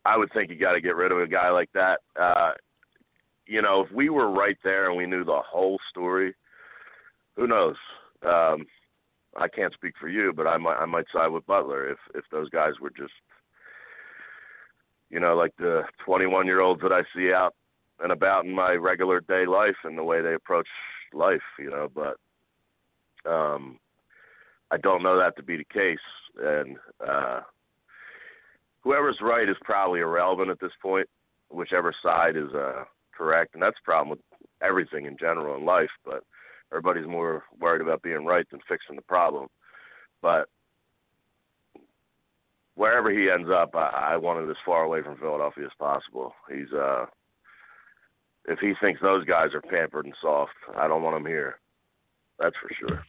I 0.05 0.17
would 0.17 0.31
think 0.33 0.49
you 0.49 0.57
got 0.57 0.73
to 0.73 0.81
get 0.81 0.95
rid 0.95 1.11
of 1.11 1.19
a 1.19 1.27
guy 1.27 1.49
like 1.49 1.69
that. 1.73 1.99
Uh, 2.19 2.51
you 3.49 3.63
know, 3.63 3.81
if 3.81 3.91
we 3.91 4.09
were 4.09 4.29
right 4.29 4.57
there 4.63 4.87
and 4.87 4.95
we 4.95 5.07
knew 5.07 5.23
the 5.25 5.41
whole 5.43 5.79
story, 5.89 6.35
who 7.35 7.47
knows? 7.47 7.75
Um, 8.23 8.67
I 9.35 9.47
can't 9.47 9.73
speak 9.73 9.93
for 9.99 10.07
you, 10.07 10.33
but 10.35 10.45
I 10.45 10.57
might 10.57 10.77
I 10.77 10.85
might 10.85 11.05
side 11.11 11.29
with 11.29 11.47
Butler 11.47 11.89
if 11.89 11.97
if 12.13 12.25
those 12.31 12.49
guys 12.49 12.73
were 12.79 12.91
just, 12.91 13.13
you 15.09 15.19
know, 15.19 15.35
like 15.35 15.51
the 15.57 15.83
21 16.05 16.45
year 16.45 16.61
olds 16.61 16.81
that 16.83 16.91
I 16.91 17.01
see 17.15 17.33
out 17.33 17.55
and 17.99 18.11
about 18.11 18.45
in 18.45 18.53
my 18.53 18.73
regular 18.73 19.19
day 19.21 19.45
life 19.45 19.75
and 19.83 19.97
the 19.97 20.03
way 20.03 20.21
they 20.21 20.35
approach 20.35 20.67
life, 21.11 21.41
you 21.57 21.71
know, 21.71 21.89
but 21.93 22.17
um 23.29 23.79
I 24.71 24.77
don't 24.77 25.03
know 25.03 25.17
that 25.17 25.35
to 25.37 25.43
be 25.43 25.57
the 25.57 25.63
case 25.63 25.97
and 26.39 26.77
uh 27.07 27.41
whoever's 28.81 29.17
right 29.21 29.49
is 29.49 29.57
probably 29.61 30.01
irrelevant 30.01 30.51
at 30.51 30.59
this 30.59 30.71
point, 30.81 31.07
whichever 31.49 31.93
side 32.03 32.35
is 32.35 32.53
uh 32.53 32.83
correct. 33.19 33.53
And 33.53 33.61
that's 33.61 33.75
the 33.75 33.85
problem 33.85 34.09
with 34.09 34.19
everything 34.61 35.05
in 35.05 35.17
general 35.17 35.57
in 35.57 35.65
life, 35.65 35.91
but 36.05 36.23
everybody's 36.71 37.07
more 37.07 37.43
worried 37.59 37.81
about 37.81 38.01
being 38.01 38.25
right 38.25 38.49
than 38.49 38.61
fixing 38.67 38.95
the 38.95 39.01
problem. 39.03 39.47
But 40.21 40.47
wherever 42.75 43.11
he 43.11 43.29
ends 43.29 43.49
up, 43.53 43.75
I, 43.75 44.13
I 44.13 44.17
want 44.17 44.39
him 44.39 44.49
as 44.49 44.55
far 44.65 44.83
away 44.83 45.03
from 45.03 45.17
Philadelphia 45.17 45.65
as 45.65 45.71
possible. 45.77 46.33
He's 46.49 46.71
uh 46.73 47.05
if 48.45 48.57
he 48.59 48.73
thinks 48.81 49.01
those 49.01 49.25
guys 49.25 49.53
are 49.53 49.61
pampered 49.61 50.05
and 50.05 50.15
soft, 50.21 50.53
I 50.75 50.87
don't 50.87 51.03
want 51.03 51.17
him 51.17 51.25
here. 51.25 51.59
That's 52.39 52.55
for 52.55 52.71
sure. 52.79 53.03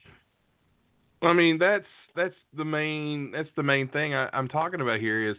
I 1.23 1.33
mean, 1.33 1.59
that's 1.59 1.87
that's 2.17 2.35
the 2.57 2.65
main 2.65 3.31
that's 3.31 3.49
the 3.57 3.63
main 3.63 3.89
thing 3.89 4.15
I, 4.15 4.29
I'm 4.33 4.49
talking 4.49 4.81
about 4.81 4.99
here 4.99 5.31
is 5.31 5.37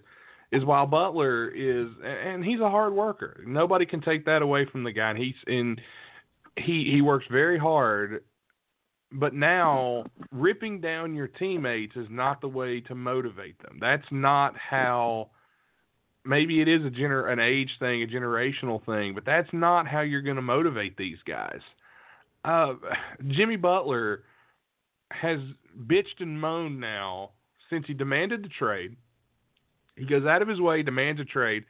is 0.51 0.65
while 0.65 0.85
Butler 0.85 1.49
is 1.49 1.87
and 2.03 2.43
he's 2.43 2.59
a 2.59 2.69
hard 2.69 2.93
worker. 2.93 3.43
Nobody 3.45 3.85
can 3.85 4.01
take 4.01 4.25
that 4.25 4.41
away 4.41 4.65
from 4.71 4.83
the 4.83 4.91
guy. 4.91 5.11
And 5.11 5.19
he's 5.19 5.35
in 5.47 5.77
he 6.57 6.89
he 6.91 7.01
works 7.01 7.25
very 7.29 7.57
hard 7.57 8.23
but 9.11 9.33
now 9.33 10.05
ripping 10.31 10.79
down 10.79 11.13
your 11.13 11.27
teammates 11.27 11.95
is 11.95 12.07
not 12.09 12.41
the 12.41 12.47
way 12.47 12.79
to 12.81 12.95
motivate 12.95 13.61
them. 13.61 13.77
That's 13.79 14.05
not 14.09 14.55
how 14.57 15.31
maybe 16.23 16.61
it 16.61 16.67
is 16.67 16.85
a 16.85 16.89
gener 16.89 17.31
an 17.31 17.39
age 17.39 17.71
thing, 17.79 18.03
a 18.03 18.07
generational 18.07 18.83
thing, 18.85 19.13
but 19.13 19.25
that's 19.25 19.49
not 19.51 19.87
how 19.87 20.01
you're 20.01 20.21
going 20.21 20.37
to 20.37 20.41
motivate 20.41 20.95
these 20.97 21.17
guys. 21.27 21.59
Uh, 22.45 22.73
Jimmy 23.27 23.57
Butler 23.57 24.23
has 25.11 25.39
bitched 25.87 26.19
and 26.19 26.39
moaned 26.39 26.79
now 26.79 27.31
since 27.69 27.85
he 27.87 27.93
demanded 27.93 28.43
the 28.43 28.49
trade. 28.49 28.95
He 29.95 30.05
goes 30.05 30.25
out 30.25 30.41
of 30.41 30.47
his 30.47 30.59
way, 30.59 30.83
demands 30.83 31.21
a 31.21 31.25
trade. 31.25 31.63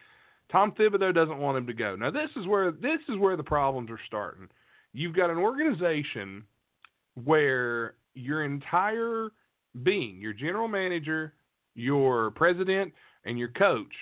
Tom 0.51 0.73
Thibodeau 0.73 1.13
doesn't 1.13 1.39
want 1.39 1.57
him 1.57 1.67
to 1.67 1.73
go. 1.73 1.95
Now 1.95 2.11
this 2.11 2.29
is 2.35 2.45
where 2.45 2.71
this 2.71 2.99
is 3.09 3.17
where 3.17 3.37
the 3.37 3.43
problems 3.43 3.89
are 3.89 3.99
starting. 4.07 4.47
You've 4.93 5.15
got 5.15 5.29
an 5.29 5.37
organization 5.37 6.43
where 7.23 7.95
your 8.13 8.43
entire 8.43 9.29
being, 9.83 10.19
your 10.19 10.33
general 10.33 10.67
manager, 10.67 11.33
your 11.75 12.31
president, 12.31 12.93
and 13.25 13.39
your 13.39 13.47
coach 13.49 13.93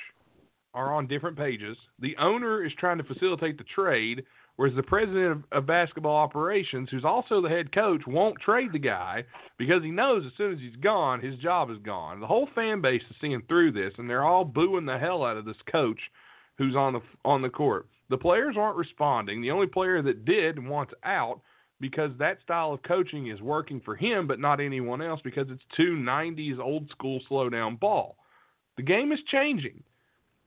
are 0.73 0.93
on 0.93 1.07
different 1.07 1.37
pages. 1.37 1.77
The 1.99 2.15
owner 2.17 2.65
is 2.65 2.71
trying 2.79 2.97
to 2.97 3.03
facilitate 3.03 3.57
the 3.57 3.65
trade, 3.75 4.23
whereas 4.59 4.75
the 4.75 4.83
president 4.83 5.31
of, 5.31 5.43
of, 5.53 5.65
basketball 5.65 6.17
operations, 6.17 6.89
who's 6.91 7.05
also 7.05 7.41
the 7.41 7.47
head 7.47 7.71
coach, 7.71 8.01
won't 8.05 8.37
trade 8.41 8.73
the 8.73 8.77
guy 8.77 9.23
because 9.57 9.81
he 9.81 9.89
knows 9.89 10.25
as 10.25 10.33
soon 10.35 10.51
as 10.51 10.59
he's 10.59 10.75
gone, 10.75 11.21
his 11.21 11.39
job 11.39 11.71
is 11.71 11.77
gone. 11.77 12.19
The 12.19 12.27
whole 12.27 12.49
fan 12.53 12.81
base 12.81 13.01
is 13.09 13.15
seeing 13.21 13.41
through 13.47 13.71
this, 13.71 13.93
and 13.97 14.09
they're 14.09 14.25
all 14.25 14.43
booing 14.43 14.85
the 14.85 14.97
hell 14.97 15.23
out 15.23 15.37
of 15.37 15.45
this 15.45 15.55
coach 15.71 15.99
who's 16.57 16.75
on 16.75 16.91
the 16.91 16.99
on 17.23 17.41
the 17.41 17.47
court. 17.47 17.87
The 18.09 18.17
players 18.17 18.55
aren't 18.59 18.75
responding. 18.75 19.41
The 19.41 19.51
only 19.51 19.67
player 19.67 20.01
that 20.01 20.25
did 20.25 20.61
wants 20.61 20.91
out 21.05 21.39
because 21.79 22.11
that 22.19 22.41
style 22.43 22.73
of 22.73 22.83
coaching 22.83 23.27
is 23.27 23.39
working 23.39 23.79
for 23.79 23.95
him, 23.95 24.27
but 24.27 24.41
not 24.41 24.59
anyone 24.59 25.01
else 25.01 25.21
because 25.23 25.47
it's 25.49 25.63
two 25.77 25.95
90s 25.95 26.59
old 26.59 26.89
school 26.89 27.21
slow 27.29 27.49
down 27.49 27.77
ball. 27.77 28.17
The 28.75 28.83
game 28.83 29.13
is 29.13 29.19
changing. 29.31 29.83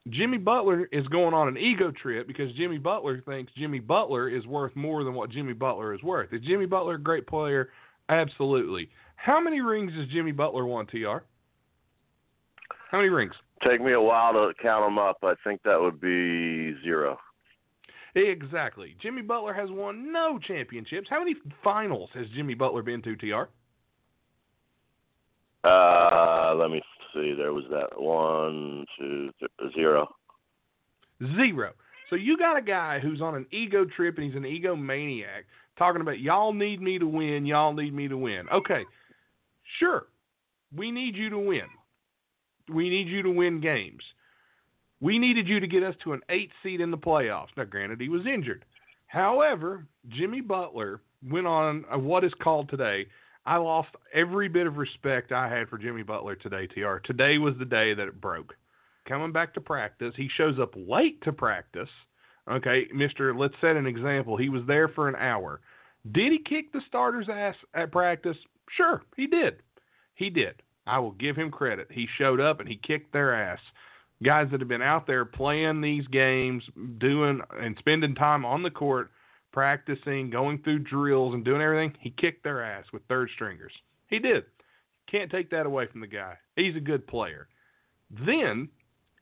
Jimmy 0.09 0.39
Butler 0.39 0.89
is 0.91 1.07
going 1.09 1.33
on 1.33 1.49
an 1.49 1.57
ego 1.57 1.93
trip 1.93 2.27
because 2.27 2.53
Jimmy 2.55 2.79
Butler 2.79 3.23
thinks 3.23 3.53
Jimmy 3.57 3.79
Butler 3.79 4.29
is 4.29 4.45
worth 4.47 4.75
more 4.75 5.05
than 5.05 5.15
what 5.15 5.31
Jimmy 5.31 5.53
Butler 5.53 5.95
is 5.95 6.03
worth. 6.03 6.33
Is 6.33 6.43
Jimmy 6.43 6.67
Butler 6.67 6.95
a 6.95 7.01
great 7.01 7.27
player? 7.27 7.71
Absolutely. 8.09 8.91
How 9.17 9.41
many 9.41 9.61
rings 9.61 9.93
does 9.93 10.09
Jimmy 10.09 10.33
Butler 10.33 10.67
want, 10.67 10.89
TR? 10.91 11.19
How 12.91 12.99
many 12.99 13.11
rings? 13.11 13.35
Take 13.67 13.81
me 13.81 13.93
a 13.93 14.01
while 14.01 14.33
to 14.33 14.53
count 14.61 14.85
them 14.85 14.99
up. 14.99 15.19
I 15.23 15.35
think 15.45 15.63
that 15.63 15.81
would 15.81 16.01
be 16.01 16.75
zero. 16.83 17.19
Exactly. 18.17 18.97
Jimmy 19.01 19.23
Butler 19.23 19.55
has 19.55 19.71
won 19.71 20.13
no 20.13 20.39
championships. 20.39 21.07
How 21.09 21.21
many 21.21 21.37
finals 21.63 22.11
has 22.15 22.27
Jimmy 22.35 22.55
Butler 22.55 22.83
been 22.83 23.01
to, 23.03 23.17
TR? 23.17 23.49
Uh, 25.67 26.55
let 26.57 26.71
me 26.71 26.83
see. 27.15 27.35
There 27.37 27.53
was 27.53 27.65
that 27.71 28.01
one, 28.01 28.85
two, 28.99 29.31
th- 29.39 29.75
zero. 29.75 30.09
Zero. 31.37 31.73
So 32.11 32.17
you 32.17 32.37
got 32.37 32.59
a 32.59 32.63
guy 32.63 32.99
who's 32.99 33.21
on 33.21 33.35
an 33.35 33.47
ego 33.51 33.85
trip 33.85 34.19
and 34.19 34.27
he's 34.27 34.37
an 34.37 34.43
egomaniac 34.43 35.45
talking 35.79 36.01
about 36.01 36.21
y'all 36.21 36.53
need 36.53 36.81
me 36.81 36.99
to 36.99 37.07
win, 37.07 37.47
y'all 37.47 37.73
need 37.73 37.95
me 37.95 38.09
to 38.09 38.17
win. 38.17 38.49
Okay, 38.53 38.85
sure. 39.79 40.07
We 40.77 40.91
need 40.91 41.17
you 41.17 41.31
to 41.31 41.39
win. 41.39 41.67
We 42.73 42.89
need 42.89 43.09
you 43.09 43.23
to 43.23 43.31
win 43.31 43.61
games. 43.61 44.03
We 45.01 45.19
needed 45.19 45.49
you 45.49 45.59
to 45.59 45.67
get 45.67 45.83
us 45.83 45.95
to 46.05 46.13
an 46.13 46.21
eight 46.29 46.51
seed 46.63 46.81
in 46.81 46.91
the 46.91 46.97
playoffs. 46.97 47.49
Now, 47.57 47.65
granted, 47.65 48.01
he 48.01 48.09
was 48.09 48.27
injured. 48.27 48.65
However, 49.07 49.85
Jimmy 50.09 50.41
Butler 50.41 51.01
went 51.29 51.47
on 51.47 51.85
what 52.05 52.25
is 52.25 52.33
called 52.41 52.69
today. 52.71 53.07
I 53.45 53.57
lost 53.57 53.91
every 54.15 54.49
bit 54.49 54.67
of 54.67 54.77
respect 54.77 55.33
I 55.33 55.49
had 55.49 55.69
for 55.69 55.79
Jimmy 55.79 56.03
Butler 56.03 56.37
today, 56.37 56.67
TR. 56.67 56.99
Today 57.05 57.39
was 57.39 57.55
the 57.59 57.65
day 57.65 57.95
that 57.95 58.09
it 58.09 58.21
broke. 58.21 58.55
Coming 59.09 59.33
back 59.33 59.53
to 59.55 59.61
practice, 59.61 60.15
he 60.17 60.29
shows 60.37 60.61
up 60.61 60.75
late 60.77 61.21
to 61.23 61.33
practice. 61.33 61.89
Okay, 62.51 62.87
Mr. 62.95 63.37
Let's 63.37 63.55
set 63.61 63.77
an 63.77 63.87
example. 63.87 64.37
He 64.37 64.49
was 64.49 64.63
there 64.67 64.89
for 64.89 65.09
an 65.09 65.17
hour. 65.17 65.61
Did 66.13 66.33
he 66.33 66.39
kick 66.39 66.73
the 66.73 66.83
starter's 66.87 67.29
ass 67.29 67.57
at 67.75 67.93
practice? 67.93 68.37
Sure, 68.71 69.03
he 69.17 69.27
did. 69.27 69.63
He 70.15 70.31
did. 70.31 70.63
I 70.87 70.99
will 70.99 71.13
give 71.13 71.37
him 71.37 71.51
credit. 71.51 71.89
He 71.91 72.09
showed 72.19 72.41
up 72.41 72.61
and 72.61 72.69
he 72.69 72.77
kicked 72.77 73.13
their 73.13 73.35
ass 73.35 73.61
guys 74.23 74.49
that 74.51 74.61
have 74.61 74.69
been 74.69 74.83
out 74.83 75.07
there 75.07 75.25
playing 75.25 75.81
these 75.81 76.07
games, 76.09 76.63
doing 76.99 77.41
and 77.61 77.77
spending 77.79 78.15
time 78.15 78.45
on 78.45 78.63
the 78.63 78.71
court, 78.71 79.11
practicing, 79.53 80.31
going 80.31 80.59
through 80.63 80.81
drills 80.81 81.35
and 81.35 81.45
doing 81.45 81.63
everything, 81.63 81.95
he 82.01 82.11
kicked 82.11 82.43
their 82.43 82.65
ass 82.65 82.87
with 82.93 83.03
third 83.09 83.31
stringers. 83.35 83.73
He 84.09 84.19
did. 84.19 84.45
Can't 85.11 85.31
take 85.31 85.51
that 85.51 85.67
away 85.67 85.87
from 85.87 86.01
the 86.01 86.07
guy. 86.07 86.35
He's 86.57 86.77
a 86.77 86.81
good 86.81 87.07
player. 87.07 87.49
Then 88.27 88.69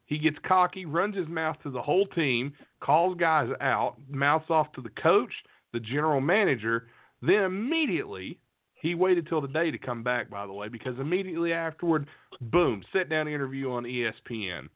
he 0.07 0.19
gets 0.19 0.37
cocky, 0.47 0.87
runs 0.87 1.17
his 1.17 1.29
mouth 1.29 1.57
to 1.63 1.71
the 1.71 1.83
whole 1.83 2.07
team, 2.07 2.53
calls 2.81 3.17
guys 3.17 3.49
out, 3.61 3.97
mouths 4.09 4.51
off 4.51 4.73
to 4.73 4.83
the 4.83 4.91
coach, 5.03 5.33
the 5.73 5.81
general 5.81 6.21
manager. 6.21 6.89
Then 7.23 7.45
immediately, 7.45 8.39
he 8.75 8.95
waited 8.95 9.29
till 9.29 9.41
the 9.41 9.49
day 9.49 9.71
to 9.71 9.79
come 9.79 10.03
back, 10.03 10.31
by 10.31 10.47
the 10.47 10.53
way, 10.53 10.69
because 10.69 10.99
immediately 10.99 11.53
afterward, 11.53 12.09
boom, 12.41 12.83
sit 12.93 13.09
down 13.09 13.29
interview 13.29 13.71
on 13.71 13.85
ESPN. 13.85 14.69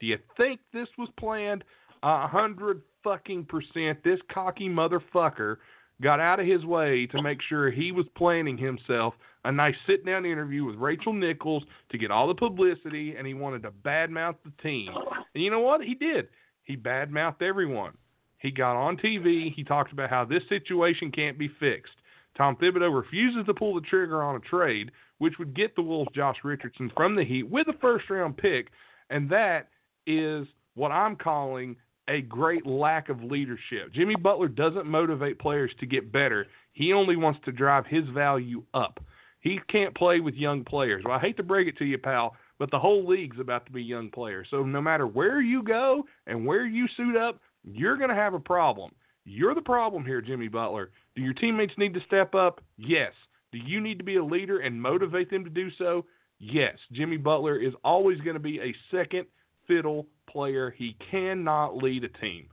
Do 0.00 0.06
you 0.06 0.18
think 0.36 0.60
this 0.72 0.88
was 0.96 1.08
planned? 1.18 1.64
A 2.02 2.26
hundred 2.26 2.82
fucking 3.04 3.44
percent. 3.44 4.02
This 4.02 4.18
cocky 4.32 4.68
motherfucker 4.68 5.56
got 6.02 6.20
out 6.20 6.40
of 6.40 6.46
his 6.46 6.64
way 6.64 7.06
to 7.06 7.22
make 7.22 7.40
sure 7.40 7.70
he 7.70 7.92
was 7.92 8.06
planning 8.16 8.58
himself 8.58 9.14
a 9.44 9.52
nice 9.52 9.74
sit 9.86 10.06
down 10.06 10.24
interview 10.24 10.64
with 10.64 10.76
Rachel 10.76 11.12
Nichols 11.12 11.64
to 11.90 11.98
get 11.98 12.10
all 12.10 12.28
the 12.28 12.34
publicity, 12.34 13.16
and 13.16 13.26
he 13.26 13.34
wanted 13.34 13.62
to 13.62 13.70
badmouth 13.70 14.36
the 14.44 14.52
team. 14.62 14.90
And 15.34 15.42
you 15.42 15.50
know 15.50 15.60
what? 15.60 15.82
He 15.82 15.94
did. 15.94 16.28
He 16.62 16.76
badmouthed 16.76 17.42
everyone. 17.42 17.96
He 18.38 18.50
got 18.50 18.76
on 18.76 18.96
TV. 18.96 19.52
He 19.54 19.64
talked 19.64 19.92
about 19.92 20.10
how 20.10 20.24
this 20.24 20.42
situation 20.48 21.10
can't 21.10 21.38
be 21.38 21.48
fixed. 21.60 21.94
Tom 22.36 22.56
Thibodeau 22.56 22.94
refuses 22.94 23.46
to 23.46 23.54
pull 23.54 23.74
the 23.74 23.80
trigger 23.82 24.22
on 24.22 24.36
a 24.36 24.40
trade, 24.40 24.90
which 25.18 25.38
would 25.38 25.54
get 25.54 25.74
the 25.76 25.82
Wolves 25.82 26.10
Josh 26.14 26.38
Richardson 26.42 26.90
from 26.96 27.14
the 27.14 27.24
Heat 27.24 27.48
with 27.48 27.68
a 27.68 27.74
first 27.80 28.08
round 28.10 28.36
pick, 28.36 28.68
and 29.10 29.28
that 29.30 29.68
is 30.06 30.46
what 30.74 30.90
I'm 30.90 31.16
calling 31.16 31.76
a 32.08 32.20
great 32.22 32.66
lack 32.66 33.08
of 33.08 33.22
leadership. 33.22 33.92
Jimmy 33.92 34.16
Butler 34.16 34.48
doesn't 34.48 34.86
motivate 34.86 35.38
players 35.38 35.70
to 35.80 35.86
get 35.86 36.12
better. 36.12 36.46
He 36.72 36.92
only 36.92 37.16
wants 37.16 37.40
to 37.44 37.52
drive 37.52 37.86
his 37.86 38.04
value 38.08 38.62
up. 38.74 39.00
He 39.40 39.60
can't 39.68 39.94
play 39.94 40.20
with 40.20 40.34
young 40.34 40.64
players. 40.64 41.02
Well, 41.04 41.16
I 41.16 41.20
hate 41.20 41.36
to 41.36 41.42
break 41.42 41.68
it 41.68 41.76
to 41.78 41.84
you, 41.84 41.98
pal, 41.98 42.36
but 42.58 42.70
the 42.70 42.78
whole 42.78 43.06
league's 43.06 43.40
about 43.40 43.66
to 43.66 43.72
be 43.72 43.82
young 43.82 44.10
players. 44.10 44.46
So 44.50 44.62
no 44.62 44.80
matter 44.80 45.06
where 45.06 45.40
you 45.40 45.62
go 45.62 46.04
and 46.26 46.46
where 46.46 46.66
you 46.66 46.86
suit 46.96 47.16
up, 47.16 47.40
you're 47.64 47.96
going 47.96 48.10
to 48.10 48.16
have 48.16 48.34
a 48.34 48.40
problem. 48.40 48.92
You're 49.24 49.54
the 49.54 49.60
problem 49.60 50.04
here, 50.04 50.20
Jimmy 50.20 50.48
Butler. 50.48 50.90
Do 51.14 51.22
your 51.22 51.34
teammates 51.34 51.74
need 51.76 51.94
to 51.94 52.00
step 52.06 52.34
up? 52.34 52.60
Yes. 52.76 53.12
Do 53.52 53.58
you 53.58 53.80
need 53.80 53.98
to 53.98 54.04
be 54.04 54.16
a 54.16 54.24
leader 54.24 54.60
and 54.60 54.80
motivate 54.80 55.30
them 55.30 55.44
to 55.44 55.50
do 55.50 55.70
so? 55.78 56.04
Yes. 56.38 56.76
Jimmy 56.92 57.16
Butler 57.16 57.58
is 57.58 57.74
always 57.84 58.18
going 58.20 58.34
to 58.34 58.40
be 58.40 58.60
a 58.60 58.74
second– 58.90 59.26
fiddle 59.66 60.06
player. 60.28 60.74
He 60.76 60.96
cannot 61.10 61.76
lead 61.76 62.04
a 62.04 62.08
team. 62.08 62.46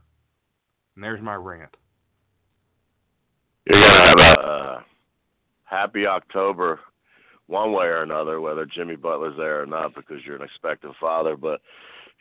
And 0.95 1.03
there's 1.03 1.21
my 1.21 1.35
rant. 1.35 1.75
You're 3.65 3.79
gonna 3.79 4.07
have 4.07 4.19
a 4.19 4.41
uh, 4.41 4.81
happy 5.63 6.07
October, 6.07 6.79
one 7.47 7.71
way 7.71 7.85
or 7.85 8.01
another, 8.01 8.41
whether 8.41 8.65
Jimmy 8.65 8.95
Butler's 8.95 9.37
there 9.37 9.61
or 9.61 9.65
not, 9.65 9.95
because 9.95 10.17
you're 10.25 10.35
an 10.35 10.41
expectant 10.41 10.95
father. 10.99 11.37
But 11.37 11.61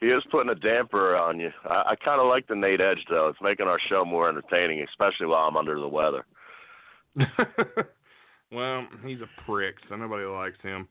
he 0.00 0.06
is 0.06 0.22
putting 0.30 0.50
a 0.50 0.54
damper 0.54 1.16
on 1.16 1.40
you. 1.40 1.50
I, 1.64 1.90
I 1.90 1.96
kind 1.96 2.20
of 2.20 2.28
like 2.28 2.46
the 2.46 2.54
Nate 2.54 2.80
Edge 2.80 3.04
though. 3.08 3.28
It's 3.28 3.40
making 3.42 3.66
our 3.66 3.80
show 3.88 4.04
more 4.04 4.28
entertaining, 4.28 4.84
especially 4.88 5.26
while 5.26 5.48
I'm 5.48 5.56
under 5.56 5.78
the 5.78 5.88
weather. 5.88 6.24
well, 8.52 8.86
he's 9.04 9.20
a 9.20 9.42
prick, 9.44 9.76
so 9.88 9.96
nobody 9.96 10.24
likes 10.24 10.60
him. 10.62 10.86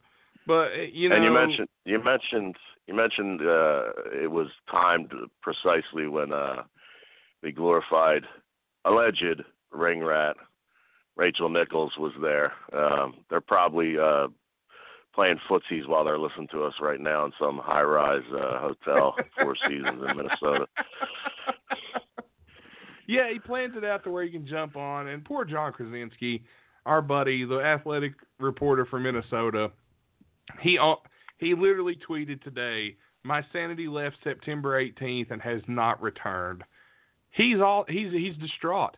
But 0.46 0.72
uh, 0.72 0.82
you 0.92 1.10
know, 1.10 1.16
and 1.16 1.24
you 1.24 1.32
mentioned 1.32 1.68
you 1.86 2.04
mentioned 2.04 2.56
you 2.88 2.96
mentioned 2.96 3.42
uh, 3.42 3.92
it 4.14 4.32
was 4.32 4.48
timed 4.72 5.12
precisely 5.42 6.08
when 6.08 6.34
uh, 6.34 6.64
the 7.44 7.52
glorified 7.52 8.24
alleged 8.86 9.44
ring 9.72 10.04
rat 10.04 10.38
Rachel 11.18 11.50
Nichols 11.50 11.94
was 11.98 12.14
there. 12.22 12.54
Um, 12.74 13.16
they're 13.30 13.42
probably 13.42 13.98
uh, 13.98 14.28
playing 15.14 15.40
footsies 15.50 15.88
while 15.88 16.06
they're 16.06 16.20
listening 16.20 16.48
to 16.52 16.64
us 16.64 16.76
right 16.80 17.00
now 17.00 17.26
in 17.26 17.32
some 17.40 17.58
high-rise 17.58 18.22
uh, 18.34 18.60
hotel, 18.60 19.16
Four 19.42 19.56
Seasons 19.68 20.04
in 20.08 20.16
Minnesota. 20.16 20.68
Yeah, 23.08 23.32
he 23.32 23.40
plans 23.40 23.74
it 23.76 23.84
out 23.84 24.04
to 24.04 24.12
where 24.12 24.24
he 24.24 24.30
can 24.30 24.46
jump 24.46 24.76
on. 24.76 25.08
And 25.08 25.24
poor 25.24 25.46
Jon 25.46 25.74
Krawczynski, 25.74 26.44
our 26.86 27.02
buddy, 27.02 27.46
the 27.46 27.62
athletic 27.62 28.14
reporter 28.38 28.86
from 28.86 29.04
Minnesota, 29.04 29.72
he 30.62 30.78
he 31.38 31.54
literally 31.54 31.96
tweeted 32.08 32.42
today, 32.42 32.96
"My 33.24 33.46
sanity 33.52 33.88
left 33.88 34.18
September 34.24 34.82
18th 34.82 35.32
and 35.32 35.42
has 35.42 35.62
not 35.68 36.02
returned." 36.02 36.64
He's 37.32 37.60
all 37.60 37.86
he's 37.88 38.12
he's 38.12 38.36
distraught. 38.38 38.98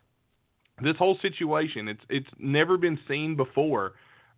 This 0.82 0.96
whole 0.96 1.18
situation, 1.20 1.88
it's 1.88 2.04
it's 2.08 2.30
never 2.38 2.76
been 2.76 2.98
seen 3.06 3.36
before. 3.36 3.92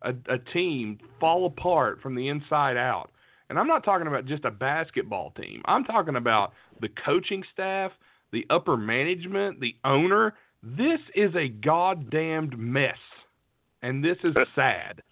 A, 0.05 0.13
a 0.29 0.39
team 0.53 0.99
fall 1.21 1.47
apart 1.47 2.01
from 2.03 2.17
the 2.17 2.27
inside 2.27 2.77
out. 2.77 3.13
And 3.49 3.59
I'm 3.59 3.69
not 3.69 3.85
talking 3.85 4.09
about 4.09 4.27
just 4.27 4.45
a 4.45 4.51
basketball 4.51 5.31
team. 5.33 5.63
I'm 5.67 5.85
talking 5.85 6.17
about 6.17 6.55
the 6.81 6.89
coaching 7.05 7.45
staff, 7.53 7.93
the 8.33 8.47
upper 8.51 8.77
management, 8.77 9.61
the 9.61 9.77
owner. 9.85 10.35
This 10.63 10.99
is 11.15 11.35
a 11.37 11.49
goddamned 11.49 12.59
mess. 12.59 12.97
And 13.83 14.03
this 14.03 14.17
is 14.25 14.35
sad. 14.57 15.03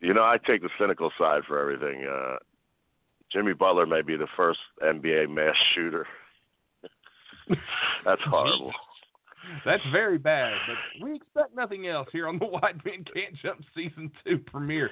You 0.00 0.14
know, 0.14 0.22
I 0.22 0.38
take 0.46 0.62
the 0.62 0.70
cynical 0.78 1.10
side 1.18 1.42
for 1.46 1.60
everything. 1.60 2.06
Uh, 2.06 2.36
Jimmy 3.32 3.52
Butler 3.52 3.86
may 3.86 4.02
be 4.02 4.16
the 4.16 4.26
first 4.36 4.58
NBA 4.82 5.28
mass 5.28 5.54
shooter. 5.74 6.06
That's 8.04 8.22
horrible. 8.24 8.72
That's 9.64 9.82
very 9.92 10.18
bad, 10.18 10.52
but 10.66 11.06
we 11.06 11.16
expect 11.16 11.54
nothing 11.54 11.86
else 11.86 12.08
here 12.12 12.28
on 12.28 12.38
the 12.38 12.44
Wide 12.46 12.80
Men 12.84 13.04
Can't 13.12 13.34
Jump 13.42 13.62
Season 13.74 14.10
2 14.26 14.38
premiere. 14.38 14.90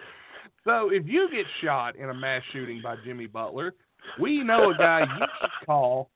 So 0.65 0.91
if 0.91 1.07
you 1.07 1.29
get 1.31 1.47
shot 1.63 1.97
in 1.97 2.11
a 2.11 2.15
mass 2.15 2.43
shooting 2.53 2.81
by 2.83 2.97
Jimmy 3.05 3.27
Butler, 3.27 3.75
we 4.21 4.43
know 4.43 4.71
a 4.71 4.77
guy 4.77 5.01
you 5.01 5.27
should 5.41 5.67
call. 5.67 6.11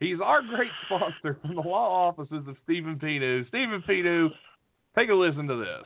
He's 0.00 0.18
our 0.22 0.42
great 0.42 0.70
sponsor 0.86 1.38
from 1.40 1.54
the 1.54 1.60
law 1.60 2.08
offices 2.08 2.44
of 2.48 2.56
Stephen 2.64 2.98
P. 2.98 3.18
New. 3.18 3.46
Stephen 3.48 3.82
P. 3.86 4.02
New, 4.02 4.30
take 4.96 5.10
a 5.10 5.14
listen 5.14 5.46
to 5.48 5.56
this. 5.56 5.84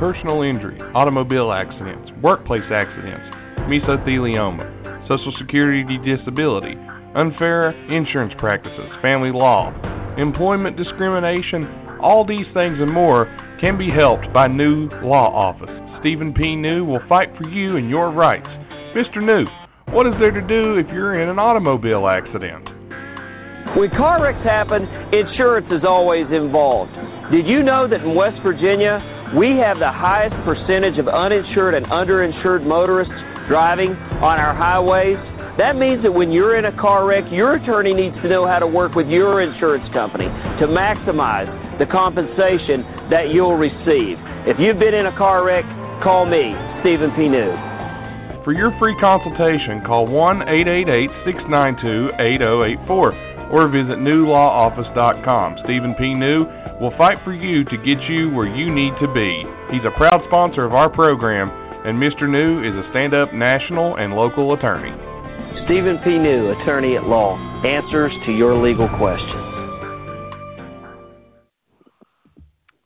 Personal 0.00 0.40
injury, 0.40 0.80
automobile 0.94 1.52
accidents, 1.52 2.10
workplace 2.22 2.64
accidents, 2.72 3.20
mesothelioma, 3.68 5.06
Social 5.06 5.30
Security 5.36 5.98
disability, 5.98 6.72
unfair 7.14 7.72
insurance 7.92 8.32
practices, 8.38 8.88
family 9.02 9.30
law, 9.30 9.68
employment 10.16 10.78
discrimination, 10.78 11.68
all 12.00 12.24
these 12.24 12.46
things 12.54 12.78
and 12.80 12.90
more 12.90 13.26
can 13.60 13.76
be 13.76 13.90
helped 13.90 14.32
by 14.32 14.46
New 14.46 14.88
Law 15.02 15.28
Office. 15.36 15.68
Stephen 16.00 16.32
P. 16.32 16.56
New 16.56 16.82
will 16.82 17.02
fight 17.06 17.28
for 17.36 17.46
you 17.46 17.76
and 17.76 17.90
your 17.90 18.10
rights. 18.10 18.48
Mr. 18.96 19.20
New, 19.22 19.44
what 19.92 20.06
is 20.06 20.14
there 20.18 20.32
to 20.32 20.40
do 20.40 20.78
if 20.78 20.86
you're 20.94 21.20
in 21.20 21.28
an 21.28 21.38
automobile 21.38 22.08
accident? 22.08 22.64
When 23.76 23.90
car 23.90 24.22
wrecks 24.22 24.42
happen, 24.44 24.84
insurance 25.12 25.66
is 25.70 25.84
always 25.86 26.24
involved. 26.32 26.92
Did 27.30 27.46
you 27.46 27.62
know 27.62 27.86
that 27.86 28.00
in 28.00 28.14
West 28.14 28.40
Virginia, 28.42 28.98
we 29.36 29.56
have 29.62 29.78
the 29.78 29.92
highest 29.92 30.34
percentage 30.44 30.98
of 30.98 31.06
uninsured 31.06 31.74
and 31.74 31.86
underinsured 31.86 32.66
motorists 32.66 33.14
driving 33.48 33.94
on 34.18 34.40
our 34.40 34.54
highways? 34.54 35.18
That 35.58 35.76
means 35.76 36.02
that 36.02 36.10
when 36.10 36.32
you're 36.32 36.56
in 36.58 36.64
a 36.64 36.76
car 36.80 37.06
wreck, 37.06 37.24
your 37.30 37.54
attorney 37.54 37.94
needs 37.94 38.16
to 38.22 38.28
know 38.28 38.46
how 38.46 38.58
to 38.58 38.66
work 38.66 38.94
with 38.94 39.08
your 39.08 39.42
insurance 39.42 39.86
company 39.92 40.26
to 40.58 40.66
maximize 40.66 41.46
the 41.78 41.86
compensation 41.86 42.82
that 43.10 43.30
you'll 43.30 43.56
receive. 43.56 44.18
If 44.50 44.58
you've 44.58 44.78
been 44.78 44.94
in 44.94 45.06
a 45.06 45.16
car 45.16 45.44
wreck, 45.44 45.64
call 46.02 46.26
me, 46.26 46.54
Stephen 46.80 47.10
P. 47.14 47.28
New. 47.28 47.52
For 48.42 48.52
your 48.52 48.72
free 48.78 48.96
consultation, 49.00 49.84
call 49.84 50.06
1 50.06 50.48
888 50.48 51.10
692 51.24 52.10
8084 52.18 53.50
or 53.52 53.68
visit 53.68 53.98
newlawoffice.com. 53.98 55.58
Stephen 55.64 55.94
P. 55.94 56.14
New 56.14 56.46
will 56.80 56.96
fight 56.96 57.18
for 57.24 57.34
you 57.34 57.62
to 57.64 57.76
get 57.76 58.00
you 58.08 58.30
where 58.30 58.48
you 58.48 58.72
need 58.72 58.92
to 59.00 59.12
be. 59.12 59.44
He's 59.70 59.84
a 59.84 59.96
proud 59.96 60.22
sponsor 60.26 60.64
of 60.64 60.72
our 60.72 60.88
program, 60.88 61.50
and 61.86 62.00
Mr. 62.00 62.28
New 62.28 62.64
is 62.64 62.74
a 62.74 62.88
stand 62.90 63.14
up 63.14 63.32
national 63.34 63.96
and 63.96 64.14
local 64.14 64.54
attorney. 64.54 64.90
Stephen 65.66 65.98
P. 66.02 66.18
New, 66.18 66.50
attorney 66.50 66.96
at 66.96 67.04
law, 67.04 67.36
answers 67.64 68.12
to 68.24 68.32
your 68.32 68.56
legal 68.56 68.88
questions. 68.96 69.50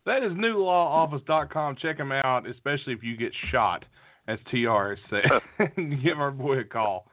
That 0.05 0.23
is 0.23 0.33
newlawoffice.com. 0.33 1.77
Check 1.81 1.97
him 1.97 2.11
out, 2.11 2.47
especially 2.47 2.93
if 2.93 3.03
you 3.03 3.17
get 3.17 3.31
shot, 3.51 3.85
as 4.27 4.37
TR 4.51 4.95
has 4.95 4.99
said. 5.09 5.69
Give 6.03 6.19
our 6.19 6.31
boy 6.31 6.59
a 6.59 6.63
call. 6.63 7.07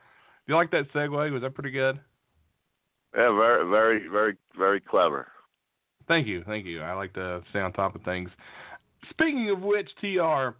Do 0.47 0.53
you 0.53 0.57
like 0.57 0.70
that 0.72 0.93
segue? 0.93 1.33
Was 1.33 1.43
that 1.43 1.55
pretty 1.55 1.70
good? 1.70 1.99
Yeah, 3.16 3.35
very, 3.35 3.68
very, 3.68 4.09
very, 4.09 4.37
very 4.59 4.80
clever. 4.80 5.28
Thank 6.12 6.26
you, 6.26 6.44
thank 6.46 6.66
you. 6.66 6.82
I 6.82 6.92
like 6.92 7.14
to 7.14 7.40
stay 7.48 7.60
on 7.60 7.72
top 7.72 7.94
of 7.94 8.02
things. 8.02 8.28
Speaking 9.08 9.48
of 9.48 9.62
which, 9.62 9.88
TR, 9.98 10.50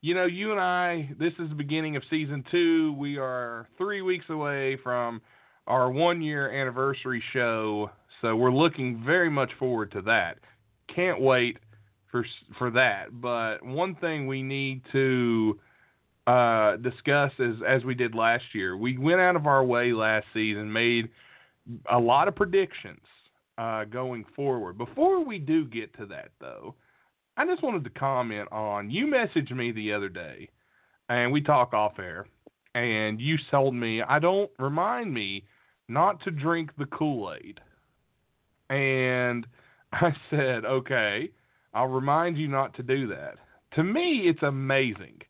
you 0.00 0.16
know, 0.16 0.26
you 0.26 0.50
and 0.50 0.60
I, 0.60 1.10
this 1.16 1.32
is 1.38 1.48
the 1.48 1.54
beginning 1.54 1.94
of 1.94 2.02
season 2.10 2.42
two. 2.50 2.96
We 2.98 3.16
are 3.16 3.68
three 3.78 4.02
weeks 4.02 4.24
away 4.30 4.78
from 4.82 5.20
our 5.68 5.92
one 5.92 6.20
year 6.20 6.50
anniversary 6.50 7.22
show, 7.32 7.92
so 8.20 8.34
we're 8.34 8.50
looking 8.50 9.00
very 9.06 9.30
much 9.30 9.52
forward 9.60 9.92
to 9.92 10.02
that. 10.02 10.38
Can't 10.92 11.20
wait 11.20 11.58
for 12.10 12.26
for 12.58 12.72
that. 12.72 13.20
But 13.20 13.64
one 13.64 13.94
thing 13.94 14.26
we 14.26 14.42
need 14.42 14.82
to 14.90 15.56
uh, 16.26 16.78
discuss 16.78 17.30
is 17.38 17.58
as 17.64 17.84
we 17.84 17.94
did 17.94 18.16
last 18.16 18.42
year. 18.54 18.76
We 18.76 18.98
went 18.98 19.20
out 19.20 19.36
of 19.36 19.46
our 19.46 19.62
way 19.62 19.92
last 19.92 20.26
season, 20.34 20.72
made 20.72 21.10
a 21.88 21.98
lot 22.00 22.26
of 22.26 22.34
predictions 22.34 22.98
uh, 23.60 23.84
going 23.84 24.24
forward. 24.34 24.78
Before 24.78 25.22
we 25.22 25.38
do 25.38 25.66
get 25.66 25.94
to 25.98 26.06
that, 26.06 26.30
though, 26.40 26.74
I 27.36 27.44
just 27.44 27.62
wanted 27.62 27.84
to 27.84 27.90
comment 27.90 28.48
on 28.50 28.90
you 28.90 29.06
messaged 29.06 29.54
me 29.54 29.70
the 29.70 29.92
other 29.92 30.08
day, 30.08 30.48
and 31.10 31.30
we 31.30 31.42
talk 31.42 31.74
off 31.74 31.98
air, 31.98 32.26
and 32.74 33.20
you 33.20 33.36
told 33.50 33.74
me 33.74 34.00
I 34.00 34.18
don't 34.18 34.50
remind 34.58 35.12
me 35.12 35.44
not 35.88 36.24
to 36.24 36.30
drink 36.30 36.70
the 36.78 36.86
Kool 36.86 37.34
Aid, 37.34 37.60
and 38.70 39.46
I 39.92 40.12
said 40.30 40.64
okay, 40.64 41.30
I'll 41.74 41.86
remind 41.86 42.38
you 42.38 42.48
not 42.48 42.74
to 42.76 42.82
do 42.82 43.08
that. 43.08 43.34
To 43.74 43.84
me, 43.84 44.22
it's 44.24 44.42
amazing 44.42 45.20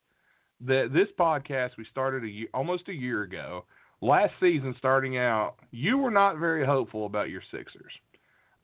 that 0.60 0.90
this 0.92 1.08
podcast 1.18 1.70
we 1.76 1.84
started 1.90 2.22
a 2.22 2.28
year, 2.28 2.48
almost 2.54 2.88
a 2.88 2.94
year 2.94 3.22
ago. 3.22 3.64
Last 4.02 4.32
season, 4.40 4.74
starting 4.78 5.18
out, 5.18 5.56
you 5.72 5.98
were 5.98 6.10
not 6.12 6.38
very 6.38 6.64
hopeful 6.64 7.04
about 7.04 7.28
your 7.28 7.42
Sixers. 7.50 7.92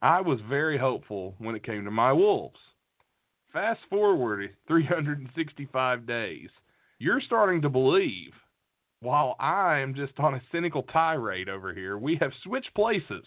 I 0.01 0.21
was 0.21 0.39
very 0.47 0.77
hopeful 0.77 1.35
when 1.39 1.55
it 1.55 1.65
came 1.65 1.83
to 1.85 1.91
my 1.91 2.13
Wolves. 2.13 2.59
Fast 3.51 3.79
forward 3.89 4.49
365 4.67 6.05
days, 6.05 6.49
you're 6.99 7.21
starting 7.21 7.61
to 7.61 7.69
believe, 7.69 8.31
while 8.99 9.35
I 9.39 9.79
am 9.79 9.95
just 9.95 10.13
on 10.19 10.35
a 10.35 10.41
cynical 10.51 10.83
tirade 10.83 11.49
over 11.49 11.73
here, 11.73 11.97
we 11.97 12.17
have 12.21 12.31
switched 12.43 12.73
places 12.75 13.23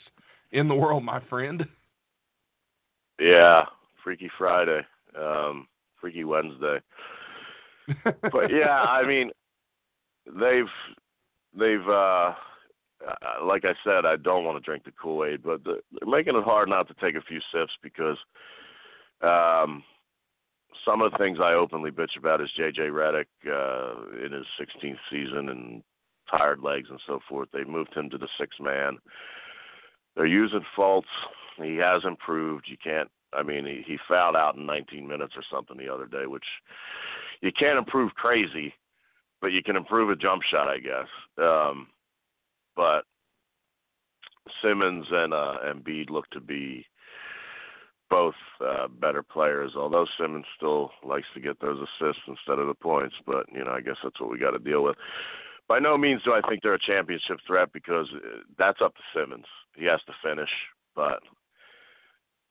in 0.53 0.69
the 0.69 0.75
world, 0.75 1.05
my 1.05 1.21
friend. 1.29 1.65
Yeah, 3.19 3.65
Freaky 4.05 4.31
Friday, 4.39 4.81
um, 5.19 5.67
Freaky 6.01 6.25
Wednesday. 6.25 6.79
but 8.05 8.51
yeah, 8.53 8.83
I 8.83 9.07
mean, 9.07 9.31
they've 10.27 10.65
they've 11.59 11.89
uh, 11.89 12.35
uh, 13.07 13.45
like 13.45 13.65
I 13.65 13.75
said, 13.85 14.05
I 14.05 14.17
don't 14.17 14.45
want 14.45 14.57
to 14.59 14.65
drink 14.65 14.85
the 14.85 14.93
Kool 14.93 15.25
Aid, 15.25 15.43
but 15.43 15.65
the, 15.65 15.81
they're 15.93 16.09
making 16.09 16.37
it 16.37 16.45
hard 16.45 16.69
not 16.69 16.89
to 16.89 16.95
take 16.95 17.15
a 17.15 17.23
few 17.23 17.41
sips 17.53 17.73
because 17.83 18.19
um, 19.23 19.83
some 20.85 21.01
of 21.01 21.13
the 21.13 21.19
things 21.19 21.39
I 21.43 21.53
openly 21.53 21.91
bitch 21.91 22.17
about 22.19 22.41
is 22.41 22.51
JJ 22.59 22.91
Redick 22.91 23.27
uh, 23.47 24.25
in 24.25 24.33
his 24.33 24.47
16th 24.61 24.99
season 25.11 25.49
and 25.49 25.83
tired 26.31 26.61
legs 26.61 26.89
and 26.91 27.01
so 27.07 27.21
forth. 27.29 27.49
They 27.53 27.65
moved 27.65 27.95
him 27.95 28.11
to 28.11 28.19
the 28.19 28.29
six 28.39 28.57
man. 28.61 28.99
They're 30.17 30.27
using 30.27 30.65
Fultz. 30.77 31.05
He 31.63 31.77
has 31.77 32.03
improved. 32.05 32.67
You 32.69 32.77
can't. 32.83 33.11
I 33.33 33.43
mean, 33.43 33.65
he, 33.65 33.83
he 33.87 33.99
fouled 34.09 34.37
out 34.37 34.57
in 34.57 34.67
19 34.67 35.07
minutes 35.07 35.35
or 35.37 35.43
something 35.53 35.77
the 35.77 35.93
other 35.93 36.07
day, 36.07 36.27
which 36.27 36.45
you 37.41 37.53
can't 37.53 37.79
improve 37.79 38.15
crazy. 38.15 38.75
but 39.41 39.53
you 39.53 39.63
can 39.63 39.77
improve 39.77 40.11
a 40.11 40.17
jump 40.17 40.43
shot, 40.43 40.69
I 40.69 40.79
guess. 40.79 41.09
Um, 41.39 41.89
but 42.81 43.05
Simmons 44.65 45.05
and 45.11 45.35
uh, 45.35 45.57
Embiid 45.67 46.09
look 46.09 46.31
to 46.31 46.41
be 46.41 46.87
both 48.09 48.35
uh, 48.67 48.89
better 48.89 49.23
players. 49.23 49.73
Although 49.77 50.07
Simmons 50.19 50.47
still 50.57 50.91
likes 51.05 51.27
to 51.35 51.41
get 51.41 51.61
those 51.61 51.77
assists 51.77 52.23
instead 52.27 52.59
of 52.59 52.69
the 52.69 52.75
points, 52.75 53.17
but 53.27 53.45
you 53.53 53.63
know, 53.63 53.73
I 53.73 53.83
guess 53.83 53.97
that's 54.03 54.19
what 54.19 54.31
we 54.31 54.39
got 54.39 54.53
to 54.53 54.59
deal 54.59 54.83
with. 54.83 54.97
By 55.69 55.79
no 55.79 55.99
means 55.99 56.23
do 56.25 56.33
I 56.33 56.41
think 56.49 56.63
they're 56.63 56.73
a 56.73 56.79
championship 56.81 57.37
threat 57.47 57.71
because 57.75 58.09
uh, 58.15 58.39
that's 58.59 58.81
up 58.83 58.95
to 58.95 59.03
Simmons. 59.15 59.45
He 59.77 59.85
has 59.85 60.01
to 60.07 60.15
finish, 60.27 60.51
but 60.97 61.21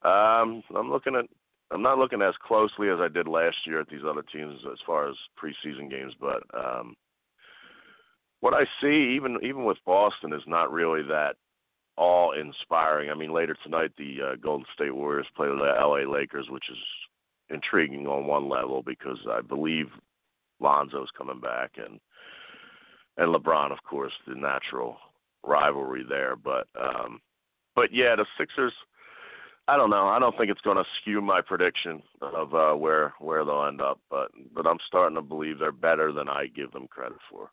um, 0.08 0.62
I'm 0.76 0.92
looking 0.92 1.16
at. 1.16 1.26
I'm 1.72 1.84
not 1.84 1.98
looking 2.00 2.22
as 2.22 2.34
closely 2.42 2.90
as 2.90 3.00
I 3.00 3.08
did 3.08 3.28
last 3.28 3.58
year 3.66 3.80
at 3.80 3.90
these 3.90 4.06
other 4.08 4.24
teams 4.24 4.60
as 4.72 4.80
far 4.86 5.08
as 5.08 5.16
preseason 5.42 5.90
games, 5.90 6.14
but 6.20 6.42
um, 6.54 6.96
what 8.42 8.54
I 8.54 8.66
see, 8.82 9.14
even 9.16 9.38
even 9.44 9.66
with 9.66 9.78
Boston, 9.86 10.34
is 10.34 10.44
not 10.48 10.72
really 10.72 11.04
that 11.04 11.36
all 11.98 12.32
inspiring. 12.32 13.10
I 13.10 13.16
mean, 13.16 13.34
later 13.34 13.56
tonight 13.64 13.92
the 13.98 14.18
uh, 14.22 14.36
Golden 14.36 14.66
State 14.74 14.96
Warriors 14.96 15.28
play 15.36 15.48
the 15.48 15.54
LA 15.54 16.10
Lakers, 16.10 16.48
which 16.50 16.64
is 16.72 16.78
intriguing 17.50 18.08
on 18.08 18.26
one 18.26 18.48
level 18.48 18.82
because 18.82 19.18
I 19.30 19.42
believe 19.42 19.88
Lonzo's 20.62 21.10
coming 21.18 21.40
back 21.42 21.72
and 21.78 22.00
and 23.18 23.36
LeBron, 23.36 23.74
of 23.74 23.84
course, 23.84 24.14
the 24.26 24.36
natural 24.36 24.98
rivalry 25.46 26.06
there. 26.08 26.36
But 26.38 26.68
um, 26.80 27.20
but 27.76 27.94
yeah, 27.94 28.16
the 28.16 28.26
Sixers. 28.38 28.74
I 29.68 29.78
don't 29.78 29.92
know. 29.92 30.08
I 30.08 30.18
don't 30.18 30.36
think 30.36 30.50
it's 30.50 30.62
going 30.62 30.78
to 30.78 30.84
skew 31.00 31.22
my 31.22 31.42
prediction 31.42 32.02
of 32.22 32.56
uh, 32.56 32.74
where 32.74 33.14
where 33.20 33.46
they'll 33.46 33.66
end 33.66 33.82
up, 33.82 34.00
but 34.10 34.32
but 34.56 34.66
I'm 34.66 34.80
starting 34.88 35.16
to 35.16 35.22
believe 35.22 35.60
they're 35.60 35.72
better 35.72 36.12
than 36.12 36.28
I 36.28 36.48
give 36.48 36.72
them 36.72 36.88
credit 36.88 37.20
for. 37.30 37.52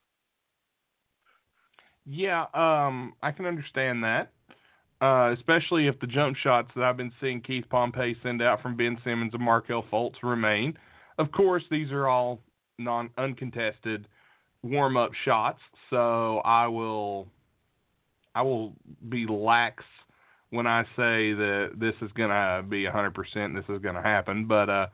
Yeah, 2.07 2.45
um, 2.55 3.15
I 3.23 3.33
can 3.33 3.47
understand 3.47 4.05
that. 4.05 4.33
Uh, 5.03 5.33
especially 5.33 5.89
if 5.89 6.01
the 6.01 6.07
jump 6.07 6.37
shots 6.39 6.71
that 6.75 6.83
I've 6.83 6.97
been 6.97 7.13
seeing 7.21 7.43
Keith 7.43 7.67
Pompey 7.69 8.17
send 8.23 8.41
out 8.41 8.63
from 8.63 8.79
Ben 8.79 8.97
Simmons 9.05 9.35
and 9.35 9.43
Markelle 9.43 9.85
Fultz 9.93 10.15
remain. 10.23 10.79
Of 11.19 11.31
course, 11.33 11.63
these 11.71 11.91
are 11.91 12.09
all 12.09 12.41
non 12.79 13.11
uncontested 13.19 14.09
warm 14.63 14.97
up 14.97 15.11
shots, 15.25 15.61
so 15.91 16.39
I 16.39 16.67
will 16.67 17.29
I 18.35 18.43
will 18.43 18.75
be 19.09 19.27
lax 19.29 19.85
when 20.51 20.67
I 20.67 20.85
say 20.97 21.33
that 21.35 21.73
this 21.77 21.95
is 22.01 22.11
going 22.13 22.31
to 22.31 22.65
be 22.69 22.85
100%, 22.85 23.55
this 23.55 23.65
is 23.69 23.83
going 23.83 23.95
to 23.95 24.03
happen, 24.03 24.47
but 24.47 24.71
uh 24.71 24.87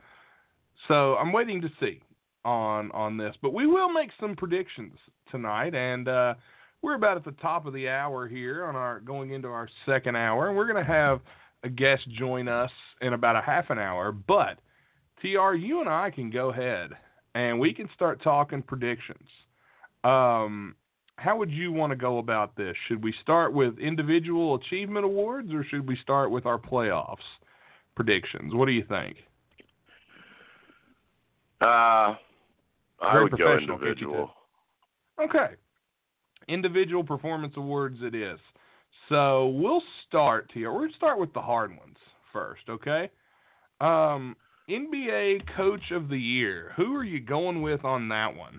so 0.88 1.14
I'm 1.14 1.32
waiting 1.32 1.60
to 1.60 1.68
see 1.78 2.00
on 2.44 2.90
on 2.90 3.16
this, 3.16 3.36
but 3.40 3.54
we 3.54 3.68
will 3.68 3.92
make 3.92 4.10
some 4.18 4.34
predictions 4.34 4.94
tonight 5.30 5.74
and 5.74 6.08
uh 6.08 6.34
we're 6.82 6.96
about 6.96 7.16
at 7.16 7.24
the 7.24 7.32
top 7.32 7.64
of 7.64 7.72
the 7.72 7.88
hour 7.88 8.26
here 8.26 8.64
on 8.64 8.74
our 8.76 9.00
going 9.00 9.30
into 9.30 9.48
our 9.48 9.68
second 9.86 10.16
hour, 10.16 10.48
and 10.48 10.56
we're 10.56 10.70
going 10.70 10.84
to 10.84 10.92
have 10.92 11.20
a 11.62 11.68
guest 11.68 12.02
join 12.10 12.48
us 12.48 12.70
in 13.00 13.12
about 13.12 13.36
a 13.36 13.40
half 13.40 13.70
an 13.70 13.78
hour. 13.78 14.10
But 14.10 14.58
TR, 15.20 15.54
you 15.54 15.80
and 15.80 15.88
I 15.88 16.10
can 16.10 16.28
go 16.28 16.50
ahead 16.50 16.90
and 17.34 17.58
we 17.58 17.72
can 17.72 17.88
start 17.94 18.20
talking 18.22 18.62
predictions. 18.62 19.28
Um, 20.02 20.74
how 21.16 21.36
would 21.36 21.52
you 21.52 21.70
want 21.70 21.92
to 21.92 21.96
go 21.96 22.18
about 22.18 22.56
this? 22.56 22.74
Should 22.88 23.04
we 23.04 23.14
start 23.22 23.52
with 23.52 23.78
individual 23.78 24.56
achievement 24.56 25.04
awards, 25.04 25.52
or 25.52 25.64
should 25.64 25.88
we 25.88 25.96
start 26.02 26.32
with 26.32 26.46
our 26.46 26.58
playoffs 26.58 27.18
predictions? 27.94 28.52
What 28.54 28.66
do 28.66 28.72
you 28.72 28.84
think? 28.88 29.18
Uh, 31.60 32.16
I 33.00 33.22
would 33.22 33.38
go 33.38 33.56
individual. 33.56 34.32
Okay 35.22 35.54
individual 36.48 37.04
performance 37.04 37.54
awards 37.56 37.98
it 38.02 38.14
is. 38.14 38.38
So 39.08 39.48
we'll 39.48 39.82
start 40.06 40.50
here. 40.54 40.72
We're 40.72 40.80
going 40.80 40.90
to 40.90 40.96
start 40.96 41.18
with 41.18 41.32
the 41.32 41.40
hard 41.40 41.70
ones 41.70 41.96
first, 42.32 42.62
okay? 42.68 43.10
Um, 43.80 44.36
NBA 44.70 45.42
Coach 45.56 45.90
of 45.90 46.08
the 46.08 46.18
Year. 46.18 46.72
Who 46.76 46.94
are 46.94 47.04
you 47.04 47.20
going 47.20 47.62
with 47.62 47.84
on 47.84 48.08
that 48.08 48.34
one? 48.34 48.58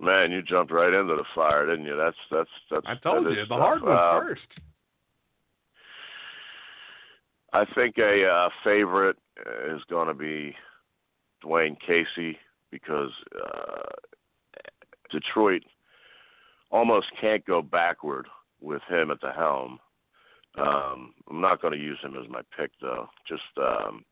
Man, 0.00 0.32
you 0.32 0.42
jumped 0.42 0.72
right 0.72 0.92
into 0.92 1.14
the 1.14 1.24
fire, 1.34 1.66
didn't 1.66 1.86
you? 1.86 1.96
That's 1.96 2.16
that's 2.30 2.50
that's. 2.70 2.84
I 2.86 2.94
told 2.96 3.24
you 3.24 3.36
the 3.36 3.46
stuff. 3.46 3.58
hard 3.58 3.82
one 3.82 3.92
uh, 3.92 4.20
first. 4.20 4.42
I 7.52 7.64
think 7.74 7.96
a 7.98 8.26
uh, 8.26 8.48
favorite 8.64 9.16
is 9.68 9.80
going 9.88 10.08
to 10.08 10.14
be 10.14 10.54
Dwayne 11.44 11.76
Casey 11.86 12.36
because 12.70 13.10
uh, 13.40 13.82
Detroit 15.14 15.62
almost 16.70 17.06
can't 17.20 17.44
go 17.46 17.62
backward 17.62 18.26
with 18.60 18.82
him 18.88 19.10
at 19.10 19.20
the 19.20 19.30
helm. 19.30 19.78
Um, 20.56 21.14
I'm 21.30 21.40
not 21.40 21.62
going 21.62 21.72
to 21.72 21.82
use 21.84 21.98
him 22.02 22.14
as 22.20 22.28
my 22.28 22.42
pick 22.56 22.70
though. 22.80 23.08
Just 23.28 23.42
um, 23.58 24.04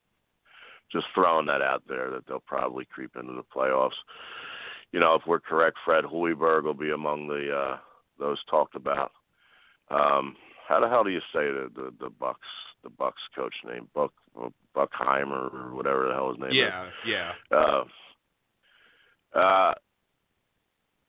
just 0.90 1.06
throwing 1.14 1.46
that 1.46 1.62
out 1.62 1.82
there 1.88 2.10
that 2.10 2.26
they'll 2.26 2.40
probably 2.40 2.84
creep 2.84 3.12
into 3.16 3.32
the 3.32 3.42
playoffs. 3.42 3.98
You 4.92 5.00
know, 5.00 5.14
if 5.14 5.22
we're 5.26 5.40
correct, 5.40 5.78
Fred 5.84 6.04
Hoiberg 6.04 6.64
will 6.64 6.74
be 6.74 6.90
among 6.90 7.28
the 7.28 7.50
uh, 7.54 7.76
those 8.18 8.38
talked 8.50 8.76
about. 8.76 9.12
Um, 9.90 10.36
how 10.68 10.80
the 10.80 10.88
hell 10.88 11.04
do 11.04 11.10
you 11.10 11.20
say 11.32 11.46
the 11.50 11.70
the, 11.74 11.92
the 11.98 12.10
Bucks 12.10 12.40
the 12.84 12.90
Bucks 12.90 13.22
coach 13.34 13.54
name 13.64 13.88
Buck 13.94 14.12
Buckheimer 14.76 15.52
or 15.52 15.74
whatever 15.74 16.08
the 16.08 16.14
hell 16.14 16.30
his 16.30 16.40
name 16.40 16.52
yeah, 16.52 16.86
is? 16.86 16.92
Yeah, 17.06 17.32
yeah. 17.50 17.56
Uh, 17.56 17.84
uh, 19.38 19.74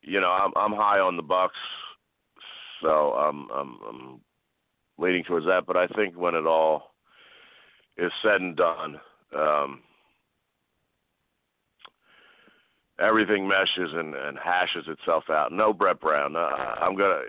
you 0.06 0.20
know, 0.20 0.30
I'm 0.30 0.52
I'm 0.56 0.72
high 0.72 1.00
on 1.00 1.16
the 1.16 1.22
Bucks, 1.22 1.56
so 2.82 3.12
I'm 3.12 3.48
I'm 3.50 3.78
I'm 3.88 4.20
leaning 4.98 5.24
towards 5.24 5.46
that. 5.46 5.66
But 5.66 5.76
I 5.76 5.86
think 5.88 6.16
when 6.16 6.34
it 6.34 6.46
all 6.46 6.94
is 7.96 8.12
said 8.22 8.40
and 8.40 8.56
done, 8.56 9.00
um, 9.36 9.80
everything 13.00 13.48
meshes 13.48 13.90
and, 13.92 14.14
and 14.14 14.38
hashes 14.38 14.84
itself 14.88 15.24
out. 15.30 15.52
No 15.52 15.72
Brett 15.72 16.00
Brown. 16.00 16.36
Uh, 16.36 16.50
I'm 16.80 16.96
gonna 16.96 17.20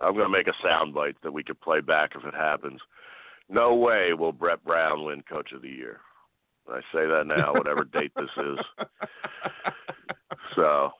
I'm 0.00 0.16
gonna 0.16 0.28
make 0.28 0.48
a 0.48 0.66
soundbite 0.66 1.16
that 1.22 1.32
we 1.32 1.44
could 1.44 1.60
play 1.60 1.80
back 1.80 2.12
if 2.14 2.24
it 2.24 2.34
happens. 2.34 2.80
No 3.48 3.74
way 3.74 4.14
will 4.14 4.32
Brett 4.32 4.64
Brown 4.64 5.04
win 5.04 5.22
Coach 5.22 5.52
of 5.52 5.62
the 5.62 5.68
Year. 5.68 6.00
I 6.66 6.80
say 6.94 7.06
that 7.06 7.26
now, 7.26 7.52
whatever 7.52 7.84
date 7.84 8.12
this 8.16 8.30
is. 8.38 8.58
So 10.56 10.92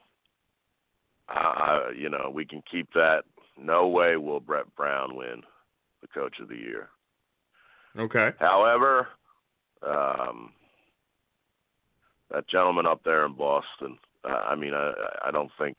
uh, 1.29 1.89
you 1.95 2.09
know, 2.09 2.31
we 2.33 2.45
can 2.45 2.61
keep 2.69 2.91
that. 2.93 3.23
No 3.57 3.87
way 3.87 4.17
will 4.17 4.39
Brett 4.39 4.65
Brown 4.75 5.15
win 5.15 5.41
the 6.01 6.07
Coach 6.07 6.39
of 6.41 6.49
the 6.49 6.57
Year. 6.57 6.89
Okay. 7.97 8.31
However, 8.39 9.07
um, 9.81 10.51
that 12.31 12.47
gentleman 12.49 12.85
up 12.85 13.01
there 13.05 13.25
in 13.25 13.33
Boston. 13.33 13.97
Uh, 14.23 14.41
I 14.47 14.55
mean, 14.55 14.73
I, 14.73 14.93
I 15.25 15.31
don't 15.31 15.51
think 15.57 15.77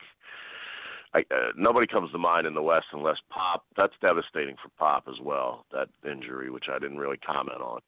I, 1.13 1.19
uh, 1.19 1.51
nobody 1.55 1.87
comes 1.87 2.11
to 2.11 2.17
mind 2.17 2.45
in 2.45 2.53
the 2.53 2.61
West 2.61 2.87
unless 2.91 3.17
Pop. 3.29 3.65
That's 3.75 3.93
devastating 4.01 4.55
for 4.61 4.69
Pop 4.77 5.05
as 5.07 5.19
well. 5.21 5.65
That 5.71 5.89
injury, 6.09 6.49
which 6.49 6.65
I 6.69 6.79
didn't 6.79 6.97
really 6.97 7.17
comment 7.17 7.61
on. 7.61 7.79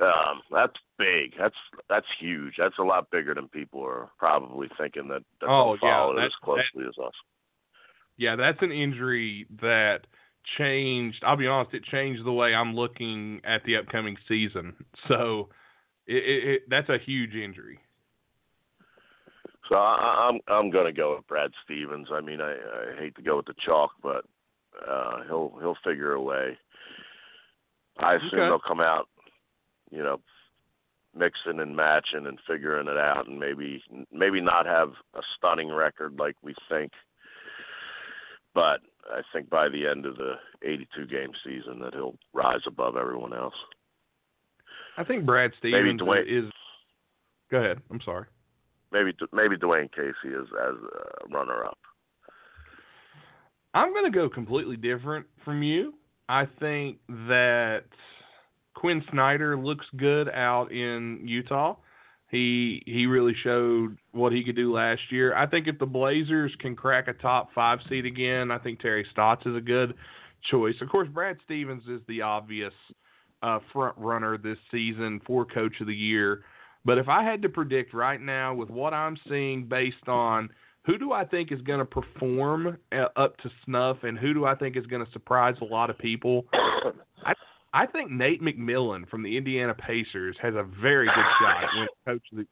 Um, 0.00 0.40
that's 0.50 0.76
big. 0.98 1.34
That's 1.38 1.54
that's 1.88 2.06
huge. 2.18 2.54
That's 2.58 2.78
a 2.78 2.82
lot 2.82 3.10
bigger 3.10 3.34
than 3.34 3.48
people 3.48 3.84
are 3.84 4.08
probably 4.18 4.68
thinking 4.78 5.08
that, 5.08 5.22
that 5.40 5.48
oh, 5.48 5.76
yeah, 5.82 6.10
it 6.10 6.24
as 6.24 6.32
closely 6.42 6.62
that, 6.76 6.88
as 6.88 7.06
us. 7.06 7.12
Yeah, 8.16 8.36
that's 8.36 8.62
an 8.62 8.72
injury 8.72 9.46
that 9.60 10.06
changed. 10.56 11.22
I'll 11.26 11.36
be 11.36 11.46
honest, 11.46 11.74
it 11.74 11.84
changed 11.84 12.24
the 12.24 12.32
way 12.32 12.54
I'm 12.54 12.74
looking 12.74 13.42
at 13.44 13.62
the 13.64 13.76
upcoming 13.76 14.16
season. 14.26 14.74
So, 15.08 15.48
it, 16.06 16.16
it, 16.16 16.48
it 16.48 16.62
that's 16.70 16.88
a 16.88 16.98
huge 16.98 17.34
injury. 17.34 17.78
So 19.70 19.76
I, 19.76 20.28
I'm 20.28 20.40
I'm 20.48 20.70
going 20.70 20.86
to 20.86 20.92
go 20.92 21.14
with 21.16 21.26
Brad 21.28 21.52
Stevens. 21.64 22.08
I 22.12 22.20
mean, 22.20 22.40
I, 22.40 22.52
I 22.52 23.00
hate 23.00 23.14
to 23.16 23.22
go 23.22 23.36
with 23.38 23.46
the 23.46 23.54
chalk, 23.64 23.92
but 24.02 24.24
uh, 24.86 25.22
he'll 25.26 25.52
he'll 25.60 25.76
figure 25.84 26.12
a 26.12 26.20
way. 26.20 26.58
I 27.98 28.14
assume 28.16 28.28
Okay. 28.34 28.38
they'll 28.48 28.58
come 28.58 28.80
out, 28.80 29.08
you 29.90 30.02
know, 30.02 30.20
mixing 31.16 31.60
and 31.60 31.76
matching 31.76 32.26
and 32.26 32.38
figuring 32.48 32.88
it 32.88 32.96
out, 32.96 33.28
and 33.28 33.38
maybe 33.38 33.82
maybe 34.12 34.40
not 34.40 34.66
have 34.66 34.90
a 35.14 35.20
stunning 35.36 35.72
record 35.72 36.16
like 36.18 36.36
we 36.42 36.54
think. 36.68 36.90
But 38.54 38.80
I 39.08 39.20
think 39.32 39.48
by 39.50 39.68
the 39.68 39.86
end 39.86 40.04
of 40.06 40.16
the 40.16 40.34
82 40.62 41.06
game 41.06 41.30
season 41.44 41.78
that 41.80 41.94
he'll 41.94 42.16
rise 42.34 42.62
above 42.66 42.96
everyone 42.96 43.32
else. 43.32 43.54
I 44.96 45.04
think 45.04 45.24
Brad 45.24 45.52
Maybe 45.62 45.74
Stevens 45.76 46.00
Dwayne- 46.00 46.46
is. 46.46 46.52
Go 47.50 47.58
ahead. 47.58 47.80
I'm 47.90 48.00
sorry. 48.00 48.26
Maybe 48.92 49.14
maybe 49.32 49.56
Dwayne 49.56 49.90
Casey 49.92 50.34
is 50.34 50.48
as 50.68 50.74
a 50.74 51.34
runner 51.34 51.64
up. 51.64 51.78
I'm 53.72 53.92
going 53.92 54.04
to 54.04 54.16
go 54.16 54.28
completely 54.28 54.76
different 54.76 55.26
from 55.44 55.62
you. 55.62 55.94
I 56.28 56.46
think 56.58 56.98
that 57.08 57.84
Quin 58.74 59.04
Snyder 59.10 59.56
looks 59.56 59.86
good 59.96 60.28
out 60.28 60.72
in 60.72 61.20
Utah. 61.24 61.76
He 62.30 62.82
he 62.86 63.06
really 63.06 63.34
showed 63.42 63.96
what 64.12 64.32
he 64.32 64.44
could 64.44 64.54
do 64.56 64.72
last 64.72 65.02
year. 65.10 65.34
I 65.36 65.46
think 65.46 65.66
if 65.66 65.78
the 65.78 65.86
Blazers 65.86 66.52
can 66.60 66.76
crack 66.76 67.08
a 67.08 67.12
top 67.12 67.50
five 67.54 67.80
seed 67.88 68.06
again, 68.06 68.50
I 68.50 68.58
think 68.58 68.80
Terry 68.80 69.04
Stotts 69.10 69.44
is 69.46 69.56
a 69.56 69.60
good 69.60 69.94
choice. 70.50 70.76
Of 70.80 70.88
course, 70.88 71.08
Brad 71.12 71.38
Stevens 71.44 71.82
is 71.88 72.00
the 72.06 72.22
obvious 72.22 72.72
uh, 73.42 73.58
front 73.72 73.96
runner 73.98 74.38
this 74.38 74.58
season 74.70 75.20
for 75.26 75.44
Coach 75.44 75.80
of 75.80 75.88
the 75.88 75.94
Year. 75.94 76.44
But 76.84 76.98
if 76.98 77.08
I 77.08 77.22
had 77.22 77.42
to 77.42 77.48
predict 77.48 77.92
right 77.92 78.20
now, 78.20 78.54
with 78.54 78.70
what 78.70 78.94
I'm 78.94 79.16
seeing 79.28 79.66
based 79.66 80.08
on 80.08 80.48
who 80.86 80.96
do 80.96 81.12
I 81.12 81.24
think 81.24 81.52
is 81.52 81.60
going 81.60 81.78
to 81.78 81.84
perform 81.84 82.78
uh, 82.92 83.06
up 83.16 83.36
to 83.38 83.50
snuff, 83.64 83.98
and 84.02 84.18
who 84.18 84.32
do 84.32 84.44
I 84.46 84.54
think 84.54 84.76
is 84.76 84.86
going 84.86 85.04
to 85.04 85.12
surprise 85.12 85.56
a 85.60 85.64
lot 85.64 85.90
of 85.90 85.98
people, 85.98 86.46
I 87.24 87.34
I 87.72 87.86
think 87.86 88.10
Nate 88.10 88.42
McMillan 88.42 89.08
from 89.08 89.22
the 89.22 89.36
Indiana 89.36 89.74
Pacers 89.74 90.36
has 90.42 90.54
a 90.54 90.64
very 90.80 91.06
good 91.06 91.24
shot 91.40 91.64
at 91.64 91.70
winning 91.74 91.88
coach 92.06 92.22
of 92.32 92.38
the, 92.38 92.46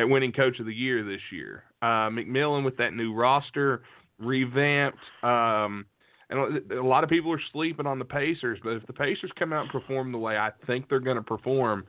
at 0.00 0.08
winning 0.08 0.32
coach 0.32 0.58
of 0.58 0.66
the 0.66 0.74
year 0.74 1.04
this 1.04 1.20
year. 1.30 1.64
Uh, 1.82 2.08
McMillan 2.08 2.64
with 2.64 2.76
that 2.78 2.94
new 2.94 3.12
roster 3.12 3.82
revamped. 4.18 4.98
Um, 5.22 5.84
and 6.30 6.72
a 6.72 6.82
lot 6.82 7.04
of 7.04 7.10
people 7.10 7.30
are 7.32 7.40
sleeping 7.52 7.86
on 7.86 7.98
the 7.98 8.04
Pacers, 8.04 8.58
but 8.64 8.70
if 8.70 8.86
the 8.86 8.94
Pacers 8.94 9.30
come 9.38 9.52
out 9.52 9.64
and 9.64 9.70
perform 9.70 10.10
the 10.10 10.18
way 10.18 10.38
I 10.38 10.50
think 10.66 10.88
they're 10.88 10.98
going 10.98 11.18
to 11.18 11.22
perform, 11.22 11.84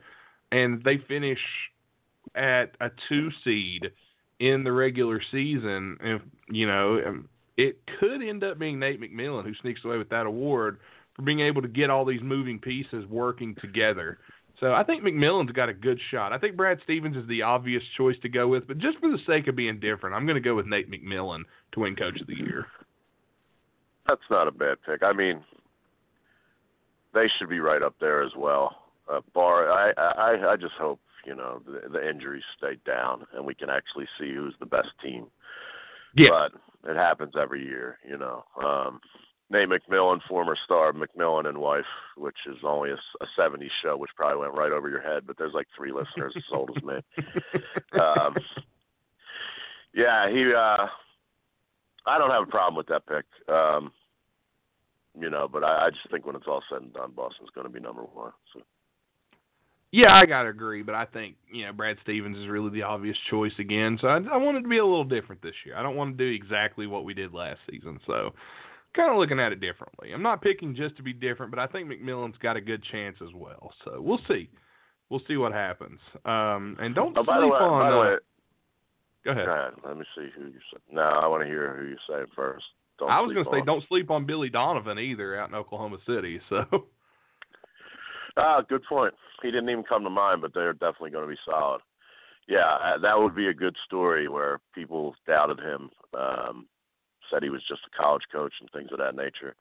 and 0.51 0.83
they 0.83 0.97
finish 1.07 1.39
at 2.35 2.75
a 2.81 2.89
two 3.09 3.29
seed 3.43 3.91
in 4.39 4.63
the 4.63 4.71
regular 4.71 5.21
season, 5.31 5.97
if 6.01 6.21
you 6.49 6.67
know, 6.67 7.01
um, 7.05 7.29
it 7.57 7.79
could 7.99 8.21
end 8.21 8.43
up 8.43 8.59
being 8.59 8.79
Nate 8.79 9.01
McMillan 9.01 9.43
who 9.43 9.53
sneaks 9.61 9.83
away 9.85 9.97
with 9.97 10.09
that 10.09 10.25
award 10.25 10.79
for 11.15 11.21
being 11.21 11.39
able 11.39 11.61
to 11.61 11.67
get 11.67 11.89
all 11.89 12.05
these 12.05 12.21
moving 12.21 12.59
pieces 12.59 13.05
working 13.09 13.55
together. 13.61 14.19
So 14.59 14.73
I 14.73 14.83
think 14.83 15.03
McMillan's 15.03 15.51
got 15.51 15.69
a 15.69 15.73
good 15.73 15.99
shot. 16.11 16.31
I 16.31 16.37
think 16.37 16.55
Brad 16.55 16.79
Stevens 16.83 17.17
is 17.17 17.27
the 17.27 17.41
obvious 17.41 17.83
choice 17.97 18.15
to 18.21 18.29
go 18.29 18.47
with, 18.47 18.67
but 18.67 18.77
just 18.77 18.97
for 18.99 19.09
the 19.09 19.19
sake 19.27 19.47
of 19.47 19.55
being 19.55 19.79
different, 19.79 20.15
I'm 20.15 20.25
going 20.25 20.41
to 20.41 20.41
go 20.41 20.55
with 20.55 20.65
Nate 20.65 20.89
McMillan 20.89 21.43
to 21.73 21.79
win 21.81 21.95
Coach 21.95 22.21
of 22.21 22.27
the 22.27 22.37
Year. 22.37 22.67
That's 24.07 24.21
not 24.29 24.47
a 24.47 24.51
bad 24.51 24.77
pick. 24.85 25.03
I 25.03 25.11
mean, 25.11 25.43
they 27.13 27.29
should 27.37 27.49
be 27.49 27.59
right 27.59 27.81
up 27.81 27.95
there 27.99 28.23
as 28.23 28.31
well. 28.37 28.83
Uh, 29.11 29.21
bar, 29.33 29.71
I, 29.71 29.91
I, 29.97 30.51
I 30.51 30.55
just 30.55 30.73
hope 30.79 30.99
you 31.25 31.35
know 31.35 31.61
the, 31.65 31.89
the 31.89 32.09
injuries 32.09 32.43
stay 32.57 32.77
down 32.85 33.25
and 33.33 33.45
we 33.45 33.55
can 33.55 33.69
actually 33.69 34.05
see 34.19 34.33
who's 34.33 34.55
the 34.59 34.65
best 34.65 34.89
team. 35.03 35.27
Yeah. 36.15 36.29
But 36.29 36.91
it 36.91 36.95
happens 36.95 37.33
every 37.39 37.63
year, 37.63 37.97
you 38.07 38.17
know. 38.17 38.45
Um, 38.63 39.01
Nate 39.49 39.69
McMillan, 39.69 40.21
former 40.27 40.55
star 40.63 40.89
of 40.89 40.95
McMillan 40.95 41.47
and 41.47 41.59
Wife, 41.59 41.85
which 42.17 42.37
is 42.47 42.57
only 42.63 42.89
a, 42.89 42.95
a 42.95 43.27
70s 43.39 43.69
show, 43.83 43.95
which 43.95 44.09
probably 44.15 44.39
went 44.39 44.55
right 44.55 44.71
over 44.71 44.89
your 44.89 45.01
head, 45.01 45.23
but 45.27 45.37
there's 45.37 45.53
like 45.53 45.67
three 45.77 45.91
listeners 45.91 46.33
as 46.35 46.43
old 46.51 46.71
as 46.75 46.83
me. 46.83 46.95
Um, 47.99 48.35
yeah, 49.93 50.29
he. 50.29 50.53
uh 50.53 50.87
I 52.07 52.17
don't 52.17 52.29
have 52.29 52.43
a 52.43 52.51
problem 52.51 52.75
with 52.75 52.87
that 52.87 53.07
pick. 53.07 53.25
Um, 53.53 53.91
you 55.19 55.29
know, 55.29 55.47
but 55.51 55.63
I, 55.63 55.87
I 55.87 55.89
just 55.89 56.09
think 56.11 56.25
when 56.25 56.35
it's 56.35 56.47
all 56.47 56.61
said 56.69 56.81
and 56.81 56.93
done, 56.93 57.13
Boston's 57.15 57.49
going 57.55 57.65
to 57.65 57.73
be 57.73 57.79
number 57.79 58.03
one. 58.03 58.31
So. 58.53 58.61
Yeah, 59.95 60.13
I 60.13 60.25
gotta 60.25 60.49
agree, 60.49 60.83
but 60.83 60.93
I 60.93 61.05
think 61.05 61.37
you 61.49 61.65
know 61.65 61.71
Brad 61.71 61.95
Stevens 62.03 62.37
is 62.37 62.49
really 62.49 62.69
the 62.69 62.81
obvious 62.81 63.15
choice 63.29 63.53
again. 63.59 63.97
So 64.01 64.09
I, 64.09 64.17
I 64.33 64.35
wanted 64.35 64.63
to 64.63 64.67
be 64.67 64.79
a 64.79 64.83
little 64.83 65.05
different 65.05 65.41
this 65.41 65.53
year. 65.65 65.77
I 65.77 65.83
don't 65.83 65.95
want 65.95 66.17
to 66.17 66.21
do 66.21 66.35
exactly 66.35 66.85
what 66.85 67.05
we 67.05 67.13
did 67.13 67.33
last 67.33 67.59
season. 67.71 67.97
So 68.05 68.33
kind 68.93 69.09
of 69.09 69.17
looking 69.17 69.39
at 69.39 69.53
it 69.53 69.61
differently. 69.61 70.11
I'm 70.11 70.21
not 70.21 70.41
picking 70.41 70.75
just 70.75 70.97
to 70.97 71.03
be 71.03 71.13
different, 71.13 71.49
but 71.49 71.61
I 71.61 71.67
think 71.67 71.87
McMillan's 71.87 72.37
got 72.39 72.57
a 72.57 72.61
good 72.61 72.83
chance 72.91 73.15
as 73.21 73.33
well. 73.33 73.71
So 73.85 74.01
we'll 74.01 74.19
see. 74.27 74.49
We'll 75.09 75.21
see 75.29 75.37
what 75.37 75.53
happens. 75.53 75.99
Um, 76.25 76.75
and 76.81 76.93
don't 76.93 77.17
oh, 77.17 77.23
sleep 77.23 77.27
by 77.27 77.39
the 77.39 77.47
way, 77.47 77.57
on. 77.57 77.81
By 77.81 77.89
the 77.89 77.95
uh, 77.95 78.01
way, 78.01 78.15
go 79.23 79.31
ahead. 79.31 79.45
Go 79.45 79.51
ahead. 79.53 79.73
Let 79.87 79.97
me 79.97 80.05
see 80.13 80.27
who 80.35 80.47
you 80.47 80.59
say. 80.73 80.79
No, 80.91 81.03
I 81.03 81.25
want 81.27 81.41
to 81.41 81.47
hear 81.47 81.73
who 81.73 81.87
you 81.87 81.97
say 82.09 82.29
first. 82.35 82.65
Don't 82.99 83.09
I 83.09 83.21
was 83.21 83.31
going 83.31 83.45
to 83.45 83.51
say 83.51 83.61
don't 83.65 83.87
sleep 83.87 84.11
on 84.11 84.25
Billy 84.25 84.49
Donovan 84.49 84.99
either 84.99 85.39
out 85.39 85.47
in 85.47 85.55
Oklahoma 85.55 85.99
City. 86.05 86.41
So 86.49 86.87
Ah, 88.37 88.61
good 88.61 88.83
point. 88.83 89.13
He 89.41 89.49
didn't 89.49 89.69
even 89.69 89.83
come 89.83 90.03
to 90.03 90.09
mind, 90.09 90.41
but 90.41 90.53
they're 90.53 90.73
definitely 90.73 91.11
going 91.11 91.23
to 91.27 91.33
be 91.33 91.39
solid. 91.45 91.81
Yeah, 92.47 92.77
uh, 92.83 92.97
that 92.99 93.17
would 93.17 93.35
be 93.35 93.47
a 93.47 93.53
good 93.53 93.75
story 93.85 94.27
where 94.27 94.59
people 94.73 95.15
doubted 95.25 95.59
him, 95.59 95.89
um, 96.17 96.67
said 97.31 97.41
he 97.41 97.49
was 97.49 97.63
just 97.67 97.81
a 97.87 98.01
college 98.01 98.23
coach 98.31 98.53
and 98.59 98.69
things 98.71 98.89
of 98.91 98.99
that 98.99 99.15
nature. 99.15 99.55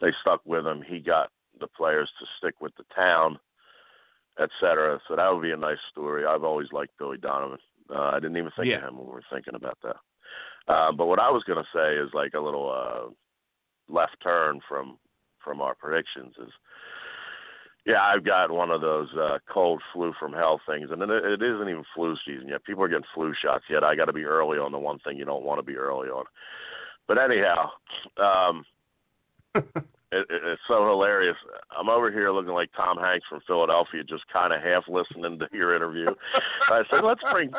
They 0.00 0.12
stuck 0.20 0.44
with 0.44 0.66
him. 0.66 0.82
He 0.86 1.00
got 1.00 1.30
the 1.58 1.68
players 1.68 2.10
to 2.20 2.26
stick 2.38 2.60
with 2.60 2.72
the 2.76 2.84
town, 2.94 3.38
et 4.38 4.50
cetera. 4.60 5.00
So 5.08 5.16
that 5.16 5.32
would 5.32 5.42
be 5.42 5.52
a 5.52 5.56
nice 5.56 5.78
story. 5.90 6.26
I've 6.26 6.44
always 6.44 6.68
liked 6.72 6.98
Billy 6.98 7.16
Donovan. 7.18 7.58
Uh, 7.90 8.10
I 8.12 8.20
didn't 8.20 8.36
even 8.36 8.52
think 8.56 8.68
Yeah. 8.68 8.78
of 8.78 8.88
him 8.88 8.98
when 8.98 9.06
we 9.06 9.12
were 9.12 9.22
thinking 9.32 9.54
about 9.54 9.78
that. 9.82 9.96
Uh, 10.68 10.92
but 10.92 11.06
what 11.06 11.18
I 11.18 11.30
was 11.30 11.44
going 11.44 11.62
to 11.62 11.70
say 11.74 11.96
is 11.96 12.12
like 12.12 12.34
a 12.34 12.40
little 12.40 12.70
uh, 12.70 13.92
left 13.92 14.16
turn 14.22 14.60
from 14.68 14.98
from 15.42 15.62
our 15.62 15.74
predictions 15.74 16.34
is 16.42 16.52
yeah, 17.88 18.02
I've 18.02 18.22
got 18.22 18.50
one 18.50 18.70
of 18.70 18.82
those 18.82 19.08
uh, 19.18 19.38
cold 19.50 19.80
flu 19.94 20.12
from 20.20 20.34
hell 20.34 20.60
things, 20.68 20.90
and 20.90 21.00
it, 21.00 21.08
it 21.10 21.42
isn't 21.42 21.68
even 21.70 21.84
flu 21.94 22.16
season 22.26 22.48
yet. 22.48 22.62
People 22.64 22.84
are 22.84 22.88
getting 22.88 23.04
flu 23.14 23.32
shots 23.42 23.64
yet. 23.70 23.82
I 23.82 23.96
got 23.96 24.04
to 24.04 24.12
be 24.12 24.24
early 24.24 24.58
on 24.58 24.72
the 24.72 24.78
one 24.78 24.98
thing 24.98 25.16
you 25.16 25.24
don't 25.24 25.42
want 25.42 25.58
to 25.58 25.62
be 25.62 25.76
early 25.76 26.08
on. 26.08 26.26
But 27.06 27.16
anyhow, 27.16 27.70
um, 28.18 28.66
it, 29.54 29.64
it, 30.12 30.26
it's 30.28 30.60
so 30.68 30.86
hilarious. 30.86 31.36
I'm 31.74 31.88
over 31.88 32.12
here 32.12 32.30
looking 32.30 32.52
like 32.52 32.68
Tom 32.76 32.98
Hanks 32.98 33.24
from 33.26 33.40
Philadelphia, 33.46 34.04
just 34.04 34.24
kind 34.30 34.52
of 34.52 34.62
half 34.62 34.84
listening 34.86 35.38
to 35.38 35.48
your 35.50 35.74
interview. 35.74 36.10
I 36.68 36.82
said, 36.90 37.00
let's 37.02 37.22
bring. 37.32 37.50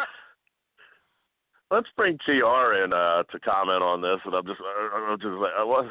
Let's 1.72 1.88
bring 1.96 2.18
TR 2.26 2.84
in 2.84 2.94
uh, 2.94 3.24
to 3.32 3.40
comment 3.40 3.84
on 3.84 4.02
this, 4.02 4.20
and 4.26 4.34
I'm 4.34 4.46
just, 4.46 4.60
I'm 4.96 5.20
just 5.20 5.34
like, 5.34 5.52
I 5.56 5.64
was, 5.64 5.88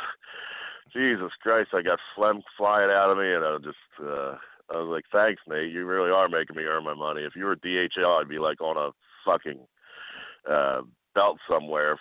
Jesus 0.92 1.30
Christ, 1.42 1.70
I 1.72 1.82
got 1.82 1.98
phlegm 2.14 2.42
flying 2.56 2.90
out 2.90 3.10
of 3.10 3.18
me, 3.18 3.32
and 3.32 3.44
I 3.44 3.52
was 3.52 3.62
just, 3.62 3.76
uh, 4.00 4.36
I 4.70 4.78
was 4.78 4.88
like, 4.90 5.04
thanks, 5.12 5.42
Nate. 5.48 5.72
You 5.72 5.86
really 5.86 6.10
are 6.10 6.28
making 6.28 6.56
me 6.56 6.64
earn 6.64 6.84
my 6.84 6.94
money. 6.94 7.22
If 7.22 7.34
you 7.36 7.44
were 7.44 7.56
DHL, 7.56 8.20
I'd 8.20 8.28
be 8.28 8.38
like 8.38 8.60
on 8.60 8.76
a 8.76 8.90
fucking 9.24 9.60
uh, 10.48 10.82
belt 11.14 11.38
somewhere, 11.48 11.98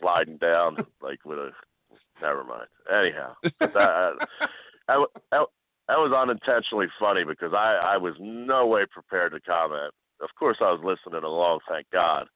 sliding 0.00 0.38
down 0.38 0.76
like 1.02 1.24
with 1.24 1.38
a. 1.38 1.50
Never 2.22 2.44
mind. 2.44 2.68
Anyhow, 2.92 3.34
that, 3.60 3.72
that, 3.74 5.06
that, 5.32 5.46
that 5.88 5.98
was 5.98 6.12
unintentionally 6.16 6.86
funny 6.98 7.24
because 7.24 7.52
I, 7.52 7.80
I 7.82 7.96
was 7.96 8.14
no 8.20 8.66
way 8.66 8.86
prepared 8.90 9.32
to 9.32 9.40
comment. 9.40 9.92
Of 10.22 10.30
course, 10.38 10.58
I 10.60 10.70
was 10.70 10.80
listening 10.84 11.24
along. 11.24 11.60
Thank 11.68 11.90
God. 11.92 12.26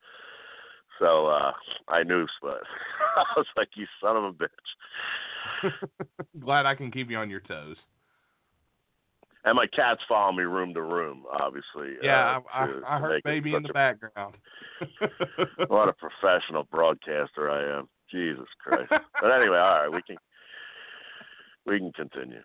So 0.99 1.29
uh, 1.29 1.53
I 1.87 2.03
knew, 2.03 2.27
but 2.43 2.61
I 3.17 3.25
was 3.37 3.47
like, 3.57 3.69
"You 3.77 3.87
son 4.03 4.17
of 4.17 4.25
a 4.25 4.33
bitch." 4.33 4.49
glad 6.41 6.67
I 6.67 6.75
can 6.75 6.91
keep 6.91 7.11
you 7.11 7.17
on 7.19 7.31
your 7.31 7.41
toes. 7.41 7.77
And 9.45 9.57
my 9.57 9.67
cat's 9.67 10.01
follow 10.09 10.33
me 10.33 10.43
room 10.43 10.75
to 10.75 10.83
room, 10.83 11.25
obviously. 11.41 11.97
Yeah, 12.03 12.37
uh, 12.37 12.41
I, 12.53 12.67
to- 12.67 12.83
I, 12.87 12.97
I 12.97 12.99
to 12.99 13.03
heard 13.07 13.23
baby 13.23 13.55
in 13.55 13.63
the 13.63 13.73
background. 13.73 14.35
a, 15.01 15.67
what 15.69 15.89
a 15.89 15.93
professional 15.95 16.65
broadcaster 16.65 17.51
I 17.51 17.79
am. 17.79 17.89
Jesus 18.11 18.47
Christ. 18.61 18.91
but 18.91 19.31
anyway, 19.31 19.59
all 19.59 19.83
right, 19.83 19.89
we 19.93 20.03
can 20.03 20.17
we 21.67 21.79
can 21.79 21.93
continue. 21.93 22.43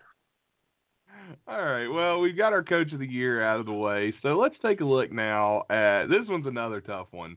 All 1.46 1.62
right. 1.62 1.88
Well, 1.88 2.20
we've 2.20 2.36
got 2.36 2.52
our 2.52 2.62
coach 2.62 2.92
of 2.92 2.98
the 2.98 3.06
year 3.06 3.42
out 3.42 3.60
of 3.60 3.66
the 3.66 3.72
way. 3.72 4.12
So 4.22 4.38
let's 4.38 4.56
take 4.62 4.80
a 4.80 4.84
look 4.84 5.12
now 5.12 5.64
at 5.70 6.06
this 6.06 6.26
one's 6.28 6.46
another 6.46 6.80
tough 6.80 7.08
one. 7.12 7.36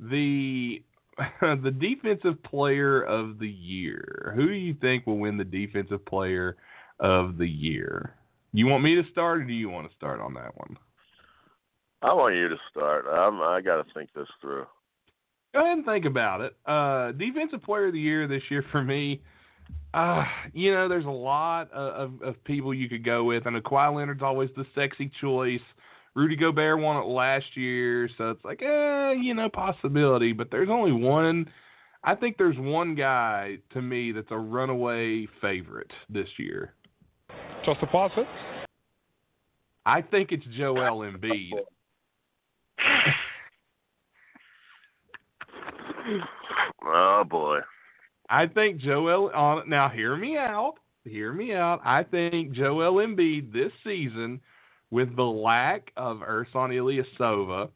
The 0.00 0.82
the 1.40 1.70
defensive 1.70 2.42
player 2.42 3.02
of 3.02 3.38
the 3.38 3.48
year. 3.48 4.32
Who 4.36 4.46
do 4.46 4.54
you 4.54 4.74
think 4.74 5.06
will 5.06 5.18
win 5.18 5.36
the 5.36 5.44
defensive 5.44 6.04
player 6.06 6.56
of 7.00 7.38
the 7.38 7.48
year? 7.48 8.14
You 8.52 8.66
want 8.66 8.82
me 8.82 8.94
to 8.94 9.08
start 9.10 9.40
or 9.40 9.44
do 9.44 9.52
you 9.52 9.68
want 9.68 9.88
to 9.88 9.96
start 9.96 10.20
on 10.20 10.34
that 10.34 10.56
one? 10.56 10.76
I 12.02 12.12
want 12.12 12.36
you 12.36 12.48
to 12.48 12.56
start. 12.70 13.06
I'm, 13.10 13.40
I 13.40 13.60
got 13.60 13.76
to 13.76 13.92
think 13.92 14.10
this 14.14 14.28
through. 14.40 14.66
Go 15.52 15.64
ahead 15.64 15.78
and 15.78 15.86
think 15.86 16.04
about 16.04 16.40
it. 16.40 16.56
Uh, 16.66 17.12
defensive 17.12 17.62
player 17.62 17.86
of 17.86 17.92
the 17.92 18.00
year 18.00 18.28
this 18.28 18.42
year 18.50 18.64
for 18.70 18.82
me. 18.82 19.20
Uh, 19.94 20.24
you 20.52 20.72
know, 20.72 20.88
there's 20.88 21.06
a 21.06 21.10
lot 21.10 21.70
of, 21.72 22.12
of, 22.12 22.22
of 22.22 22.44
people 22.44 22.72
you 22.72 22.88
could 22.88 23.04
go 23.04 23.24
with. 23.24 23.46
I 23.46 23.50
know 23.50 23.60
Kawhi 23.60 23.94
Leonard's 23.94 24.22
always 24.22 24.50
the 24.56 24.66
sexy 24.74 25.10
choice. 25.20 25.60
Rudy 26.14 26.36
Gobert 26.36 26.80
won 26.80 26.96
it 26.96 27.06
last 27.06 27.56
year, 27.56 28.08
so 28.18 28.30
it's 28.30 28.44
like, 28.44 28.62
eh, 28.62 29.12
you 29.12 29.34
know, 29.34 29.48
possibility. 29.48 30.32
But 30.32 30.50
there's 30.50 30.70
only 30.70 30.92
one. 30.92 31.48
I 32.04 32.14
think 32.14 32.36
there's 32.38 32.58
one 32.58 32.94
guy 32.94 33.58
to 33.72 33.82
me 33.82 34.12
that's 34.12 34.30
a 34.30 34.38
runaway 34.38 35.26
favorite 35.40 35.90
this 36.08 36.28
year. 36.38 36.74
Just 37.64 37.82
a 37.82 37.86
faucet. 37.86 38.26
I 39.84 40.02
think 40.02 40.32
it's 40.32 40.44
Joel 40.56 41.00
Embiid. 41.00 41.50
Oh 46.84 47.24
boy. 47.28 47.60
I 48.30 48.46
think 48.46 48.80
Joel 48.80 49.30
on 49.34 49.68
now 49.68 49.88
hear 49.88 50.16
me 50.16 50.36
out. 50.36 50.74
Hear 51.04 51.32
me 51.32 51.54
out. 51.54 51.80
I 51.84 52.02
think 52.02 52.52
Joel 52.52 52.94
Embiid 52.94 53.52
this 53.52 53.72
season 53.84 54.40
with 54.90 55.14
the 55.16 55.22
lack 55.22 55.90
of 55.96 56.18
Ersan 56.18 56.72
Ilyasova 56.72 57.68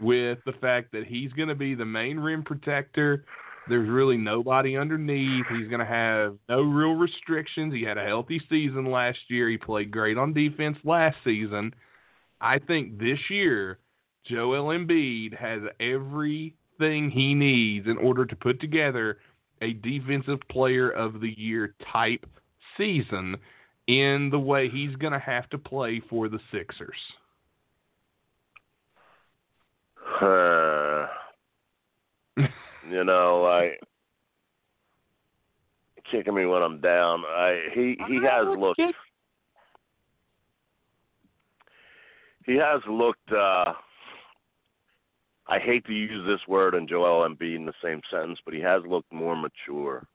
with 0.00 0.38
the 0.44 0.52
fact 0.60 0.92
that 0.92 1.06
he's 1.06 1.32
going 1.32 1.48
to 1.48 1.54
be 1.54 1.74
the 1.74 1.84
main 1.84 2.18
rim 2.18 2.42
protector. 2.42 3.24
There's 3.68 3.88
really 3.88 4.16
nobody 4.16 4.76
underneath. 4.76 5.46
He's 5.48 5.68
going 5.68 5.80
to 5.80 5.86
have 5.86 6.36
no 6.48 6.62
real 6.62 6.94
restrictions. 6.94 7.72
He 7.72 7.84
had 7.84 7.98
a 7.98 8.04
healthy 8.04 8.40
season 8.50 8.86
last 8.90 9.18
year. 9.28 9.48
He 9.48 9.56
played 9.56 9.92
great 9.92 10.18
on 10.18 10.32
defense 10.32 10.76
last 10.82 11.16
season. 11.22 11.72
I 12.40 12.58
think 12.58 12.98
this 12.98 13.20
year, 13.30 13.78
Joel 14.26 14.76
Embiid 14.76 15.38
has 15.38 15.62
everything 15.78 17.10
he 17.10 17.34
needs 17.34 17.86
in 17.86 17.98
order 17.98 18.26
to 18.26 18.34
put 18.34 18.60
together 18.60 19.18
a 19.60 19.74
defensive 19.74 20.40
player 20.50 20.90
of 20.90 21.20
the 21.20 21.32
year 21.38 21.76
type 21.92 22.26
season 22.76 23.36
in 23.86 24.28
the 24.30 24.38
way 24.38 24.68
he's 24.68 24.94
going 24.96 25.12
to 25.12 25.18
have 25.18 25.48
to 25.50 25.58
play 25.58 26.00
for 26.08 26.28
the 26.28 26.38
Sixers. 26.50 26.96
Uh, 30.20 31.06
you 32.90 33.04
know, 33.04 33.46
I 33.46 33.72
kicking 36.10 36.34
me 36.34 36.46
when 36.46 36.62
I'm 36.62 36.80
down. 36.80 37.24
I 37.26 37.68
he 37.74 37.96
he 38.06 38.16
has 38.16 38.46
looked 38.58 38.80
he 42.44 42.54
has 42.56 42.80
looked 42.88 43.32
uh 43.32 43.72
I 45.48 45.58
hate 45.58 45.84
to 45.86 45.92
use 45.92 46.24
this 46.26 46.46
word 46.46 46.74
and 46.74 46.88
Joel 46.88 47.28
Embiid 47.28 47.56
in 47.56 47.66
the 47.66 47.72
same 47.82 48.00
sentence, 48.10 48.38
but 48.44 48.54
he 48.54 48.60
has 48.60 48.82
looked 48.86 49.12
more 49.12 49.36
mature 49.36 50.06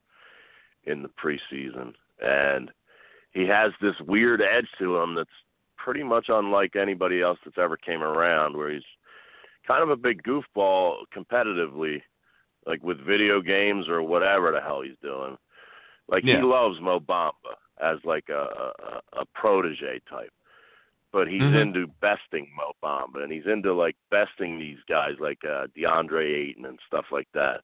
in 0.85 1.03
the 1.03 1.09
preseason 1.09 1.93
and 2.21 2.71
he 3.37 3.45
has 3.45 3.71
this 3.81 3.93
weird 4.01 4.41
edge 4.41 4.67
to 4.79 4.97
him 4.97 5.13
that's 5.13 5.29
pretty 5.77 6.01
much 6.03 6.25
unlike 6.29 6.75
anybody 6.75 7.21
else 7.21 7.37
that's 7.45 7.59
ever 7.59 7.77
came 7.77 8.01
around 8.01 8.57
where 8.57 8.71
he's 8.71 8.81
kind 9.67 9.83
of 9.83 9.91
a 9.91 9.95
big 9.95 10.23
goofball 10.23 11.03
competitively 11.15 12.01
like 12.65 12.81
with 12.83 12.99
video 13.05 13.39
games 13.39 13.87
or 13.87 14.01
whatever 14.01 14.51
the 14.51 14.59
hell 14.59 14.81
he's 14.81 14.97
doing. 15.03 15.37
Like 16.07 16.23
Yeah. 16.23 16.37
he 16.37 16.41
loves 16.41 16.81
Mo 16.81 16.99
Bamba 16.99 17.53
as 17.79 17.99
like 18.03 18.27
a, 18.29 18.73
a 19.13 19.21
a 19.21 19.25
protege 19.35 19.99
type, 20.09 20.33
but 21.11 21.27
he's 21.27 21.43
Mhm. 21.43 21.61
into 21.61 21.87
besting 22.01 22.49
Mo 22.55 22.73
Bamba 22.83 23.21
and 23.23 23.31
he's 23.31 23.45
into 23.45 23.71
like 23.71 23.95
besting 24.09 24.57
these 24.57 24.79
guys 24.89 25.15
like 25.19 25.45
uh, 25.45 25.67
DeAndre 25.77 26.25
Ayton 26.41 26.65
and 26.65 26.79
stuff 26.87 27.05
like 27.11 27.27
that. 27.33 27.61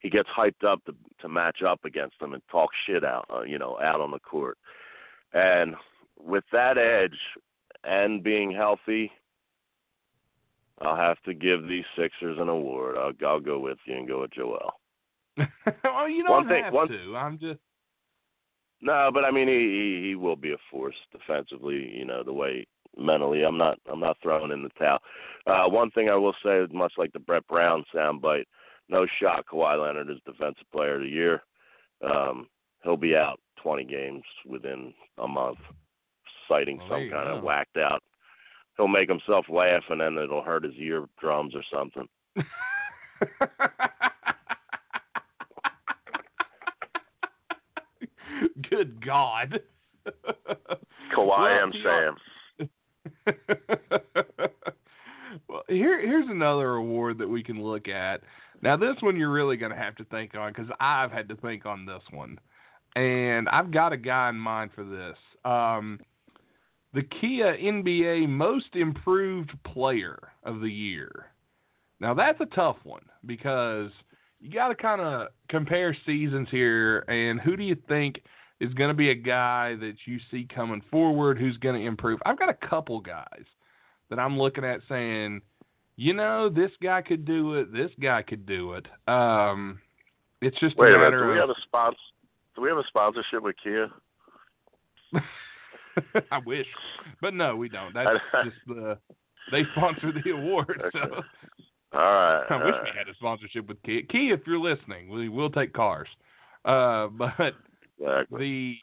He 0.00 0.10
gets 0.10 0.28
hyped 0.30 0.64
up 0.64 0.84
to 0.86 0.96
to 1.20 1.28
match 1.28 1.62
up 1.62 1.84
against 1.84 2.18
them 2.18 2.34
and 2.34 2.42
talk 2.48 2.70
shit 2.84 3.04
out, 3.04 3.26
uh, 3.30 3.42
you 3.42 3.58
know, 3.58 3.78
out 3.80 4.00
on 4.00 4.10
the 4.10 4.18
court. 4.18 4.58
And 5.32 5.74
with 6.18 6.44
that 6.52 6.78
edge 6.78 7.16
and 7.84 8.22
being 8.22 8.52
healthy, 8.52 9.10
I'll 10.80 10.96
have 10.96 11.20
to 11.22 11.34
give 11.34 11.66
these 11.68 11.84
Sixers 11.96 12.38
an 12.40 12.48
award. 12.48 12.96
I'll, 12.98 13.12
I'll 13.26 13.40
go 13.40 13.58
with 13.58 13.78
you 13.86 13.94
and 13.96 14.08
go 14.08 14.22
with 14.22 14.32
Joel. 14.32 14.72
well, 15.36 16.08
you 16.08 16.24
One 16.24 16.42
don't 16.44 16.48
thing- 16.48 16.64
have 16.64 16.72
one- 16.74 16.88
to. 16.88 17.16
I'm 17.16 17.38
just 17.38 17.60
No, 18.80 19.10
but 19.12 19.24
I 19.24 19.30
mean 19.30 19.48
he, 19.48 19.54
he 20.02 20.08
he 20.08 20.14
will 20.16 20.36
be 20.36 20.52
a 20.52 20.56
force 20.70 20.96
defensively. 21.12 21.90
You 21.96 22.04
know 22.04 22.22
the 22.22 22.32
way 22.32 22.66
mentally. 22.98 23.42
I'm 23.44 23.56
not 23.56 23.78
I'm 23.90 24.00
not 24.00 24.16
throwing 24.22 24.50
in 24.52 24.62
the 24.62 24.68
towel. 24.78 24.98
Uh, 25.46 25.68
one 25.68 25.90
thing 25.92 26.08
I 26.10 26.14
will 26.16 26.34
say, 26.44 26.66
much 26.72 26.92
like 26.98 27.12
the 27.12 27.18
Brett 27.20 27.46
Brown 27.48 27.84
soundbite, 27.94 28.44
no 28.88 29.06
shot 29.20 29.46
Kawhi 29.50 29.80
Leonard 29.80 30.10
is 30.10 30.18
defensive 30.26 30.66
player 30.72 30.96
of 30.96 31.02
the 31.02 31.08
year. 31.08 31.42
Um, 32.04 32.48
he'll 32.84 32.96
be 32.96 33.16
out 33.16 33.40
20 33.62 33.84
games 33.84 34.22
within 34.46 34.92
a 35.18 35.28
month, 35.28 35.58
citing 36.48 36.78
Well, 36.78 36.88
some 36.90 37.02
you 37.02 37.10
kind 37.10 37.28
of 37.28 37.42
whacked 37.44 37.76
out. 37.76 38.02
He'll 38.76 38.88
make 38.88 39.08
himself 39.08 39.46
laugh, 39.48 39.82
and 39.90 40.00
then 40.00 40.16
it'll 40.18 40.42
hurt 40.42 40.64
his 40.64 40.74
eardrums 40.78 41.54
or 41.54 41.62
something. 41.72 42.08
Good 48.70 49.04
God. 49.04 49.60
Kawhi 51.16 51.26
Well, 51.26 51.46
M. 51.46 51.72
he- 51.72 51.82
Sam. 51.82 52.16
well, 55.48 55.62
here 55.68 56.00
here's 56.00 56.28
another 56.28 56.74
award 56.74 57.18
that 57.18 57.28
we 57.28 57.42
can 57.42 57.62
look 57.62 57.88
at. 57.88 58.22
Now, 58.62 58.76
this 58.76 58.96
one 59.00 59.16
you're 59.16 59.30
really 59.32 59.56
going 59.56 59.72
to 59.72 59.78
have 59.78 59.96
to 59.96 60.04
think 60.04 60.34
on 60.34 60.52
because 60.52 60.70
I've 60.80 61.10
had 61.10 61.28
to 61.30 61.36
think 61.36 61.66
on 61.66 61.84
this 61.84 62.02
one, 62.12 62.38
and 62.96 63.48
I've 63.48 63.70
got 63.70 63.92
a 63.92 63.96
guy 63.96 64.28
in 64.28 64.36
mind 64.36 64.70
for 64.74 64.84
this. 64.84 65.16
Um, 65.44 66.00
the 66.94 67.02
Kia 67.02 67.56
NBA 67.56 68.28
Most 68.28 68.74
Improved 68.74 69.52
Player 69.64 70.18
of 70.44 70.60
the 70.60 70.68
Year. 70.68 71.26
Now, 72.00 72.14
that's 72.14 72.40
a 72.40 72.46
tough 72.46 72.76
one 72.84 73.04
because 73.24 73.90
you 74.40 74.50
got 74.50 74.68
to 74.68 74.74
kind 74.74 75.00
of 75.00 75.28
compare 75.48 75.96
seasons 76.04 76.48
here, 76.50 77.00
and 77.08 77.40
who 77.40 77.56
do 77.56 77.62
you 77.62 77.76
think 77.88 78.20
is 78.60 78.74
going 78.74 78.88
to 78.90 78.94
be 78.94 79.10
a 79.10 79.14
guy 79.14 79.76
that 79.76 79.94
you 80.04 80.18
see 80.30 80.46
coming 80.52 80.82
forward 80.90 81.38
who's 81.38 81.56
going 81.58 81.80
to 81.80 81.86
improve? 81.86 82.20
I've 82.26 82.38
got 82.38 82.48
a 82.48 82.68
couple 82.68 83.00
guys 83.00 83.44
that 84.10 84.18
I'm 84.18 84.38
looking 84.38 84.64
at 84.64 84.80
saying, 84.88 85.40
you 85.96 86.12
know, 86.12 86.48
this 86.48 86.70
guy 86.82 87.02
could 87.02 87.24
do 87.24 87.54
it, 87.54 87.72
this 87.72 87.90
guy 88.00 88.22
could 88.22 88.44
do 88.44 88.74
it. 88.74 88.86
Um, 89.08 89.80
it's 90.40 90.58
just 90.58 90.76
Wait 90.76 90.90
a 90.90 90.94
a 90.94 90.98
minute. 90.98 91.10
matter 91.10 91.26
Do 91.26 91.32
we 91.32 91.38
have 91.38 91.50
a 91.50 91.54
sponsor? 91.62 91.96
Do 92.54 92.62
we 92.62 92.68
have 92.68 92.78
a 92.78 92.84
sponsorship 92.88 93.42
with 93.42 93.56
Kia? 93.62 93.88
I 96.30 96.38
wish, 96.46 96.66
but 97.20 97.34
no, 97.34 97.56
we 97.56 97.68
don't. 97.68 97.92
That's 97.94 98.18
just 98.44 98.56
the 98.66 98.98
they 99.50 99.62
sponsor 99.76 100.12
the 100.12 100.30
award. 100.30 100.82
So 100.92 100.98
Okay. 100.98 101.20
All 101.94 102.00
right. 102.00 102.44
I 102.48 102.54
all 102.54 102.64
wish 102.64 102.74
right. 102.74 102.82
we 102.84 102.98
had 102.98 103.08
a 103.08 103.14
sponsorship 103.14 103.68
with 103.68 103.82
Key. 103.82 104.06
Key, 104.10 104.30
if 104.32 104.40
you're 104.46 104.58
listening, 104.58 105.10
we 105.10 105.28
will 105.28 105.50
take 105.50 105.72
cars. 105.74 106.08
Uh, 106.64 107.08
but 107.18 107.54
Exactly. 107.98 108.38
the 108.38 108.74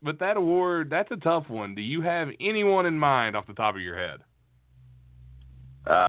but 0.00 0.18
that 0.20 0.36
award, 0.36 0.88
that's 0.90 1.10
a 1.10 1.16
tough 1.16 1.48
one. 1.48 1.74
Do 1.74 1.82
you 1.82 2.00
have 2.02 2.28
anyone 2.40 2.86
in 2.86 2.98
mind 2.98 3.36
off 3.36 3.46
the 3.46 3.52
top 3.52 3.74
of 3.74 3.80
your 3.80 3.98
head? 3.98 4.20
Uh, 5.86 6.06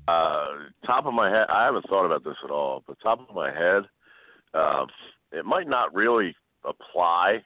top 0.86 1.06
of 1.06 1.14
my 1.14 1.30
head, 1.30 1.47
I 1.50 1.66
haven't 1.66 1.88
thought 1.89 2.06
about 2.06 2.24
this 2.24 2.36
at 2.43 2.52
all. 2.52 2.84
But 2.88 2.97
top 3.02 3.28
of 3.28 3.36
my 3.36 3.52
head, 3.52 3.84
uh, 4.54 4.86
it 5.32 5.45
might 5.45 5.68
not 5.68 5.93
really 5.93 6.36
apply. 6.66 7.43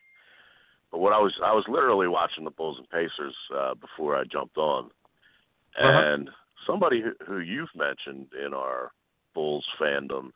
But 0.91 0.99
what 0.99 1.13
I 1.13 1.19
was, 1.19 1.33
I 1.43 1.53
was 1.53 1.65
literally 1.67 2.07
watching 2.07 2.43
the 2.43 2.51
Bulls 2.51 2.77
and 2.77 2.89
Pacers 2.89 3.35
uh, 3.55 3.73
before 3.75 4.15
I 4.15 4.23
jumped 4.25 4.57
on, 4.57 4.85
Uh-huh. 5.79 5.89
and 5.89 6.29
somebody 6.67 7.01
who, 7.01 7.13
who 7.25 7.39
you've 7.39 7.75
mentioned 7.75 8.27
in 8.45 8.53
our 8.53 8.91
Bulls 9.33 9.65
fandom 9.81 10.31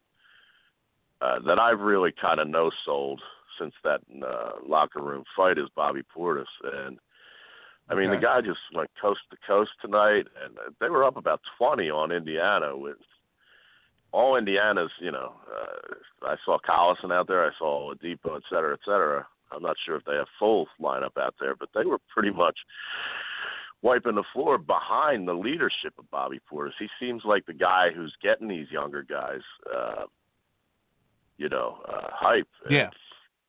uh, 1.21 1.39
that 1.45 1.59
I've 1.59 1.80
really 1.80 2.11
kind 2.11 2.39
of 2.39 2.47
no 2.47 2.71
sold 2.86 3.21
since 3.59 3.74
that 3.83 4.01
uh, 4.25 4.54
locker 4.67 5.01
room 5.01 5.24
fight 5.36 5.58
is 5.58 5.67
Bobby 5.75 6.01
Portis, 6.16 6.45
and 6.63 6.99
I 7.89 7.95
mean 7.95 8.09
Okay. 8.09 8.20
the 8.20 8.25
guy 8.25 8.41
just 8.41 8.59
went 8.74 8.89
coast 8.99 9.21
to 9.32 9.37
coast 9.47 9.71
tonight, 9.82 10.28
and 10.43 10.58
uh, 10.58 10.71
they 10.79 10.89
were 10.89 11.04
up 11.04 11.17
about 11.17 11.41
twenty 11.58 11.89
on 11.89 12.12
Indiana 12.12 12.75
with 12.75 12.97
all 14.12 14.36
Indiana's. 14.36 14.92
You 15.00 15.12
know, 15.12 15.34
uh, 15.54 16.28
I 16.28 16.36
saw 16.46 16.58
Collison 16.59 17.13
out 17.13 17.28
there, 17.28 17.46
I 17.46 17.51
saw 17.58 17.93
Oladipo, 17.93 18.36
et 18.38 18.43
cetera, 18.50 18.74
et 18.74 18.79
cetera. 18.86 19.28
I'm 19.51 19.63
not 19.63 19.78
sure 19.86 19.96
if 19.96 20.05
they 20.05 20.16
have 20.16 20.28
full 20.38 20.67
lineup 20.82 21.17
out 21.17 21.36
there, 21.39 21.55
but 21.55 21.70
they 21.74 21.86
were 21.86 22.00
pretty 22.13 22.32
much 22.32 22.58
wiping 23.82 24.16
the 24.16 24.24
floor 24.34 24.58
behind 24.58 25.28
the 25.28 25.34
leadership 25.34 25.93
of 25.97 26.09
Bobby 26.12 26.39
Portis. 26.51 26.71
He 26.79 26.89
seems 27.00 27.24
like 27.24 27.46
the 27.46 27.54
guy 27.54 27.89
who's 27.96 28.13
getting 28.21 28.47
these 28.47 28.70
younger 28.71 29.04
guys, 29.04 29.42
uh, 29.74 30.05
you 31.38 31.47
know, 31.47 31.78
uh, 31.88 32.08
hype. 32.12 32.47
And 32.66 32.75
Yeah. 32.75 32.89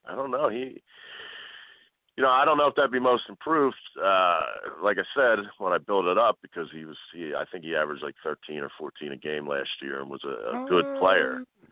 I 0.07 0.15
don't 0.15 0.31
know. 0.31 0.49
He, 0.49 0.83
you 2.19 2.25
know, 2.25 2.31
I 2.31 2.45
don't 2.45 2.59
know 2.59 2.67
if 2.67 2.75
that'd 2.75 2.91
be 2.91 2.99
most 2.99 3.23
improved. 3.29 3.77
Uh, 3.97 4.41
like 4.83 4.97
I 4.99 5.05
said, 5.15 5.45
when 5.59 5.73
I 5.73 5.79
built 5.79 6.07
it 6.07 6.19
up, 6.19 6.37
because 6.43 6.67
he 6.75 6.85
was, 6.85 6.97
he, 7.15 7.33
I 7.33 7.45
think 7.53 7.63
he 7.65 7.77
averaged 7.77 8.03
like 8.03 8.17
13 8.25 8.59
or 8.59 8.71
14 8.77 9.13
a 9.13 9.17
game 9.17 9.47
last 9.49 9.69
year 9.81 10.01
and 10.01 10.11
was 10.11 10.25
a, 10.25 10.65
a 10.65 10.67
good 10.69 10.85
player. 10.99 11.43
Uh, 11.43 11.67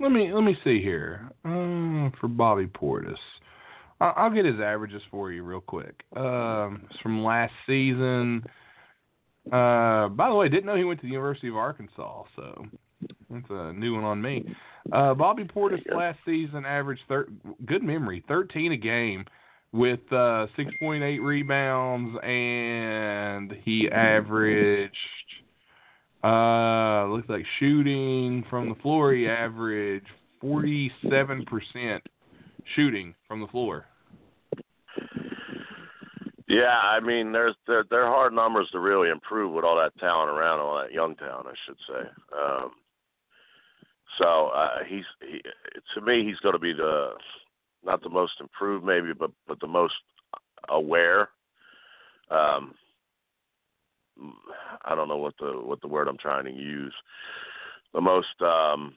Let 0.00 0.12
me 0.12 0.32
let 0.32 0.44
me 0.44 0.56
see 0.64 0.80
here. 0.80 1.30
Uh, 1.44 2.08
for 2.18 2.28
Bobby 2.28 2.66
Portis, 2.66 3.18
I'll, 4.00 4.14
I'll 4.16 4.30
get 4.30 4.46
his 4.46 4.60
averages 4.60 5.02
for 5.10 5.30
you 5.30 5.42
real 5.42 5.60
quick. 5.60 6.02
Um, 6.16 6.86
it's 6.90 6.98
from 7.00 7.22
last 7.22 7.52
season. 7.66 8.44
Uh, 9.52 10.08
by 10.08 10.30
the 10.30 10.34
way, 10.34 10.48
didn't 10.48 10.64
know 10.64 10.76
he 10.76 10.84
went 10.84 11.00
to 11.00 11.06
the 11.06 11.12
University 11.12 11.48
of 11.48 11.56
Arkansas, 11.56 12.24
so 12.34 12.64
that's 13.28 13.44
a 13.50 13.74
new 13.74 13.92
one 13.94 14.04
on 14.04 14.22
me. 14.22 14.54
Uh, 14.90 15.12
Bobby 15.12 15.44
Portis 15.44 15.70
There 15.70 15.78
you 15.78 15.90
go. 15.90 15.96
last 15.98 16.18
season 16.24 16.64
averaged 16.64 17.02
thir- 17.08 17.28
good 17.66 17.82
memory, 17.82 18.24
13 18.26 18.72
a 18.72 18.76
game 18.78 19.26
with 19.72 20.00
uh, 20.10 20.46
6.8 20.58 21.22
rebounds, 21.22 22.18
and 22.22 23.52
he 23.64 23.88
averaged 23.90 24.96
uh, 26.22 27.06
looks 27.06 27.28
like 27.28 27.44
shooting 27.58 28.44
from 28.48 28.68
the 28.68 28.74
floor. 28.76 29.12
He 29.12 29.28
averaged 29.28 30.06
forty-seven 30.40 31.44
percent 31.46 32.02
shooting 32.76 33.14
from 33.26 33.40
the 33.40 33.48
floor. 33.48 33.86
Yeah, 36.48 36.78
I 36.84 37.00
mean, 37.00 37.32
there's 37.32 37.56
there 37.66 37.84
there 37.90 38.04
are 38.04 38.14
hard 38.14 38.34
numbers 38.34 38.68
to 38.72 38.78
really 38.78 39.08
improve 39.08 39.52
with 39.52 39.64
all 39.64 39.76
that 39.78 39.98
talent 39.98 40.30
around, 40.30 40.60
all 40.60 40.80
that 40.80 40.92
young 40.92 41.16
talent, 41.16 41.46
I 41.48 41.54
should 41.66 41.78
say. 41.88 42.08
Um, 42.38 42.70
so 44.20 44.48
uh, 44.48 44.84
he's 44.86 45.04
he, 45.20 45.40
to 45.94 46.00
me, 46.02 46.24
he's 46.24 46.36
going 46.36 46.52
to 46.54 46.60
be 46.60 46.72
the 46.72 47.12
not 47.84 48.02
the 48.02 48.08
most 48.08 48.34
improved, 48.40 48.84
maybe, 48.84 49.12
but 49.12 49.30
but 49.46 49.60
the 49.60 49.66
most 49.66 49.94
aware. 50.68 51.28
Um, 52.30 52.74
I 54.84 54.94
don't 54.94 55.08
know 55.08 55.16
what 55.16 55.34
the 55.38 55.52
what 55.62 55.80
the 55.80 55.88
word 55.88 56.08
I'm 56.08 56.18
trying 56.18 56.44
to 56.44 56.52
use. 56.52 56.94
The 57.94 58.00
most 58.00 58.40
um, 58.40 58.94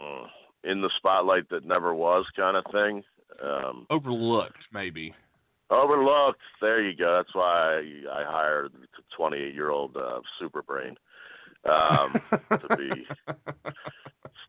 uh, 0.00 0.26
in 0.64 0.80
the 0.80 0.90
spotlight 0.96 1.48
that 1.50 1.66
never 1.66 1.94
was 1.94 2.24
kind 2.36 2.56
of 2.56 2.64
thing. 2.72 3.02
Um, 3.42 3.86
Overlooked, 3.90 4.58
maybe. 4.72 5.14
Overlooked. 5.70 6.40
There 6.60 6.82
you 6.82 6.96
go. 6.96 7.16
That's 7.16 7.34
why 7.34 7.80
I, 8.12 8.20
I 8.20 8.24
hired 8.24 8.72
the 8.72 9.02
28 9.16 9.54
year 9.54 9.70
old 9.70 9.96
uh, 9.96 10.20
super 10.38 10.62
brain 10.62 10.96
um, 11.64 12.20
to 12.50 12.76
be 12.76 13.06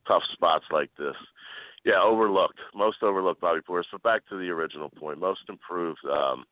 tough 0.07 0.23
spots 0.33 0.65
like 0.71 0.89
this. 0.97 1.15
Yeah, 1.83 2.01
overlooked. 2.03 2.59
Most 2.75 2.97
overlooked 3.01 3.41
Bobby 3.41 3.61
Portis. 3.67 3.85
But 3.91 4.03
back 4.03 4.21
to 4.29 4.37
the 4.37 4.49
original 4.49 4.89
point. 4.89 5.19
Most 5.19 5.41
improved. 5.49 5.99
Um, 6.05 6.45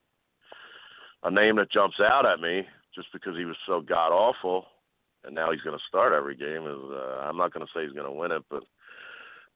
a 1.23 1.29
name 1.29 1.57
that 1.57 1.71
jumps 1.71 1.97
out 1.99 2.25
at 2.25 2.39
me 2.39 2.63
just 2.95 3.07
because 3.13 3.35
he 3.37 3.45
was 3.45 3.57
so 3.67 3.81
god 3.81 4.11
awful, 4.11 4.65
and 5.23 5.35
now 5.35 5.51
he's 5.51 5.61
going 5.61 5.77
to 5.77 5.83
start 5.87 6.13
every 6.13 6.35
game. 6.35 6.65
Is 6.65 6.91
uh, 6.91 7.21
I'm 7.21 7.37
not 7.37 7.53
going 7.53 7.65
to 7.65 7.71
say 7.75 7.83
he's 7.83 7.93
going 7.93 8.11
to 8.11 8.19
win 8.19 8.31
it, 8.31 8.43
but 8.49 8.63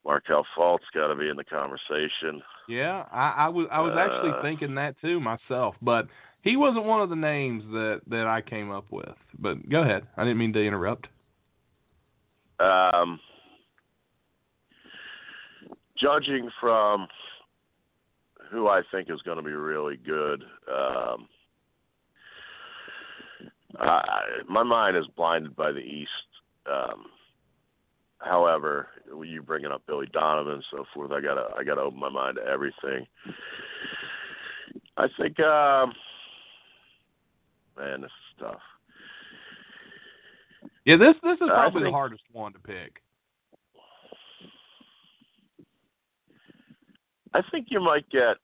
Markelle 0.06 0.46
Fultz 0.58 0.80
got 0.94 1.08
to 1.08 1.16
be 1.16 1.30
in 1.30 1.38
the 1.38 1.44
conversation. 1.44 2.42
Yeah, 2.68 3.06
I, 3.12 3.46
I 3.46 3.48
was 3.48 3.68
I 3.72 3.80
was 3.80 3.96
actually 3.98 4.38
Uh, 4.38 4.42
thinking 4.42 4.76
that 4.76 4.96
too 5.02 5.20
myself, 5.20 5.76
but 5.82 6.08
he 6.42 6.58
wasn't 6.58 6.86
one 6.86 7.02
of 7.02 7.10
the 7.10 7.16
names 7.16 7.64
that 7.72 8.02
that 8.08 8.28
I 8.28 8.42
came 8.42 8.70
up 8.70 8.86
with. 8.92 9.16
But 9.40 9.70
go 9.70 9.82
ahead. 9.82 10.06
I 10.18 10.24
didn't 10.24 10.38
mean 10.38 10.54
to 10.54 10.64
interrupt. 10.64 11.08
Um, 12.60 13.20
judging 16.00 16.50
from 16.60 17.08
who 18.52 18.68
I 18.68 18.82
think 18.92 19.10
is 19.10 19.22
going 19.22 19.38
to 19.38 19.44
be 19.44 19.52
really 19.52 19.98
good, 19.98 20.44
um, 20.72 21.28
I, 23.80 24.22
my 24.48 24.64
mind 24.64 24.98
is 24.98 25.06
blinded 25.16 25.56
by 25.56 25.72
the 25.72 25.80
East. 25.80 26.10
Um, 26.72 27.06
however, 28.20 28.88
you 29.26 29.42
bringing 29.42 29.72
up 29.72 29.82
Billy 29.88 30.08
Donovan 30.14 30.54
and 30.54 30.66
so 30.72 30.86
forth, 30.94 31.12
I 31.12 31.22
gotta 31.22 31.48
I 31.58 31.64
gotta 31.64 31.82
open 31.82 32.00
my 32.00 32.10
mind 32.10 32.38
to 32.38 32.44
everything. 32.50 33.06
I 34.96 35.08
think, 35.20 35.40
um, 35.40 35.94
man, 37.78 38.02
this 38.02 38.12
is 38.12 38.40
tough. 38.40 38.62
Yeah, 40.86 40.98
this 40.98 41.16
this 41.24 41.40
is 41.42 41.50
probably 41.50 41.84
the 41.84 41.92
hardest 41.92 42.24
one 42.32 42.54
to 42.54 42.60
pick. 42.60 43.03
I 47.34 47.42
think 47.52 47.68
you 47.70 47.80
might 47.80 48.08
get 48.10 48.38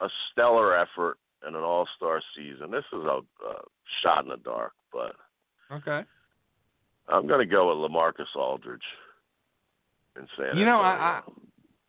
a 0.00 0.08
stellar 0.32 0.76
effort 0.76 1.18
in 1.46 1.54
an 1.54 1.62
All 1.62 1.88
Star 1.96 2.20
season. 2.36 2.70
This 2.70 2.84
is 2.92 3.00
a, 3.04 3.20
a 3.46 3.54
shot 4.02 4.24
in 4.24 4.30
the 4.30 4.36
dark, 4.38 4.72
but 4.92 5.14
Okay. 5.72 6.04
I'm 7.08 7.26
going 7.26 7.40
to 7.40 7.46
go 7.46 7.68
with 7.68 7.90
Lamarcus 7.90 8.34
Aldridge 8.36 8.80
in 10.16 10.26
San 10.36 10.56
You 10.56 10.64
know, 10.64 10.80
I- 10.80 11.16
Antonio. 11.18 11.42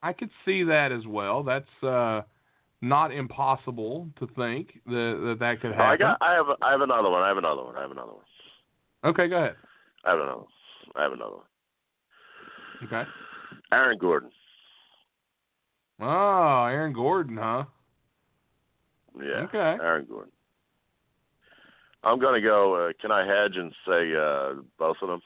I 0.03 0.13
could 0.13 0.29
see 0.45 0.63
that 0.63 0.91
as 0.91 1.05
well. 1.07 1.41
That's 1.43 1.83
uh 1.83 2.21
not 2.83 3.11
impossible 3.11 4.07
to 4.19 4.27
think 4.35 4.79
that 4.85 5.19
that, 5.25 5.37
that 5.39 5.59
could 5.61 5.71
Oh, 5.71 5.81
I 5.81 5.83
happen. 5.83 5.97
got. 5.99 6.17
I 6.21 6.33
have. 6.35 6.45
I 6.61 6.71
have 6.71 6.81
another 6.81 7.09
one. 7.09 7.23
I 7.23 7.27
have 7.27 7.37
another 7.37 7.63
one. 7.63 7.75
I 7.75 7.81
have 7.81 7.89
another 7.89 8.11
one. 8.11 8.23
Okay, 9.03 9.27
go 9.27 9.37
ahead. 9.37 9.55
I 10.05 10.11
have 10.11 10.19
another. 10.19 10.37
One. 10.37 10.47
I 10.95 11.01
have 11.01 11.11
another 11.13 11.35
one. 11.37 11.45
Okay. 12.83 13.09
Aaron 13.71 13.97
Gordon. 13.97 14.29
Oh, 15.99 16.65
Aaron 16.65 16.93
Gordon, 16.93 17.37
huh? 17.37 17.63
Yeah. 19.17 19.45
Okay. 19.45 19.57
Aaron 19.57 20.05
Gordon. 20.07 20.31
I'm 22.03 22.19
going 22.19 22.39
to 22.41 22.47
go. 22.47 22.75
Uh, 22.75 22.93
can 23.01 23.11
I 23.11 23.25
hedge 23.25 23.55
and 23.55 23.73
say 23.87 24.15
uh, 24.15 24.61
both 24.77 24.97
of 25.01 25.09
them? 25.09 25.21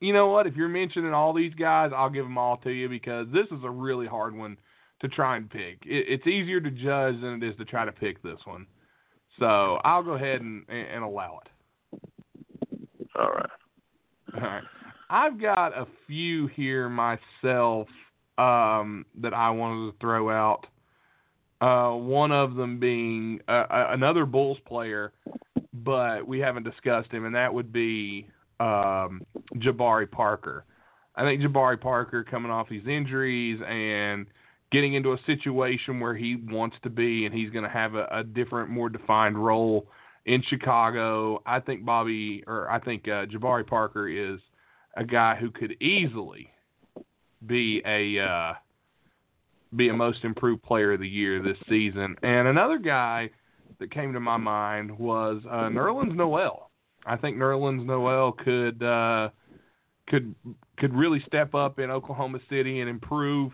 You 0.00 0.12
know 0.12 0.28
what? 0.28 0.46
If 0.46 0.54
you're 0.54 0.68
mentioning 0.68 1.14
all 1.14 1.32
these 1.32 1.54
guys, 1.54 1.90
I'll 1.96 2.10
give 2.10 2.24
them 2.24 2.36
all 2.36 2.58
to 2.58 2.70
you 2.70 2.88
because 2.88 3.26
this 3.32 3.46
is 3.46 3.64
a 3.64 3.70
really 3.70 4.06
hard 4.06 4.36
one 4.36 4.58
to 5.00 5.08
try 5.08 5.36
and 5.36 5.48
pick. 5.48 5.78
It, 5.86 6.06
it's 6.08 6.26
easier 6.26 6.60
to 6.60 6.70
judge 6.70 7.20
than 7.20 7.42
it 7.42 7.48
is 7.48 7.56
to 7.56 7.64
try 7.64 7.84
to 7.84 7.92
pick 7.92 8.22
this 8.22 8.38
one. 8.44 8.66
So 9.38 9.78
I'll 9.84 10.02
go 10.02 10.12
ahead 10.12 10.42
and, 10.42 10.68
and 10.68 11.02
allow 11.02 11.40
it. 11.44 11.98
All 13.18 13.30
right. 13.30 13.50
All 14.34 14.40
right. 14.40 14.64
I've 15.10 15.40
got 15.40 15.76
a 15.76 15.86
few 16.06 16.48
here 16.48 16.88
myself 16.88 17.88
um, 18.38 19.06
that 19.20 19.34
I 19.34 19.50
wanted 19.50 19.92
to 19.92 19.98
throw 20.00 20.30
out. 20.30 20.66
Uh, 21.60 21.96
one 21.96 22.32
of 22.32 22.56
them 22.56 22.78
being 22.78 23.40
uh, 23.48 23.64
uh, 23.70 23.86
another 23.90 24.26
Bulls 24.26 24.58
player, 24.66 25.12
but 25.72 26.26
we 26.26 26.38
haven't 26.38 26.64
discussed 26.64 27.10
him, 27.10 27.24
and 27.24 27.34
that 27.34 27.52
would 27.52 27.72
be 27.72 28.26
um, 28.60 29.22
Jabari 29.56 30.10
Parker. 30.10 30.64
I 31.16 31.22
think 31.22 31.40
Jabari 31.40 31.80
Parker 31.80 32.24
coming 32.24 32.50
off 32.50 32.68
these 32.68 32.86
injuries 32.86 33.60
and 33.66 34.26
getting 34.72 34.94
into 34.94 35.12
a 35.12 35.18
situation 35.26 36.00
where 36.00 36.14
he 36.14 36.36
wants 36.36 36.76
to 36.82 36.90
be, 36.90 37.24
and 37.24 37.34
he's 37.34 37.50
going 37.50 37.64
to 37.64 37.70
have 37.70 37.94
a, 37.94 38.08
a 38.10 38.24
different, 38.24 38.68
more 38.68 38.88
defined 38.88 39.38
role 39.38 39.86
in 40.26 40.42
Chicago. 40.48 41.40
I 41.46 41.60
think 41.60 41.84
Bobby, 41.84 42.42
or 42.46 42.68
I 42.68 42.80
think 42.80 43.06
uh, 43.06 43.26
Jabari 43.26 43.66
Parker 43.66 44.08
is 44.08 44.40
a 44.96 45.04
guy 45.04 45.36
who 45.36 45.50
could 45.50 45.80
easily 45.80 46.50
be 47.46 47.82
a 47.86 48.22
uh, 48.22 48.54
be 49.76 49.88
a 49.88 49.94
most 49.94 50.24
improved 50.24 50.62
player 50.62 50.92
of 50.92 51.00
the 51.00 51.08
year 51.08 51.42
this 51.42 51.58
season. 51.68 52.16
And 52.22 52.48
another 52.48 52.78
guy 52.78 53.30
that 53.78 53.90
came 53.90 54.12
to 54.12 54.20
my 54.20 54.36
mind 54.36 54.96
was 54.96 55.42
uh, 55.50 55.68
Nerlens 55.68 56.14
Noel. 56.14 56.70
I 57.06 57.16
think 57.16 57.36
Nerlens 57.36 57.84
Noel 57.84 58.32
could 58.32 58.82
uh, 58.82 59.30
could 60.08 60.34
could 60.78 60.94
really 60.94 61.22
step 61.26 61.54
up 61.54 61.78
in 61.78 61.90
Oklahoma 61.90 62.38
City 62.48 62.80
and 62.80 62.88
improve. 62.88 63.52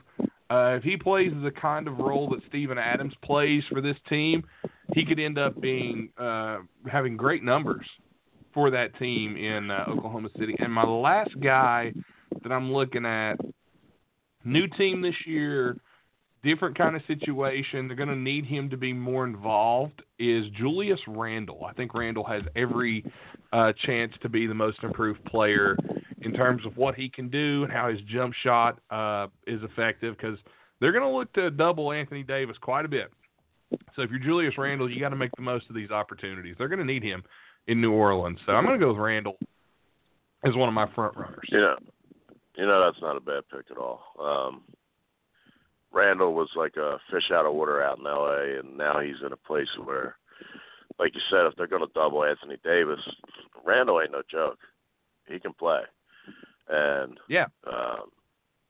Uh, 0.51 0.75
if 0.77 0.83
he 0.83 0.97
plays 0.97 1.33
the 1.45 1.51
kind 1.51 1.87
of 1.87 1.99
role 1.99 2.29
that 2.31 2.41
Steven 2.49 2.77
Adams 2.77 3.15
plays 3.23 3.62
for 3.71 3.81
this 3.81 3.97
team, 4.09 4.43
he 4.95 5.05
could 5.05 5.21
end 5.21 5.39
up 5.39 5.61
being 5.61 6.11
uh, 6.19 6.59
having 6.91 7.17
great 7.17 7.45
numbers 7.45 7.87
for 8.53 8.71
that 8.71 8.97
team 8.99 9.37
in 9.37 9.71
uh, 9.71 9.85
Oklahoma 9.89 10.29
City. 10.39 10.57
And 10.59 10.73
my 10.73 10.85
last 10.85 11.39
guy 11.41 11.93
that 12.43 12.51
I'm 12.51 12.73
looking 12.73 13.07
at, 13.07 13.37
new 14.45 14.67
team 14.67 15.03
this 15.03 15.15
year, 15.27 15.77
different 16.43 16.77
kind 16.77 16.97
of 16.97 17.03
situation. 17.07 17.87
They're 17.87 17.97
going 17.97 18.09
to 18.09 18.17
need 18.17 18.47
him 18.47 18.71
to 18.71 18.77
be 18.77 18.93
more 18.93 19.25
involved. 19.25 20.03
Is 20.19 20.45
Julius 20.57 21.01
Randle? 21.07 21.65
I 21.65 21.73
think 21.73 21.95
Randle 21.95 22.25
has 22.25 22.43
every 22.57 23.05
uh, 23.53 23.73
chance 23.85 24.12
to 24.23 24.29
be 24.29 24.47
the 24.47 24.55
most 24.55 24.79
improved 24.83 25.25
player 25.25 25.77
in 26.23 26.33
terms 26.33 26.65
of 26.67 26.77
what 26.77 26.95
he 26.95 27.09
can 27.09 27.29
do 27.29 27.65
and 27.65 27.73
how 27.73 27.89
his 27.89 28.01
jump 28.03 28.35
shot 28.43 28.81
uh, 28.91 29.27
is 29.47 29.62
effective 29.62 30.17
because 30.17 30.39
they're 30.81 30.93
going 30.93 31.05
to 31.05 31.17
look 31.17 31.33
to 31.35 31.51
double 31.51 31.93
Anthony 31.93 32.23
Davis 32.23 32.57
quite 32.61 32.85
a 32.85 32.89
bit. 32.89 33.11
So 33.95 34.03
if 34.03 34.11
you're 34.11 34.19
Julius 34.19 34.55
Randle, 34.59 34.91
you 34.91 35.01
got 35.01 35.11
to 35.11 35.17
make 35.17 35.31
the 35.37 35.43
most 35.43 35.69
of 35.69 35.75
these 35.75 35.91
opportunities. 35.91 36.57
They're 36.59 36.69
going 36.69 36.81
to 36.81 36.85
need 36.85 37.03
him 37.03 37.23
in 37.69 37.81
New 37.81 37.93
Orleans. 37.93 38.39
So 38.47 38.53
I'm 38.53 38.65
going 38.65 38.79
to 38.79 38.85
go 38.85 38.93
with 38.93 39.01
Randall 39.01 39.37
as 40.45 40.55
one 40.57 40.69
of 40.69 40.75
my 40.75 40.93
front 40.95 41.17
runners. 41.17 41.49
Know, 41.53 41.77
you 42.57 42.67
know 42.67 42.81
that's 42.85 43.01
not 43.03 43.17
a 43.17 43.21
bad 43.21 43.43
pick 43.51 43.71
at 43.71 43.79
all. 43.79 44.03
Um, 44.21 44.63
Randall 45.93 46.35
was 46.35 46.49
like 46.55 46.77
a 46.77 46.99
fish 47.11 47.31
out 47.33 47.47
of 47.47 47.55
water 47.55 47.83
out 47.83 47.99
in 47.99 48.07
L.A., 48.07 48.61
and 48.61 48.77
now 48.77 49.01
he's 49.01 49.21
in 49.27 49.33
a 49.33 49.37
place 49.37 49.69
where, 49.85 50.17
like 50.99 51.15
you 51.15 51.21
said, 51.31 51.47
if 51.47 51.57
they're 51.57 51.67
going 51.67 51.85
to 51.85 51.93
double 51.95 52.25
Anthony 52.25 52.59
Davis, 52.63 53.01
Randall 53.65 54.01
ain't 54.01 54.13
no 54.13 54.23
joke. 54.31 54.59
He 55.27 55.41
can 55.41 55.53
play, 55.55 55.83
and 56.69 57.19
Yeah. 57.29 57.47
um, 57.67 58.11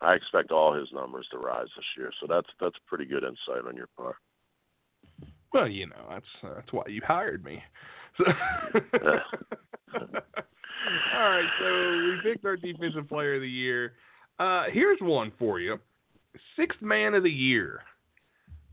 I 0.01 0.15
expect 0.15 0.51
all 0.51 0.73
his 0.73 0.89
numbers 0.93 1.27
to 1.31 1.39
rise 1.39 1.69
this 1.77 1.85
year. 1.97 2.11
So 2.21 2.27
that's 2.27 2.49
that's 2.61 2.77
pretty 2.87 3.05
good 3.05 3.23
insight 3.25 3.67
on 3.67 3.77
your 3.77 3.89
part. 3.97 4.17
Well, 5.53 5.69
you 5.69 5.87
know, 5.87 6.07
that's 6.09 6.27
that's 6.43 6.73
why 6.73 6.85
you 6.87 7.03
hired 7.07 7.45
me. 7.45 7.63
So 8.17 8.25
All 11.15 11.29
right, 11.29 11.49
so 11.61 12.21
we 12.25 12.33
picked 12.33 12.45
our 12.45 12.57
defensive 12.57 13.09
player 13.09 13.37
of 13.37 13.43
the 13.43 13.49
year. 13.49 13.93
Uh, 14.39 14.65
here's 14.73 14.99
one 15.01 15.33
for 15.39 15.61
you. 15.61 15.79
Sixth 16.57 16.81
man 16.81 17.15
of 17.15 17.23
the 17.23 17.31
year. 17.31 17.81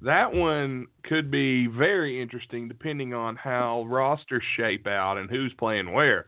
That 0.01 0.31
one 0.31 0.88
could 1.03 1.31
be 1.31 1.68
very 1.68 2.22
interesting 2.22 2.68
depending 2.68 3.14
on 3.14 3.35
how 3.35 3.85
rosters 3.88 4.43
shape 4.55 4.88
out 4.88 5.18
and 5.18 5.30
who's 5.30 5.53
playing 5.57 5.91
where. 5.91 6.27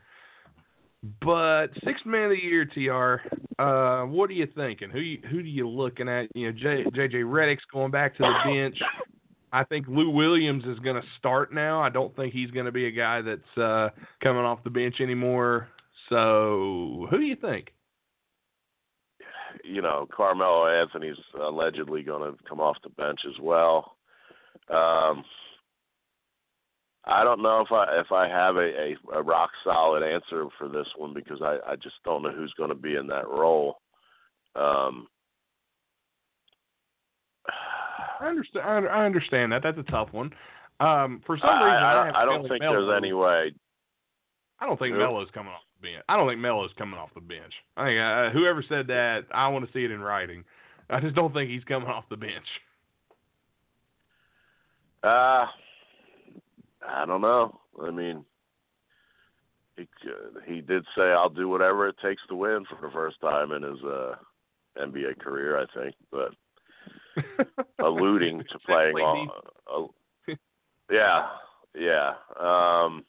But 1.22 1.68
sixth 1.86 2.06
man 2.06 2.26
of 2.26 2.31
the 2.31 2.44
year, 2.44 2.65
Tr. 2.65 3.61
Uh, 3.61 4.06
what 4.06 4.30
are 4.30 4.34
you 4.34 4.48
thinking? 4.56 4.90
Who 4.90 4.99
you, 4.99 5.19
who 5.30 5.41
do 5.41 5.48
you 5.48 5.69
looking 5.69 6.10
at? 6.10 6.27
You 6.36 6.52
know, 6.52 6.57
J, 6.57 6.84
JJ 6.86 7.23
Redick's 7.23 7.64
going 7.72 7.91
back 7.91 8.18
to 8.18 8.23
the 8.23 8.52
bench. 8.52 8.77
I 9.52 9.64
think 9.64 9.88
Lou 9.88 10.10
Williams 10.10 10.64
is 10.66 10.80
going 10.80 10.96
to 10.96 11.08
start 11.18 11.54
now. 11.54 11.82
I 11.82 11.90
don't 11.90 12.16
think 12.16 12.34
he's 12.34 12.52
going 12.52 12.66
to 12.66 12.72
be 12.72 12.88
a 12.88 12.92
guy 12.92 13.22
that's 13.22 13.58
uh, 13.58 13.90
coming 14.22 14.44
off 14.44 14.64
the 14.64 14.70
bench 14.70 14.96
anymore. 15.02 15.70
So, 16.10 17.08
who 17.10 17.18
do 17.18 17.24
you 17.24 17.36
think? 17.36 17.74
You 19.64 19.82
know, 19.82 20.08
Carmelo 20.16 20.68
Anthony's 20.68 21.18
allegedly 21.40 22.04
going 22.04 22.32
to 22.32 22.38
come 22.48 22.60
off 22.60 22.78
the 22.84 22.90
bench 22.90 23.20
as 23.28 23.40
well. 23.42 23.96
Um, 24.70 25.24
I 27.06 27.24
don't 27.24 27.42
know 27.42 27.62
if 27.62 27.72
I 27.72 28.00
if 28.00 28.12
I 28.12 28.28
have 28.28 28.56
a, 28.56 28.60
a, 28.60 29.20
a 29.20 29.24
rock 29.24 29.50
solid 29.64 30.04
answer 30.04 30.46
for 30.58 30.68
this 30.68 30.88
one 30.96 31.14
because 31.14 31.42
I, 31.42 31.58
I 31.68 31.76
just 31.76 31.96
don't 32.06 32.24
know 32.24 32.32
who's 32.32 32.54
going 32.58 32.70
to 32.70 32.76
be 32.76 32.96
in 32.96 33.08
that 33.08 33.28
role. 33.28 33.80
Um, 34.56 35.08
I 38.20 38.28
understand. 38.28 38.88
I 38.88 39.06
understand 39.06 39.52
that. 39.52 39.64
That's 39.64 39.78
a 39.78 39.84
tough 39.84 40.10
one. 40.12 40.32
Um, 40.80 41.22
for 41.26 41.38
some 41.38 41.50
I, 41.50 41.64
reason, 41.64 41.84
I, 41.84 42.10
I, 42.10 42.22
I 42.22 42.26
don't 42.26 42.48
think 42.48 42.62
Melo- 42.62 42.86
there's 42.86 42.98
any 42.98 43.14
way. 43.14 43.54
I 44.60 44.66
don't 44.66 44.80
think? 44.80 44.96
Melo's 44.96 45.30
coming 45.34 45.52
off 45.52 45.62
the 45.80 45.88
bench. 45.88 46.04
I 46.10 46.18
don't 46.18 46.28
think 46.28 46.40
Melo's 46.40 46.72
coming 46.78 47.00
off 47.00 47.10
the 47.16 47.22
bench. 47.22 47.54
I 47.78 47.86
think 47.86 48.00
uh, 48.00 48.30
whoever 48.32 48.64
said 48.68 48.88
that, 48.88 49.26
I 49.34 49.48
want 49.48 49.66
to 49.66 49.72
see 49.72 49.84
it 49.84 49.91
in 49.91 50.02
writing. 50.02 50.44
I 50.90 51.00
just 51.00 51.16
don't 51.16 51.34
think 51.34 51.50
he's 51.50 51.64
coming 51.64 51.88
off 51.88 52.06
the 52.10 52.18
bench. 52.18 52.34
Uh, 55.04 55.46
I 56.88 57.06
don't 57.06 57.22
know. 57.22 57.60
I 57.82 57.91
mean, 57.91 58.26
he 59.78 59.84
uh, 59.84 60.40
he 60.46 60.62
did 60.62 60.84
say 60.98 61.04
I'll 61.04 61.30
do 61.30 61.48
whatever 61.48 61.88
it 61.88 61.96
takes 62.04 62.22
to 62.28 62.36
win 62.36 62.66
for 62.70 62.86
the 62.86 62.91
first 62.91 63.22
time 63.22 63.52
in 63.52 63.64
his 63.64 63.80
uh, 63.84 64.16
NBA 64.82 65.20
career, 65.20 65.58
I 65.58 65.66
think, 65.80 65.96
but 66.12 66.34
alluding 67.80 68.44
to 68.52 68.60
playing 68.60 68.98
all. 69.00 69.91
Uh, 70.28 70.34
yeah, 70.91 71.28
yeah. 71.78 72.14
Um, 72.40 73.06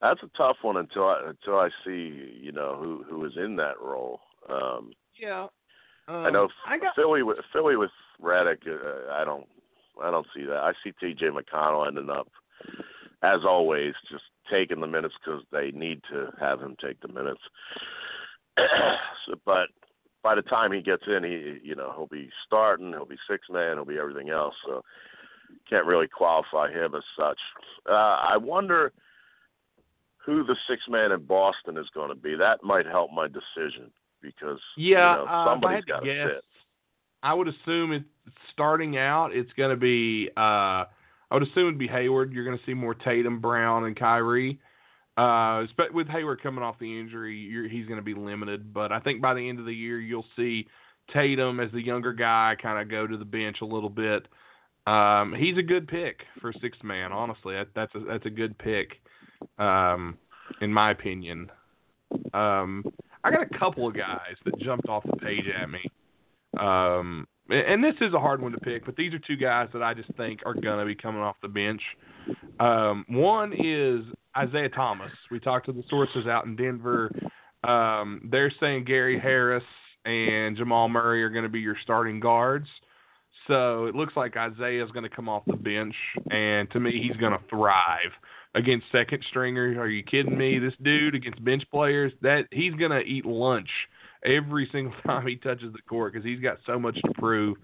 that's 0.00 0.22
a 0.22 0.30
tough 0.36 0.56
one 0.62 0.76
until 0.76 1.04
I 1.04 1.22
until 1.28 1.58
I 1.58 1.70
see 1.84 2.38
you 2.40 2.52
know 2.52 2.76
who 2.80 3.04
who 3.08 3.24
is 3.24 3.32
in 3.36 3.56
that 3.56 3.80
role. 3.80 4.20
Um, 4.48 4.92
yeah. 5.18 5.46
Um, 6.08 6.26
I 6.26 6.30
know 6.30 6.48
I 6.66 6.78
got. 6.78 6.94
Philly 6.94 7.22
with 7.22 7.38
Philly 7.52 7.76
with 7.76 7.90
Redick. 8.22 8.66
Uh, 8.66 9.12
I 9.12 9.24
don't 9.24 9.46
I 10.02 10.10
don't 10.10 10.26
see 10.34 10.44
that. 10.44 10.58
I 10.58 10.72
see 10.84 10.92
T.J. 11.00 11.26
McConnell 11.26 11.86
ending 11.86 12.10
up, 12.10 12.28
as 13.22 13.40
always, 13.44 13.94
just 14.10 14.24
taking 14.50 14.80
the 14.80 14.86
minutes 14.86 15.14
because 15.24 15.42
they 15.50 15.70
need 15.72 16.00
to 16.10 16.30
have 16.38 16.60
him 16.60 16.76
take 16.80 17.00
the 17.00 17.08
minutes. 17.08 17.40
so, 18.58 19.34
but 19.44 19.68
by 20.26 20.34
the 20.34 20.42
time 20.42 20.72
he 20.72 20.82
gets 20.82 21.04
in, 21.06 21.22
he 21.22 21.60
you 21.62 21.76
know 21.76 21.92
he'll 21.94 22.08
be 22.08 22.28
starting, 22.44 22.88
he'll 22.88 23.04
be 23.04 23.16
six 23.30 23.46
man, 23.48 23.76
he'll 23.76 23.84
be 23.84 23.96
everything 23.96 24.30
else. 24.30 24.54
So 24.66 24.82
can't 25.70 25.86
really 25.86 26.08
qualify 26.08 26.68
him 26.72 26.96
as 26.96 27.04
such. 27.16 27.38
Uh, 27.88 27.92
I 27.92 28.36
wonder 28.36 28.92
who 30.16 30.44
the 30.44 30.56
six 30.68 30.82
man 30.88 31.12
in 31.12 31.24
Boston 31.24 31.76
is 31.78 31.86
going 31.94 32.08
to 32.08 32.16
be. 32.16 32.34
That 32.34 32.64
might 32.64 32.86
help 32.86 33.12
my 33.12 33.28
decision 33.28 33.92
because 34.20 34.58
Yeah, 34.76 35.12
you 35.12 35.24
know, 35.26 35.30
uh, 35.30 35.44
somebody's 35.46 35.84
got 35.84 36.00
to 36.00 36.06
guess, 36.06 36.26
sit. 36.26 36.44
I 37.22 37.32
would 37.32 37.46
assume 37.46 37.92
it 37.92 38.02
starting 38.52 38.98
out. 38.98 39.28
It's 39.32 39.52
going 39.52 39.70
to 39.70 39.76
be. 39.76 40.28
Uh, 40.36 40.90
I 41.30 41.34
would 41.34 41.44
assume 41.44 41.68
it'd 41.68 41.78
be 41.78 41.86
Hayward. 41.86 42.32
You're 42.32 42.44
going 42.44 42.58
to 42.58 42.64
see 42.66 42.74
more 42.74 42.96
Tatum, 42.96 43.40
Brown, 43.40 43.84
and 43.84 43.96
Kyrie. 43.96 44.58
Uh, 45.16 45.64
with 45.92 46.08
Hayward 46.08 46.42
coming 46.42 46.62
off 46.62 46.78
the 46.78 46.98
injury, 46.98 47.68
he's 47.70 47.86
going 47.86 47.98
to 47.98 48.04
be 48.04 48.14
limited. 48.14 48.74
But 48.74 48.92
I 48.92 49.00
think 49.00 49.22
by 49.22 49.34
the 49.34 49.48
end 49.48 49.58
of 49.58 49.64
the 49.64 49.74
year, 49.74 49.98
you'll 49.98 50.26
see 50.36 50.66
Tatum 51.12 51.60
as 51.60 51.70
the 51.72 51.80
younger 51.80 52.12
guy 52.12 52.54
kind 52.60 52.80
of 52.80 52.90
go 52.90 53.06
to 53.06 53.16
the 53.16 53.24
bench 53.24 53.58
a 53.62 53.66
little 53.66 53.90
bit. 53.90 54.26
Um, 54.86 55.34
he's 55.36 55.58
a 55.58 55.62
good 55.62 55.88
pick 55.88 56.20
for 56.40 56.52
six 56.60 56.78
man. 56.82 57.12
Honestly, 57.12 57.54
that, 57.54 57.68
that's 57.74 57.94
a 57.94 58.00
that's 58.00 58.26
a 58.26 58.30
good 58.30 58.56
pick, 58.58 59.00
um, 59.58 60.16
in 60.60 60.72
my 60.72 60.90
opinion. 60.90 61.50
Um, 62.32 62.84
I 63.24 63.30
got 63.30 63.42
a 63.42 63.58
couple 63.58 63.88
of 63.88 63.96
guys 63.96 64.36
that 64.44 64.58
jumped 64.60 64.88
off 64.88 65.02
the 65.04 65.16
page 65.16 65.46
at 65.48 65.68
me. 65.68 65.80
Um, 66.60 67.26
and 67.48 67.82
this 67.82 67.94
is 68.00 68.12
a 68.14 68.20
hard 68.20 68.40
one 68.40 68.52
to 68.52 68.58
pick, 68.58 68.84
but 68.84 68.96
these 68.96 69.12
are 69.14 69.18
two 69.18 69.36
guys 69.36 69.68
that 69.72 69.82
I 69.82 69.94
just 69.94 70.12
think 70.16 70.40
are 70.44 70.54
going 70.54 70.78
to 70.78 70.84
be 70.84 70.94
coming 70.94 71.20
off 71.20 71.36
the 71.42 71.48
bench. 71.48 71.82
Um, 72.58 73.04
one 73.08 73.52
is 73.52 74.04
Isaiah 74.36 74.68
Thomas. 74.68 75.10
We 75.30 75.40
talked 75.40 75.66
to 75.66 75.72
the 75.72 75.84
sources 75.88 76.26
out 76.26 76.46
in 76.46 76.56
Denver. 76.56 77.10
Um, 77.64 78.28
they're 78.30 78.52
saying 78.60 78.84
Gary 78.84 79.18
Harris 79.18 79.64
and 80.04 80.56
Jamal 80.56 80.88
Murray 80.88 81.22
are 81.22 81.30
going 81.30 81.44
to 81.44 81.48
be 81.50 81.60
your 81.60 81.76
starting 81.82 82.20
guards. 82.20 82.68
So 83.46 83.86
it 83.86 83.94
looks 83.94 84.14
like 84.16 84.36
Isaiah 84.36 84.84
is 84.84 84.90
going 84.90 85.08
to 85.08 85.14
come 85.14 85.28
off 85.28 85.44
the 85.46 85.56
bench, 85.56 85.94
and 86.30 86.70
to 86.72 86.80
me, 86.80 87.00
he's 87.00 87.16
going 87.16 87.32
to 87.32 87.40
thrive 87.48 88.10
against 88.54 88.86
second 88.90 89.22
stringers. 89.28 89.76
Are 89.76 89.88
you 89.88 90.02
kidding 90.02 90.36
me? 90.36 90.58
This 90.58 90.72
dude 90.82 91.14
against 91.14 91.44
bench 91.44 91.62
players, 91.70 92.12
that 92.22 92.46
he's 92.50 92.74
going 92.74 92.90
to 92.90 93.00
eat 93.00 93.24
lunch 93.24 93.68
every 94.24 94.68
single 94.72 94.94
time 95.06 95.26
he 95.26 95.36
touches 95.36 95.72
the 95.72 95.82
court 95.88 96.12
because 96.12 96.24
he's 96.24 96.40
got 96.40 96.58
so 96.66 96.78
much 96.78 96.96
to 97.02 97.12
prove. 97.14 97.56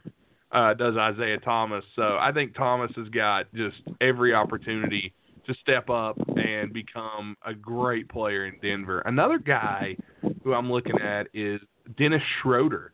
Uh, 0.52 0.74
does 0.74 0.96
Isaiah 0.96 1.38
Thomas? 1.38 1.84
So 1.96 2.18
I 2.20 2.30
think 2.32 2.54
Thomas 2.54 2.92
has 2.96 3.08
got 3.08 3.52
just 3.54 3.76
every 4.00 4.34
opportunity 4.34 5.14
to 5.46 5.54
step 5.60 5.90
up 5.90 6.16
and 6.36 6.72
become 6.72 7.36
a 7.44 7.54
great 7.54 8.08
player 8.08 8.46
in 8.46 8.54
Denver. 8.62 9.00
Another 9.00 9.38
guy 9.38 9.96
who 10.42 10.52
I'm 10.54 10.70
looking 10.70 10.98
at 11.00 11.28
is 11.34 11.60
Dennis 11.98 12.22
Schroeder. 12.40 12.92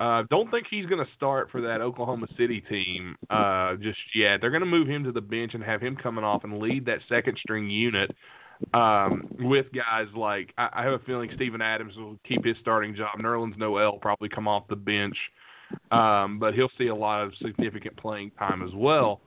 Uh, 0.00 0.22
don't 0.30 0.50
think 0.50 0.66
he's 0.70 0.86
going 0.86 1.04
to 1.04 1.10
start 1.14 1.50
for 1.50 1.60
that 1.60 1.80
Oklahoma 1.80 2.26
City 2.38 2.62
team 2.62 3.16
uh, 3.28 3.74
just 3.76 3.98
yet. 4.14 4.40
They're 4.40 4.50
going 4.50 4.60
to 4.60 4.66
move 4.66 4.88
him 4.88 5.04
to 5.04 5.12
the 5.12 5.20
bench 5.20 5.52
and 5.54 5.62
have 5.62 5.82
him 5.82 5.94
coming 5.94 6.24
off 6.24 6.44
and 6.44 6.58
lead 6.58 6.86
that 6.86 7.00
second 7.08 7.36
string 7.38 7.68
unit 7.68 8.10
um, 8.74 9.28
with 9.40 9.66
guys 9.72 10.06
like 10.16 10.52
I, 10.58 10.68
I 10.72 10.84
have 10.84 10.94
a 10.94 10.98
feeling 11.00 11.30
Steven 11.34 11.60
Adams 11.60 11.96
will 11.96 12.18
keep 12.26 12.44
his 12.44 12.56
starting 12.60 12.94
job. 12.94 13.18
Nerlens 13.18 13.58
Noel 13.58 13.98
probably 13.98 14.28
come 14.28 14.48
off 14.48 14.68
the 14.68 14.76
bench, 14.76 15.16
um, 15.90 16.38
but 16.38 16.54
he'll 16.54 16.70
see 16.78 16.88
a 16.88 16.94
lot 16.94 17.22
of 17.22 17.32
significant 17.42 17.96
playing 17.96 18.30
time 18.38 18.62
as 18.62 18.74
well. 18.74 19.20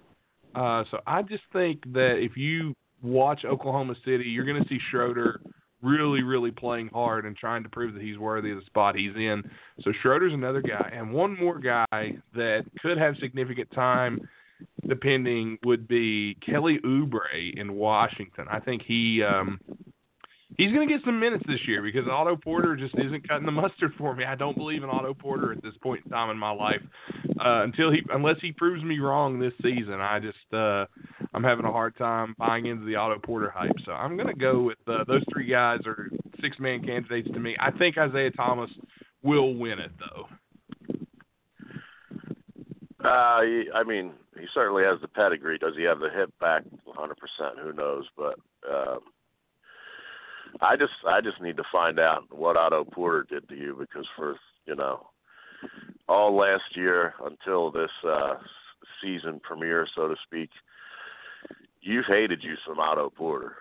Uh, 0.56 0.84
so 0.92 1.00
I 1.08 1.22
just 1.22 1.44
think 1.52 1.82
that 1.94 2.18
if 2.18 2.38
you 2.38 2.74
watch 3.02 3.46
Oklahoma 3.46 3.96
City, 4.06 4.26
you're 4.26 4.46
going 4.46 4.62
to 4.62 4.70
see 4.70 4.80
Schroeder 4.90 5.42
really, 5.82 6.24
really 6.24 6.52
playing 6.52 6.88
hard 6.88 7.26
and 7.26 7.36
trying 7.36 7.62
to 7.64 7.70
prove 7.70 7.94
that 7.94 8.02
he's 8.02 8.18
worthy 8.18 8.52
of 8.52 8.58
the 8.58 8.66
spot 8.66 8.96
he's 8.96 9.16
in. 9.16 9.44
So 9.82 9.92
Schroeder's 10.02 10.34
another 10.34 10.62
guy, 10.62 10.90
and 10.94 11.12
one 11.12 11.38
more 11.38 11.60
guy 11.60 12.14
that 12.36 12.64
could 12.82 12.98
have 12.98 13.18
significant 13.18 13.70
time, 13.72 14.20
depending, 14.88 15.58
would 15.66 15.88
be 15.88 16.38
Kelly 16.46 16.80
Oubre 16.86 17.54
in 17.58 17.74
Washington. 17.74 18.46
I 18.50 18.60
think 18.60 18.82
he 18.84 19.22
um, 19.24 19.60
he's 20.58 20.72
going 20.72 20.88
to 20.88 20.94
get 20.94 21.04
some 21.06 21.20
minutes 21.20 21.44
this 21.48 21.60
year 21.68 21.82
because 21.82 22.08
Otto 22.10 22.36
Porter 22.36 22.76
just 22.76 22.96
isn't 22.98 23.28
cutting 23.28 23.46
the 23.46 23.52
mustard 23.52 23.94
for 23.98 24.16
me. 24.16 24.26
I 24.26 24.36
don't 24.36 24.58
believe 24.58 24.84
in 24.84 24.90
Otto 24.90 25.14
Porter 25.14 25.52
at 25.52 25.62
this 25.64 25.74
point 25.82 26.06
in 26.06 26.12
time 26.12 26.30
in 26.30 26.38
my 26.38 26.52
life 26.52 26.82
uh, 27.40 27.64
until 27.64 27.92
he 27.92 28.02
unless 28.12 28.38
he 28.42 28.52
proves 28.52 28.84
me 28.84 29.00
wrong 29.00 29.40
this 29.40 29.54
season. 29.62 29.96
I 30.00 30.20
just 30.20 30.54
uh, 30.54 30.86
I'm 31.34 31.44
having 31.44 31.66
a 31.66 31.72
hard 31.72 31.98
time 31.98 32.36
buying 32.38 32.66
into 32.66 32.86
the 32.86 32.96
Otto 32.96 33.20
Porter 33.20 33.50
hype. 33.50 33.76
So 33.86 33.92
I'm 33.92 34.16
going 34.16 34.28
to 34.28 34.34
go 34.34 34.62
with 34.62 34.78
uh, 34.88 35.04
those 35.08 35.24
three 35.32 35.48
guys 35.48 35.80
are 35.86 36.10
six 36.42 36.60
man 36.60 36.84
candidates 36.84 37.30
to 37.34 37.40
me. 37.40 37.56
I 37.60 37.72
think 37.72 37.98
Isaiah 37.98 38.32
Thomas 38.32 38.70
will 39.22 39.56
win 39.56 39.80
it 39.80 39.92
though. 40.00 40.28
Uh, 43.04 43.42
I 43.76 43.84
mean, 43.86 44.14
he 44.40 44.46
certainly 44.54 44.84
has 44.84 45.00
the 45.02 45.10
pedigree. 45.10 45.58
Does 45.58 45.74
he 45.76 45.84
have 45.84 46.00
the 46.00 46.10
hip 46.10 46.32
back? 46.40 46.64
100%. 46.88 47.14
Who 47.62 47.74
knows? 47.74 48.06
But 48.16 48.40
um, 48.70 49.00
I 50.64 50.76
just, 50.78 50.94
I 51.08 51.22
just 51.22 51.42
need 51.42 51.58
to 51.58 51.64
find 51.72 52.00
out 52.00 52.24
what 52.32 52.58
Otto 52.58 52.86
Porter 52.86 53.26
did 53.30 53.48
to 53.50 53.56
you 53.56 53.76
because 53.78 54.08
for 54.16 54.36
you 54.66 54.76
know, 54.76 55.08
all 56.08 56.36
last 56.36 56.64
year 56.76 57.14
until 57.26 57.72
this 57.72 57.92
uh, 58.08 58.36
season 59.02 59.40
premiere, 59.44 59.88
so 59.96 60.08
to 60.08 60.16
speak, 60.26 60.50
you've 61.82 62.06
hated 62.06 62.44
you 62.44 62.56
some 62.68 62.80
Otto 62.80 63.10
Porter. 63.10 63.56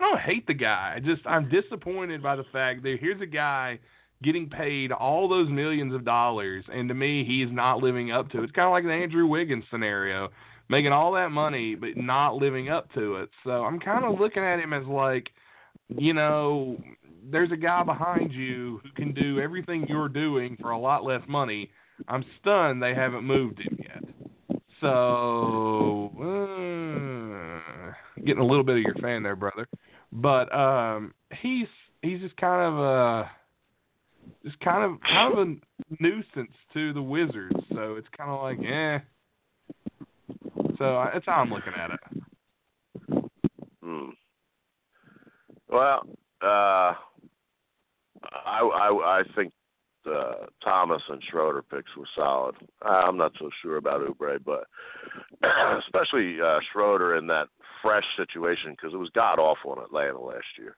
I 0.00 0.04
don't 0.04 0.20
hate 0.20 0.46
the 0.46 0.54
guy. 0.54 0.94
I 0.96 1.00
just 1.00 1.26
I'm 1.26 1.48
disappointed 1.48 2.22
by 2.22 2.36
the 2.36 2.44
fact 2.52 2.82
that 2.82 2.96
here's 3.00 3.20
a 3.20 3.26
guy 3.26 3.78
getting 4.22 4.48
paid 4.48 4.92
all 4.92 5.28
those 5.28 5.48
millions 5.48 5.94
of 5.94 6.04
dollars, 6.04 6.64
and 6.72 6.88
to 6.88 6.94
me, 6.94 7.24
he's 7.24 7.52
not 7.52 7.78
living 7.78 8.12
up 8.12 8.30
to 8.30 8.38
it. 8.38 8.44
It's 8.44 8.52
kind 8.52 8.66
of 8.66 8.72
like 8.72 8.84
the 8.84 8.92
Andrew 8.92 9.26
Wiggins 9.26 9.64
scenario, 9.70 10.28
making 10.68 10.92
all 10.92 11.12
that 11.12 11.30
money 11.30 11.74
but 11.74 11.96
not 11.96 12.36
living 12.36 12.68
up 12.68 12.92
to 12.94 13.16
it. 13.16 13.30
So 13.44 13.64
I'm 13.64 13.78
kind 13.78 14.04
of 14.04 14.18
looking 14.18 14.42
at 14.42 14.60
him 14.60 14.72
as 14.72 14.86
like, 14.86 15.30
you 15.88 16.14
know, 16.14 16.82
there's 17.30 17.52
a 17.52 17.56
guy 17.56 17.82
behind 17.82 18.32
you 18.32 18.80
who 18.82 18.90
can 18.92 19.12
do 19.12 19.40
everything 19.40 19.86
you're 19.88 20.08
doing 20.08 20.56
for 20.60 20.70
a 20.70 20.78
lot 20.78 21.04
less 21.04 21.22
money. 21.28 21.70
I'm 22.08 22.24
stunned 22.40 22.82
they 22.82 22.94
haven't 22.94 23.24
moved 23.24 23.60
him 23.60 23.78
yet. 23.78 24.02
So 24.80 26.10
uh, 26.18 27.92
getting 28.24 28.42
a 28.42 28.46
little 28.46 28.64
bit 28.64 28.78
of 28.78 28.82
your 28.82 28.96
fan 28.96 29.22
there, 29.22 29.36
brother. 29.36 29.68
But 30.10 30.52
um, 30.54 31.14
he's 31.40 31.68
he's 32.02 32.20
just 32.20 32.36
kind 32.36 32.60
of 32.60 32.78
a 32.78 33.30
just 34.44 34.58
kind 34.60 34.84
of 34.84 35.00
kind 35.02 35.32
of 35.32 35.48
a 35.48 35.54
nuisance 36.00 36.52
to 36.74 36.92
the 36.92 37.02
Wizards. 37.02 37.56
So 37.72 37.94
it's 37.94 38.08
kind 38.16 38.30
of 38.30 38.42
like, 38.42 38.58
eh. 38.58 38.98
So 40.78 41.04
that's 41.12 41.26
how 41.26 41.40
I'm 41.42 41.50
looking 41.50 41.72
at 41.76 41.90
it. 41.90 42.00
Hmm. 43.82 44.10
Well, 45.68 46.02
uh, 46.42 46.94
I, 48.22 48.60
I 48.60 49.20
I 49.20 49.22
think 49.34 49.52
uh, 50.06 50.46
Thomas 50.62 51.02
and 51.08 51.22
Schroeder 51.30 51.62
picks 51.62 51.96
were 51.96 52.08
solid. 52.16 52.56
I'm 52.82 53.16
not 53.16 53.32
so 53.38 53.50
sure 53.62 53.76
about 53.76 54.00
Oubre, 54.00 54.38
but 54.44 54.64
especially 55.78 56.40
uh, 56.40 56.58
Schroeder 56.72 57.16
in 57.16 57.26
that 57.28 57.48
fresh 57.82 58.04
situation 58.16 58.72
because 58.72 58.94
it 58.94 58.98
was 58.98 59.10
god 59.14 59.38
awful 59.38 59.74
in 59.74 59.82
Atlanta 59.82 60.20
last 60.20 60.46
year. 60.58 60.76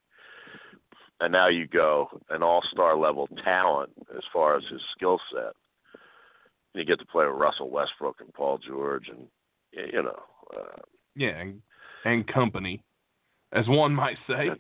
And 1.21 1.33
now 1.33 1.49
you 1.49 1.67
go 1.67 2.09
an 2.31 2.43
all-star 2.43 2.97
level 2.97 3.29
talent 3.45 3.93
as 4.17 4.23
far 4.33 4.57
as 4.57 4.65
his 4.71 4.81
skill 4.97 5.21
set. 5.33 5.53
You 6.75 6.85
get 6.85 6.99
to 6.99 7.07
play 7.07 7.25
with 7.27 7.37
Russell 7.37 7.71
Westbrook 7.71 8.17
and 8.21 8.33
Paul 8.35 8.59
George, 8.59 9.09
and 9.09 9.27
you 9.73 10.03
know. 10.03 10.19
Uh, 10.55 10.83
yeah, 11.15 11.41
and, 11.41 11.63
and 12.05 12.27
company, 12.27 12.83
as 13.53 13.67
one 13.69 13.95
might 13.95 14.19
say. 14.29 14.51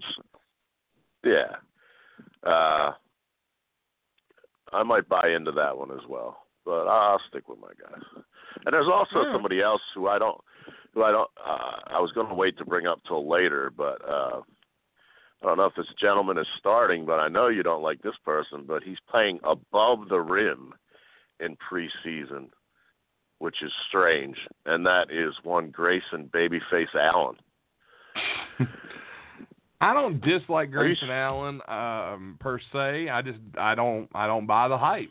Yeah. 1.25 1.57
Uh, 2.45 2.93
I 4.73 4.83
might 4.85 5.09
buy 5.09 5.31
into 5.35 5.53
that 5.53 5.77
one 5.77 5.91
as 5.91 6.07
well, 6.09 6.39
but 6.65 6.87
I'll 6.87 7.21
stick 7.29 7.49
with 7.49 7.59
my 7.61 7.69
guys. 7.69 8.03
And 8.65 8.73
there's 8.73 8.89
also 8.93 9.27
yeah. 9.27 9.33
somebody 9.33 9.61
else 9.61 9.83
who 9.95 10.09
I 10.09 10.19
don't, 10.19 10.41
who 10.93 11.03
I 11.03 11.11
don't. 11.11 11.31
Uh, 11.45 11.81
I 11.87 12.01
was 12.01 12.13
going 12.13 12.29
to 12.29 12.35
wait 12.35 12.57
to 12.59 12.65
bring 12.65 12.87
up 12.87 13.01
till 13.07 13.29
later, 13.29 13.73
but 13.77 14.01
uh, 14.09 14.41
I 15.43 15.47
don't 15.47 15.57
know 15.57 15.67
if 15.67 15.75
this 15.77 15.87
gentleman 16.01 16.39
is 16.39 16.47
starting. 16.59 17.05
But 17.05 17.21
I 17.21 17.29
know 17.29 17.49
you 17.49 17.63
don't 17.63 17.83
like 17.83 18.03
this 18.03 18.17
person, 18.25 18.65
but 18.67 18.83
he's 18.83 18.99
playing 19.11 19.41
above 19.43 20.09
the 20.09 20.21
rim 20.21 20.73
in 21.45 21.57
preseason, 21.57 22.49
which 23.39 23.63
is 23.63 23.71
strange, 23.89 24.37
and 24.67 24.85
that 24.87 25.11
is 25.11 25.35
one 25.43 25.71
Grayson 25.71 26.31
Babyface 26.35 26.95
Allen. 26.95 27.37
I 29.81 29.93
don't 29.93 30.21
dislike 30.23 30.71
Grayson 30.71 31.11
Allen 31.11 31.61
um, 31.69 32.37
per 32.41 32.59
se. 32.73 33.09
I 33.11 33.21
just 33.23 33.39
I 33.59 33.75
don't 33.75 34.09
I 34.15 34.27
don't 34.27 34.47
buy 34.47 34.69
the 34.69 34.79
hype. 34.79 35.11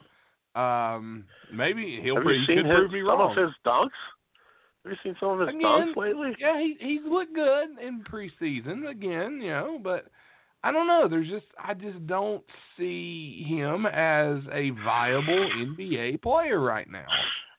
Um, 0.55 1.26
maybe 1.53 1.99
he'll 2.01 2.15
Have 2.15 2.26
you 2.26 2.45
seen 2.45 2.57
his, 2.65 2.65
prove 2.73 2.91
me 2.91 3.01
some 3.01 3.19
wrong. 3.19 3.38
of 3.38 3.38
his 3.38 3.53
dunks? 3.65 3.89
Have 4.84 4.91
you 4.91 4.97
seen 5.03 5.15
some 5.19 5.30
of 5.30 5.39
his 5.41 5.49
Again, 5.49 5.61
dunks 5.61 5.95
lately? 5.95 6.35
Yeah, 6.39 6.60
he 6.60 6.76
he's 6.80 7.01
looked 7.07 7.35
good 7.35 7.69
in 7.85 8.03
preseason 8.03 8.89
again, 8.89 9.39
you 9.41 9.49
know, 9.49 9.80
but 9.84 10.05
I 10.64 10.72
don't 10.72 10.88
know. 10.88 11.07
There's 11.10 11.30
just 11.30 11.45
I 11.61 11.73
just 11.73 12.06
don't 12.07 12.44
see 12.77 13.45
him 13.48 13.85
as 13.85 14.38
a 14.52 14.69
viable 14.85 15.49
NBA 15.57 16.22
player 16.22 16.60
right 16.60 16.90
now. 16.90 17.06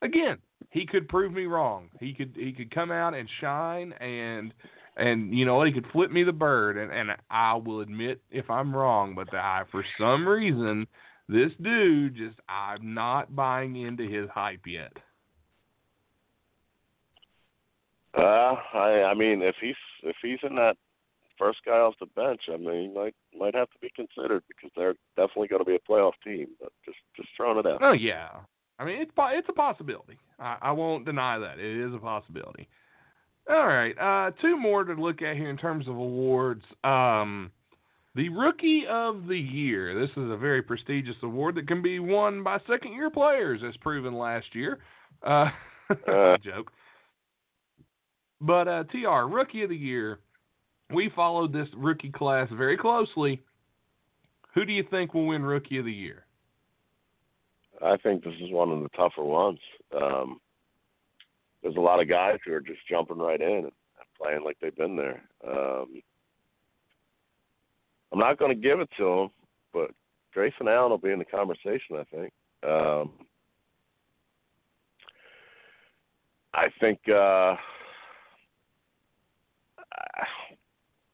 Again, 0.01 0.37
he 0.71 0.85
could 0.85 1.07
prove 1.07 1.31
me 1.31 1.45
wrong. 1.45 1.89
He 1.99 2.13
could 2.13 2.33
he 2.35 2.51
could 2.51 2.73
come 2.73 2.91
out 2.91 3.13
and 3.13 3.29
shine 3.39 3.93
and 3.93 4.53
and 4.97 5.37
you 5.37 5.45
know 5.45 5.63
he 5.63 5.71
could 5.71 5.85
flip 5.91 6.11
me 6.11 6.23
the 6.23 6.33
bird 6.33 6.77
and 6.77 6.91
and 6.91 7.17
I 7.29 7.53
will 7.53 7.81
admit 7.81 8.21
if 8.31 8.49
I'm 8.49 8.75
wrong, 8.75 9.13
but 9.13 9.31
I 9.33 9.63
for 9.71 9.85
some 9.99 10.27
reason 10.27 10.87
this 11.29 11.51
dude 11.61 12.15
just 12.15 12.37
I'm 12.49 12.95
not 12.95 13.35
buying 13.35 13.75
into 13.75 14.03
his 14.03 14.29
hype 14.33 14.65
yet. 14.65 14.93
Uh, 18.17 18.55
I 18.73 19.03
I 19.03 19.13
mean, 19.13 19.43
if 19.43 19.55
he's 19.61 19.75
if 20.01 20.15
he's 20.23 20.39
in 20.41 20.55
that 20.55 20.77
first 21.37 21.59
guy 21.65 21.73
off 21.77 21.95
the 21.99 22.05
bench, 22.07 22.41
I 22.51 22.57
mean, 22.57 22.93
might 22.93 23.15
might 23.37 23.55
have 23.55 23.69
to 23.71 23.79
be 23.79 23.89
considered 23.95 24.43
because 24.47 24.71
they're 24.75 24.95
definitely 25.15 25.47
going 25.47 25.63
to 25.63 25.65
be 25.65 25.75
a 25.75 25.91
playoff 25.91 26.13
team. 26.23 26.47
But 26.59 26.71
just 26.85 26.97
just 27.15 27.29
throwing 27.35 27.59
it 27.59 27.65
out. 27.65 27.79
Oh 27.81 27.93
yeah, 27.93 28.29
I 28.79 28.85
mean 28.85 29.01
it's 29.01 29.11
it's 29.17 29.49
a 29.49 29.53
possibility. 29.53 30.17
I, 30.39 30.57
I 30.61 30.71
won't 30.71 31.05
deny 31.05 31.37
that 31.39 31.59
it 31.59 31.87
is 31.87 31.93
a 31.93 31.99
possibility. 31.99 32.67
All 33.49 33.67
right, 33.67 33.95
uh, 33.99 34.31
two 34.41 34.57
more 34.57 34.83
to 34.83 34.93
look 34.93 35.21
at 35.21 35.35
here 35.37 35.49
in 35.49 35.57
terms 35.57 35.87
of 35.87 35.95
awards. 35.95 36.63
Um, 36.83 37.51
the 38.15 38.29
Rookie 38.29 38.83
of 38.89 39.27
the 39.27 39.37
Year. 39.37 39.99
This 39.99 40.09
is 40.11 40.31
a 40.31 40.37
very 40.37 40.61
prestigious 40.61 41.17
award 41.21 41.55
that 41.55 41.67
can 41.67 41.81
be 41.81 41.99
won 41.99 42.43
by 42.43 42.59
second-year 42.65 43.09
players, 43.11 43.61
as 43.67 43.75
proven 43.77 44.15
last 44.15 44.47
year. 44.53 44.79
Uh, 45.21 45.49
Uh. 46.07 46.35
joke. 46.37 46.71
But 48.41 48.67
uh, 48.67 48.83
Tr 48.85 49.27
Rookie 49.27 49.61
of 49.63 49.69
the 49.69 49.75
Year. 49.75 50.19
We 50.93 51.09
followed 51.15 51.51
this 51.51 51.67
rookie 51.75 52.11
class 52.11 52.47
very 52.51 52.77
closely. 52.77 53.41
Who 54.53 54.65
do 54.65 54.71
you 54.71 54.83
think 54.89 55.13
will 55.13 55.27
win 55.27 55.43
Rookie 55.43 55.77
of 55.79 55.85
the 55.85 55.91
Year? 55.91 56.25
I 57.83 57.97
think 57.97 58.23
this 58.23 58.35
is 58.41 58.51
one 58.51 58.71
of 58.71 58.81
the 58.81 58.89
tougher 58.89 59.23
ones. 59.23 59.59
Um, 59.99 60.39
there's 61.61 61.75
a 61.75 61.81
lot 61.81 62.01
of 62.01 62.07
guys 62.07 62.37
who 62.45 62.53
are 62.53 62.61
just 62.61 62.87
jumping 62.87 63.17
right 63.17 63.41
in 63.41 63.65
and 63.65 63.71
playing 64.21 64.43
like 64.43 64.57
they've 64.61 64.75
been 64.75 64.95
there. 64.95 65.21
Um, 65.45 66.01
I'm 68.13 68.19
not 68.19 68.37
going 68.37 68.55
to 68.55 68.61
give 68.61 68.79
it 68.79 68.89
to 68.97 69.03
them, 69.03 69.29
but 69.73 69.91
Grayson 70.33 70.67
Allen 70.67 70.91
will 70.91 70.97
be 70.97 71.11
in 71.11 71.19
the 71.19 71.25
conversation. 71.25 71.97
I 71.97 72.03
think. 72.15 72.33
Um, 72.63 73.11
I 76.53 76.67
think 76.79 76.99
uh, 77.09 77.55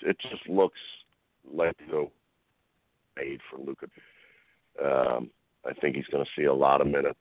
it 0.03 0.18
just 0.30 0.48
looks 0.48 0.80
like 1.52 1.76
the 1.90 2.07
made 3.18 3.40
for 3.49 3.57
Luka. 3.60 3.88
Um, 4.84 5.30
I 5.65 5.73
think 5.73 5.95
he's 5.95 6.06
going 6.06 6.23
to 6.23 6.32
see 6.36 6.45
a 6.45 6.53
lot 6.53 6.82
of 6.82 6.88
minutes 6.88 7.19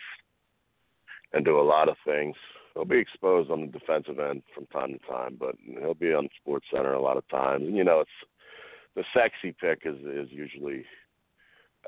and 1.32 1.44
do 1.44 1.58
a 1.58 1.62
lot 1.62 1.88
of 1.88 1.96
things. 2.04 2.36
He'll 2.74 2.84
be 2.84 2.98
exposed 2.98 3.50
on 3.50 3.62
the 3.62 3.78
defensive 3.78 4.18
end 4.18 4.42
from 4.54 4.66
time 4.66 4.92
to 4.92 4.98
time, 5.06 5.36
but 5.38 5.56
he'll 5.80 5.94
be 5.94 6.12
on 6.12 6.28
Sports 6.40 6.66
Center 6.72 6.94
a 6.94 7.02
lot 7.02 7.16
of 7.16 7.28
times. 7.28 7.66
And 7.66 7.76
you 7.76 7.84
know, 7.84 8.00
it's 8.00 8.10
the 8.94 9.04
sexy 9.14 9.54
pick 9.60 9.82
is 9.84 9.98
is 10.04 10.28
usually 10.30 10.84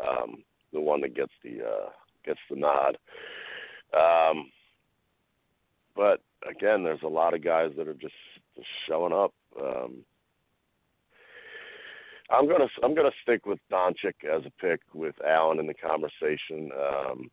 um, 0.06 0.42
the 0.72 0.80
one 0.80 1.00
that 1.02 1.14
gets 1.14 1.32
the 1.44 1.64
uh, 1.64 1.90
gets 2.24 2.40
the 2.50 2.56
nod. 2.56 2.98
Um, 3.96 4.50
but 5.94 6.20
again, 6.48 6.82
there's 6.82 7.02
a 7.02 7.08
lot 7.08 7.34
of 7.34 7.44
guys 7.44 7.70
that 7.76 7.88
are 7.88 7.94
just, 7.94 8.14
just 8.56 8.66
showing 8.88 9.12
up. 9.12 9.32
Um, 9.60 9.98
I'm 12.32 12.48
gonna 12.48 12.68
I'm 12.82 12.94
gonna 12.94 13.10
stick 13.22 13.46
with 13.46 13.58
Doncic 13.70 14.24
as 14.24 14.42
a 14.46 14.52
pick 14.60 14.80
with 14.94 15.14
Allen 15.26 15.58
in 15.58 15.66
the 15.66 15.74
conversation. 15.74 16.70
Um, 16.72 17.30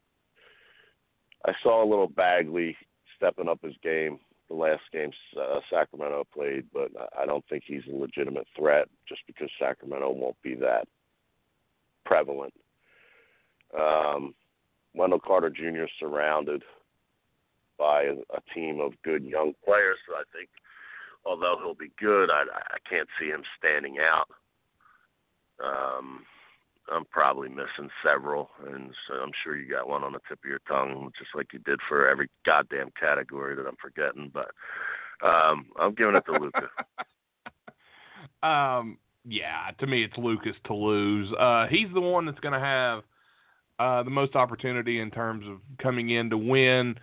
I 1.45 1.53
saw 1.63 1.83
a 1.83 1.89
little 1.89 2.07
Bagley 2.07 2.75
stepping 3.15 3.47
up 3.47 3.59
his 3.63 3.75
game 3.81 4.19
the 4.49 4.55
last 4.55 4.81
game 4.91 5.11
uh, 5.39 5.59
Sacramento 5.71 6.25
played, 6.33 6.65
but 6.73 6.89
I 7.17 7.25
don't 7.25 7.45
think 7.47 7.63
he's 7.65 7.83
a 7.87 7.95
legitimate 7.95 8.47
threat 8.57 8.87
just 9.07 9.21
because 9.27 9.49
Sacramento 9.59 10.09
won't 10.11 10.41
be 10.41 10.55
that 10.55 10.87
prevalent. 12.05 12.53
Um, 13.79 14.33
Wendell 14.95 15.19
Carter 15.19 15.51
Jr. 15.51 15.85
surrounded 15.99 16.63
by 17.77 18.03
a, 18.03 18.13
a 18.33 18.41
team 18.53 18.79
of 18.79 18.93
good 19.03 19.23
young 19.23 19.53
players, 19.63 19.97
so 20.07 20.15
I 20.15 20.23
think 20.35 20.49
although 21.25 21.57
he'll 21.63 21.75
be 21.75 21.91
good, 21.99 22.31
I, 22.31 22.43
I 22.71 22.77
can't 22.89 23.07
see 23.19 23.27
him 23.27 23.43
standing 23.57 23.97
out. 23.99 24.27
Um, 25.63 26.25
I'm 26.91 27.05
probably 27.05 27.49
missing 27.49 27.89
several, 28.03 28.49
and 28.67 28.91
so 29.07 29.15
I'm 29.15 29.31
sure 29.43 29.55
you 29.55 29.69
got 29.69 29.87
one 29.87 30.03
on 30.03 30.13
the 30.13 30.19
tip 30.27 30.39
of 30.43 30.49
your 30.49 30.59
tongue, 30.67 31.11
just 31.17 31.31
like 31.35 31.53
you 31.53 31.59
did 31.59 31.79
for 31.87 32.07
every 32.07 32.29
goddamn 32.45 32.91
category 32.99 33.55
that 33.55 33.67
I'm 33.67 33.77
forgetting. 33.81 34.31
But 34.33 34.51
um, 35.25 35.67
I'm 35.79 35.93
giving 35.93 36.15
it 36.15 36.23
to 36.25 36.31
Luka. 36.31 36.69
um, 38.47 38.97
yeah, 39.25 39.71
to 39.79 39.87
me, 39.87 40.03
it's 40.03 40.17
Luka's 40.17 40.55
to 40.65 40.73
lose. 40.73 41.31
Uh, 41.39 41.67
he's 41.67 41.93
the 41.93 42.01
one 42.01 42.25
that's 42.25 42.39
going 42.39 42.53
to 42.53 42.59
have 42.59 43.03
uh, 43.77 44.03
the 44.03 44.09
most 44.09 44.35
opportunity 44.35 44.99
in 44.99 45.11
terms 45.11 45.45
of 45.47 45.59
coming 45.81 46.09
in 46.09 46.29
to 46.29 46.37
win. 46.37 46.95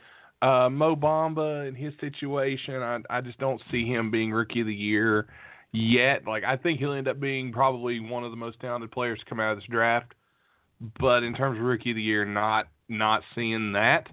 Uh, 0.43 0.69
Mo 0.71 0.95
Bamba 0.97 1.67
in 1.69 1.75
his 1.75 1.95
situation, 2.01 2.83
I, 2.83 2.99
I 3.09 3.21
just 3.21 3.39
don't 3.39 3.61
see 3.71 3.87
him 3.87 4.11
being 4.11 4.33
rookie 4.33 4.61
of 4.61 4.67
the 4.67 4.75
year 4.75 5.29
yet. 5.77 6.27
Like 6.27 6.45
I 6.45 6.57
think 6.57 6.81
he'll 6.81 6.93
end 6.93 7.09
up 7.09 7.21
being 7.21 7.53
probably 7.53 8.01
one 8.01 8.25
of 8.25 8.31
the 8.31 8.37
most 8.37 8.59
talented 8.61 8.91
players 8.91 9.19
to 9.21 9.25
come 9.27 9.41
out 9.41 9.53
of 9.53 9.59
this 9.59 9.69
draft. 9.69 10.15
But 11.01 11.23
in 11.23 11.35
terms 11.35 11.59
of 11.59 11.65
rookie 11.65 11.91
of 11.91 11.97
the 11.97 12.03
year, 12.03 12.25
not 12.25 12.69
not 12.89 13.23
seeing 13.35 13.73
that. 13.73 14.09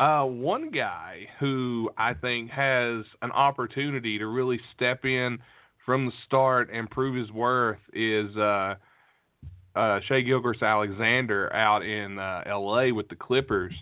Uh, 0.00 0.24
one 0.24 0.70
guy 0.70 1.26
who 1.40 1.90
I 1.98 2.14
think 2.14 2.50
has 2.50 3.04
an 3.20 3.32
opportunity 3.32 4.18
to 4.18 4.26
really 4.26 4.60
step 4.76 5.04
in 5.04 5.38
from 5.84 6.06
the 6.06 6.12
start 6.24 6.70
and 6.72 6.88
prove 6.88 7.16
his 7.16 7.32
worth 7.32 7.80
is 7.92 8.34
uh, 8.36 8.76
uh, 9.74 9.98
Shai 10.06 10.20
Gilgeous-Alexander 10.20 11.52
out 11.52 11.82
in 11.82 12.18
uh, 12.18 12.44
L.A. 12.46 12.92
with 12.92 13.08
the 13.08 13.16
Clippers. 13.16 13.74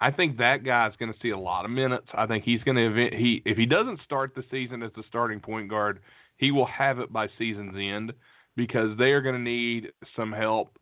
I 0.00 0.10
think 0.10 0.38
that 0.38 0.64
guy's 0.64 0.96
going 0.98 1.12
to 1.12 1.18
see 1.20 1.30
a 1.30 1.38
lot 1.38 1.66
of 1.66 1.70
minutes. 1.70 2.06
I 2.14 2.26
think 2.26 2.44
he's 2.44 2.62
going 2.62 2.76
to 2.76 3.10
he 3.14 3.42
if 3.44 3.58
he 3.58 3.66
doesn't 3.66 4.00
start 4.04 4.34
the 4.34 4.44
season 4.50 4.82
as 4.82 4.92
the 4.96 5.02
starting 5.06 5.40
point 5.40 5.68
guard, 5.68 6.00
he 6.38 6.50
will 6.50 6.66
have 6.66 6.98
it 6.98 7.12
by 7.12 7.28
season's 7.38 7.76
end 7.76 8.12
because 8.56 8.96
they 8.98 9.12
are 9.12 9.20
going 9.20 9.36
to 9.36 9.40
need 9.40 9.92
some 10.16 10.32
help 10.32 10.78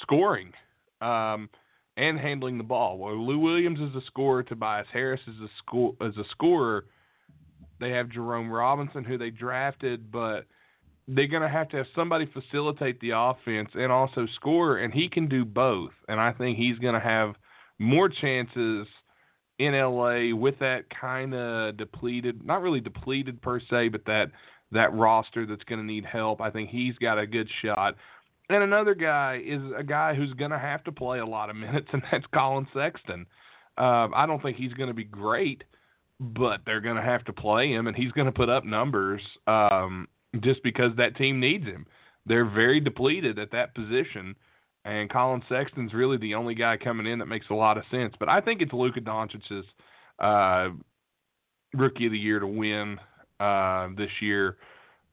scoring. 0.00 0.52
um, 1.00 1.48
and 1.96 2.18
handling 2.18 2.58
the 2.58 2.64
ball. 2.64 2.96
Well, 2.96 3.26
Lou 3.26 3.40
Williams 3.40 3.80
is 3.80 3.94
a 3.96 4.06
scorer, 4.06 4.44
Tobias 4.44 4.86
Harris 4.92 5.20
is 5.26 5.34
a 5.40 5.48
score 5.58 5.94
as 6.00 6.16
a 6.16 6.24
scorer. 6.30 6.84
They 7.80 7.90
have 7.90 8.08
Jerome 8.08 8.50
Robinson, 8.50 9.02
who 9.04 9.18
they 9.18 9.30
drafted, 9.30 10.10
but 10.12 10.46
they're 11.08 11.26
going 11.26 11.42
to 11.42 11.48
have 11.48 11.68
to 11.70 11.78
have 11.78 11.86
somebody 11.96 12.26
facilitate 12.26 13.00
the 13.00 13.10
offense 13.14 13.70
and 13.74 13.90
also 13.90 14.26
score, 14.36 14.78
and 14.78 14.92
he 14.94 15.08
can 15.08 15.28
do 15.28 15.44
both. 15.44 15.90
And 16.06 16.20
I 16.20 16.32
think 16.32 16.56
he's 16.56 16.78
going 16.78 16.94
to 16.94 17.00
have 17.00 17.34
more 17.80 18.08
chances 18.08 18.86
in 19.58 19.72
LA 19.72 20.34
with 20.36 20.56
that 20.60 20.84
kind 20.90 21.34
of 21.34 21.76
depleted, 21.76 22.44
not 22.46 22.62
really 22.62 22.80
depleted 22.80 23.42
per 23.42 23.58
se, 23.58 23.88
but 23.88 24.04
that 24.06 24.30
that 24.72 24.92
roster 24.94 25.46
that's 25.46 25.64
going 25.64 25.80
to 25.80 25.84
need 25.84 26.04
help. 26.04 26.40
I 26.40 26.50
think 26.50 26.70
he's 26.70 26.94
got 26.96 27.18
a 27.18 27.26
good 27.26 27.48
shot. 27.62 27.94
And 28.50 28.62
another 28.62 28.94
guy 28.94 29.42
is 29.44 29.60
a 29.76 29.82
guy 29.82 30.14
who's 30.14 30.32
going 30.32 30.50
to 30.50 30.58
have 30.58 30.82
to 30.84 30.92
play 30.92 31.18
a 31.18 31.26
lot 31.26 31.50
of 31.50 31.56
minutes, 31.56 31.88
and 31.92 32.02
that's 32.10 32.24
Collin 32.32 32.66
Sexton. 32.74 33.26
Uh, 33.76 34.08
I 34.14 34.26
don't 34.26 34.42
think 34.42 34.56
he's 34.56 34.72
going 34.72 34.88
to 34.88 34.94
be 34.94 35.04
great, 35.04 35.64
but 36.20 36.60
they're 36.66 36.80
going 36.80 36.96
to 36.96 37.02
have 37.02 37.24
to 37.26 37.32
play 37.32 37.72
him, 37.72 37.86
and 37.86 37.96
he's 37.96 38.12
going 38.12 38.26
to 38.26 38.32
put 38.32 38.48
up 38.48 38.64
numbers 38.64 39.22
um, 39.46 40.08
just 40.40 40.62
because 40.62 40.90
that 40.96 41.16
team 41.16 41.38
needs 41.38 41.64
him. 41.64 41.86
They're 42.26 42.48
very 42.48 42.80
depleted 42.80 43.38
at 43.38 43.52
that 43.52 43.74
position, 43.74 44.34
and 44.84 45.08
Collin 45.10 45.42
Sexton's 45.48 45.94
really 45.94 46.16
the 46.16 46.34
only 46.34 46.54
guy 46.54 46.76
coming 46.76 47.06
in 47.06 47.18
that 47.20 47.26
makes 47.26 47.46
a 47.50 47.54
lot 47.54 47.78
of 47.78 47.84
sense. 47.90 48.14
But 48.18 48.28
I 48.28 48.40
think 48.40 48.60
it's 48.60 48.72
Luka 48.72 49.00
Doncic's 49.00 49.66
uh, 50.18 50.70
rookie 51.72 52.06
of 52.06 52.12
the 52.12 52.18
year 52.18 52.40
to 52.40 52.46
win 52.46 52.98
uh, 53.40 53.88
this 53.96 54.10
year. 54.20 54.56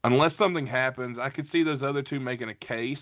Unless 0.03 0.33
something 0.37 0.67
happens, 0.67 1.17
I 1.19 1.29
could 1.29 1.47
see 1.51 1.63
those 1.63 1.81
other 1.83 2.03
two 2.03 2.19
making 2.19 2.49
a 2.49 2.53
case, 2.53 2.97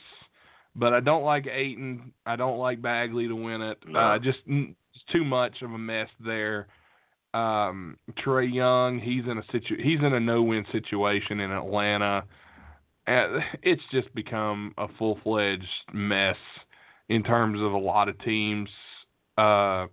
but 0.75 0.93
I 0.93 1.01
don't 1.01 1.23
like 1.23 1.47
Ayton. 1.47 2.13
I 2.25 2.35
don't 2.35 2.57
like 2.57 2.81
Bagley 2.81 3.27
to 3.27 3.35
win 3.35 3.61
it. 3.61 3.77
No. 3.85 3.99
Uh, 3.99 4.19
just 4.19 4.39
too 5.11 5.23
much 5.23 5.61
of 5.61 5.71
a 5.71 5.77
mess 5.77 6.07
there. 6.23 6.67
Um, 7.33 7.97
Trae 8.23 8.53
Young, 8.53 8.99
he's 8.99 9.25
in 9.25 9.37
a 9.37 9.43
situ- 9.51 9.81
he's 9.81 9.99
in 9.99 10.13
a 10.13 10.19
no-win 10.19 10.65
situation 10.71 11.39
in 11.39 11.51
Atlanta. 11.51 12.23
Uh, 13.07 13.39
it's 13.63 13.81
just 13.91 14.13
become 14.13 14.73
a 14.77 14.87
full-fledged 14.97 15.65
mess 15.93 16.37
in 17.09 17.23
terms 17.23 17.59
of 17.61 17.73
a 17.73 17.77
lot 17.77 18.07
of 18.07 18.17
teams. 18.19 18.69
Uh, 19.37 19.87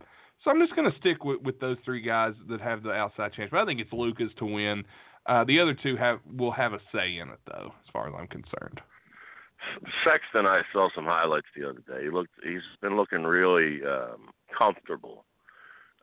so 0.44 0.50
I'm 0.50 0.60
just 0.60 0.74
going 0.76 0.90
to 0.90 0.98
stick 0.98 1.24
with, 1.24 1.40
with 1.42 1.60
those 1.60 1.76
three 1.84 2.02
guys 2.02 2.34
that 2.48 2.60
have 2.60 2.82
the 2.82 2.90
outside 2.90 3.32
chance. 3.32 3.50
But 3.50 3.60
I 3.60 3.66
think 3.66 3.80
it's 3.80 3.92
Luka's 3.92 4.30
to 4.38 4.46
win. 4.46 4.84
Uh, 5.26 5.44
the 5.44 5.60
other 5.60 5.74
two 5.74 5.96
have 5.96 6.20
will 6.36 6.50
have 6.50 6.72
a 6.72 6.80
say 6.92 7.18
in 7.18 7.28
it, 7.28 7.40
though, 7.46 7.66
as 7.66 7.90
far 7.92 8.08
as 8.08 8.14
I'm 8.18 8.26
concerned. 8.26 8.80
Sexton, 10.04 10.46
I 10.46 10.62
saw 10.72 10.88
some 10.94 11.04
highlights 11.04 11.46
the 11.54 11.68
other 11.68 11.80
day. 11.86 12.04
He 12.04 12.10
looked, 12.10 12.30
he's 12.42 12.62
been 12.80 12.96
looking 12.96 13.24
really 13.24 13.80
um, 13.84 14.30
comfortable 14.56 15.26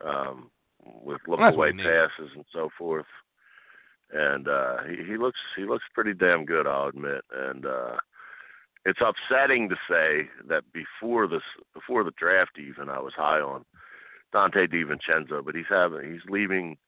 um, 0.04 0.50
with 0.84 1.20
look 1.26 1.40
away 1.40 1.56
what 1.56 1.68
he 1.70 1.76
needs. 1.76 1.88
passes 1.88 2.30
and 2.34 2.44
so 2.52 2.70
forth. 2.78 3.06
And 4.12 4.48
uh, 4.48 4.84
he, 4.88 5.04
he 5.04 5.16
looks 5.16 5.38
he 5.56 5.64
looks 5.64 5.84
pretty 5.92 6.14
damn 6.14 6.44
good, 6.46 6.66
I'll 6.66 6.88
admit. 6.88 7.22
And 7.34 7.66
uh, 7.66 7.96
it's 8.86 9.00
upsetting 9.00 9.68
to 9.68 9.76
say 9.90 10.28
that 10.48 10.62
before 10.72 11.26
this 11.26 11.42
before 11.74 12.04
the 12.04 12.12
draft 12.16 12.58
even 12.58 12.88
I 12.88 13.00
was 13.00 13.12
high 13.14 13.40
on 13.40 13.64
Donte 14.34 14.72
DiVincenzo, 14.72 15.44
but 15.44 15.54
he's 15.54 15.64
having 15.68 16.10
he's 16.10 16.30
leaving 16.30 16.78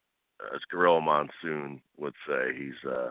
as 0.55 0.61
Gorilla 0.71 1.01
Monsoon 1.01 1.81
would 1.99 2.15
say, 2.27 2.55
he's 2.57 2.91
uh 2.91 3.11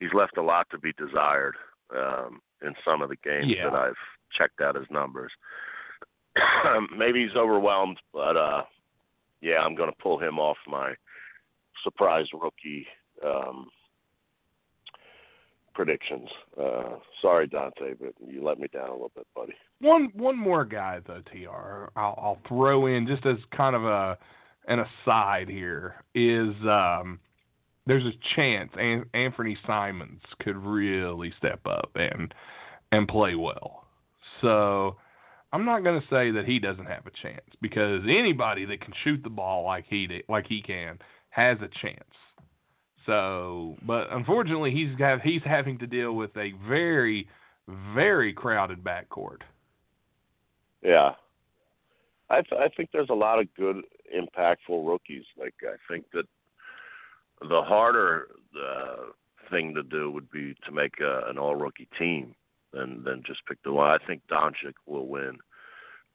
he's 0.00 0.12
left 0.14 0.36
a 0.36 0.42
lot 0.42 0.66
to 0.70 0.78
be 0.78 0.92
desired 0.92 1.54
um 1.96 2.40
in 2.62 2.74
some 2.84 3.02
of 3.02 3.08
the 3.08 3.16
games 3.16 3.46
Yeah. 3.54 3.70
that 3.70 3.74
I've 3.78 3.94
checked 4.36 4.60
out 4.60 4.74
his 4.76 4.86
numbers. 4.90 5.32
Maybe 6.96 7.22
he's 7.26 7.36
overwhelmed, 7.36 7.98
but 8.12 8.36
uh 8.36 8.62
yeah, 9.40 9.58
I'm 9.60 9.74
gonna 9.74 9.92
pull 10.02 10.18
him 10.18 10.38
off 10.38 10.56
my 10.66 10.94
surprise 11.82 12.26
rookie 12.32 12.86
um 13.24 13.68
predictions. 15.74 16.28
Uh 16.60 16.96
sorry 17.20 17.48
Donte, 17.48 17.98
but 18.00 18.14
you 18.26 18.42
let 18.44 18.58
me 18.58 18.68
down 18.72 18.88
a 18.88 18.92
little 18.92 19.12
bit, 19.14 19.26
buddy. 19.34 19.54
One 19.80 20.10
one 20.14 20.36
more 20.38 20.64
guy 20.64 21.00
though, 21.06 21.22
Tr. 21.30 21.90
I'll, 21.98 22.18
I'll 22.18 22.38
throw 22.48 22.86
in 22.86 23.06
just 23.06 23.26
as 23.26 23.36
kind 23.56 23.74
of 23.76 23.84
a 23.84 24.16
an 24.66 24.80
aside 24.80 25.48
here 25.48 25.96
is 26.14 26.54
um, 26.68 27.20
there's 27.86 28.04
a 28.04 28.12
chance 28.34 28.70
An- 28.78 29.06
Anthony 29.14 29.56
Simons 29.66 30.22
could 30.40 30.56
really 30.56 31.32
step 31.38 31.60
up 31.66 31.90
and 31.94 32.32
and 32.92 33.08
play 33.08 33.34
well. 33.34 33.86
So 34.40 34.96
I'm 35.52 35.64
not 35.64 35.82
going 35.84 36.00
to 36.00 36.06
say 36.08 36.30
that 36.30 36.44
he 36.46 36.58
doesn't 36.58 36.86
have 36.86 37.06
a 37.06 37.10
chance 37.22 37.44
because 37.60 38.02
anybody 38.08 38.64
that 38.66 38.80
can 38.80 38.92
shoot 39.02 39.22
the 39.22 39.30
ball 39.30 39.64
like 39.64 39.84
he 39.88 40.06
did, 40.06 40.24
like 40.28 40.46
he 40.46 40.62
can 40.62 40.98
has 41.30 41.58
a 41.58 41.68
chance. 41.82 42.04
So, 43.06 43.76
but 43.86 44.12
unfortunately, 44.12 44.70
he's 44.70 44.94
got 44.96 45.20
he's 45.20 45.42
having 45.44 45.78
to 45.78 45.86
deal 45.86 46.12
with 46.12 46.36
a 46.36 46.52
very 46.68 47.28
very 47.94 48.32
crowded 48.32 48.82
backcourt. 48.82 49.40
Yeah. 50.82 51.12
I 52.30 52.42
th- 52.42 52.60
I 52.60 52.68
think 52.74 52.90
there's 52.92 53.10
a 53.10 53.14
lot 53.14 53.38
of 53.38 53.52
good 53.54 53.82
impactful 54.14 54.86
rookies. 54.86 55.24
Like 55.38 55.54
I 55.62 55.76
think 55.90 56.06
that 56.12 56.26
the 57.40 57.62
harder 57.62 58.28
uh, 58.56 59.06
thing 59.50 59.74
to 59.74 59.82
do 59.82 60.10
would 60.10 60.30
be 60.30 60.54
to 60.64 60.72
make 60.72 61.00
a, 61.00 61.22
an 61.28 61.38
all 61.38 61.56
rookie 61.56 61.88
team 61.98 62.34
than 62.72 63.02
than 63.04 63.22
just 63.26 63.44
pick 63.46 63.62
the 63.62 63.72
one. 63.72 63.90
I 63.90 64.04
think 64.06 64.22
Doncic 64.30 64.74
will 64.86 65.06
win, 65.06 65.38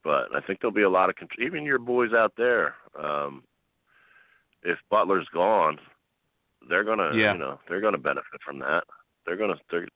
but 0.03 0.34
I 0.36 0.41
think 0.41 0.60
there'll 0.60 0.74
be 0.74 0.84
a 0.84 0.90
lot 0.90 1.10
of 1.10 1.16
even 1.40 1.64
your 1.64 1.80
boys 1.80 2.14
out 2.14 2.34
there. 2.38 2.76
Um, 2.99 3.44
if 4.64 4.78
Butler's 4.90 5.28
gone, 5.34 5.80
they're 6.68 6.84
gonna 6.84 7.16
Yeah. 7.16 7.34
you 7.34 7.40
know 7.40 7.60
they're 7.68 7.82
gonna 7.82 7.98
benefit 7.98 8.41
from 8.44 8.60
that. 8.60 8.84
They're 9.26 9.38
gonna 9.38 9.60
they're 9.72 9.88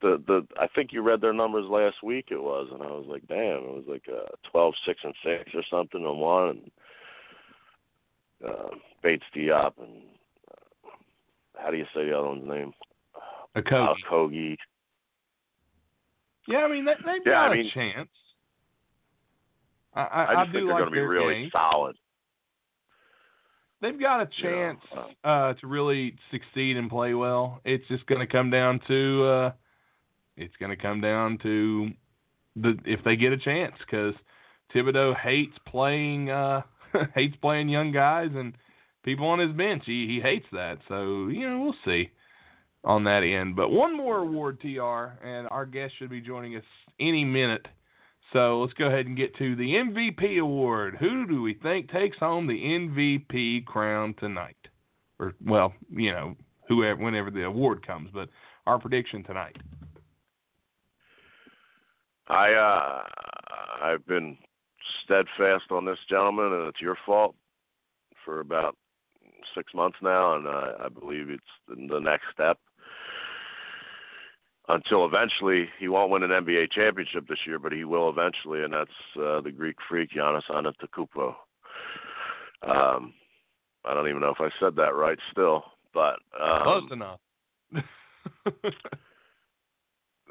the 0.00 0.22
the 0.26 0.46
I 0.60 0.66
think 0.66 0.92
you 0.92 1.00
read 1.02 1.20
their 1.20 1.32
numbers 1.32 1.66
last 1.68 2.02
week 2.02 2.26
it 2.30 2.42
was 2.42 2.68
and 2.72 2.82
I 2.82 2.86
was 2.86 3.06
like 3.08 3.26
damn 3.28 3.58
it 3.64 3.74
was 3.74 3.84
like 3.86 4.04
uh 4.08 4.28
twelve 4.50 4.74
six 4.84 5.00
and 5.04 5.14
six 5.24 5.54
or 5.54 5.62
something 5.70 6.04
on 6.04 6.18
one 6.18 6.48
and 6.48 6.70
uh, 8.46 8.68
Bates 9.02 9.24
Diop 9.36 9.72
and 9.78 10.02
uh, 10.50 10.88
how 11.62 11.70
do 11.70 11.76
you 11.76 11.84
say 11.94 12.06
the 12.06 12.16
other 12.18 12.28
one's 12.28 12.48
name 12.48 12.72
A 13.54 13.62
coach. 13.62 13.98
Yeah, 16.48 16.58
I 16.58 16.68
mean 16.68 16.84
they, 16.84 16.92
they've 17.04 17.22
Yeah, 17.26 17.40
I 17.42 17.48
got 17.48 17.56
mean- 17.56 17.66
a 17.66 17.70
chance. 17.70 18.08
I, 19.94 20.00
I, 20.04 20.24
I 20.24 20.44
just 20.44 20.52
do 20.52 20.58
think 20.58 20.68
they're 20.68 20.74
like 20.74 20.78
going 20.84 20.84
to 20.86 20.90
be 20.92 21.00
really 21.00 21.34
game. 21.42 21.50
solid 21.52 21.96
They've 23.82 23.98
got 24.00 24.20
a 24.22 24.28
chance 24.40 24.78
uh, 24.96 25.26
uh, 25.26 25.54
to 25.54 25.66
really 25.66 26.14
succeed 26.30 26.76
and 26.76 26.88
play 26.88 27.14
well. 27.14 27.60
It's 27.64 27.86
just 27.88 28.06
going 28.06 28.20
to 28.20 28.26
come 28.32 28.48
down 28.48 28.80
to 28.86 29.24
uh, 29.24 29.52
it's 30.36 30.54
going 30.60 30.70
to 30.70 30.80
come 30.80 31.00
down 31.00 31.36
to 31.42 31.90
the 32.56 32.78
if 32.84 33.02
they 33.04 33.16
get 33.16 33.32
a 33.32 33.36
chance 33.36 33.74
because 33.80 34.14
Thibodeau 34.74 35.16
hates 35.16 35.56
playing 35.66 36.30
uh, 36.30 36.62
hates 37.14 37.36
playing 37.40 37.68
young 37.68 37.92
guys 37.92 38.30
and 38.34 38.54
people 39.04 39.26
on 39.26 39.38
his 39.38 39.52
bench. 39.52 39.82
He 39.86 40.06
he 40.06 40.20
hates 40.20 40.46
that. 40.52 40.78
So 40.88 41.28
you 41.28 41.48
know 41.48 41.60
we'll 41.60 41.74
see 41.84 42.10
on 42.84 43.04
that 43.04 43.22
end. 43.22 43.56
But 43.56 43.70
one 43.70 43.96
more 43.96 44.18
award, 44.18 44.60
Tr, 44.60 44.68
and 44.68 45.48
our 45.50 45.66
guest 45.66 45.94
should 45.98 46.10
be 46.10 46.20
joining 46.20 46.56
us 46.56 46.64
any 47.00 47.24
minute. 47.24 47.66
So 48.32 48.60
let's 48.60 48.72
go 48.74 48.86
ahead 48.86 49.06
and 49.06 49.16
get 49.16 49.36
to 49.36 49.54
the 49.56 49.74
MVP 49.74 50.40
award. 50.40 50.96
Who 50.98 51.26
do 51.26 51.42
we 51.42 51.54
think 51.54 51.90
takes 51.90 52.16
home 52.16 52.46
the 52.46 52.54
MVP 52.54 53.66
crown 53.66 54.14
tonight? 54.18 54.56
Or 55.18 55.34
well, 55.44 55.74
you 55.90 56.12
know, 56.12 56.34
whoever 56.68 57.02
whenever 57.02 57.30
the 57.30 57.44
award 57.44 57.86
comes, 57.86 58.10
but 58.12 58.28
our 58.66 58.78
prediction 58.78 59.22
tonight. 59.22 59.56
I 62.28 62.52
uh 62.52 63.02
I've 63.82 64.06
been 64.06 64.38
steadfast 65.04 65.70
on 65.70 65.84
this 65.84 65.98
gentleman 66.08 66.52
and 66.52 66.68
it's 66.68 66.80
your 66.80 66.96
fault 67.04 67.34
for 68.24 68.40
about 68.40 68.76
six 69.54 69.72
months 69.74 69.98
now 70.02 70.36
and 70.36 70.46
uh, 70.46 70.72
I 70.84 70.88
believe 70.88 71.30
it's 71.30 71.42
the, 71.68 71.74
the 71.88 72.00
next 72.00 72.24
step 72.32 72.58
until 74.68 75.04
eventually 75.04 75.68
he 75.78 75.88
won't 75.88 76.10
win 76.10 76.22
an 76.22 76.30
NBA 76.30 76.72
championship 76.72 77.26
this 77.28 77.40
year, 77.46 77.58
but 77.58 77.72
he 77.72 77.84
will 77.84 78.08
eventually, 78.08 78.62
and 78.62 78.72
that's 78.72 78.90
uh, 79.16 79.40
the 79.40 79.50
Greek 79.50 79.76
freak 79.88 80.10
Giannis 80.10 80.42
Antetokounmpo. 80.48 81.34
Um, 82.62 83.12
I 83.84 83.94
don't 83.94 84.08
even 84.08 84.20
know 84.20 84.30
if 84.30 84.40
I 84.40 84.50
said 84.60 84.76
that 84.76 84.94
right 84.94 85.18
still, 85.32 85.64
but 85.92 86.18
um, 86.40 86.62
Close 86.62 86.92
enough. 86.92 87.20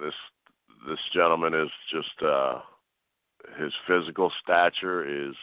this 0.02 0.14
this 0.88 1.00
gentleman 1.14 1.54
is 1.54 1.70
just 1.92 2.24
uh 2.24 2.60
his 3.58 3.74
physical 3.88 4.32
stature 4.44 5.04
is 5.04 5.36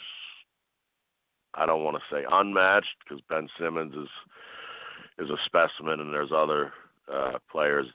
I 1.54 1.66
don't 1.66 1.84
want 1.84 1.96
to 1.96 2.14
say 2.14 2.24
unmatched 2.30 2.96
because 3.02 3.22
Ben 3.28 3.48
Simmons 3.58 3.94
is 3.94 4.08
is 5.18 5.30
a 5.30 5.36
specimen 5.44 6.00
and 6.00 6.12
there's 6.12 6.32
other 6.32 6.72
uh 7.12 7.38
players 7.50 7.86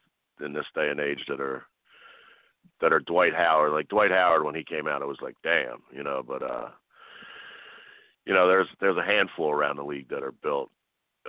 in 0.43 0.53
this 0.53 0.65
day 0.75 0.89
and 0.89 0.99
age 0.99 1.23
that 1.27 1.39
are 1.39 1.65
that 2.81 2.93
are 2.93 2.99
Dwight 2.99 3.34
Howard. 3.34 3.71
Like 3.71 3.88
Dwight 3.88 4.11
Howard 4.11 4.43
when 4.43 4.55
he 4.55 4.63
came 4.63 4.88
out, 4.88 5.01
it 5.01 5.07
was 5.07 5.21
like, 5.21 5.35
damn, 5.43 5.81
you 5.91 6.03
know. 6.03 6.23
But 6.25 6.43
uh, 6.43 6.69
you 8.25 8.34
know, 8.34 8.47
there's 8.47 8.67
there's 8.80 8.97
a 8.97 9.03
handful 9.03 9.51
around 9.51 9.77
the 9.77 9.84
league 9.84 10.09
that 10.09 10.23
are 10.23 10.34
built 10.43 10.69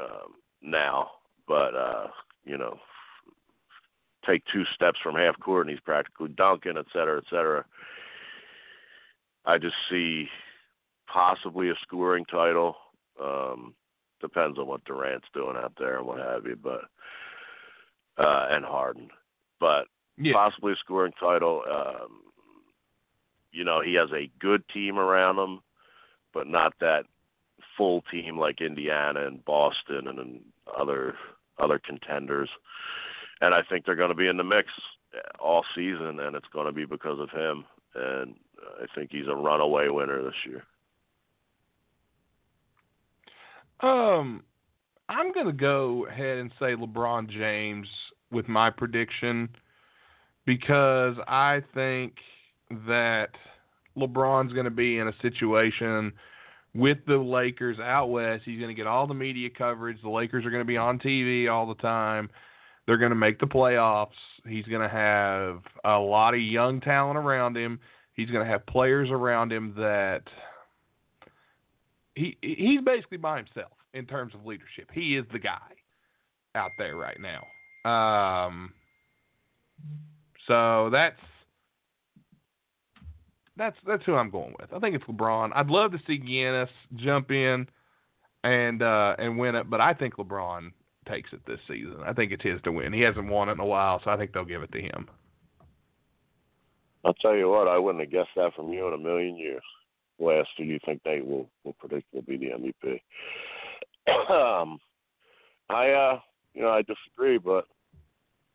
um, 0.00 0.34
now, 0.62 1.10
but 1.46 1.74
uh, 1.74 2.08
you 2.44 2.58
know, 2.58 2.78
take 4.26 4.42
two 4.52 4.64
steps 4.74 4.98
from 5.02 5.14
half 5.14 5.38
court 5.40 5.66
and 5.66 5.70
he's 5.70 5.84
practically 5.84 6.28
dunking, 6.30 6.76
et 6.76 6.86
cetera, 6.92 7.18
et 7.18 7.24
cetera. 7.30 7.64
I 9.46 9.58
just 9.58 9.76
see 9.90 10.28
possibly 11.06 11.70
a 11.70 11.74
scoring 11.82 12.24
title. 12.24 12.76
Um, 13.22 13.74
depends 14.20 14.58
on 14.58 14.66
what 14.66 14.84
Durant's 14.84 15.26
doing 15.34 15.56
out 15.56 15.74
there 15.78 15.98
and 15.98 16.06
what 16.06 16.18
have 16.18 16.46
you, 16.46 16.56
but 16.56 16.82
uh, 18.16 18.46
and 18.50 18.64
Harden, 18.64 19.08
but 19.60 19.86
Yeah. 20.16 20.32
possibly 20.32 20.72
a 20.72 20.76
scoring 20.76 21.12
title. 21.18 21.64
Um, 21.68 22.22
you 23.52 23.64
know, 23.64 23.80
he 23.80 23.94
has 23.94 24.10
a 24.12 24.30
good 24.38 24.66
team 24.68 24.98
around 24.98 25.38
him, 25.38 25.60
but 26.32 26.46
not 26.46 26.74
that 26.80 27.06
full 27.76 28.02
team 28.02 28.38
like 28.38 28.60
Indiana 28.60 29.26
and 29.26 29.44
Boston 29.44 30.08
and, 30.08 30.18
and 30.18 30.44
other 30.76 31.16
other 31.58 31.78
contenders. 31.78 32.50
And 33.40 33.54
I 33.54 33.62
think 33.62 33.84
they're 33.84 33.94
going 33.94 34.08
to 34.10 34.14
be 34.14 34.28
in 34.28 34.36
the 34.36 34.44
mix 34.44 34.68
all 35.38 35.64
season, 35.74 36.20
and 36.20 36.34
it's 36.34 36.48
going 36.52 36.66
to 36.66 36.72
be 36.72 36.84
because 36.84 37.20
of 37.20 37.30
him. 37.30 37.64
And 37.94 38.34
I 38.80 38.86
think 38.94 39.10
he's 39.12 39.28
a 39.28 39.34
runaway 39.34 39.88
winner 39.88 40.22
this 40.22 40.34
year. 40.46 40.64
Um, 43.80 44.42
I'm 45.08 45.32
gonna 45.32 45.52
go 45.52 46.06
ahead 46.06 46.38
and 46.38 46.50
say 46.58 46.74
LeBron 46.74 47.28
James 47.28 47.86
with 48.30 48.48
my 48.48 48.70
prediction 48.70 49.48
because 50.46 51.16
I 51.28 51.62
think 51.74 52.14
that 52.86 53.30
LeBron's 53.96 54.52
gonna 54.52 54.70
be 54.70 54.98
in 54.98 55.08
a 55.08 55.12
situation 55.20 56.12
with 56.74 56.98
the 57.06 57.16
Lakers 57.16 57.78
out 57.78 58.06
west. 58.06 58.42
He's 58.44 58.60
gonna 58.60 58.74
get 58.74 58.86
all 58.86 59.06
the 59.06 59.14
media 59.14 59.50
coverage. 59.50 60.00
The 60.02 60.08
Lakers 60.08 60.44
are 60.46 60.50
gonna 60.50 60.64
be 60.64 60.76
on 60.76 60.98
TV 60.98 61.48
all 61.48 61.66
the 61.66 61.80
time. 61.80 62.30
They're 62.86 62.98
gonna 62.98 63.14
make 63.14 63.38
the 63.38 63.46
playoffs. 63.46 64.08
He's 64.46 64.66
gonna 64.66 64.88
have 64.88 65.62
a 65.84 65.98
lot 65.98 66.34
of 66.34 66.40
young 66.40 66.80
talent 66.80 67.18
around 67.18 67.56
him. 67.56 67.80
He's 68.12 68.30
gonna 68.30 68.46
have 68.46 68.66
players 68.66 69.10
around 69.10 69.52
him 69.52 69.74
that 69.76 70.22
he 72.14 72.36
he's 72.42 72.80
basically 72.82 73.18
by 73.18 73.38
himself 73.38 73.72
in 73.94 74.06
terms 74.06 74.34
of 74.34 74.44
leadership. 74.44 74.90
He 74.92 75.16
is 75.16 75.24
the 75.32 75.38
guy 75.38 75.58
out 76.54 76.70
there 76.78 76.96
right 76.96 77.18
now. 77.20 77.42
Um, 77.90 78.72
so 80.46 80.90
that's 80.90 81.20
that's 83.56 83.76
that's 83.86 84.04
who 84.04 84.14
I'm 84.14 84.30
going 84.30 84.54
with. 84.60 84.72
I 84.72 84.78
think 84.78 84.94
it's 84.94 85.04
LeBron. 85.04 85.52
I'd 85.54 85.68
love 85.68 85.92
to 85.92 85.98
see 86.06 86.18
Giannis 86.18 86.68
jump 86.96 87.30
in 87.30 87.66
and 88.42 88.82
uh, 88.82 89.16
and 89.18 89.38
win 89.38 89.54
it, 89.54 89.70
but 89.70 89.80
I 89.80 89.94
think 89.94 90.16
LeBron 90.16 90.72
takes 91.06 91.32
it 91.32 91.40
this 91.46 91.60
season. 91.68 91.96
I 92.04 92.12
think 92.12 92.32
it's 92.32 92.42
his 92.42 92.60
to 92.62 92.72
win. 92.72 92.92
He 92.92 93.00
hasn't 93.00 93.28
won 93.28 93.48
it 93.48 93.52
in 93.52 93.60
a 93.60 93.66
while, 93.66 94.00
so 94.04 94.10
I 94.10 94.16
think 94.16 94.32
they'll 94.32 94.44
give 94.44 94.62
it 94.62 94.72
to 94.72 94.80
him. 94.80 95.08
I'll 97.04 97.14
tell 97.14 97.36
you 97.36 97.50
what, 97.50 97.68
I 97.68 97.78
wouldn't 97.78 98.02
have 98.02 98.12
guessed 98.12 98.34
that 98.36 98.54
from 98.54 98.72
you 98.72 98.86
in 98.88 98.94
a 98.94 98.98
million 98.98 99.36
years. 99.36 99.62
Last 100.18 100.48
do 100.56 100.64
you 100.64 100.78
think 100.86 101.02
they 101.04 101.20
will 101.20 101.48
will 101.64 101.74
predict 101.74 102.06
will 102.14 102.22
be 102.22 102.36
the 102.36 102.50
MVP? 102.50 103.00
um, 104.30 104.78
I 105.68 105.90
uh, 105.90 106.20
you 106.54 106.62
know, 106.62 106.70
I 106.70 106.82
disagree, 106.82 107.38
but 107.38 107.66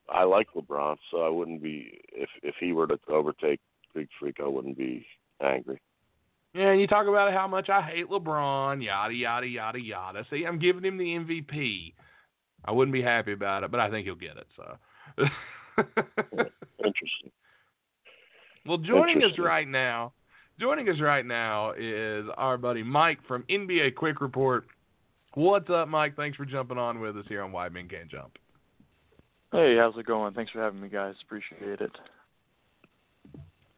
I 0.10 0.24
like 0.24 0.48
LeBron, 0.56 0.98
so 1.12 1.22
I 1.22 1.30
wouldn't 1.30 1.62
be 1.62 2.00
if 2.14 2.30
if 2.42 2.56
he 2.60 2.72
were 2.72 2.88
to 2.88 2.98
overtake 3.10 3.60
Big 3.94 4.08
Freak, 4.20 4.38
I 4.42 4.48
wouldn't 4.48 4.78
be 4.78 5.06
angry. 5.42 5.82
Yeah, 6.54 6.72
and 6.72 6.82
you 6.82 6.88
talk 6.88 7.08
about 7.08 7.32
how 7.34 7.48
much 7.48 7.70
I 7.70 7.82
hate 7.82 8.10
LeBron, 8.10 8.84
yada 8.84 9.14
yada 9.14 9.48
yada 9.48 9.80
yada. 9.80 10.26
See, 10.30 10.46
I'm 10.46 10.60
giving 10.60 10.84
him 10.84 10.98
the 10.98 11.06
MVP. 11.06 11.94
I 12.66 12.72
wouldn't 12.72 12.94
be 12.94 13.02
happy 13.02 13.34
about 13.34 13.64
it, 13.64 13.72
but 13.72 13.80
I 13.80 13.90
think 13.90 14.06
he'll 14.06 14.16
get 14.16 14.38
it. 14.38 14.48
So. 14.56 14.78
Interesting. 16.78 17.32
well, 18.66 18.78
joining 18.78 19.24
us 19.24 19.38
right 19.38 19.68
now, 19.68 20.14
joining 20.60 20.90
us 20.90 21.00
right 21.00 21.26
now 21.26 21.72
is 21.78 22.26
our 22.38 22.58
buddy 22.58 22.84
Mike 22.84 23.20
from 23.28 23.44
NBA 23.50 23.96
Quick 23.96 24.22
Report. 24.22 24.66
What's 25.36 25.70
up, 25.70 25.88
Mike? 25.88 26.16
Thanks 26.16 26.38
for 26.38 26.46
jumping 26.46 26.78
on 26.78 27.00
with 27.00 27.18
us 27.18 27.26
here 27.28 27.44
on 27.44 27.52
Why 27.52 27.70
Men 27.70 27.88
Can't 27.88 28.10
Jump. 28.10 28.38
Hey, 29.52 29.78
how's 29.78 29.98
it 29.98 30.06
going? 30.06 30.34
Thanks 30.34 30.52
for 30.52 30.62
having 30.62 30.82
me, 30.82 30.90
guys. 30.90 31.16
Appreciate 31.24 31.82
it. 31.82 31.92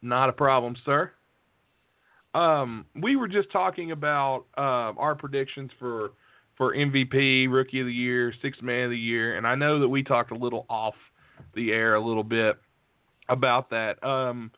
Not 0.02 0.28
a 0.28 0.32
problem, 0.32 0.76
sir. 0.84 1.12
Um, 2.34 2.86
we 3.00 3.16
were 3.16 3.28
just 3.28 3.50
talking 3.52 3.92
about 3.92 4.44
uh, 4.56 4.92
our 4.98 5.14
predictions 5.14 5.70
for 5.78 6.12
for 6.62 6.76
MVP, 6.76 7.50
Rookie 7.50 7.80
of 7.80 7.86
the 7.86 7.92
Year, 7.92 8.32
Sixth 8.40 8.62
Man 8.62 8.84
of 8.84 8.90
the 8.90 8.96
Year, 8.96 9.36
and 9.36 9.48
I 9.48 9.56
know 9.56 9.80
that 9.80 9.88
we 9.88 10.04
talked 10.04 10.30
a 10.30 10.36
little 10.36 10.64
off 10.70 10.94
the 11.56 11.72
air 11.72 11.96
a 11.96 12.00
little 12.00 12.22
bit 12.22 12.56
about 13.28 13.68
that. 13.70 14.00
Um, 14.04 14.52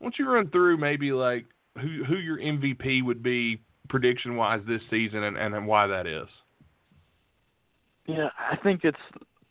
don't 0.00 0.18
you 0.18 0.26
run 0.30 0.48
through 0.48 0.78
maybe 0.78 1.12
like 1.12 1.44
who 1.78 2.04
who 2.04 2.16
your 2.16 2.38
MVP 2.38 3.04
would 3.04 3.22
be 3.22 3.60
prediction 3.90 4.36
wise 4.36 4.62
this 4.66 4.80
season 4.88 5.24
and, 5.24 5.36
and 5.36 5.66
why 5.66 5.86
that 5.86 6.06
is? 6.06 6.26
Yeah, 8.06 8.30
I 8.38 8.56
think 8.56 8.80
it's 8.84 8.96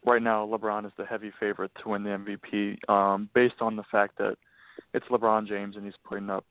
right 0.03 0.23
now 0.23 0.48
LeBron 0.48 0.88
is 0.88 0.94
the 0.98 1.06
heavy 1.06 1.32
favorite 1.40 1.69
to 1.84 1.90
win 1.90 2.03
the 2.03 2.10
MVP, 2.10 2.90
um, 2.90 3.30
based 3.36 3.61
on 3.61 3.76
the 3.76 3.84
fact 3.91 4.18
that 4.18 4.38
it's 4.95 5.06
LeBron 5.11 5.48
James 5.48 5.76
and 5.76 5.86
he's 5.86 5.94
putting 6.03 6.32
up 6.32 6.45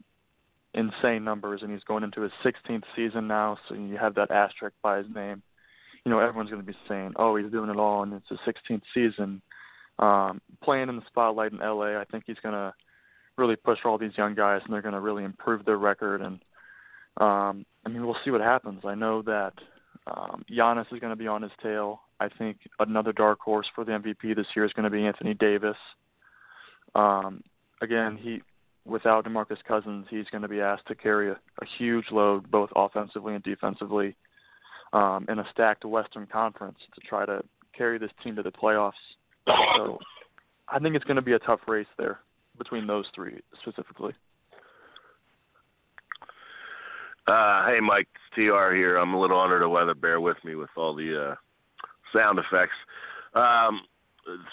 insane 0.75 1.25
numbers 1.25 1.63
and 1.63 1.73
he's 1.73 1.85
going 1.85 2.05
into 2.05 2.21
his 2.21 2.33
16th 2.45 2.85
season 2.95 3.27
now, 3.27 3.59
so 3.69 3.75
you 3.75 3.97
have 3.97 4.15
that 4.15 4.31
asterisk 4.31 4.75
by 4.83 4.99
his 4.99 5.07
name. 5.15 5.43
You 6.05 6.11
know, 6.11 6.19
everyone's 6.19 6.51
going 6.51 6.63
to 6.63 6.67
be 6.67 6.79
saying, 6.89 7.13
"Oh, 7.17 7.37
he's 7.37 7.51
doing 7.51 7.71
it 7.71 7.77
all," 7.77 8.03
and 8.03 8.13
it's 8.15 8.29
his 8.29 8.39
16th 8.47 8.83
season. 8.95 9.43
Um, 9.99 10.41
playing 10.63 10.89
in 10.89 10.97
the 10.97 11.07
spotlight 11.07 11.53
in 11.53 11.59
LA, 11.59 12.01
I 12.01 12.05
think 12.11 12.25
he's 12.27 12.39
going 12.43 12.55
to 12.55 12.73
really 13.37 13.57
push 13.57 13.81
all 13.85 13.99
these 13.99 14.17
young 14.17 14.35
guys, 14.35 14.63
and 14.65 14.73
they're 14.73 14.83
going 14.83 14.95
to 14.95 15.01
really 15.01 15.25
improve 15.25 15.65
their 15.65 15.77
record. 15.77 16.23
And 16.23 16.41
um, 17.19 17.67
I 17.85 17.91
mean, 17.91 18.05
we'll 18.07 18.17
see 18.25 18.31
what 18.31 18.41
happens. 18.41 18.81
I 18.85 18.95
know 18.95 19.21
that 19.23 19.53
um, 20.07 20.45
Giannis 20.51 20.93
is 20.93 21.01
going 21.01 21.13
to 21.13 21.17
be 21.17 21.27
on 21.27 21.43
his 21.43 21.53
tail. 21.63 22.01
I 22.19 22.29
think 22.29 22.59
another 22.79 23.13
dark 23.13 23.41
horse 23.41 23.67
for 23.75 23.85
the 23.85 23.93
MVP 23.93 24.37
this 24.37 24.47
year 24.55 24.65
is 24.65 24.73
going 24.73 24.85
to 24.85 24.91
be 24.91 25.05
Anthony 25.05 25.35
Davis. 25.35 25.77
Um, 26.95 27.43
again, 27.83 28.19
he 28.21 28.43
without 28.85 29.25
DeMarcus 29.25 29.63
Cousins, 29.67 30.07
he's 30.11 30.27
going 30.31 30.43
to 30.43 30.49
be 30.49 30.61
asked 30.61 30.87
to 30.89 30.95
carry 30.95 31.31
a, 31.31 31.35
a 31.35 31.67
huge 31.79 32.07
load, 32.11 32.51
both 32.51 32.71
offensively 32.75 33.35
and 33.35 33.43
defensively, 33.43 34.17
um, 34.93 35.27
in 35.29 35.39
a 35.39 35.45
stacked 35.53 35.85
Western 35.85 36.27
Conference 36.27 36.79
to 36.95 37.01
try 37.07 37.25
to 37.27 37.43
carry 37.77 37.99
this 37.99 38.11
team 38.23 38.37
to 38.37 38.43
the 38.43 38.51
playoffs. 38.51 38.93
So, 39.47 39.99
I 40.69 40.79
think 40.79 40.95
it's 40.95 41.05
going 41.05 41.17
to 41.17 41.23
be 41.23 41.33
a 41.33 41.39
tough 41.41 41.61
race 41.67 41.87
there 41.99 42.21
between 42.59 42.87
those 42.87 43.07
three 43.15 43.41
specifically. 43.61 44.13
Uh, 47.27 47.67
hey, 47.67 47.81
Mike, 47.81 48.09
it's 48.15 48.35
TR 48.35 48.75
here. 48.75 48.97
I'm 48.97 49.15
a 49.15 49.21
little 49.21 49.41
under 49.41 49.59
the 49.59 49.69
weather. 49.69 49.95
Bear 49.95 50.21
with 50.21 50.37
me 50.45 50.55
with 50.55 50.71
all 50.77 50.95
the 50.95 51.31
uh, 51.31 51.35
sound 52.17 52.39
effects. 52.39 52.75
Um, 53.35 53.83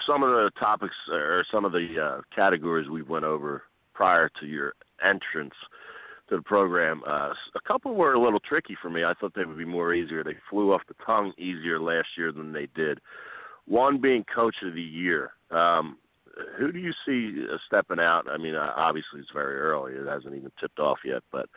some 0.06 0.24
of 0.24 0.30
the 0.30 0.52
topics 0.60 0.96
or 1.12 1.44
some 1.52 1.66
of 1.66 1.72
the 1.72 1.88
uh, 2.00 2.22
categories 2.36 2.90
we 2.90 3.02
went 3.02 3.26
over 3.26 3.64
prior 3.98 4.30
to 4.40 4.46
your 4.46 4.74
entrance 5.04 5.56
to 6.30 6.36
the 6.36 6.42
program, 6.44 7.02
uh, 7.08 7.34
a 7.56 7.60
couple 7.68 7.96
were 7.96 8.14
a 8.14 8.22
little 8.22 8.40
tricky 8.40 8.78
for 8.80 8.92
me. 8.92 9.04
I 9.04 9.14
thought 9.20 9.34
they 9.36 9.44
would 9.44 9.58
be 9.58 9.66
more 9.66 9.94
easier. 9.94 10.24
They 10.24 10.36
flew 10.50 10.72
off 10.72 10.82
the 10.88 10.94
tongue 11.04 11.34
easier 11.40 11.80
last 11.80 12.10
year 12.16 12.32
than 12.32 12.54
they 12.54 12.68
did. 12.76 13.00
One 13.66 14.00
being 14.00 14.24
Coach 14.24 14.58
of 14.64 14.76
the 14.76 14.82
Year. 14.82 15.32
Um, 15.50 15.98
who 16.60 16.72
do 16.72 16.78
you 16.78 16.94
see 17.06 17.46
uh, 17.52 17.58
stepping 17.66 18.00
out? 18.00 18.30
I 18.30 18.38
mean, 18.38 18.54
uh, 18.54 18.72
obviously 18.76 19.20
it's 19.20 19.32
very 19.34 19.58
early; 19.58 19.94
it 19.94 20.08
hasn't 20.08 20.36
even 20.36 20.52
tipped 20.60 20.80
off 20.80 21.00
yet. 21.04 21.24
But 21.32 21.50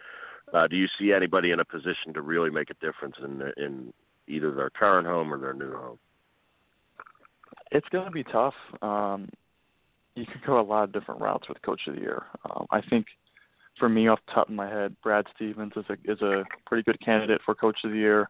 uh, 0.55 0.67
do 0.67 0.77
you 0.77 0.87
see 0.99 1.13
anybody 1.13 1.51
in 1.51 1.61
a 1.61 1.65
position 1.65 2.15
to 2.15 2.23
really 2.23 2.51
make 2.51 2.71
a 2.71 2.85
difference 2.85 3.17
in 3.23 3.43
in 3.63 3.93
either 4.27 4.53
their 4.53 4.71
current 4.71 5.07
home 5.07 5.33
or 5.35 5.39
their 5.39 5.53
new 5.53 5.73
home? 5.73 5.99
It's 7.71 7.89
going 7.91 8.07
to 8.07 8.11
be 8.11 8.25
tough. 8.25 8.55
Um, 8.81 9.29
you 10.15 10.27
could 10.27 10.45
go 10.45 10.61
a 10.61 10.63
lot 10.63 10.85
of 10.85 10.93
different 10.93 11.21
routes 11.21 11.49
with 11.49 11.63
Coach 11.63 11.83
of 11.87 11.95
the 11.95 12.01
Year. 12.01 12.25
Um, 12.51 12.67
I 12.71 12.81
think, 12.81 13.07
for 13.79 13.89
me, 13.89 14.09
off 14.09 14.21
the 14.27 14.33
top 14.33 14.49
of 14.49 14.55
my 14.55 14.69
head, 14.69 14.97
Brad 15.03 15.27
Stevens 15.35 15.73
is 15.77 15.85
a 15.89 16.11
is 16.11 16.21
a 16.21 16.45
pretty 16.67 16.83
good 16.83 17.01
candidate 17.05 17.41
for 17.45 17.55
Coach 17.55 17.79
of 17.85 17.91
the 17.91 17.97
Year. 17.97 18.29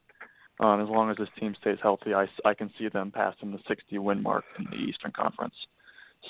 Um, 0.61 0.83
as 0.83 0.89
long 0.89 1.11
as 1.11 1.17
his 1.17 1.29
team 1.39 1.55
stays 1.59 1.79
healthy, 1.83 2.13
I, 2.13 2.27
I 2.45 2.53
can 2.53 2.71
see 2.79 2.89
them 2.91 3.11
passing 3.11 3.51
the 3.51 3.61
60 3.67 3.97
win 3.97 4.23
mark 4.23 4.45
in 4.59 4.67
the 4.67 4.77
Eastern 4.77 5.11
Conference. 5.11 5.55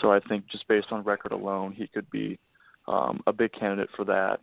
So 0.01 0.13
I 0.13 0.21
think 0.21 0.47
just 0.47 0.69
based 0.69 0.87
on 0.93 1.03
record 1.03 1.33
alone, 1.33 1.73
he 1.73 1.89
could 1.89 2.09
be 2.11 2.39
um, 2.87 3.23
a 3.27 3.33
big 3.33 3.53
candidate 3.53 3.89
for 3.97 4.05
that. 4.05 4.39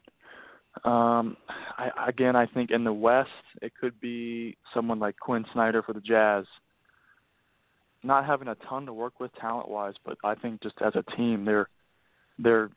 Um, 0.84 1.38
I, 1.77 1.89
again, 2.07 2.35
I 2.35 2.45
think 2.45 2.69
in 2.69 2.84
the 2.84 2.91
West, 2.93 3.29
it 3.61 3.71
could 3.79 3.99
be 4.01 4.57
someone 4.73 4.99
like 4.99 5.15
Quin 5.19 5.45
Snyder 5.53 5.81
for 5.81 5.93
the 5.93 6.01
Jazz. 6.01 6.45
Not 8.07 8.25
having 8.25 8.47
a 8.47 8.55
ton 8.69 8.85
to 8.85 8.93
work 8.93 9.19
with 9.19 9.35
talent-wise, 9.35 9.95
but 10.05 10.17
I 10.23 10.34
think 10.34 10.63
just 10.63 10.75
as 10.81 10.93
a 10.95 11.03
team, 11.17 11.43
they're 11.43 11.67
they're 12.39 12.69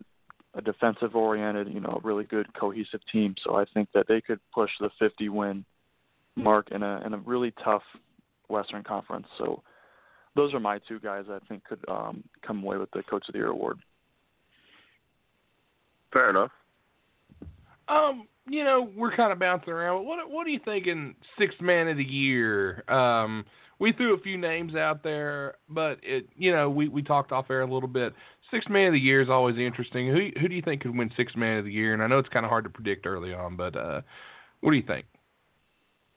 a 0.54 0.60
defensive 0.60 1.14
oriented, 1.14 1.72
you 1.72 1.78
know, 1.78 2.00
really 2.02 2.24
good 2.24 2.52
cohesive 2.58 2.98
team. 3.12 3.36
So 3.44 3.54
I 3.54 3.64
think 3.72 3.88
that 3.94 4.06
they 4.08 4.20
could 4.20 4.40
push 4.52 4.70
the 4.80 4.90
50 4.98 5.28
win 5.28 5.64
mark 6.34 6.72
in 6.72 6.82
a 6.82 7.00
in 7.06 7.14
a 7.14 7.18
really 7.18 7.54
tough 7.62 7.84
Western 8.48 8.82
Conference. 8.82 9.28
So 9.38 9.62
those 10.34 10.52
are 10.52 10.58
my 10.58 10.80
two 10.88 10.98
guys 10.98 11.26
I 11.30 11.38
think 11.46 11.62
could 11.62 11.84
um, 11.88 12.24
come 12.44 12.64
away 12.64 12.78
with 12.78 12.90
the 12.90 13.04
Coach 13.04 13.28
of 13.28 13.32
the 13.32 13.38
Year 13.38 13.50
award. 13.50 13.78
Fair 16.12 16.30
enough. 16.30 16.50
Um, 17.86 18.26
you 18.48 18.64
know, 18.64 18.90
we're 18.96 19.14
kind 19.14 19.32
of 19.32 19.38
bouncing 19.38 19.72
around. 19.72 20.04
What 20.04 20.28
what 20.28 20.44
are 20.44 20.50
you 20.50 20.60
thinking? 20.64 21.14
Sixth 21.38 21.60
man 21.60 21.86
of 21.86 21.98
the 21.98 22.04
year. 22.04 22.82
Um, 22.88 23.44
we 23.80 23.92
threw 23.92 24.14
a 24.14 24.20
few 24.20 24.36
names 24.36 24.76
out 24.76 25.02
there, 25.02 25.54
but 25.68 25.98
it, 26.02 26.28
you 26.36 26.52
know, 26.52 26.70
we 26.70 26.86
we 26.86 27.02
talked 27.02 27.32
off 27.32 27.50
air 27.50 27.62
a 27.62 27.72
little 27.72 27.88
bit. 27.88 28.14
Sixth 28.50 28.68
man 28.68 28.88
of 28.88 28.92
the 28.92 29.00
year 29.00 29.20
is 29.22 29.30
always 29.30 29.56
interesting. 29.56 30.08
Who 30.08 30.28
who 30.40 30.48
do 30.48 30.54
you 30.54 30.62
think 30.62 30.82
could 30.82 30.96
win 30.96 31.10
sixth 31.16 31.36
man 31.36 31.58
of 31.58 31.64
the 31.64 31.72
year? 31.72 31.94
And 31.94 32.02
I 32.02 32.06
know 32.06 32.18
it's 32.18 32.28
kind 32.28 32.44
of 32.44 32.50
hard 32.50 32.64
to 32.64 32.70
predict 32.70 33.06
early 33.06 33.32
on, 33.32 33.56
but 33.56 33.74
uh, 33.74 34.02
what 34.60 34.70
do 34.70 34.76
you 34.76 34.84
think? 34.86 35.06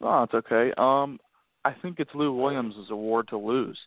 Oh, 0.02 0.24
it's 0.24 0.34
okay. 0.34 0.74
Um, 0.78 1.20
I 1.64 1.74
think 1.82 2.00
it's 2.00 2.12
Lou 2.14 2.34
Williams' 2.34 2.76
award 2.92 3.30
to 3.30 3.38
lose. 3.38 3.80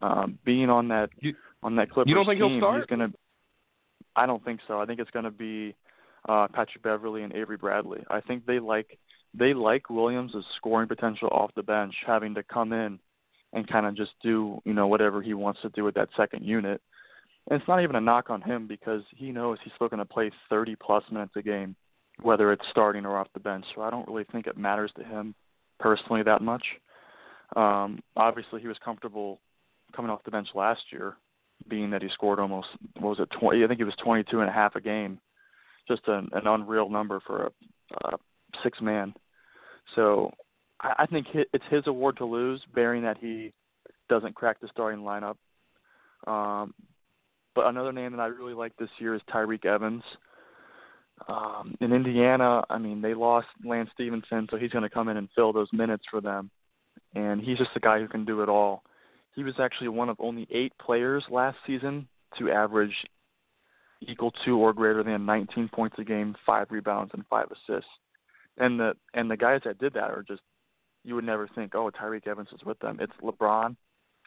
Um, 0.00 0.38
being 0.44 0.70
on 0.70 0.88
that 0.88 1.10
you, 1.20 1.34
on 1.62 1.76
that 1.76 1.90
Clippers 1.90 2.08
you 2.08 2.14
don't 2.14 2.26
think 2.26 2.40
team, 2.40 2.52
he'll 2.52 2.60
start? 2.60 2.76
he's 2.78 2.86
gonna. 2.86 3.12
I 4.16 4.26
don't 4.26 4.44
think 4.44 4.60
so. 4.66 4.80
I 4.80 4.86
think 4.86 4.98
it's 4.98 5.10
gonna 5.10 5.30
be 5.30 5.74
uh, 6.28 6.48
Patrick 6.48 6.82
Beverley 6.82 7.22
and 7.22 7.34
Avery 7.34 7.58
Bradley. 7.58 8.02
I 8.08 8.20
think 8.22 8.46
they 8.46 8.60
like 8.60 8.98
they 9.36 9.54
like 9.54 9.90
Williams' 9.90 10.34
scoring 10.56 10.88
potential 10.88 11.28
off 11.32 11.50
the 11.56 11.62
bench, 11.62 11.94
having 12.06 12.34
to 12.34 12.42
come 12.42 12.72
in 12.72 12.98
and 13.52 13.68
kind 13.68 13.86
of 13.86 13.96
just 13.96 14.12
do 14.22 14.60
you 14.64 14.74
know 14.74 14.86
whatever 14.86 15.22
he 15.22 15.34
wants 15.34 15.60
to 15.62 15.68
do 15.70 15.84
with 15.84 15.94
that 15.94 16.08
second 16.16 16.44
unit. 16.44 16.80
And 17.48 17.60
it's 17.60 17.68
not 17.68 17.82
even 17.82 17.96
a 17.96 18.00
knock 18.00 18.30
on 18.30 18.40
him 18.40 18.66
because 18.66 19.02
he 19.14 19.30
knows 19.30 19.58
he's 19.62 19.72
still 19.74 19.88
going 19.88 19.98
to 19.98 20.04
play 20.04 20.30
30 20.48 20.76
plus 20.76 21.04
minutes 21.10 21.34
a 21.36 21.42
game, 21.42 21.76
whether 22.22 22.52
it's 22.52 22.64
starting 22.70 23.04
or 23.04 23.18
off 23.18 23.28
the 23.34 23.40
bench. 23.40 23.66
So 23.74 23.82
I 23.82 23.90
don't 23.90 24.08
really 24.08 24.24
think 24.32 24.46
it 24.46 24.56
matters 24.56 24.90
to 24.96 25.04
him 25.04 25.34
personally 25.78 26.22
that 26.22 26.40
much. 26.40 26.64
Um, 27.54 28.00
obviously, 28.16 28.62
he 28.62 28.68
was 28.68 28.78
comfortable 28.82 29.40
coming 29.94 30.10
off 30.10 30.24
the 30.24 30.30
bench 30.30 30.48
last 30.54 30.80
year, 30.90 31.16
being 31.68 31.90
that 31.90 32.02
he 32.02 32.08
scored 32.08 32.40
almost 32.40 32.68
what 32.98 33.10
was 33.10 33.20
it 33.20 33.28
20? 33.38 33.62
I 33.62 33.68
think 33.68 33.80
it 33.80 33.84
was 33.84 33.94
22 34.02 34.40
and 34.40 34.48
a 34.48 34.52
half 34.52 34.74
a 34.74 34.80
game, 34.80 35.20
just 35.86 36.02
an, 36.08 36.28
an 36.32 36.46
unreal 36.46 36.88
number 36.88 37.20
for 37.26 37.46
a, 37.46 38.08
a 38.08 38.16
six 38.62 38.80
man. 38.80 39.14
So 39.94 40.32
I, 40.80 40.94
I 41.00 41.06
think 41.06 41.26
it's 41.34 41.64
his 41.70 41.86
award 41.86 42.16
to 42.18 42.24
lose, 42.24 42.62
bearing 42.74 43.02
that 43.02 43.18
he 43.18 43.52
doesn't 44.08 44.34
crack 44.34 44.60
the 44.60 44.68
starting 44.68 45.00
lineup. 45.00 45.36
Um, 46.26 46.74
but 47.54 47.66
another 47.66 47.92
name 47.92 48.12
that 48.12 48.20
I 48.20 48.26
really 48.26 48.54
like 48.54 48.76
this 48.76 48.88
year 48.98 49.14
is 49.14 49.22
Tyreke 49.32 49.66
Evans. 49.66 50.02
Um, 51.28 51.76
in 51.80 51.92
Indiana, 51.92 52.64
I 52.68 52.78
mean, 52.78 53.00
they 53.00 53.14
lost 53.14 53.46
Lance 53.64 53.90
Stephenson, 53.94 54.48
so 54.50 54.56
he's 54.56 54.70
going 54.70 54.82
to 54.82 54.90
come 54.90 55.08
in 55.08 55.16
and 55.16 55.28
fill 55.34 55.52
those 55.52 55.68
minutes 55.72 56.04
for 56.10 56.20
them. 56.20 56.50
And 57.14 57.40
he's 57.40 57.58
just 57.58 57.70
a 57.76 57.80
guy 57.80 58.00
who 58.00 58.08
can 58.08 58.24
do 58.24 58.42
it 58.42 58.48
all. 58.48 58.82
He 59.34 59.44
was 59.44 59.54
actually 59.60 59.88
one 59.88 60.08
of 60.08 60.16
only 60.18 60.48
eight 60.50 60.72
players 60.78 61.24
last 61.30 61.56
season 61.66 62.08
to 62.38 62.50
average 62.50 62.94
equal 64.00 64.32
to 64.44 64.58
or 64.58 64.72
greater 64.72 65.02
than 65.02 65.24
19 65.24 65.68
points 65.68 65.96
a 65.98 66.04
game, 66.04 66.34
five 66.44 66.66
rebounds, 66.70 67.12
and 67.14 67.24
five 67.30 67.46
assists. 67.46 67.88
And 68.58 68.78
the 68.78 68.94
and 69.14 69.30
the 69.30 69.36
guys 69.36 69.60
that 69.64 69.78
did 69.78 69.94
that 69.94 70.10
are 70.10 70.24
just 70.26 70.42
you 71.04 71.14
would 71.14 71.24
never 71.24 71.48
think, 71.48 71.74
oh, 71.74 71.90
Tyreke 71.90 72.26
Evans 72.26 72.48
is 72.52 72.64
with 72.64 72.78
them. 72.78 72.98
It's 73.00 73.12
LeBron, 73.22 73.76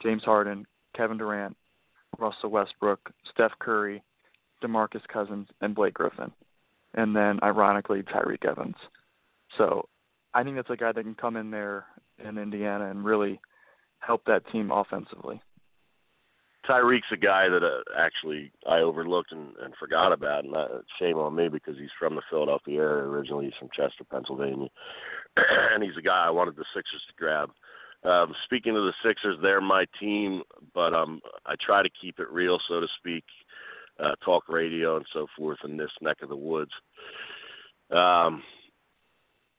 James 0.04 0.24
Harden, 0.24 0.66
Kevin 0.96 1.18
Durant, 1.18 1.58
Russell 2.20 2.50
Westbrook, 2.52 3.12
Steph 3.32 3.54
Curry, 3.60 4.04
DeMarcus 4.64 5.08
Cousins, 5.12 5.48
and 5.62 5.74
Blake 5.74 5.96
Griffin. 5.96 6.32
And 6.94 7.16
then, 7.16 7.40
ironically, 7.44 8.04
Tyreke 8.04 8.46
Evans. 8.46 8.76
So 9.58 9.88
I 10.34 10.44
think 10.44 10.56
that's 10.56 10.70
a 10.70 10.78
guy 10.78 10.92
that 10.92 11.04
can 11.04 11.16
come 11.16 11.36
in 11.36 11.52
there 11.52 11.86
in 12.24 12.38
Indiana 12.38 12.90
and 12.90 13.04
really 13.04 13.40
help 14.00 14.24
that 14.26 14.50
team 14.52 14.72
offensively. 14.72 15.42
Tyreke's 16.68 17.12
a 17.12 17.18
guy 17.18 17.50
that 17.50 17.64
uh, 17.64 17.82
actually 17.98 18.52
I 18.68 18.80
overlooked 18.80 19.32
and, 19.32 19.56
and 19.64 19.74
forgot 19.80 20.12
about, 20.12 20.44
and 20.46 20.56
uh, 20.56 20.68
shame 21.00 21.18
on 21.18 21.36
me 21.36 21.48
because 21.48 21.78
he's 21.78 21.90
from 21.98 22.16
the 22.16 22.22
Philadelphia 22.30 22.80
area 22.80 23.04
originally. 23.06 23.46
He's 23.46 23.54
from 23.58 23.70
Chester, 23.70 24.04
Pennsylvania, 24.10 24.68
and 25.74 25.84
he's 25.84 25.98
a 25.98 26.02
guy 26.02 26.26
I 26.26 26.30
wanted 26.30 26.56
the 26.56 26.66
Sixers 26.76 27.02
to 27.08 27.14
grab. 27.18 27.50
Um, 28.04 28.34
speaking 28.46 28.76
of 28.76 28.84
the 28.84 28.94
Sixers, 29.04 29.38
they're 29.42 29.62
my 29.62 29.86
team, 30.00 30.44
but 30.74 30.94
um, 30.94 31.22
I 31.46 31.56
try 31.66 31.82
to 31.82 31.90
keep 32.02 32.20
it 32.20 32.30
real, 32.30 32.60
so 32.68 32.80
to 32.80 32.88
speak, 32.98 33.24
uh, 34.00 34.16
talk 34.24 34.48
radio 34.50 34.98
and 34.98 35.06
so 35.14 35.28
forth 35.38 35.58
in 35.64 35.78
this 35.78 35.92
neck 36.02 36.18
of 36.22 36.30
the 36.30 36.36
woods. 36.36 36.72
Um, 37.92 38.44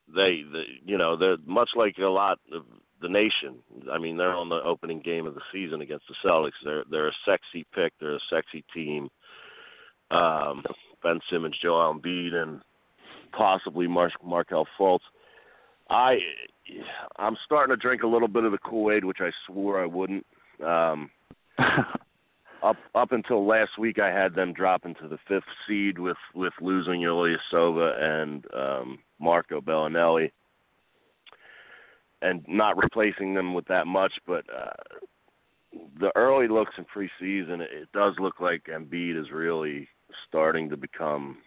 they, 0.07 0.43
the, 0.51 0.63
you 0.85 0.97
know, 0.97 1.17
they're 1.17 1.37
much 1.45 1.69
like 1.75 1.97
a 1.97 2.05
lot 2.05 2.39
of 2.53 2.63
the 3.01 3.09
nation. 3.09 3.55
I 3.91 3.97
mean, 3.97 4.17
they're 4.17 4.35
on 4.35 4.49
the 4.49 4.61
opening 4.63 4.99
game 4.99 5.25
of 5.25 5.35
the 5.35 5.41
season 5.51 5.81
against 5.81 6.05
the 6.07 6.15
Celtics. 6.27 6.51
They're 6.63 6.83
they're 6.89 7.07
a 7.07 7.13
sexy 7.25 7.65
pick. 7.73 7.93
They're 7.99 8.15
a 8.15 8.19
sexy 8.29 8.63
team. 8.73 9.09
Um, 10.11 10.63
ben 11.03 11.19
Simmons, 11.29 11.57
Joel 11.61 11.93
Embiid, 11.93 12.33
and 12.33 12.61
possibly 13.31 13.87
Mar- 13.87 14.11
Markelle 14.23 14.67
Fultz. 14.79 14.99
I 15.89 16.17
I'm 17.17 17.37
starting 17.45 17.75
to 17.75 17.81
drink 17.81 18.03
a 18.03 18.07
little 18.07 18.27
bit 18.27 18.43
of 18.43 18.51
the 18.51 18.57
Kool 18.59 18.91
Aid, 18.91 19.05
which 19.05 19.19
I 19.21 19.31
swore 19.47 19.81
I 19.81 19.85
wouldn't. 19.85 20.25
Um, 20.65 21.09
up 22.63 22.77
up 22.95 23.11
until 23.11 23.45
last 23.45 23.77
week, 23.77 23.99
I 23.99 24.09
had 24.09 24.35
them 24.35 24.53
drop 24.53 24.85
into 24.85 25.07
the 25.07 25.17
fifth 25.27 25.43
seed 25.67 25.99
with 25.99 26.17
with 26.35 26.53
losing 26.61 27.01
Ilyasova 27.01 28.01
and 28.01 28.45
um, 28.53 28.99
Marco 29.19 29.61
Belinelli, 29.61 30.31
and 32.21 32.43
not 32.47 32.77
replacing 32.77 33.33
them 33.33 33.53
with 33.53 33.65
that 33.67 33.87
much. 33.87 34.13
But 34.25 34.45
uh, 34.53 35.07
the 35.99 36.11
early 36.15 36.47
looks 36.47 36.73
in 36.77 36.85
preseason, 36.85 37.61
it 37.61 37.91
does 37.93 38.15
look 38.19 38.39
like 38.39 38.63
Embiid 38.65 39.19
is 39.19 39.31
really 39.31 39.87
starting 40.27 40.69
to 40.69 40.77
become 40.77 41.37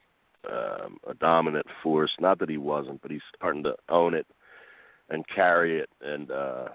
um, 0.51 0.99
a 1.09 1.15
dominant 1.15 1.67
force. 1.83 2.11
Not 2.21 2.39
that 2.41 2.49
he 2.49 2.59
wasn't, 2.59 3.03
but 3.03 3.11
he's 3.11 3.21
starting 3.37 3.63
to 3.65 3.75
own 3.89 4.15
it 4.15 4.27
and 5.09 5.25
carry 5.29 5.79
it 5.79 5.91
and 6.01 6.31
uh, 6.31 6.69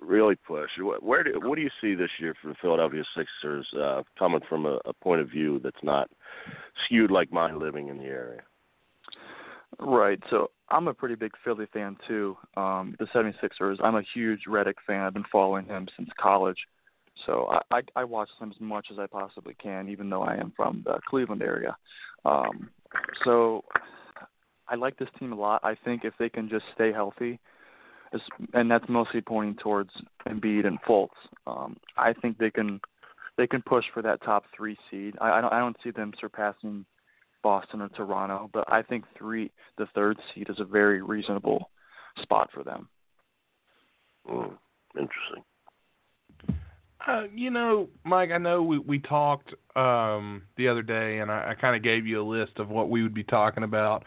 really 0.00 0.36
push. 0.36 0.70
Where 1.00 1.22
do 1.22 1.40
what 1.42 1.56
do 1.56 1.62
you 1.62 1.70
see 1.80 1.94
this 1.94 2.10
year 2.18 2.34
for 2.40 2.48
the 2.48 2.56
Philadelphia 2.60 3.04
Sixers 3.16 3.66
uh, 3.78 4.02
coming 4.18 4.40
from 4.48 4.66
a, 4.66 4.78
a 4.84 4.92
point 4.92 5.20
of 5.20 5.30
view 5.30 5.60
that's 5.62 5.82
not 5.82 6.10
skewed 6.84 7.10
like 7.10 7.32
mine 7.32 7.58
living 7.58 7.88
in 7.88 7.98
the 7.98 8.04
area? 8.04 8.42
Right. 9.78 10.20
So 10.30 10.50
I'm 10.68 10.88
a 10.88 10.94
pretty 10.94 11.14
big 11.14 11.32
Philly 11.44 11.66
fan 11.72 11.96
too. 12.06 12.36
Um, 12.56 12.96
the 12.98 13.06
76ers. 13.06 13.76
I'm 13.82 13.96
a 13.96 14.02
huge 14.14 14.42
Redick 14.48 14.74
fan. 14.86 15.00
I've 15.00 15.14
been 15.14 15.24
following 15.30 15.66
him 15.66 15.88
since 15.96 16.08
college. 16.20 16.58
So 17.26 17.48
I, 17.50 17.76
I, 17.78 17.82
I 17.96 18.04
watch 18.04 18.28
them 18.40 18.50
as 18.54 18.60
much 18.60 18.88
as 18.90 18.98
I 18.98 19.06
possibly 19.06 19.54
can, 19.54 19.88
even 19.88 20.08
though 20.08 20.22
I 20.22 20.34
am 20.36 20.52
from 20.56 20.82
the 20.84 20.98
Cleveland 21.08 21.42
area. 21.42 21.76
Um, 22.24 22.70
so 23.24 23.64
I 24.68 24.76
like 24.76 24.96
this 24.98 25.08
team 25.18 25.32
a 25.32 25.36
lot. 25.36 25.60
I 25.62 25.76
think 25.84 26.04
if 26.04 26.14
they 26.18 26.28
can 26.28 26.48
just 26.48 26.64
stay 26.74 26.92
healthy, 26.92 27.38
and 28.54 28.70
that's 28.70 28.84
mostly 28.88 29.20
pointing 29.20 29.56
towards 29.56 29.90
Embiid 30.28 30.66
and 30.66 30.80
Fultz. 30.82 31.08
Um, 31.46 31.76
I 31.96 32.12
think 32.12 32.38
they 32.38 32.50
can 32.50 32.80
they 33.38 33.46
can 33.46 33.62
push 33.62 33.84
for 33.94 34.02
that 34.02 34.22
top 34.22 34.44
three 34.54 34.76
seed. 34.90 35.14
I, 35.20 35.32
I 35.32 35.40
don't 35.40 35.52
I 35.52 35.58
don't 35.58 35.76
see 35.82 35.90
them 35.90 36.12
surpassing 36.20 36.84
Boston 37.42 37.80
or 37.80 37.88
Toronto, 37.88 38.50
but 38.52 38.64
I 38.72 38.82
think 38.82 39.04
three 39.16 39.50
the 39.78 39.86
third 39.94 40.16
seed 40.34 40.48
is 40.48 40.60
a 40.60 40.64
very 40.64 41.02
reasonable 41.02 41.70
spot 42.20 42.50
for 42.52 42.62
them. 42.62 42.88
Mm, 44.28 44.56
interesting. 44.96 45.44
Uh, 47.06 47.24
you 47.34 47.50
know, 47.50 47.88
Mike, 48.04 48.30
I 48.30 48.38
know 48.38 48.62
we 48.62 48.78
we 48.78 48.98
talked 48.98 49.52
um, 49.74 50.42
the 50.56 50.68
other 50.68 50.82
day, 50.82 51.18
and 51.18 51.30
I, 51.30 51.50
I 51.50 51.54
kind 51.60 51.74
of 51.74 51.82
gave 51.82 52.06
you 52.06 52.22
a 52.22 52.26
list 52.28 52.52
of 52.58 52.68
what 52.68 52.90
we 52.90 53.02
would 53.02 53.14
be 53.14 53.24
talking 53.24 53.64
about. 53.64 54.04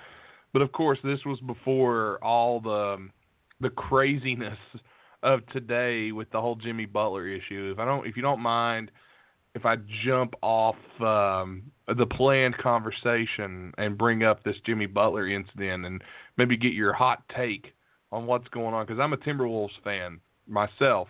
But 0.54 0.62
of 0.62 0.72
course, 0.72 1.00
this 1.04 1.20
was 1.26 1.40
before 1.42 2.24
all 2.24 2.62
the 2.62 3.10
the 3.60 3.70
craziness 3.70 4.58
of 5.24 5.46
today 5.48 6.12
with 6.12 6.30
the 6.32 6.40
whole 6.40 6.56
Jimmy 6.56 6.86
Butler 6.86 7.28
issue. 7.28 7.72
If 7.74 7.80
I 7.80 7.86
don't, 7.86 8.08
if 8.08 8.16
you 8.16 8.22
don't 8.22 8.40
mind, 8.40 8.92
if 9.56 9.66
I 9.66 9.76
jump 10.06 10.36
off 10.42 10.76
um, 11.02 11.64
the 11.88 12.06
planned 12.06 12.58
conversation 12.58 13.74
and 13.78 13.98
bring 13.98 14.24
up 14.24 14.44
this 14.44 14.56
Jimmy 14.66 14.88
Butler 14.88 15.28
incident 15.28 15.86
and 15.86 16.04
maybe 16.38 16.58
get 16.58 16.74
your 16.74 16.94
hot 16.94 17.24
take 17.36 17.74
on 18.12 18.26
what's 18.26 18.48
going 18.50 18.74
on, 18.74 18.86
because 18.86 19.00
I'm 19.00 19.14
a 19.14 19.18
Timberwolves 19.18 19.70
fan 19.84 20.20
myself, 20.48 21.08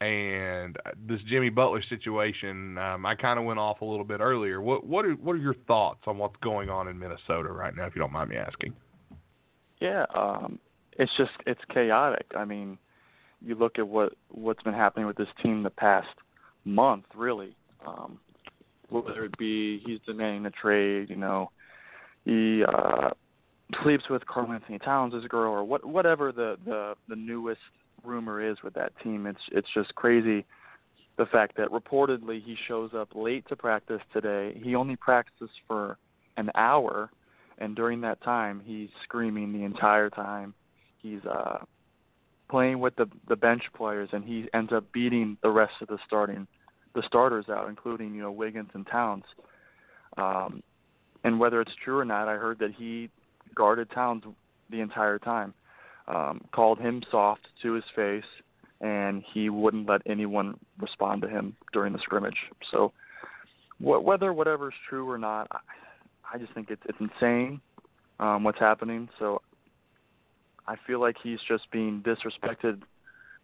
and 0.00 0.76
this 1.06 1.20
Jimmy 1.28 1.50
Butler 1.50 1.82
situation, 1.88 2.78
um, 2.78 3.06
I 3.06 3.14
kind 3.14 3.38
of 3.38 3.44
went 3.44 3.58
off 3.58 3.80
a 3.80 3.84
little 3.84 4.04
bit 4.04 4.20
earlier. 4.20 4.60
What 4.60 4.86
what 4.86 5.04
are 5.04 5.12
what 5.12 5.34
are 5.34 5.38
your 5.38 5.54
thoughts 5.66 6.00
on 6.06 6.18
what's 6.18 6.36
going 6.42 6.70
on 6.70 6.88
in 6.88 6.98
Minnesota 6.98 7.50
right 7.52 7.74
now, 7.76 7.86
if 7.86 7.94
you 7.94 8.00
don't 8.00 8.12
mind 8.12 8.30
me 8.30 8.36
asking? 8.36 8.72
Yeah, 9.80 10.06
um, 10.14 10.58
it's 10.98 11.12
just 11.16 11.32
it's 11.46 11.60
chaotic. 11.72 12.26
I 12.36 12.44
mean, 12.44 12.78
you 13.40 13.54
look 13.54 13.78
at 13.78 13.86
what 13.86 14.14
what's 14.28 14.62
been 14.62 14.74
happening 14.74 15.06
with 15.06 15.16
this 15.16 15.28
team 15.42 15.62
the 15.62 15.70
past 15.70 16.08
month, 16.64 17.04
really. 17.14 17.56
Um, 17.86 18.18
whether 18.92 19.24
it 19.24 19.36
be 19.38 19.82
he's 19.84 19.98
demanding 20.06 20.46
a 20.46 20.50
trade, 20.50 21.10
you 21.10 21.16
know, 21.16 21.50
he 22.24 22.62
uh, 22.64 23.10
sleeps 23.82 24.04
with 24.10 24.24
Karl 24.26 24.52
Anthony 24.52 24.78
Towns' 24.78 25.26
girl, 25.28 25.52
or 25.52 25.64
what, 25.64 25.84
whatever 25.84 26.32
the 26.32 26.56
the 26.64 26.94
the 27.08 27.16
newest 27.16 27.60
rumor 28.04 28.40
is 28.40 28.58
with 28.62 28.74
that 28.74 28.92
team. 29.02 29.26
It's 29.26 29.40
it's 29.50 29.68
just 29.74 29.94
crazy 29.94 30.44
the 31.18 31.26
fact 31.26 31.56
that 31.56 31.68
reportedly 31.68 32.42
he 32.42 32.56
shows 32.68 32.90
up 32.94 33.10
late 33.14 33.46
to 33.48 33.56
practice 33.56 34.00
today. 34.12 34.58
He 34.62 34.74
only 34.74 34.96
practices 34.96 35.50
for 35.66 35.98
an 36.36 36.50
hour, 36.54 37.10
and 37.58 37.74
during 37.74 38.00
that 38.02 38.22
time 38.22 38.62
he's 38.64 38.88
screaming 39.04 39.52
the 39.52 39.64
entire 39.64 40.10
time. 40.10 40.54
He's 40.98 41.24
uh 41.24 41.58
playing 42.50 42.80
with 42.80 42.94
the 42.96 43.06
the 43.28 43.36
bench 43.36 43.62
players, 43.74 44.10
and 44.12 44.24
he 44.24 44.48
ends 44.54 44.72
up 44.72 44.84
beating 44.92 45.38
the 45.42 45.50
rest 45.50 45.74
of 45.80 45.88
the 45.88 45.98
starting 46.06 46.46
the 46.94 47.02
starters 47.06 47.46
out, 47.48 47.68
including 47.68 48.14
you 48.14 48.22
know 48.22 48.32
Wiggins 48.32 48.70
and 48.74 48.86
Towns. 48.86 49.24
Um, 50.16 50.62
and 51.24 51.38
whether 51.38 51.60
it's 51.60 51.72
true 51.82 51.98
or 51.98 52.04
not, 52.04 52.28
I 52.28 52.34
heard 52.34 52.58
that 52.58 52.72
he 52.74 53.08
guarded 53.54 53.90
Towns 53.90 54.24
the 54.70 54.80
entire 54.80 55.18
time, 55.18 55.54
um, 56.08 56.42
called 56.52 56.78
him 56.78 57.02
soft 57.10 57.46
to 57.62 57.72
his 57.72 57.84
face, 57.94 58.24
and 58.80 59.22
he 59.32 59.48
wouldn't 59.48 59.88
let 59.88 60.02
anyone 60.06 60.58
respond 60.78 61.22
to 61.22 61.28
him 61.28 61.56
during 61.72 61.92
the 61.92 61.98
scrimmage. 62.00 62.38
So, 62.70 62.92
wh- 63.78 64.04
whether 64.04 64.32
whatever's 64.32 64.74
true 64.88 65.08
or 65.08 65.18
not, 65.18 65.46
I, 65.52 65.58
I 66.34 66.38
just 66.38 66.52
think 66.54 66.70
it's 66.70 66.82
it's 66.86 66.98
insane 67.00 67.60
um, 68.20 68.44
what's 68.44 68.58
happening. 68.58 69.08
So, 69.18 69.40
I 70.66 70.76
feel 70.86 71.00
like 71.00 71.16
he's 71.22 71.40
just 71.46 71.70
being 71.70 72.02
disrespected 72.02 72.82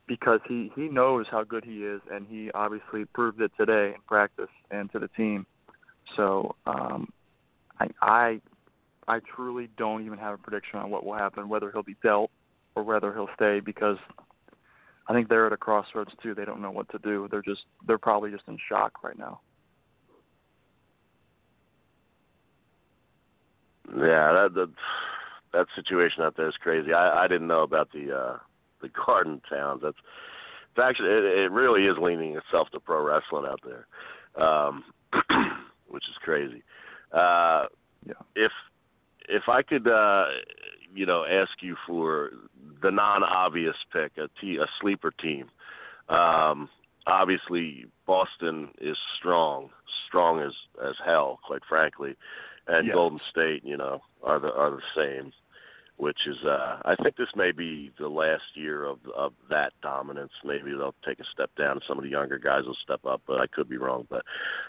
because 0.09 0.41
he 0.49 0.73
he 0.75 0.89
knows 0.89 1.27
how 1.31 1.45
good 1.45 1.65
he 1.65 1.85
is, 1.85 2.01
and 2.11 2.27
he 2.27 2.51
obviously 2.53 3.05
proved 3.05 3.41
it 3.41 3.53
today 3.57 3.93
in 3.95 4.01
practice 4.09 4.49
and 4.71 4.91
to 4.93 4.99
the 4.99 5.09
team. 5.09 5.47
So, 6.17 6.57
um, 6.67 7.13
I 7.79 7.89
I 8.03 8.41
I 9.07 9.21
truly 9.21 9.69
don't 9.77 10.05
even 10.05 10.19
have 10.19 10.35
a 10.35 10.39
prediction 10.39 10.79
on 10.81 10.91
what 10.91 11.05
will 11.05 11.15
happen, 11.15 11.49
whether 11.49 11.71
he'll 11.71 11.83
be 11.83 11.97
dealt 12.03 12.31
or 12.75 12.83
whether 12.83 13.13
he'll 13.13 13.29
stay, 13.37 13.61
because 13.61 13.99
I 15.07 15.13
think 15.13 15.29
they're 15.29 15.47
at 15.47 15.53
a 15.53 15.57
crossroads 15.57 16.13
too. 16.23 16.35
They 16.35 16.45
don't 16.45 16.63
know 16.63 16.71
what 16.71 16.91
to 16.91 16.99
do. 16.99 17.29
They're 17.31 17.43
just 17.43 17.63
they're 17.87 17.99
probably 17.99 18.31
just 18.31 18.49
in 18.49 18.59
shock 18.69 19.05
right 19.05 19.19
now. 19.19 19.41
Yeah, 23.91 24.33
that 24.33 24.51
that, 24.55 24.71
that 25.53 25.67
situation 25.77 26.23
out 26.23 26.37
there 26.37 26.49
is 26.49 26.57
crazy. 26.61 26.93
I 26.93 27.25
I 27.25 27.29
didn't 27.29 27.47
know 27.47 27.63
about 27.63 27.91
the 27.93 28.17
uh 28.17 28.39
the 28.83 28.91
Garden 29.07 29.41
Towns. 29.49 29.81
That's 29.83 29.97
it's 30.71 30.85
actually 30.85 31.11
it, 31.11 31.25
it 31.25 31.53
really 31.53 31.87
is 31.87 31.97
leaning 32.01 32.37
itself 32.37 32.69
to 32.71 32.81
pro 32.81 33.03
wrestling 33.03 33.47
out 33.47 33.61
there, 33.65 33.87
um, 34.43 34.85
which 35.89 36.05
is 36.09 36.17
crazy. 36.23 36.63
Uh, 37.13 37.67
yeah. 38.07 38.15
If 38.37 38.53
if 39.29 39.49
I 39.49 39.63
could, 39.63 39.87
uh, 39.87 40.25
you 40.95 41.07
know, 41.07 41.25
ask 41.25 41.51
you 41.61 41.77
for 41.87 42.31
the 42.83 42.91
non-obvious 42.91 43.77
pick, 43.93 44.13
a, 44.17 44.29
t- 44.41 44.57
a 44.57 44.67
sleeper 44.81 45.11
team. 45.11 45.47
Um, 46.09 46.69
obviously, 47.07 47.87
Boston 48.07 48.69
is 48.81 48.97
strong, 49.19 49.71
strong 50.07 50.41
as 50.41 50.53
as 50.83 50.95
hell, 51.05 51.41
quite 51.47 51.63
frankly, 51.69 52.15
and 52.67 52.87
yes. 52.87 52.95
Golden 52.95 53.21
State, 53.31 53.65
you 53.65 53.77
know, 53.77 54.01
are 54.23 54.39
the 54.39 54.53
are 54.53 54.71
the 54.71 54.83
same. 54.97 55.33
Which 55.99 56.29
is, 56.29 56.37
uh, 56.47 56.79
I 56.85 56.95
think 57.03 57.17
this 57.17 57.35
may 57.35 57.51
be 57.51 57.91
the 57.99 58.09
last 58.09 58.45
year 58.55 58.85
of 58.85 58.99
of 59.17 59.33
that 59.51 59.73
dominance. 59.83 60.31
Maybe 60.45 60.71
they'll 60.71 60.95
take 61.05 61.19
a 61.19 61.25
step 61.33 61.51
down. 61.59 61.81
Some 61.89 61.99
of 61.99 62.05
the 62.05 62.11
younger 62.11 62.39
guys 62.39 62.65
will 62.67 62.77
step 62.85 63.05
up, 63.05 63.21
but 63.27 63.41
I 63.41 63.49
could 63.49 63.69
be 63.69 63.79
wrong. 63.79 64.07
But 64.09 64.25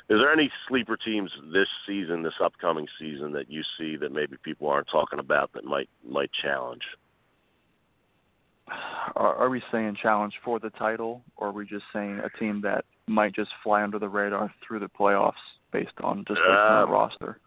is 0.09 0.17
there 0.19 0.33
any 0.33 0.51
sleeper 0.67 0.97
teams 0.97 1.31
this 1.53 1.67
season, 1.85 2.23
this 2.23 2.33
upcoming 2.43 2.87
season, 2.99 3.31
that 3.33 3.47
you 3.47 3.61
see 3.77 3.95
that 3.97 4.11
maybe 4.11 4.37
people 4.43 4.69
aren't 4.69 4.87
talking 4.91 5.19
about 5.19 5.53
that 5.53 5.65
might 5.65 5.87
might 6.03 6.31
challenge? 6.41 6.81
Are, 9.15 9.35
are 9.35 9.49
we 9.49 9.61
saying 9.71 9.97
challenge 10.01 10.33
for 10.43 10.59
the 10.59 10.71
title, 10.71 11.21
or 11.37 11.49
are 11.49 11.51
we 11.51 11.65
just 11.65 11.85
saying 11.93 12.21
a 12.23 12.37
team 12.39 12.61
that 12.61 12.85
might 13.07 13.35
just 13.35 13.51
fly 13.63 13.83
under 13.83 13.99
the 13.99 14.09
radar 14.09 14.53
through 14.65 14.79
the 14.79 14.89
playoffs 14.89 15.33
based 15.71 15.93
on 16.03 16.25
just 16.27 16.39
on 16.41 16.87
the 16.87 16.91
roster? 16.91 17.39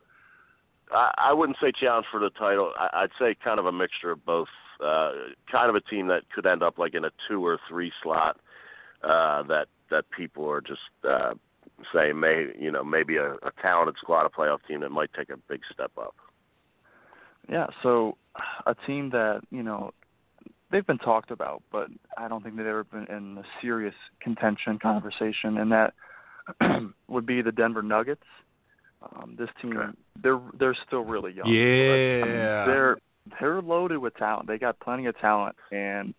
I, 0.93 1.13
I 1.17 1.33
wouldn't 1.33 1.59
say 1.61 1.73
challenge 1.73 2.07
for 2.11 2.21
the 2.21 2.31
title. 2.31 2.73
I, 2.79 3.05
I'd 3.05 3.11
say 3.19 3.35
kind 3.43 3.59
of 3.59 3.67
a 3.67 3.73
mixture 3.73 4.11
of 4.11 4.25
both. 4.25 4.49
Uh, 4.85 5.13
kind 5.51 5.71
of 5.71 5.77
a 5.77 5.81
team 5.81 6.09
that 6.09 6.23
could 6.35 6.45
end 6.45 6.61
up 6.61 6.77
like 6.77 6.95
in 6.95 7.05
a 7.05 7.11
two 7.29 7.45
or 7.45 7.59
three 7.69 7.93
slot. 8.03 8.39
Uh, 9.05 9.43
that 9.45 9.67
that 9.91 10.05
people 10.17 10.49
are 10.49 10.61
just 10.61 10.81
uh, 11.09 11.35
saying 11.95 12.19
may 12.19 12.47
you 12.59 12.71
know 12.71 12.83
maybe 12.83 13.17
a, 13.17 13.35
a 13.35 13.53
talented 13.61 13.97
squad, 13.99 14.27
a 14.27 14.29
playoff 14.29 14.59
team 14.67 14.81
that 14.81 14.91
might 14.91 15.11
take 15.17 15.31
a 15.31 15.37
big 15.49 15.61
step 15.73 15.93
up. 15.99 16.15
Yeah, 17.49 17.67
so 17.83 18.17
a 18.67 18.75
team 18.87 19.11
that 19.11 19.43
you 19.51 19.63
know 19.63 19.93
they've 20.71 20.87
been 20.87 20.99
talked 20.99 21.31
about, 21.31 21.63
but 21.71 21.89
I 22.17 22.29
don't 22.29 22.43
think 22.43 22.57
they've 22.57 22.67
ever 22.67 22.85
been 22.85 23.07
in 23.07 23.39
a 23.39 23.45
serious 23.61 23.95
contention 24.21 24.79
conversation, 24.81 25.59
and 25.59 25.71
that 25.73 25.95
would 27.09 27.27
be 27.27 27.43
the 27.43 27.53
Denver 27.53 27.83
Nuggets. 27.83 28.25
Um, 29.03 29.35
this 29.39 29.49
team, 29.61 29.77
okay. 29.77 29.91
they're 30.23 30.41
they're 30.59 30.77
still 30.87 31.05
really 31.05 31.33
young. 31.33 31.49
Yeah, 31.49 32.21
but, 32.21 32.29
I 32.29 32.33
mean, 32.33 32.67
they're 32.67 32.97
they're 33.41 33.63
loaded 33.63 33.99
with 33.99 34.17
talent. 34.17 34.47
They 34.47 34.59
got 34.59 34.79
plenty 34.81 35.07
of 35.07 35.19
talent, 35.19 35.57
and 35.71 36.15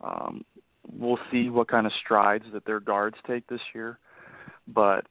um, 0.00 0.44
we'll 0.92 1.18
see 1.30 1.48
what 1.48 1.68
kind 1.68 1.86
of 1.86 1.92
strides 2.04 2.44
that 2.52 2.64
their 2.64 2.80
guards 2.80 3.16
take 3.26 3.46
this 3.46 3.60
year. 3.74 3.98
But 4.66 5.06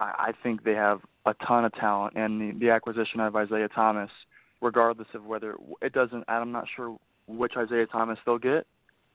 I, 0.00 0.28
I 0.28 0.32
think 0.42 0.64
they 0.64 0.74
have 0.74 1.00
a 1.26 1.34
ton 1.46 1.64
of 1.64 1.72
talent, 1.74 2.16
and 2.16 2.40
the, 2.40 2.58
the 2.58 2.70
acquisition 2.70 3.20
of 3.20 3.36
Isaiah 3.36 3.68
Thomas, 3.68 4.10
regardless 4.60 5.08
of 5.14 5.24
whether 5.24 5.56
it 5.82 5.92
doesn't, 5.92 6.24
I'm 6.28 6.52
not 6.52 6.66
sure 6.74 6.96
which 7.26 7.52
Isaiah 7.56 7.86
Thomas 7.86 8.18
they'll 8.24 8.38
get, 8.38 8.66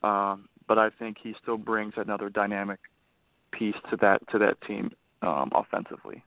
um, 0.03 0.47
but 0.67 0.77
I 0.77 0.89
think 0.97 1.17
he 1.21 1.33
still 1.41 1.57
brings 1.57 1.93
another 1.97 2.29
dynamic 2.29 2.79
piece 3.51 3.75
to 3.89 3.97
that 3.97 4.21
to 4.31 4.39
that 4.39 4.61
team 4.61 4.91
um, 5.21 5.51
offensively. 5.53 6.23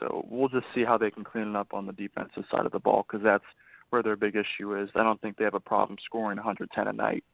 So 0.00 0.26
we'll 0.28 0.48
just 0.48 0.66
see 0.74 0.84
how 0.84 0.98
they 0.98 1.10
can 1.10 1.24
clean 1.24 1.48
it 1.48 1.56
up 1.56 1.72
on 1.72 1.86
the 1.86 1.92
defensive 1.92 2.44
side 2.50 2.66
of 2.66 2.72
the 2.72 2.78
ball 2.78 3.06
because 3.06 3.24
that's 3.24 3.44
where 3.90 4.02
their 4.02 4.16
big 4.16 4.34
issue 4.34 4.78
is. 4.80 4.88
I 4.94 5.02
don't 5.02 5.20
think 5.20 5.36
they 5.36 5.44
have 5.44 5.54
a 5.54 5.60
problem 5.60 5.98
scoring 6.04 6.36
110 6.36 6.88
a 6.88 6.92
night. 6.92 7.24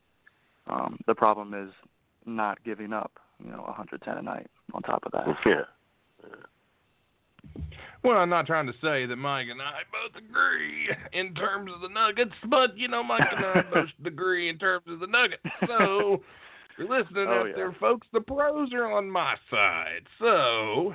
Um, 0.66 0.98
the 1.06 1.14
problem 1.14 1.54
is 1.54 1.72
not 2.26 2.62
giving 2.64 2.92
up, 2.92 3.12
you 3.42 3.50
know, 3.50 3.62
110 3.62 4.18
a 4.18 4.22
night. 4.22 4.46
On 4.74 4.82
top 4.82 5.04
of 5.04 5.12
that, 5.12 5.26
yeah. 5.46 5.62
Well, 8.02 8.16
I'm 8.16 8.30
not 8.30 8.46
trying 8.46 8.66
to 8.66 8.72
say 8.82 9.06
that 9.06 9.16
Mike 9.16 9.48
and 9.50 9.60
I 9.60 9.82
both 9.90 10.22
agree 10.22 10.88
in 11.12 11.34
terms 11.34 11.70
of 11.74 11.80
the 11.80 11.88
Nuggets, 11.88 12.34
but 12.48 12.76
you 12.76 12.88
know, 12.88 13.02
Mike 13.02 13.28
and 13.34 13.44
I 13.44 13.62
both 13.74 13.88
agree 14.06 14.48
in 14.48 14.58
terms 14.58 14.84
of 14.88 15.00
the 15.00 15.06
Nuggets. 15.06 15.42
So, 15.66 16.22
you're 16.78 16.88
listening 16.88 17.26
oh, 17.28 17.40
out 17.40 17.46
yeah. 17.48 17.56
there, 17.56 17.76
folks. 17.78 18.06
The 18.12 18.20
pros 18.20 18.72
are 18.72 18.90
on 18.90 19.10
my 19.10 19.34
side. 19.50 20.06
So, 20.18 20.94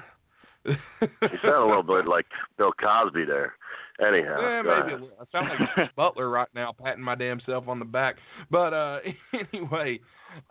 you 0.66 0.76
sound 1.42 1.64
a 1.64 1.66
little 1.66 1.84
bit 1.84 2.08
like 2.08 2.26
Bill 2.58 2.72
Cosby 2.82 3.26
there. 3.26 3.54
Anyhow, 4.00 4.42
yeah, 4.42 4.62
maybe 4.62 4.94
a 4.94 4.98
little. 4.98 5.12
I 5.20 5.24
sound 5.32 5.50
like 5.78 5.96
Butler 5.96 6.30
right 6.30 6.50
now, 6.54 6.74
patting 6.74 7.04
my 7.04 7.16
damn 7.16 7.40
self 7.46 7.68
on 7.68 7.80
the 7.80 7.86
back. 7.86 8.16
But 8.52 8.74
uh 8.74 9.00
anyway, 9.54 10.00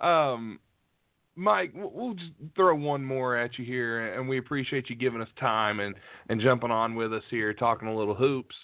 um, 0.01 0.59
Mike, 1.37 1.73
we'll- 1.75 1.91
we'll 1.93 2.15
just 2.15 2.31
throw 2.57 2.75
one 2.75 3.05
more 3.05 3.37
at 3.37 3.59
you 3.59 3.65
here, 3.65 4.15
and 4.15 4.29
we 4.29 4.39
appreciate 4.39 4.89
you 4.89 4.97
giving 4.97 5.21
us 5.21 5.29
time 5.39 5.81
and 5.81 5.95
and 6.31 6.41
jumping 6.41 6.71
on 6.71 6.95
with 6.95 7.13
us 7.13 7.25
here, 7.31 7.53
talking 7.53 7.89
a 7.89 7.95
little 7.95 8.15
hoops, 8.15 8.55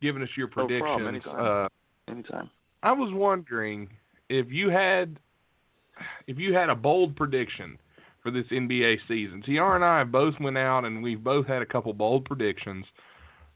giving 0.00 0.22
us 0.22 0.28
your 0.36 0.46
predictions. 0.46 0.80
No 0.82 0.86
problem. 0.86 1.08
Anytime. 1.14 1.64
uh, 1.64 1.68
Anytime. 2.12 2.50
I 2.84 2.92
was 2.92 3.10
wondering 3.12 3.88
if 4.28 4.46
you 4.50 4.68
had 4.70 5.18
if 6.28 6.38
you 6.38 6.54
had 6.54 6.68
a 6.70 6.76
bold 6.76 7.16
prediction 7.16 7.76
for 8.28 8.42
this 8.42 8.46
NBA 8.50 8.98
season. 9.08 9.42
TR 9.42 9.74
and 9.74 9.84
I 9.84 10.04
both 10.04 10.34
went 10.40 10.58
out 10.58 10.84
and 10.84 11.02
we've 11.02 11.22
both 11.22 11.46
had 11.46 11.62
a 11.62 11.66
couple 11.66 11.92
bold 11.94 12.26
predictions. 12.26 12.84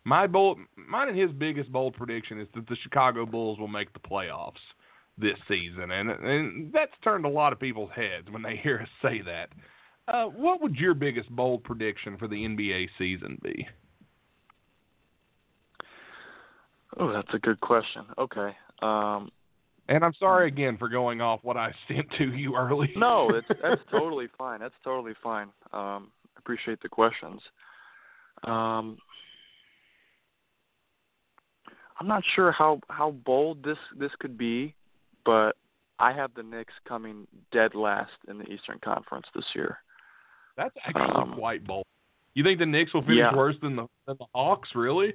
My 0.05 0.27
bold 0.27 0.59
mine 0.77 1.09
and 1.09 1.19
his 1.19 1.31
biggest 1.31 1.71
bold 1.71 1.95
prediction 1.95 2.41
is 2.41 2.49
that 2.55 2.67
the 2.69 2.77
Chicago 2.83 3.27
Bulls 3.27 3.59
will 3.59 3.69
make 3.69 3.93
the 3.93 4.01
playoffs 4.01 4.55
this 5.19 5.37
season. 5.47 5.91
And 5.91 6.11
and 6.11 6.73
that's 6.73 6.93
turned 7.05 7.25
a 7.25 7.29
lot 7.29 7.53
of 7.53 7.61
people's 7.61 7.91
heads 7.95 8.31
when 8.31 8.43
they 8.43 8.57
hear 8.57 8.81
us 8.81 8.89
say 9.03 9.21
that. 9.23 9.51
Uh, 10.09 10.25
what 10.25 10.61
would 10.63 10.75
your 10.77 10.95
biggest 10.95 11.31
bold 11.31 11.63
prediction 11.63 12.17
for 12.17 12.27
the 12.27 12.37
NBA 12.37 12.89
season 12.99 13.39
be? 13.43 13.67
Oh, 16.99 17.13
that's 17.13 17.33
a 17.33 17.39
good 17.39 17.61
question. 17.61 18.05
Okay. 18.19 18.51
Um, 18.81 19.31
And 19.93 20.03
I'm 20.03 20.15
sorry 20.15 20.49
again 20.49 20.79
for 20.79 20.89
going 20.89 21.21
off 21.21 21.41
what 21.43 21.59
I 21.59 21.71
sent 21.89 22.07
to 22.17 22.33
you 22.33 22.57
earlier. 22.57 22.91
no, 22.97 23.29
it's 23.35 23.47
that's 23.63 23.83
totally 23.91 24.27
fine. 24.39 24.61
That's 24.61 24.75
totally 24.83 25.13
fine. 25.23 25.49
Um, 25.73 26.11
appreciate 26.39 26.81
the 26.81 26.89
questions. 26.89 27.43
Um, 28.45 28.97
I'm 32.01 32.09
not 32.09 32.23
sure 32.35 32.51
how 32.53 32.81
how 32.89 33.11
bold 33.25 33.63
this 33.63 33.77
this 33.99 34.11
could 34.19 34.39
be, 34.39 34.75
but 35.27 35.57
I 35.99 36.13
have 36.13 36.33
the 36.35 36.43
Knicks 36.43 36.73
coming 36.89 37.27
dead 37.53 37.75
last 37.75 38.13
in 38.29 38.39
the 38.39 38.45
Eastern 38.51 38.79
Conference 38.83 39.27
this 39.35 39.45
year. 39.55 39.79
That's 40.57 40.75
actually 40.87 41.03
Um, 41.23 41.35
quite 41.35 41.65
bold. 41.67 41.85
You 42.35 42.43
think 42.45 42.59
the 42.59 42.67
Knicks 42.67 42.95
will 42.95 43.03
finish 43.03 43.19
Yeah. 43.19 43.35
worse 43.37 43.57
than 43.61 43.77
the 43.77 43.87
than 44.07 44.17
the 44.19 44.27
Hawks? 44.35 44.71
Really? 44.75 45.15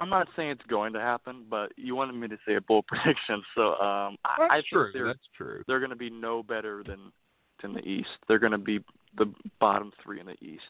I'm 0.00 0.10
not 0.10 0.28
saying 0.36 0.50
it's 0.50 0.66
going 0.68 0.92
to 0.92 1.00
happen, 1.00 1.44
but 1.48 1.72
you 1.76 1.96
wanted 1.96 2.14
me 2.14 2.28
to 2.28 2.38
say 2.46 2.54
a 2.54 2.60
bold 2.60 2.86
prediction, 2.88 3.42
so 3.54 3.74
um, 3.74 4.16
I, 4.24 4.36
That's 4.38 4.50
I 4.50 4.54
think 4.56 4.66
true. 4.72 4.90
they're 4.92 5.06
That's 5.06 5.28
true. 5.36 5.62
they're 5.66 5.80
going 5.80 5.90
to 5.90 5.96
be 5.96 6.10
no 6.10 6.42
better 6.42 6.82
than 6.86 7.12
than 7.62 7.72
the 7.72 7.80
East. 7.80 8.08
They're 8.28 8.38
going 8.38 8.52
to 8.52 8.58
be 8.58 8.80
the 9.16 9.32
bottom 9.60 9.92
three 10.02 10.20
in 10.20 10.26
the 10.26 10.36
East, 10.44 10.62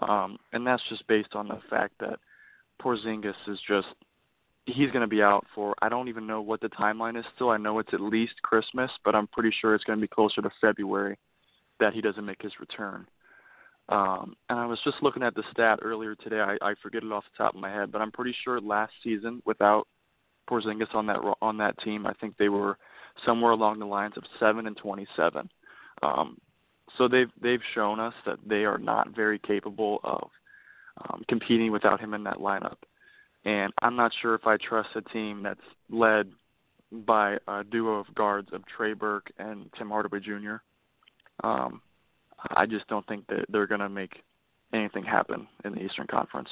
um, 0.00 0.38
and 0.52 0.66
that's 0.66 0.82
just 0.88 1.06
based 1.08 1.34
on 1.34 1.48
the 1.48 1.58
fact 1.68 1.94
that 2.00 2.18
Porzingis 2.80 3.34
is 3.48 3.58
just 3.68 3.88
he's 4.66 4.90
going 4.90 5.00
to 5.02 5.06
be 5.06 5.22
out 5.22 5.44
for 5.54 5.74
I 5.80 5.88
don't 5.88 6.08
even 6.08 6.26
know 6.26 6.40
what 6.42 6.60
the 6.60 6.68
timeline 6.68 7.18
is 7.18 7.24
still. 7.34 7.50
I 7.50 7.56
know 7.56 7.78
it's 7.78 7.94
at 7.94 8.00
least 8.00 8.42
Christmas, 8.42 8.90
but 9.04 9.14
I'm 9.14 9.26
pretty 9.28 9.54
sure 9.60 9.74
it's 9.74 9.84
going 9.84 9.98
to 9.98 10.02
be 10.02 10.08
closer 10.08 10.42
to 10.42 10.50
February 10.60 11.18
that 11.80 11.92
he 11.92 12.00
doesn't 12.00 12.24
make 12.24 12.42
his 12.42 12.52
return. 12.60 13.06
Um, 13.88 14.34
and 14.48 14.58
I 14.58 14.66
was 14.66 14.80
just 14.84 15.02
looking 15.02 15.22
at 15.22 15.34
the 15.34 15.44
stat 15.52 15.78
earlier 15.82 16.14
today. 16.16 16.40
I, 16.40 16.56
I 16.60 16.74
forget 16.82 17.04
it 17.04 17.12
off 17.12 17.24
the 17.30 17.42
top 17.42 17.54
of 17.54 17.60
my 17.60 17.70
head, 17.70 17.92
but 17.92 18.00
I'm 18.00 18.10
pretty 18.10 18.34
sure 18.42 18.60
last 18.60 18.92
season 19.04 19.42
without 19.44 19.86
Porzingis 20.50 20.94
on 20.94 21.06
that 21.06 21.18
on 21.42 21.56
that 21.58 21.78
team, 21.82 22.06
I 22.06 22.12
think 22.14 22.36
they 22.36 22.48
were 22.48 22.78
somewhere 23.24 23.52
along 23.52 23.78
the 23.78 23.86
lines 23.86 24.14
of 24.16 24.24
seven 24.38 24.66
and 24.66 24.76
27. 24.76 25.48
Um, 26.02 26.38
so 26.96 27.08
they've 27.08 27.30
they've 27.40 27.60
shown 27.74 28.00
us 28.00 28.14
that 28.24 28.38
they 28.46 28.64
are 28.64 28.78
not 28.78 29.14
very 29.14 29.38
capable 29.38 30.00
of 30.04 30.28
um, 30.98 31.24
competing 31.28 31.72
without 31.72 32.00
him 32.00 32.14
in 32.14 32.24
that 32.24 32.38
lineup. 32.38 32.76
And 33.44 33.72
I'm 33.82 33.96
not 33.96 34.12
sure 34.20 34.34
if 34.34 34.46
I 34.46 34.56
trust 34.56 34.88
a 34.96 35.02
team 35.02 35.42
that's 35.42 35.60
led 35.90 36.30
by 36.90 37.38
a 37.48 37.64
duo 37.64 37.94
of 38.00 38.14
guards 38.14 38.48
of 38.52 38.62
Trey 38.66 38.92
Burke 38.92 39.30
and 39.38 39.70
Tim 39.78 39.88
Hardaway 39.88 40.20
Jr. 40.20 40.56
Um, 41.44 41.80
I 42.54 42.66
just 42.66 42.86
don't 42.88 43.06
think 43.06 43.26
that 43.28 43.46
they're 43.48 43.66
going 43.66 43.80
to 43.80 43.88
make 43.88 44.22
anything 44.72 45.04
happen 45.04 45.46
in 45.64 45.72
the 45.72 45.80
Eastern 45.80 46.06
Conference 46.06 46.48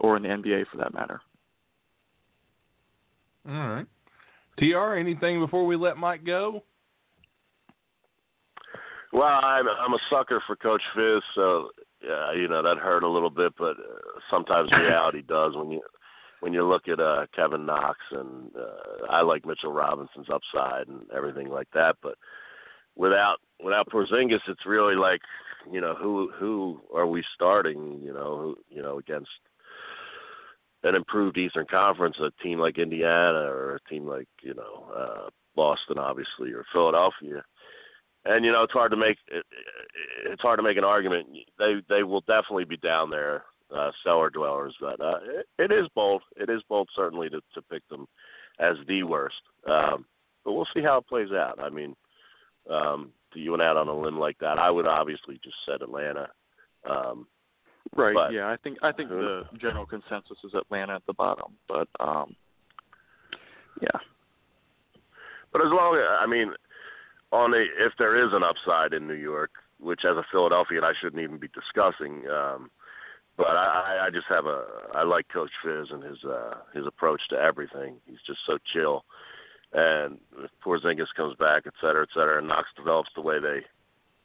or 0.00 0.16
in 0.16 0.22
the 0.22 0.28
NBA 0.28 0.66
for 0.70 0.76
that 0.78 0.94
matter. 0.94 1.20
All 3.48 3.54
right. 3.54 3.86
Tr, 4.58 4.96
anything 4.96 5.40
before 5.40 5.66
we 5.66 5.76
let 5.76 5.96
Mike 5.96 6.24
go? 6.24 6.62
Well, 9.12 9.40
I'm 9.42 9.66
I'm 9.68 9.94
a 9.94 9.98
sucker 10.10 10.42
for 10.46 10.56
Coach 10.56 10.82
Fizz, 10.94 11.22
so 11.34 11.70
yeah, 12.02 12.32
you 12.32 12.48
know 12.48 12.62
that 12.62 12.78
hurt 12.78 13.02
a 13.02 13.08
little 13.08 13.30
bit, 13.30 13.52
but 13.58 13.76
uh, 13.78 14.20
sometimes 14.30 14.70
reality 14.72 15.22
does 15.28 15.54
when 15.54 15.70
you 15.70 15.80
when 16.40 16.52
you 16.52 16.66
look 16.66 16.88
at 16.88 17.00
uh 17.00 17.26
Kevin 17.34 17.64
Knox 17.64 17.98
and 18.10 18.50
uh, 18.56 19.06
I 19.08 19.22
like 19.22 19.46
Mitchell 19.46 19.72
Robinson's 19.72 20.26
upside 20.32 20.88
and 20.88 21.02
everything 21.14 21.48
like 21.48 21.68
that, 21.72 21.96
but 22.02 22.16
without 22.96 23.36
without 23.62 23.88
Porzingis, 23.88 24.40
it's 24.48 24.66
really 24.66 24.94
like 24.94 25.20
you 25.70 25.80
know 25.80 25.94
who 25.94 26.30
who 26.38 26.80
are 26.94 27.06
we 27.06 27.22
starting? 27.34 28.00
You 28.02 28.12
know 28.12 28.38
who 28.38 28.58
you 28.68 28.82
know 28.82 28.98
against 28.98 29.30
an 30.82 30.94
improved 30.94 31.38
Eastern 31.38 31.66
Conference, 31.66 32.16
a 32.20 32.30
team 32.42 32.58
like 32.58 32.78
Indiana 32.78 33.50
or 33.50 33.76
a 33.76 33.88
team 33.90 34.06
like 34.06 34.28
you 34.42 34.54
know 34.54 34.86
uh, 34.96 35.30
Boston, 35.54 35.98
obviously, 35.98 36.52
or 36.52 36.64
Philadelphia 36.72 37.42
and 38.26 38.44
you 38.44 38.52
know 38.52 38.62
it's 38.62 38.72
hard 38.72 38.90
to 38.90 38.96
make 38.96 39.18
it, 39.28 39.44
it's 40.24 40.42
hard 40.42 40.58
to 40.58 40.62
make 40.62 40.76
an 40.76 40.84
argument. 40.84 41.26
They 41.58 41.76
they 41.88 42.02
will 42.02 42.22
definitely 42.22 42.64
be 42.64 42.76
down 42.76 43.10
there, 43.10 43.44
uh, 43.74 43.90
cellar 44.04 44.30
dwellers, 44.30 44.74
but 44.80 45.00
uh, 45.00 45.18
it, 45.22 45.46
it 45.58 45.72
is 45.72 45.88
bold. 45.94 46.22
It 46.36 46.50
is 46.50 46.62
bold 46.68 46.88
certainly 46.94 47.28
to 47.30 47.40
to 47.54 47.62
pick 47.70 47.86
them 47.88 48.06
as 48.58 48.76
the 48.88 49.02
worst. 49.04 49.36
Um, 49.68 50.04
but 50.44 50.52
we'll 50.52 50.68
see 50.74 50.82
how 50.82 50.98
it 50.98 51.06
plays 51.06 51.32
out. 51.32 51.58
I 51.60 51.70
mean, 51.70 51.94
um, 52.70 53.12
to 53.32 53.38
you 53.38 53.52
and 53.52 53.62
out 53.62 53.76
on 53.76 53.88
a 53.88 53.94
limb 53.98 54.18
like 54.18 54.38
that, 54.38 54.58
I 54.58 54.70
would 54.70 54.86
obviously 54.86 55.40
just 55.42 55.56
set 55.66 55.82
Atlanta. 55.82 56.28
Um, 56.88 57.26
Right. 57.94 58.14
But- 58.14 58.32
yeah, 58.32 58.48
I 58.50 58.56
think 58.56 58.78
I 58.82 58.92
think 58.92 59.10
the 59.10 59.44
general 59.60 59.86
consensus 59.86 60.38
is 60.44 60.54
Atlanta 60.54 60.94
at 60.96 61.06
the 61.06 61.12
bottom, 61.12 61.52
but 61.68 61.88
um 62.00 62.34
yeah. 63.80 64.00
But 65.52 65.60
as 65.62 65.70
long 65.70 65.96
as 65.96 66.02
I 66.20 66.26
mean, 66.26 66.52
on 67.32 67.54
a 67.54 67.64
if 67.78 67.92
there 67.98 68.16
is 68.26 68.32
an 68.32 68.42
upside 68.42 68.92
in 68.92 69.06
New 69.06 69.14
York, 69.14 69.52
which 69.78 70.00
as 70.04 70.16
a 70.16 70.24
Philadelphian 70.32 70.84
I 70.84 70.92
shouldn't 71.00 71.22
even 71.22 71.38
be 71.38 71.48
discussing, 71.48 72.28
um, 72.28 72.70
but 73.36 73.48
I, 73.56 73.98
I 74.00 74.06
I 74.06 74.10
just 74.10 74.26
have 74.28 74.46
a 74.46 74.64
I 74.94 75.04
like 75.04 75.28
Coach 75.28 75.52
Fizz 75.62 75.88
and 75.90 76.02
his 76.02 76.18
uh, 76.24 76.54
his 76.74 76.86
approach 76.86 77.22
to 77.30 77.36
everything. 77.36 77.96
He's 78.06 78.22
just 78.26 78.40
so 78.46 78.58
chill, 78.72 79.04
and 79.76 80.18
if 80.38 80.50
Porzingis 80.64 81.14
comes 81.14 81.36
back, 81.36 81.64
et 81.66 81.74
cetera, 81.82 82.02
et 82.02 82.08
cetera, 82.14 82.38
and 82.38 82.48
Knox 82.48 82.66
develops 82.76 83.10
the 83.14 83.20
way 83.20 83.38
they 83.38 83.60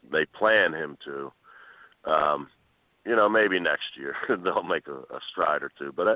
they 0.09 0.25
plan 0.25 0.73
him 0.73 0.97
to, 1.05 1.31
um, 2.09 2.47
you 3.05 3.15
know, 3.15 3.29
maybe 3.29 3.59
next 3.59 3.97
year 3.97 4.15
they'll 4.43 4.63
make 4.63 4.87
a, 4.87 4.95
a 5.13 5.19
stride 5.29 5.61
or 5.61 5.71
two. 5.77 5.91
But 5.91 6.07
uh, 6.07 6.15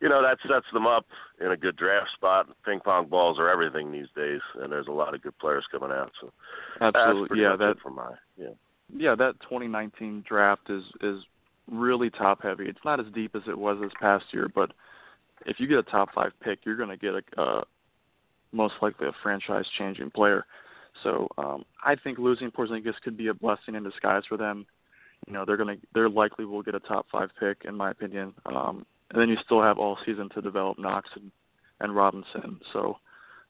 you 0.00 0.08
know 0.08 0.22
that 0.22 0.38
sets 0.48 0.66
them 0.72 0.86
up 0.86 1.04
in 1.40 1.48
a 1.50 1.56
good 1.56 1.76
draft 1.76 2.10
spot. 2.14 2.46
Ping 2.64 2.78
pong 2.78 3.06
balls 3.06 3.40
are 3.40 3.50
everything 3.50 3.90
these 3.90 4.06
days, 4.14 4.40
and 4.54 4.70
there's 4.70 4.86
a 4.86 4.92
lot 4.92 5.14
of 5.14 5.22
good 5.22 5.36
players 5.38 5.64
coming 5.72 5.90
out. 5.90 6.12
So 6.20 6.30
Absolutely. 6.80 7.28
pretty 7.28 7.42
Yeah, 7.42 7.56
that 7.56 7.74
for 7.82 7.90
my 7.90 8.12
yeah. 8.36 8.50
yeah, 8.96 9.16
that 9.16 9.40
2019 9.40 10.24
draft 10.28 10.70
is 10.70 10.84
is 11.00 11.24
really 11.68 12.08
top 12.08 12.40
heavy. 12.40 12.66
It's 12.66 12.84
not 12.84 13.00
as 13.00 13.06
deep 13.12 13.34
as 13.34 13.42
it 13.48 13.58
was 13.58 13.78
this 13.80 13.92
past 14.00 14.26
year, 14.32 14.48
but 14.54 14.70
if 15.44 15.58
you 15.58 15.66
get 15.66 15.78
a 15.78 15.82
top 15.82 16.14
5 16.14 16.32
pick, 16.40 16.60
you're 16.64 16.76
going 16.76 16.88
to 16.90 16.96
get 16.96 17.14
a 17.14 17.40
uh 17.40 17.64
most 18.52 18.74
likely 18.82 19.06
a 19.08 19.12
franchise 19.22 19.64
changing 19.78 20.10
player. 20.10 20.44
So, 21.02 21.28
um 21.38 21.64
I 21.84 21.94
think 21.96 22.18
losing 22.18 22.50
Porzingis 22.50 23.00
could 23.02 23.16
be 23.16 23.28
a 23.28 23.34
blessing 23.34 23.74
in 23.74 23.82
disguise 23.82 24.22
for 24.28 24.36
them. 24.36 24.66
You 25.26 25.32
know, 25.32 25.44
they're 25.44 25.56
going 25.56 25.76
to 25.78 25.86
they're 25.94 26.08
likely 26.08 26.44
will 26.44 26.62
get 26.62 26.74
a 26.74 26.80
top 26.80 27.06
5 27.12 27.30
pick 27.38 27.62
in 27.64 27.74
my 27.76 27.90
opinion. 27.90 28.34
Um 28.46 28.86
and 29.10 29.20
then 29.20 29.28
you 29.28 29.36
still 29.44 29.62
have 29.62 29.78
all 29.78 29.98
season 30.06 30.28
to 30.34 30.40
develop 30.40 30.78
Knox 30.78 31.08
and 31.14 31.30
and 31.80 31.94
Robinson. 31.94 32.60
So, 32.72 32.98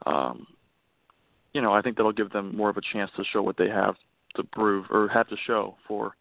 um 0.07 0.47
you 1.53 1.61
know, 1.61 1.73
I 1.73 1.83
think 1.83 1.97
that'll 1.97 2.13
give 2.13 2.31
them 2.31 2.57
more 2.57 2.71
of 2.71 2.77
a 2.77 2.83
chance 2.93 3.11
to 3.17 3.25
show 3.25 3.43
what 3.43 3.57
they 3.57 3.69
have 3.69 3.97
to 4.37 4.45
prove 4.45 4.87
or 4.91 5.09
have 5.09 5.29
to 5.29 5.37
show 5.47 5.77
for 5.89 6.15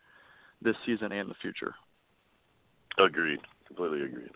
this 0.62 0.76
season 0.86 1.12
and 1.12 1.30
the 1.30 1.36
future. 1.42 1.76
Agreed. 2.98 3.40
Completely 3.68 4.02
agreed. 4.02 4.32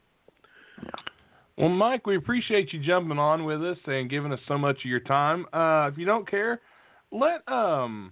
Well, 1.57 1.69
Mike, 1.69 2.07
we 2.07 2.17
appreciate 2.17 2.73
you 2.73 2.79
jumping 2.79 3.19
on 3.19 3.45
with 3.45 3.63
us 3.63 3.77
and 3.85 4.09
giving 4.09 4.33
us 4.33 4.39
so 4.47 4.57
much 4.57 4.77
of 4.77 4.85
your 4.85 4.99
time. 4.99 5.45
Uh, 5.53 5.89
if 5.91 5.97
you 5.97 6.05
don't 6.05 6.29
care, 6.29 6.61
let 7.11 7.47
um 7.47 8.11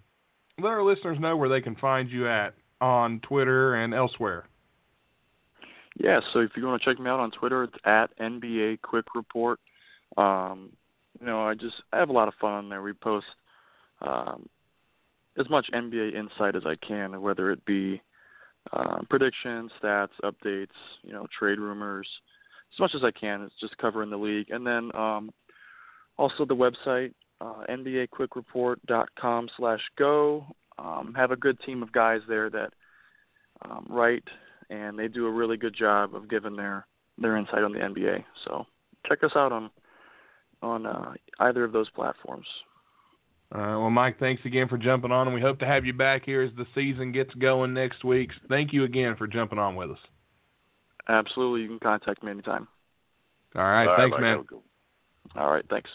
let 0.60 0.70
our 0.70 0.84
listeners 0.84 1.18
know 1.20 1.36
where 1.36 1.50
they 1.50 1.62
can 1.62 1.76
find 1.76 2.10
you 2.10 2.28
at 2.28 2.54
on 2.82 3.20
Twitter 3.22 3.76
and 3.76 3.94
elsewhere. 3.94 4.46
Yeah, 5.98 6.20
so 6.32 6.40
if 6.40 6.52
you 6.56 6.66
want 6.66 6.82
to 6.82 6.90
check 6.90 7.00
me 7.00 7.10
out 7.10 7.20
on 7.20 7.32
Twitter, 7.32 7.64
it's 7.64 7.76
at 7.84 8.18
NBA 8.20 8.82
Quick 8.82 9.06
Report. 9.16 9.60
Um, 10.18 10.70
you 11.20 11.26
know, 11.26 11.42
I 11.42 11.54
just 11.56 11.76
I 11.92 11.98
have 11.98 12.10
a 12.10 12.14
lot 12.14 12.28
of 12.28 12.34
fun 12.40 12.54
on 12.54 12.70
there. 12.70 12.82
We 12.82 12.94
post 12.94 13.26
um, 14.02 14.48
as 15.38 15.50
much 15.50 15.68
NBA 15.74 16.16
insight 16.16 16.56
as 16.56 16.64
I 16.66 16.76
can, 16.76 17.22
whether 17.22 17.52
it 17.52 17.66
be 17.66 18.02
uh, 18.72 19.00
predictions, 19.10 19.72
stats, 19.82 20.10
updates, 20.24 20.68
you 21.04 21.12
know, 21.12 21.28
trade 21.38 21.60
rumors, 21.60 22.08
as 22.74 22.80
much 22.80 22.92
as 22.96 23.04
I 23.04 23.12
can. 23.12 23.42
It's 23.42 23.60
just 23.60 23.78
covering 23.78 24.10
the 24.10 24.18
league, 24.18 24.50
and 24.50 24.66
then 24.66 24.92
um, 24.96 25.32
also 26.18 26.46
the 26.46 26.56
website 26.56 27.14
uh, 27.42 27.64
NBAQuickReport.com 27.70 29.50
slash 29.58 29.82
go. 29.98 30.46
Um, 30.78 31.14
have 31.16 31.32
a 31.32 31.36
good 31.36 31.60
team 31.62 31.84
of 31.84 31.92
guys 31.92 32.22
there 32.28 32.50
that 32.50 32.74
um, 33.64 33.86
write 33.90 34.24
and 34.72 34.98
they 34.98 35.08
do 35.08 35.28
a 35.28 35.32
really 35.32 35.58
good 35.58 35.76
job 35.76 36.16
of 36.16 36.30
giving 36.30 36.56
their 36.56 36.88
their 37.18 37.38
insight 37.38 37.64
on 37.64 37.74
the 37.74 37.80
NBA. 37.80 38.24
So 38.46 38.66
check 39.08 39.24
us 39.24 39.32
out 39.36 39.52
on 39.52 39.70
on 40.64 40.86
uh, 40.86 41.14
either 41.40 41.64
of 41.64 41.74
those 41.74 41.90
platforms. 41.92 42.48
Uh, 43.54 43.76
well, 43.80 43.90
Mike, 43.90 44.18
thanks 44.18 44.42
again 44.46 44.70
for 44.70 44.78
jumping 44.78 45.12
on, 45.12 45.28
and 45.28 45.36
we 45.36 45.42
hope 45.42 45.60
to 45.60 45.66
have 45.66 45.86
you 45.86 45.92
back 45.92 46.24
here 46.24 46.42
as 46.42 46.52
the 46.56 46.66
season 46.74 47.12
gets 47.12 47.34
going 47.34 47.74
next 47.74 48.06
week. 48.06 48.30
Thank 48.48 48.72
you 48.72 48.86
again 48.86 49.16
for 49.18 49.28
jumping 49.28 49.60
on 49.60 49.76
with 49.76 49.92
us. 49.92 49.98
Absolutely, 51.08 51.62
you 51.62 51.68
can 51.68 51.80
contact 51.80 52.24
me 52.24 52.32
anytime. 52.32 52.68
All 53.56 53.64
right, 53.64 53.88
All 53.88 53.88
right, 53.88 53.98
thanks, 53.98 54.12
Mike, 54.14 54.22
man. 54.22 54.32
have 54.32 54.42
a 54.42 54.44
good 54.44 54.56
one. 54.56 55.44
All 55.44 55.52
right, 55.52 55.66
thanks. 55.70 55.90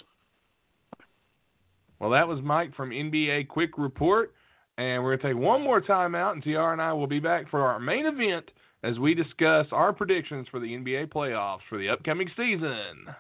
Well, 1.99 2.11
that 2.11 2.29
was 2.29 2.41
Mike 2.43 2.75
from 2.75 2.91
NBA 2.91 3.49
Quick 3.49 3.79
Report, 3.79 4.35
and 4.77 5.03
we're 5.03 5.17
going 5.17 5.35
to 5.35 5.41
take 5.41 5.43
one 5.43 5.63
more 5.63 5.81
time 5.81 6.15
out, 6.15 6.35
and 6.35 6.43
TR 6.43 6.73
and 6.73 6.83
I 6.83 6.93
will 6.93 7.07
be 7.07 7.21
back 7.21 7.51
for 7.51 7.63
our 7.63 7.81
main 7.81 8.07
event 8.07 8.51
as 8.83 8.99
we 8.99 9.15
discuss 9.15 9.67
our 9.73 9.93
predictions 9.93 10.47
for 10.51 10.61
the 10.61 10.67
NBA 10.67 11.13
playoffs 11.13 11.61
for 11.69 11.79
the 11.79 11.89
upcoming 11.89 12.29
season. 12.37 13.15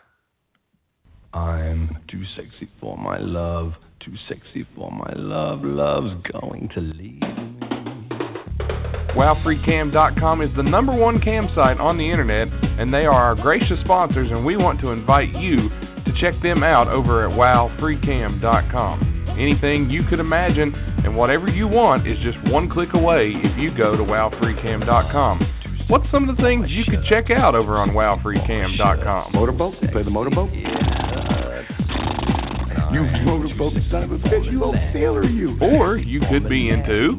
I'm 1.33 1.97
too 2.09 2.23
sexy 2.37 2.69
for 2.81 2.97
my 2.97 3.19
love, 3.19 3.73
too 4.01 4.15
sexy 4.29 4.67
for 4.75 4.91
my 4.91 5.13
love. 5.17 5.65
Love's 5.65 6.23
going 6.33 6.69
to 6.75 6.81
leave 6.81 7.21
me. 7.21 7.45
WowFreeCam.com 9.16 10.43
is 10.43 10.51
the 10.56 10.62
number 10.62 10.94
one 10.94 11.18
cam 11.22 11.48
site 11.55 11.80
on 11.80 11.97
the 11.97 12.05
internet, 12.05 12.48
and 12.78 12.93
they 12.93 13.06
are 13.06 13.14
our 13.14 13.34
gracious 13.34 13.80
sponsors, 13.82 14.30
and 14.30 14.44
we 14.44 14.59
want 14.59 14.78
to 14.80 14.90
invite 14.90 15.34
you 15.36 15.70
to 16.05 16.12
check 16.20 16.34
them 16.43 16.62
out 16.62 16.86
over 16.86 17.26
at 17.26 17.34
WowFreeCam.com. 17.34 19.36
Anything 19.38 19.88
you 19.88 20.02
could 20.09 20.20
imagine 20.20 20.74
And 21.05 21.16
whatever 21.16 21.48
you 21.48 21.66
want 21.68 22.06
is 22.06 22.18
just 22.18 22.36
one 22.51 22.70
click 22.70 22.93
away 22.94 23.32
if 23.34 23.59
you 23.59 23.76
go 23.76 23.97
to 23.97 24.02
wowfreecam.com. 24.02 25.86
What's 25.88 26.10
some 26.10 26.28
of 26.28 26.36
the 26.36 26.43
things 26.43 26.66
you 26.68 26.84
could 26.84 27.05
check 27.09 27.30
out 27.30 27.55
over 27.55 27.78
on 27.78 27.90
wowfreecam.com? 27.90 29.32
Motorboat? 29.32 29.74
Play 29.93 30.02
the 30.02 30.10
motorboat? 30.10 30.52
You 32.93 33.02
motorboat 33.24 33.72
son 33.90 34.05
of 34.05 34.12
a 34.12 34.18
bitch, 34.18 34.51
you 34.51 34.64
old 34.64 34.76
sailor, 34.93 35.24
you. 35.24 35.59
Or 35.60 35.97
you 35.97 36.20
could 36.30 36.48
be 36.48 36.70
into 36.70 37.16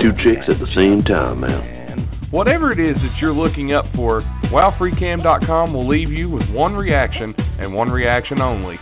Two 0.00 0.12
chicks 0.22 0.46
at 0.48 0.60
the 0.60 0.70
same 0.76 1.02
time, 1.02 1.40
man. 1.40 2.28
whatever 2.30 2.70
it 2.70 2.78
is 2.78 2.94
that 2.96 3.18
you're 3.20 3.32
looking 3.32 3.72
up 3.72 3.84
for. 3.96 4.22
WowFreeCam.com 4.52 5.74
will 5.74 5.88
leave 5.88 6.12
you 6.12 6.30
with 6.30 6.48
one 6.50 6.74
reaction 6.74 7.34
and 7.58 7.74
one 7.74 7.90
reaction 7.90 8.40
only. 8.40 8.78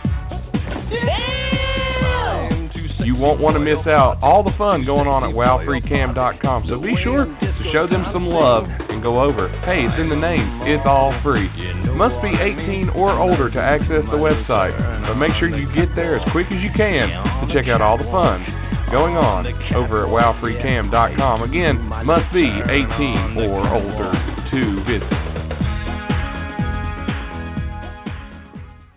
You 3.03 3.15
won't 3.15 3.39
want 3.39 3.55
to 3.55 3.59
miss 3.59 3.81
out 3.87 4.19
all 4.21 4.43
the 4.43 4.53
fun 4.59 4.85
going 4.85 5.07
on 5.07 5.23
at 5.23 5.33
WowFreeCam.com. 5.33 6.65
So 6.69 6.79
be 6.79 6.93
sure 7.01 7.25
to 7.25 7.63
show 7.73 7.87
them 7.87 8.05
some 8.13 8.27
love 8.27 8.65
and 8.67 9.01
go 9.01 9.19
over. 9.23 9.49
Hey, 9.65 9.87
it's 9.89 9.99
in 9.99 10.09
the 10.09 10.15
name. 10.15 10.45
It's 10.69 10.85
all 10.85 11.17
free. 11.23 11.49
Must 11.97 12.21
be 12.21 12.29
18 12.29 12.89
or 12.93 13.17
older 13.17 13.49
to 13.49 13.59
access 13.59 14.05
the 14.11 14.21
website, 14.21 14.77
but 15.07 15.15
make 15.15 15.31
sure 15.39 15.49
you 15.49 15.65
get 15.73 15.95
there 15.95 16.19
as 16.19 16.31
quick 16.31 16.45
as 16.51 16.61
you 16.61 16.69
can 16.77 17.09
to 17.09 17.53
check 17.53 17.67
out 17.67 17.81
all 17.81 17.97
the 17.97 18.05
fun 18.11 18.66
going 18.91 19.15
on 19.17 19.45
over 19.75 20.05
at 20.05 20.09
WowFreeCam.com. 20.09 21.43
Again, 21.43 21.81
must 22.05 22.33
be 22.33 22.47
18 22.47 23.37
or 23.37 23.67
older 23.73 24.11
to 24.51 24.83
visit. 24.85 25.27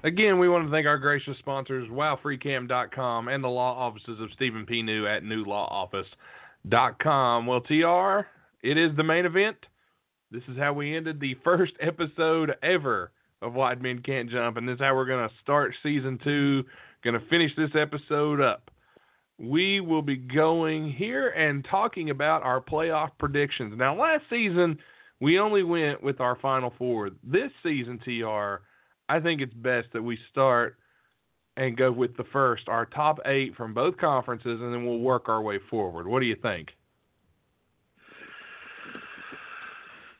Again, 0.02 0.38
we 0.38 0.48
want 0.48 0.64
to 0.64 0.70
thank 0.70 0.86
our 0.86 0.96
gracious 0.96 1.36
sponsors, 1.38 1.86
WowFreeCam.com 1.90 3.28
and 3.28 3.44
the 3.44 3.48
law 3.48 3.76
offices 3.76 4.18
of 4.20 4.30
Stephen 4.34 4.64
P. 4.64 4.80
New 4.82 5.06
at 5.06 5.22
NewLawOffice.com. 5.24 7.46
Well, 7.46 7.60
TR, 7.60 8.26
it 8.62 8.78
is 8.78 8.96
the 8.96 9.04
main 9.04 9.26
event. 9.26 9.58
This 10.30 10.44
is 10.48 10.56
how 10.56 10.72
we 10.72 10.96
ended 10.96 11.20
the 11.20 11.36
first 11.44 11.74
episode 11.80 12.54
ever 12.62 13.10
of 13.42 13.52
Wide 13.54 13.82
Men 13.82 14.00
Can't 14.00 14.30
Jump, 14.30 14.56
and 14.56 14.68
this 14.68 14.76
is 14.76 14.80
how 14.80 14.94
we're 14.94 15.04
going 15.04 15.28
to 15.28 15.34
start 15.42 15.74
season 15.82 16.18
two. 16.22 16.62
Going 17.02 17.18
to 17.18 17.26
finish 17.28 17.50
this 17.56 17.72
episode 17.74 18.40
up. 18.40 18.69
We 19.40 19.80
will 19.80 20.02
be 20.02 20.16
going 20.16 20.92
here 20.92 21.30
and 21.30 21.66
talking 21.70 22.10
about 22.10 22.42
our 22.42 22.60
playoff 22.60 23.08
predictions. 23.18 23.72
Now, 23.74 23.98
last 23.98 24.24
season, 24.28 24.76
we 25.18 25.38
only 25.38 25.62
went 25.62 26.02
with 26.02 26.20
our 26.20 26.36
final 26.36 26.74
four. 26.76 27.08
This 27.24 27.50
season, 27.62 27.98
TR, 28.04 28.62
I 29.08 29.18
think 29.18 29.40
it's 29.40 29.54
best 29.54 29.88
that 29.94 30.02
we 30.02 30.18
start 30.30 30.76
and 31.56 31.74
go 31.74 31.90
with 31.90 32.14
the 32.18 32.24
first, 32.24 32.68
our 32.68 32.84
top 32.84 33.18
eight 33.24 33.56
from 33.56 33.72
both 33.72 33.96
conferences, 33.96 34.60
and 34.60 34.74
then 34.74 34.84
we'll 34.84 34.98
work 34.98 35.30
our 35.30 35.40
way 35.40 35.58
forward. 35.70 36.06
What 36.06 36.20
do 36.20 36.26
you 36.26 36.36
think? 36.36 36.68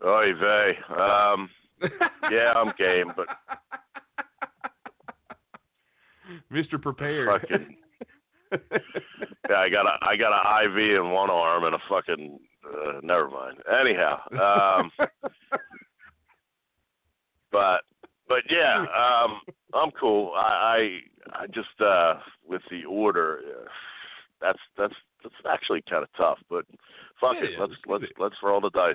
Oy 0.02 0.32
vey. 0.40 0.78
Um, 0.98 1.50
yeah, 2.30 2.54
I'm 2.56 2.72
game, 2.78 3.12
but 3.14 3.26
Mr. 6.50 6.80
Prepared. 6.80 7.42
fucking 7.42 7.76
yeah, 8.52 9.56
I 9.56 9.68
got 9.68 9.86
a 9.86 9.96
I 10.02 10.16
got 10.16 10.32
a 10.32 10.64
IV 10.64 10.76
in 10.96 11.10
one 11.10 11.30
arm 11.30 11.64
and 11.64 11.74
a 11.74 11.78
fucking 11.88 12.38
uh, 12.64 13.00
never 13.02 13.28
mind. 13.28 13.58
Anyhow, 13.80 14.20
um, 14.32 14.90
but 17.52 17.82
but 18.28 18.42
yeah, 18.48 18.84
um, 18.96 19.40
I'm 19.74 19.90
cool. 19.92 20.32
I 20.34 21.00
I, 21.34 21.42
I 21.42 21.46
just 21.46 21.80
uh, 21.80 22.14
with 22.46 22.62
the 22.70 22.84
order, 22.84 23.40
uh, 23.46 23.68
that's 24.40 24.58
that's 24.76 24.94
that's 25.22 25.34
actually 25.48 25.82
kind 25.88 26.02
of 26.02 26.08
tough. 26.16 26.38
But 26.48 26.64
fuck 27.20 27.36
Yeah, 27.36 27.48
it, 27.48 27.58
let's 27.58 27.72
let's 27.72 28.02
let's 28.02 28.04
it. 28.04 28.20
let's 28.20 28.36
roll 28.42 28.60
the 28.60 28.70
dice. 28.70 28.94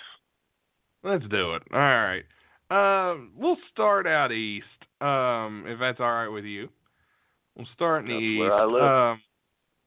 Let's 1.03 1.25
do 1.27 1.53
it. 1.53 1.63
All 1.71 1.79
right. 1.79 2.23
Um, 2.71 3.31
we'll 3.37 3.57
start 3.71 4.07
out 4.07 4.31
east, 4.31 4.65
um, 4.99 5.65
if 5.67 5.79
that's 5.79 5.99
all 5.99 6.11
right 6.11 6.27
with 6.29 6.45
you. 6.45 6.67
We'll 7.55 7.67
start 7.73 8.01
in 8.03 8.07
the 8.07 8.13
That's 8.15 8.23
east. 8.23 8.41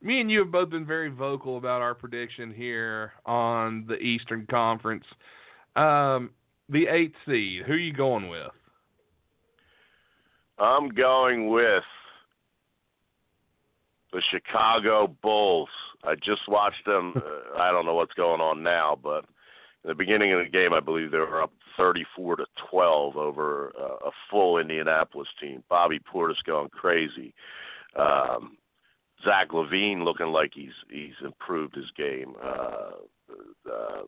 Me 0.03 0.21
and 0.21 0.31
you 0.31 0.39
have 0.41 0.53
both 0.53 0.71
been 0.71 0.87
very 0.87 1.09
vocal 1.09 1.57
about 1.57 1.83
our 1.83 1.95
prediction 1.95 2.53
here 2.53 3.13
on 3.27 3.85
the 3.89 3.97
Eastern 3.97 4.47
Conference. 4.51 5.05
Um, 5.77 6.31
the 6.69 6.87
eighth 6.87 7.15
seed. 7.27 7.63
Who 7.67 7.73
are 7.73 7.77
you 7.77 7.93
going 7.93 8.29
with? 8.29 8.51
I'm 10.59 10.89
going 10.89 11.49
with 11.51 11.85
the 14.13 14.23
Chicago 14.31 15.15
Bulls. 15.23 15.69
I 16.05 16.15
just 16.15 16.49
watched 16.49 16.85
them. 16.87 17.15
Uh, 17.57 17.59
I 17.61 17.73
don't 17.73 17.87
know 17.87 17.95
what's 17.95 18.13
going 18.13 18.41
on 18.41 18.63
now, 18.63 18.97
but 19.03 19.25
in 19.83 19.89
the 19.89 19.95
beginning 19.95 20.33
of 20.33 20.39
the 20.39 20.51
game, 20.51 20.73
I 20.73 20.81
believe 20.81 21.11
they 21.11 21.19
were 21.19 21.43
up 21.43 21.53
34 21.77 22.37
to 22.37 22.45
12 22.71 23.17
over 23.17 23.73
uh, 23.79 24.09
a 24.09 24.11
full 24.31 24.59
Indianapolis 24.59 25.29
team. 25.41 25.65
Bobby 25.69 25.99
Portis 25.99 26.37
going 26.47 26.69
crazy. 26.69 27.35
Um, 27.97 28.58
Zach 29.25 29.49
LaVine 29.51 30.05
looking 30.05 30.29
like 30.29 30.53
he's 30.55 30.73
he's 30.91 31.15
improved 31.25 31.75
his 31.75 31.91
game. 31.97 32.35
Uh, 32.43 32.91
uh, 33.71 34.03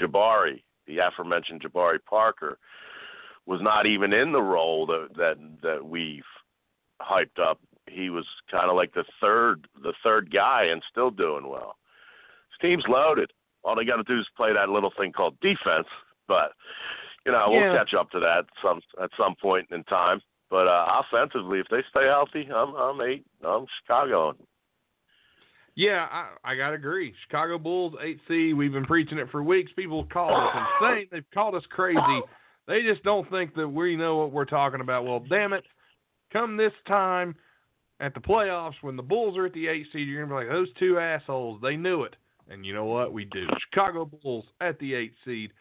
Jabari, 0.00 0.62
the 0.86 0.98
aforementioned 0.98 1.62
Jabari 1.62 1.98
Parker, 2.08 2.58
was 3.46 3.60
not 3.62 3.86
even 3.86 4.12
in 4.12 4.32
the 4.32 4.42
role 4.42 4.86
that 4.86 5.08
that 5.16 5.36
that 5.62 5.84
we've 5.84 6.22
hyped 7.02 7.40
up. 7.42 7.60
He 7.88 8.10
was 8.10 8.26
kind 8.50 8.68
of 8.68 8.76
like 8.76 8.94
the 8.94 9.04
third 9.20 9.66
the 9.82 9.94
third 10.02 10.32
guy 10.32 10.64
and 10.64 10.82
still 10.90 11.10
doing 11.10 11.48
well. 11.48 11.76
This 12.50 12.68
team's 12.68 12.84
loaded. 12.88 13.32
All 13.64 13.74
they 13.74 13.84
got 13.84 13.96
to 13.96 14.04
do 14.04 14.18
is 14.20 14.26
play 14.36 14.52
that 14.52 14.68
little 14.68 14.92
thing 14.96 15.12
called 15.12 15.38
defense. 15.40 15.88
But 16.28 16.52
you 17.24 17.32
know 17.32 17.46
we'll 17.48 17.76
catch 17.76 17.94
up 17.94 18.10
to 18.10 18.20
that 18.20 18.46
some 18.62 18.80
at 19.02 19.10
some 19.18 19.34
point 19.40 19.68
in 19.70 19.82
time. 19.84 20.20
But 20.50 20.68
uh, 20.68 21.02
offensively, 21.02 21.58
if 21.58 21.66
they 21.70 21.82
stay 21.90 22.06
healthy, 22.06 22.48
I'm 22.54 22.74
I'm 22.74 23.00
eight. 23.00 23.26
I'm 23.44 23.66
Chicago. 23.82 24.34
Yeah, 25.74 26.06
I, 26.10 26.52
I 26.52 26.56
gotta 26.56 26.76
agree. 26.76 27.12
Chicago 27.26 27.58
Bulls, 27.58 27.94
eight 28.02 28.18
C. 28.28 28.52
We've 28.54 28.72
been 28.72 28.86
preaching 28.86 29.18
it 29.18 29.30
for 29.30 29.42
weeks. 29.42 29.70
People 29.76 30.04
call 30.04 30.34
us 30.34 30.66
insane. 30.80 31.06
They've 31.12 31.30
called 31.34 31.54
us 31.54 31.64
crazy. 31.68 32.20
They 32.66 32.82
just 32.82 33.02
don't 33.02 33.28
think 33.30 33.54
that 33.56 33.68
we 33.68 33.96
know 33.96 34.16
what 34.16 34.32
we're 34.32 34.44
talking 34.44 34.80
about. 34.80 35.04
Well, 35.04 35.22
damn 35.28 35.52
it! 35.52 35.64
Come 36.32 36.56
this 36.56 36.72
time 36.88 37.34
at 38.00 38.14
the 38.14 38.20
playoffs 38.20 38.74
when 38.82 38.96
the 38.96 39.02
Bulls 39.02 39.36
are 39.36 39.46
at 39.46 39.52
the 39.52 39.68
eight 39.68 39.86
seed, 39.92 40.08
you're 40.08 40.24
gonna 40.24 40.40
be 40.40 40.46
like 40.46 40.52
those 40.52 40.72
two 40.78 40.98
assholes. 40.98 41.60
They 41.60 41.76
knew 41.76 42.02
it, 42.02 42.16
and 42.48 42.64
you 42.64 42.72
know 42.72 42.84
what? 42.84 43.12
We 43.12 43.24
do. 43.26 43.46
Chicago 43.68 44.04
Bulls 44.04 44.44
at 44.60 44.78
the 44.78 44.94
eight 44.94 45.14
seed. 45.24 45.52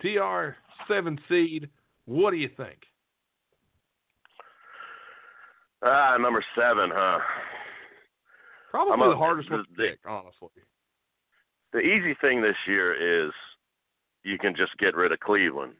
TR 0.00 0.56
seven 0.88 1.18
seed. 1.28 1.68
What 2.06 2.32
do 2.32 2.36
you 2.36 2.50
think? 2.56 2.78
Ah, 5.84 6.16
number 6.18 6.44
seven, 6.54 6.90
huh? 6.92 7.18
Probably 8.70 8.92
I'm 8.92 9.02
a- 9.02 9.10
the 9.10 9.16
hardest 9.16 9.50
one 9.50 9.64
to 9.64 9.72
pick, 9.74 9.98
honestly. 10.06 10.48
the 11.72 11.80
easy 11.80 12.14
thing 12.20 12.40
this 12.40 12.56
year 12.66 12.94
is 13.26 13.32
you 14.24 14.38
can 14.38 14.54
just 14.54 14.76
get 14.78 14.94
rid 14.94 15.10
of 15.12 15.20
Cleveland, 15.20 15.74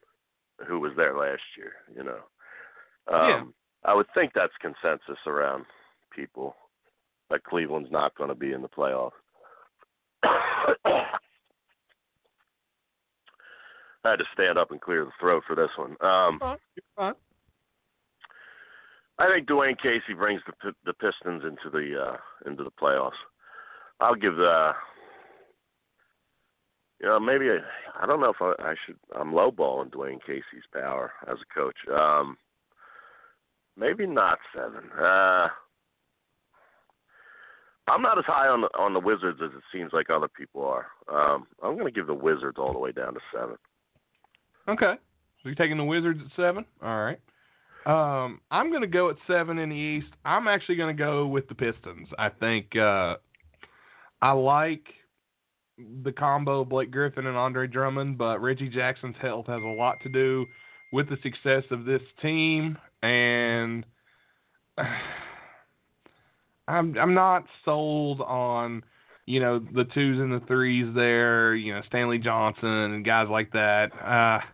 who 0.66 0.80
was 0.80 0.92
there 0.96 1.16
last 1.16 1.42
year. 1.56 1.74
You 1.94 2.02
know, 2.04 2.20
um, 3.08 3.28
Yeah. 3.28 3.44
I 3.84 3.94
would 3.94 4.10
think 4.14 4.32
that's 4.32 4.56
consensus 4.58 5.18
around 5.26 5.66
people 6.10 6.56
that 7.30 7.44
Cleveland's 7.44 7.90
not 7.90 8.14
going 8.16 8.28
to 8.28 8.34
be 8.34 8.52
in 8.52 8.62
the 8.62 8.68
playoffs. 8.68 9.12
I 14.04 14.10
had 14.10 14.18
to 14.18 14.24
stand 14.32 14.58
up 14.58 14.70
and 14.72 14.80
clear 14.80 15.04
the 15.04 15.12
throat 15.20 15.44
for 15.46 15.54
this 15.54 15.70
one. 15.76 15.96
Um, 16.00 16.38
You're 16.42 16.58
fine. 16.96 17.14
I 19.18 19.28
think 19.28 19.48
Dwane 19.48 19.78
Casey 19.80 20.14
brings 20.16 20.40
the 20.47 20.72
the 20.84 20.93
Pistons 20.94 21.43
into 21.44 21.70
the 21.70 22.01
uh, 22.01 22.16
into 22.48 22.64
the 22.64 22.70
playoffs. 22.70 23.12
I'll 24.01 24.14
give 24.14 24.36
the 24.36 24.72
you 27.01 27.09
know 27.09 27.20
maybe 27.20 27.51
I, 27.51 28.02
I 28.02 28.06
don't 28.06 28.20
know 28.20 28.30
if 28.30 28.40
I, 28.40 28.55
I 28.70 28.74
should 28.86 28.97
I'm 29.14 29.32
lowballing 29.32 29.90
Dwane 29.90 30.20
Casey's 30.26 30.66
power 30.72 31.12
as 31.28 31.36
a 31.40 31.55
coach. 31.55 31.76
Um, 31.94 32.36
maybe 33.76 34.06
not 34.06 34.39
seven. 34.55 34.90
Uh, 34.98 35.48
I'm 37.89 38.02
not 38.02 38.18
as 38.18 38.24
high 38.24 38.48
on 38.48 38.62
the 38.62 38.68
on 38.78 38.94
the 38.94 39.01
Wizards 39.01 39.40
as 39.43 39.51
it 39.51 39.62
seems 39.72 39.93
like 39.93 40.09
other 40.09 40.28
people 40.28 40.64
are. 40.64 40.86
Um, 41.12 41.47
I'm 41.62 41.74
going 41.74 41.86
to 41.86 41.93
give 41.93 42.06
the 42.06 42.14
Wizards 42.14 42.56
all 42.59 42.72
the 42.72 42.78
way 42.78 42.93
down 42.93 43.14
to 43.14 43.20
seven. 43.32 43.56
Okay. 44.68 44.94
So 45.43 45.48
you're 45.48 45.55
taking 45.55 45.76
the 45.76 45.84
Wizards 45.84 46.20
at 46.24 46.30
seven? 46.36 46.64
All 46.82 47.02
right. 47.05 47.18
Um, 47.86 48.40
I'm 48.50 48.70
going 48.70 48.82
to 48.82 48.88
go 48.88 49.10
at 49.10 49.16
seven 49.26 49.59
in 49.59 49.70
the 49.70 49.76
East. 49.76 50.09
I'm 50.24 50.48
actually 50.48 50.76
going 50.76 50.96
to 50.96 51.02
go 51.02 51.26
with 51.26 51.48
the 51.48 51.54
Pistons. 51.54 52.09
I 52.18 52.28
think 52.28 52.76
uh, 52.76 53.16
I 54.20 54.32
like 54.32 54.86
the 56.04 56.12
combo 56.12 56.64
Blake 56.64 56.90
Griffin 56.90 57.26
and 57.26 57.36
Andre 57.36 57.66
Drummond, 57.66 58.18
but 58.18 58.40
Reggie 58.40 58.68
Jackson's 58.68 59.16
health 59.20 59.46
has 59.46 59.62
a 59.62 59.66
lot 59.66 60.00
to 60.02 60.09
do 60.09 60.46
with 60.92 61.09
the 61.09 61.16
success 61.22 61.64
of 61.70 61.84
this 61.84 62.02
team, 62.20 62.78
and 63.02 63.84
I'm 66.68 66.96
I'm 66.96 67.14
not 67.14 67.44
sold 67.64 68.20
on 68.20 68.84
you 69.26 69.40
know, 69.40 69.60
the 69.60 69.84
twos 69.84 70.18
and 70.18 70.32
the 70.32 70.44
threes 70.46 70.92
there, 70.94 71.54
you 71.54 71.72
know, 71.72 71.82
Stanley 71.86 72.18
Johnson 72.18 72.68
and 72.68 73.04
guys 73.04 73.28
like 73.30 73.52
that. 73.52 73.90
Uh, 73.94 74.44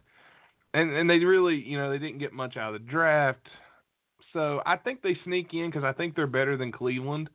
and 0.75 0.91
and 0.91 1.09
they 1.09 1.19
really, 1.19 1.57
you 1.57 1.79
know, 1.79 1.91
they 1.91 1.99
didn't 1.99 2.19
get 2.19 2.33
much 2.33 2.57
out 2.57 2.75
of 2.75 2.81
the 2.81 2.91
draft. 2.91 3.47
So 4.33 4.61
I 4.67 4.77
think 4.77 5.03
they 5.03 5.17
sneak 5.25 5.55
in 5.55 5.71
because 5.71 5.85
I 5.85 5.93
think 5.93 6.15
they're 6.15 6.27
better 6.27 6.57
than 6.57 6.73
Cleveland. 6.73 7.31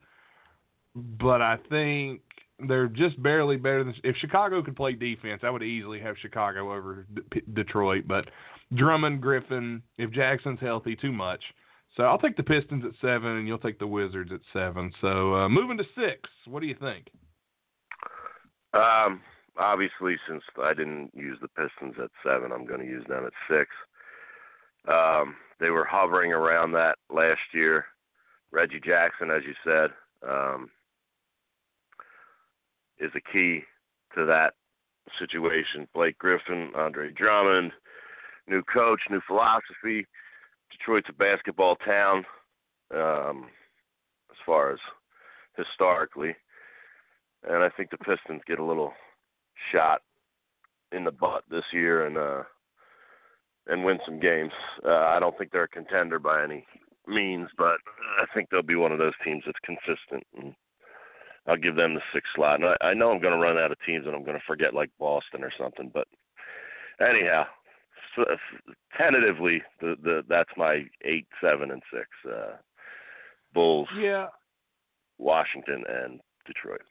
But 0.96 1.42
I 1.42 1.58
think 1.70 2.22
they're 2.68 2.88
just 2.88 3.22
barely 3.22 3.58
better 3.58 3.84
than. 3.84 3.96
If 4.04 4.16
Chicago 4.18 4.62
could 4.62 4.76
play 4.76 4.94
defense, 4.94 5.42
I 5.44 5.50
would 5.50 5.64
easily 5.64 6.00
have 6.00 6.16
Chicago 6.22 6.72
over 6.74 7.08
D- 7.32 7.42
Detroit. 7.54 8.04
But 8.08 8.30
Drummond, 8.76 9.22
Griffin, 9.22 9.82
if 9.98 10.12
Jackson's 10.12 10.60
healthy, 10.60 10.96
too 10.96 11.12
much. 11.12 11.42
So 11.98 12.04
I'll 12.04 12.20
take 12.20 12.38
the 12.38 12.44
Pistons 12.44 12.84
at 12.86 12.92
seven, 13.02 13.38
and 13.38 13.48
you'll 13.48 13.58
take 13.58 13.80
the 13.80 13.88
Wizards 13.88 14.32
at 14.32 14.42
seven. 14.52 14.92
So 15.02 15.36
uh, 15.36 15.50
moving 15.50 15.78
to 15.78 15.84
six, 15.96 16.30
what 16.46 16.62
do 16.62 16.68
you 16.68 16.76
think? 16.80 17.08
Um, 18.74 19.22
obviously, 19.58 20.18
since 20.28 20.44
I 20.62 20.74
didn't 20.74 21.12
use 21.14 21.38
the 21.42 21.48
Pistons 21.48 21.96
at 22.02 22.12
seven, 22.26 22.52
I'm 22.52 22.66
going 22.66 22.82
to 22.82 22.88
use 22.88 23.06
them 23.08 23.26
at 23.26 23.34
six. 23.50 23.70
Um, 24.88 25.36
they 25.60 25.70
were 25.70 25.86
hovering 25.86 26.34
around 26.34 26.74
that 26.74 26.98
last 27.10 27.42
year. 27.54 27.86
Reggie 28.52 28.82
Jackson, 28.84 29.32
as 29.32 29.44
you 29.46 29.54
said, 29.64 29.92
um, 30.28 30.70
is 33.00 33.12
a 33.16 33.32
key 33.32 33.62
to 34.16 34.26
that 34.26 34.54
situation. 35.20 35.88
Blake 35.94 36.18
Griffin, 36.18 36.72
Andre 36.76 37.12
Drummond, 37.12 37.72
new 38.48 38.64
coach, 38.64 39.02
new 39.10 39.22
philosophy. 39.26 40.06
Detroit's 40.72 41.10
a 41.10 41.14
basketball 41.14 41.76
town 41.78 42.26
um, 42.94 43.46
as 44.30 44.38
far 44.46 44.72
as 44.72 44.80
historically, 45.58 46.36
and 47.48 47.64
I 47.64 47.70
think 47.70 47.90
the 47.92 47.98
Pistons 47.98 48.42
get 48.48 48.60
a 48.60 48.66
little 48.66 48.94
shot 49.72 50.02
in 50.92 51.04
the 51.04 51.12
butt 51.12 51.44
this 51.50 51.64
year 51.72 52.06
and 52.06 52.18
uh, 52.18 52.44
and 53.68 53.84
win 53.84 54.00
some 54.06 54.20
games. 54.20 54.52
Uh, 54.86 54.92
I 54.92 55.20
don't 55.20 55.38
think 55.38 55.52
they're 55.52 55.64
a 55.64 55.68
contender 55.68 56.20
by 56.20 56.44
any 56.44 56.66
means, 57.08 57.50
but 57.58 57.78
I 58.20 58.26
think 58.34 58.50
they'll 58.50 58.62
be 58.62 58.76
one 58.76 58.92
of 58.92 58.98
those 58.98 59.14
teams 59.24 59.44
that's 59.46 59.58
consistent. 59.64 60.26
And 60.38 60.54
I'll 61.48 61.58
give 61.58 61.76
them 61.76 61.94
the 61.94 62.02
sixth 62.14 62.32
slot. 62.36 62.62
And 62.62 62.70
I, 62.70 62.88
I 62.88 62.94
know 62.94 63.12
I'm 63.12 63.22
going 63.22 63.34
to 63.34 63.40
run 63.40 63.58
out 63.58 63.72
of 63.72 63.78
teams 63.86 64.06
and 64.06 64.16
I'm 64.16 64.24
going 64.24 64.38
to 64.38 64.46
forget 64.46 64.74
like 64.74 64.90
Boston 65.00 65.44
or 65.44 65.52
something, 65.58 65.92
but 65.94 66.08
anyhow, 67.00 67.46
so, 68.16 68.26
tentatively, 68.98 69.62
the 69.82 69.96
the 70.04 70.24
that's 70.30 70.50
my 70.56 70.84
eight, 71.04 71.28
seven, 71.42 71.72
and 71.72 71.82
six. 71.92 72.08
Uh, 72.28 72.58
Bulls, 73.54 73.88
yeah, 74.00 74.28
Washington, 75.18 75.84
and 75.88 76.20
Detroit. 76.46 76.82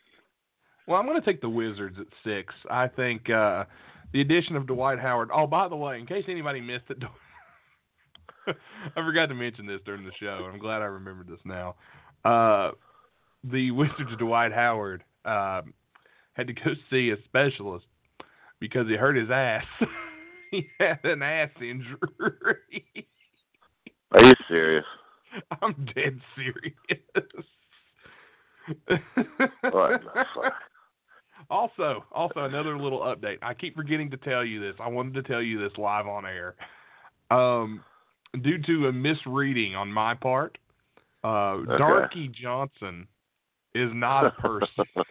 Well, 0.93 1.01
I'm 1.01 1.07
going 1.07 1.19
to 1.19 1.25
take 1.25 1.41
the 1.41 1.49
Wizards 1.49 1.97
at 1.99 2.07
six. 2.23 2.53
I 2.71 2.87
think 2.87 3.31
uh, 3.31 3.65
the 4.13 4.21
addition 4.21 4.57
of 4.57 4.67
Dwight 4.67 4.99
Howard. 4.99 5.31
Oh, 5.33 5.47
by 5.47 5.67
the 5.67 5.75
way, 5.75 5.99
in 5.99 6.05
case 6.05 6.25
anybody 6.29 6.61
missed 6.61 6.85
it, 6.91 6.99
I 8.47 8.95
forgot 8.95 9.31
to 9.31 9.35
mention 9.35 9.65
this 9.65 9.81
during 9.87 10.05
the 10.05 10.13
show. 10.21 10.47
I'm 10.53 10.59
glad 10.59 10.83
I 10.83 10.85
remembered 10.85 11.29
this 11.29 11.41
now. 11.47 11.77
Uh, 12.27 12.73
the 13.43 13.71
Wizards 13.71 14.11
Dwight 14.19 14.53
Howard 14.53 15.03
uh, 15.25 15.63
had 16.35 16.49
to 16.49 16.53
go 16.53 16.75
see 16.91 17.09
a 17.09 17.17
specialist 17.25 17.87
because 18.61 18.87
he 18.87 18.95
hurt 18.95 19.17
his 19.17 19.31
ass. 19.31 19.65
he 20.51 20.69
had 20.79 20.99
an 21.05 21.23
ass 21.23 21.49
injury. 21.59 22.85
Are 24.11 24.23
you 24.23 24.35
serious? 24.47 24.85
I'm 25.63 25.87
dead 25.95 26.21
serious. 26.37 26.77
what 29.63 30.03
Also, 31.51 32.05
also 32.13 32.41
another 32.41 32.79
little 32.79 33.01
update. 33.01 33.39
I 33.43 33.55
keep 33.55 33.77
forgetting 33.77 34.11
to 34.11 34.17
tell 34.17 34.45
you 34.45 34.61
this. 34.61 34.75
I 34.81 34.89
wanted 34.89 35.15
to 35.15 35.23
tell 35.23 35.43
you 35.43 35.59
this 35.59 35.77
live 35.79 36.07
on 36.07 36.25
air. 36.27 36.55
Um, 37.31 37.83
due 38.43 38.59
to 38.63 38.89
a 38.89 38.93
misreading 38.93 39.75
on 39.75 39.93
my 39.93 40.15
part, 40.15 40.59
uh, 41.25 41.55
okay. 41.55 41.79
Darky 41.79 42.29
Johnson 42.29 43.07
is 43.75 43.91
not 43.95 44.27
a 44.27 44.31
person. 44.31 44.85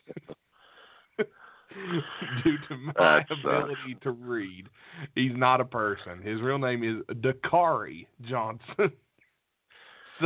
due 2.44 2.58
to 2.68 2.78
my 2.78 2.94
That 2.96 3.26
ability 3.32 3.98
to 4.02 4.12
read, 4.12 4.68
he's 5.16 5.32
not 5.36 5.62
a 5.62 5.66
person. 5.66 6.22
His 6.22 6.42
real 6.42 6.58
name 6.58 6.84
is 6.84 7.18
Dakari 7.18 8.08
Johnson. 8.28 8.62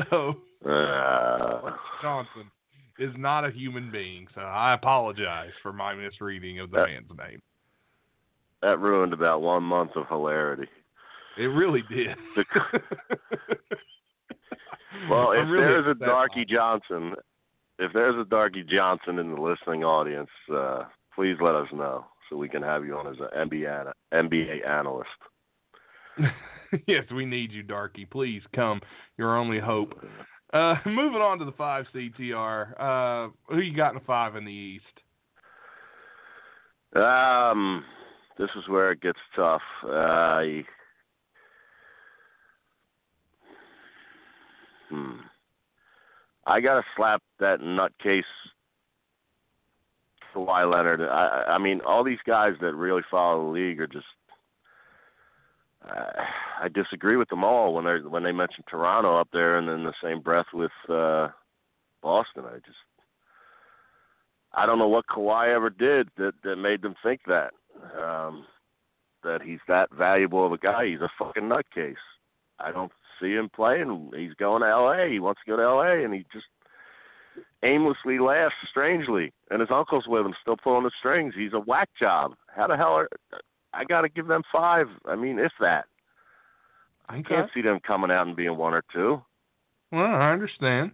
so 0.09 0.35
Uh, 0.65 1.71
Johnson 2.01 2.49
is 2.99 3.11
not 3.17 3.45
a 3.45 3.51
human 3.51 3.91
being. 3.91 4.27
So 4.35 4.41
I 4.41 4.73
apologize 4.73 5.51
for 5.61 5.73
my 5.73 5.93
misreading 5.93 6.59
of 6.59 6.71
the 6.71 6.77
That- 6.77 6.87
man's 6.89 7.11
name. 7.17 7.41
that 8.61 8.79
ruined 8.79 9.13
about 9.13 9.41
one 9.41 9.63
month 9.63 9.91
of 9.95 10.07
hilarity. 10.07 10.67
It 11.37 11.47
really 11.47 11.83
did. 11.89 12.17
Well, 15.09 15.33
if 15.33 15.47
really 15.49 15.65
there's 15.65 15.87
a 15.87 15.93
Darky. 15.93 16.45
Johnson, 16.45 17.13
if 17.79 17.91
there's 17.93 18.15
a 18.19 18.23
Darky 18.27 18.63
Johnson 18.63 19.19
in 19.19 19.35
the 19.35 19.41
listening 19.41 19.83
audience, 19.83 20.29
uh, 20.51 20.85
please 21.13 21.35
let 21.41 21.53
us 21.53 21.67
know 21.73 22.05
so 22.29 22.37
we 22.37 22.47
can 22.49 22.61
have 22.63 22.85
you 22.85 22.95
on 22.97 23.07
as 23.07 23.17
an 23.19 23.49
NBA 23.49 23.91
NBA 24.13 24.65
analyst. 24.67 25.09
yes, 26.87 27.03
we 27.13 27.25
need 27.25 27.51
you, 27.51 27.61
Darky. 27.61 28.05
Please 28.05 28.41
come. 28.55 28.79
Your 29.17 29.35
only 29.37 29.59
hope. 29.59 30.01
Uh, 30.53 30.75
moving 30.85 31.21
on 31.21 31.39
to 31.39 31.45
the 31.45 31.51
five 31.53 31.85
CTR. 31.93 32.79
Uh, 32.79 33.29
who 33.49 33.59
you 33.59 33.75
got 33.75 33.89
in 33.89 33.95
the 33.95 34.05
five 34.05 34.35
in 34.35 34.45
the 34.45 34.51
East? 34.51 34.83
Um, 36.95 37.83
this 38.37 38.49
is 38.55 38.67
where 38.69 38.91
it 38.91 39.01
gets 39.01 39.19
tough. 39.35 39.61
Uh, 39.83 40.41
hmm. 44.89 45.15
I 46.47 46.61
gotta 46.61 46.83
slap 46.95 47.21
that 47.39 47.59
nutcase 47.59 48.23
Kawhi 50.33 50.71
Leonard. 50.71 51.01
I, 51.01 51.45
I 51.47 51.57
mean, 51.57 51.81
all 51.85 52.03
these 52.03 52.19
guys 52.25 52.53
that 52.61 52.75
really 52.75 53.01
follow 53.09 53.45
the 53.45 53.51
league 53.51 53.79
are 53.79 53.87
just. 53.87 54.05
Uh, 55.87 56.23
I 56.61 56.67
disagree 56.69 57.15
with 57.15 57.29
them 57.29 57.43
all 57.43 57.73
when 57.73 57.85
they 57.85 57.97
when 58.07 58.23
they 58.23 58.31
mention 58.31 58.63
Toronto 58.69 59.19
up 59.19 59.29
there, 59.31 59.57
and 59.57 59.69
in 59.69 59.83
the 59.83 59.93
same 60.03 60.21
breath 60.21 60.47
with 60.53 60.71
uh, 60.89 61.29
Boston. 62.01 62.45
I 62.45 62.55
just 62.55 62.77
I 64.53 64.65
don't 64.65 64.79
know 64.79 64.87
what 64.87 65.07
Kawhi 65.07 65.53
ever 65.53 65.69
did 65.69 66.09
that 66.17 66.33
that 66.43 66.55
made 66.55 66.81
them 66.81 66.95
think 67.03 67.21
that 67.27 67.51
um, 68.01 68.45
that 69.23 69.41
he's 69.41 69.59
that 69.67 69.93
valuable 69.93 70.45
of 70.45 70.53
a 70.53 70.57
guy. 70.57 70.87
He's 70.87 71.01
a 71.01 71.11
fucking 71.19 71.43
nutcase. 71.43 71.95
I 72.59 72.71
don't 72.71 72.91
see 73.21 73.33
him 73.33 73.49
playing. 73.53 74.11
He's 74.15 74.33
going 74.35 74.61
to 74.61 74.69
L.A. 74.69 75.09
He 75.09 75.19
wants 75.19 75.41
to 75.45 75.51
go 75.51 75.57
to 75.57 75.63
L.A. 75.63 76.03
and 76.03 76.13
he 76.13 76.25
just 76.31 76.45
aimlessly 77.63 78.19
laughs 78.19 78.55
strangely. 78.69 79.33
And 79.51 79.59
his 79.59 79.69
uncle's 79.71 80.07
with 80.07 80.25
him, 80.25 80.33
still 80.41 80.57
pulling 80.57 80.83
the 80.83 80.91
strings. 80.99 81.33
He's 81.35 81.53
a 81.53 81.59
whack 81.59 81.89
job. 81.99 82.33
How 82.47 82.67
the 82.67 82.77
hell 82.77 82.93
are 82.93 83.09
I 83.75 83.83
got 83.83 84.01
to 84.01 84.09
give 84.09 84.27
them 84.27 84.41
five? 84.51 84.87
I 85.05 85.15
mean, 85.15 85.37
if 85.39 85.51
that. 85.59 85.85
I 87.07 87.21
can't 87.21 87.49
see 87.53 87.61
them 87.61 87.79
coming 87.85 88.09
out 88.09 88.25
and 88.27 88.35
being 88.35 88.57
one 88.57 88.73
or 88.73 88.83
two. 88.93 89.21
Well, 89.91 90.05
I 90.05 90.31
understand. 90.31 90.91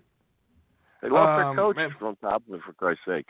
They 1.01 1.09
lost 1.09 1.41
Um, 1.41 1.55
their 1.55 1.65
coach 1.65 1.75
man- 1.77 1.95
on 2.01 2.15
top 2.17 2.43
of 2.47 2.53
it, 2.55 2.61
for 2.65 2.73
Christ's 2.73 3.05
sake. 3.05 3.27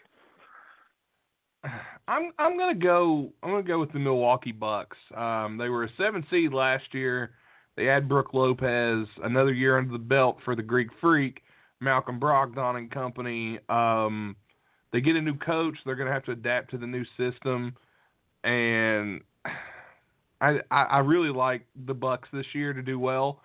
I'm 2.07 2.31
I'm 2.39 2.57
gonna 2.57 2.73
go 2.75 3.31
I'm 3.43 3.51
gonna 3.51 3.61
go 3.63 3.79
with 3.79 3.91
the 3.93 3.99
Milwaukee 3.99 4.51
Bucks. 4.51 4.97
Um, 5.15 5.57
they 5.57 5.69
were 5.69 5.83
a 5.83 5.89
seven 5.97 6.25
seed 6.29 6.53
last 6.53 6.93
year. 6.93 7.31
They 7.77 7.85
had 7.85 8.09
Brook 8.09 8.33
Lopez, 8.33 9.07
another 9.23 9.53
year 9.53 9.77
under 9.77 9.91
the 9.93 9.99
belt 9.99 10.39
for 10.43 10.55
the 10.55 10.63
Greek 10.63 10.89
Freak, 10.99 11.41
Malcolm 11.79 12.19
Brogdon 12.19 12.77
and 12.77 12.91
company. 12.91 13.59
Um, 13.69 14.35
they 14.91 14.99
get 15.01 15.15
a 15.15 15.21
new 15.21 15.37
coach. 15.37 15.77
They're 15.85 15.95
gonna 15.95 16.11
have 16.11 16.25
to 16.25 16.31
adapt 16.31 16.71
to 16.71 16.77
the 16.77 16.87
new 16.87 17.05
system, 17.15 17.75
and 18.43 19.21
I 20.41 20.59
I, 20.71 20.99
really 20.99 21.29
like 21.29 21.65
the 21.85 21.93
Bucks 21.93 22.27
this 22.33 22.45
year 22.53 22.73
to 22.73 22.81
do 22.81 22.99
well, 22.99 23.41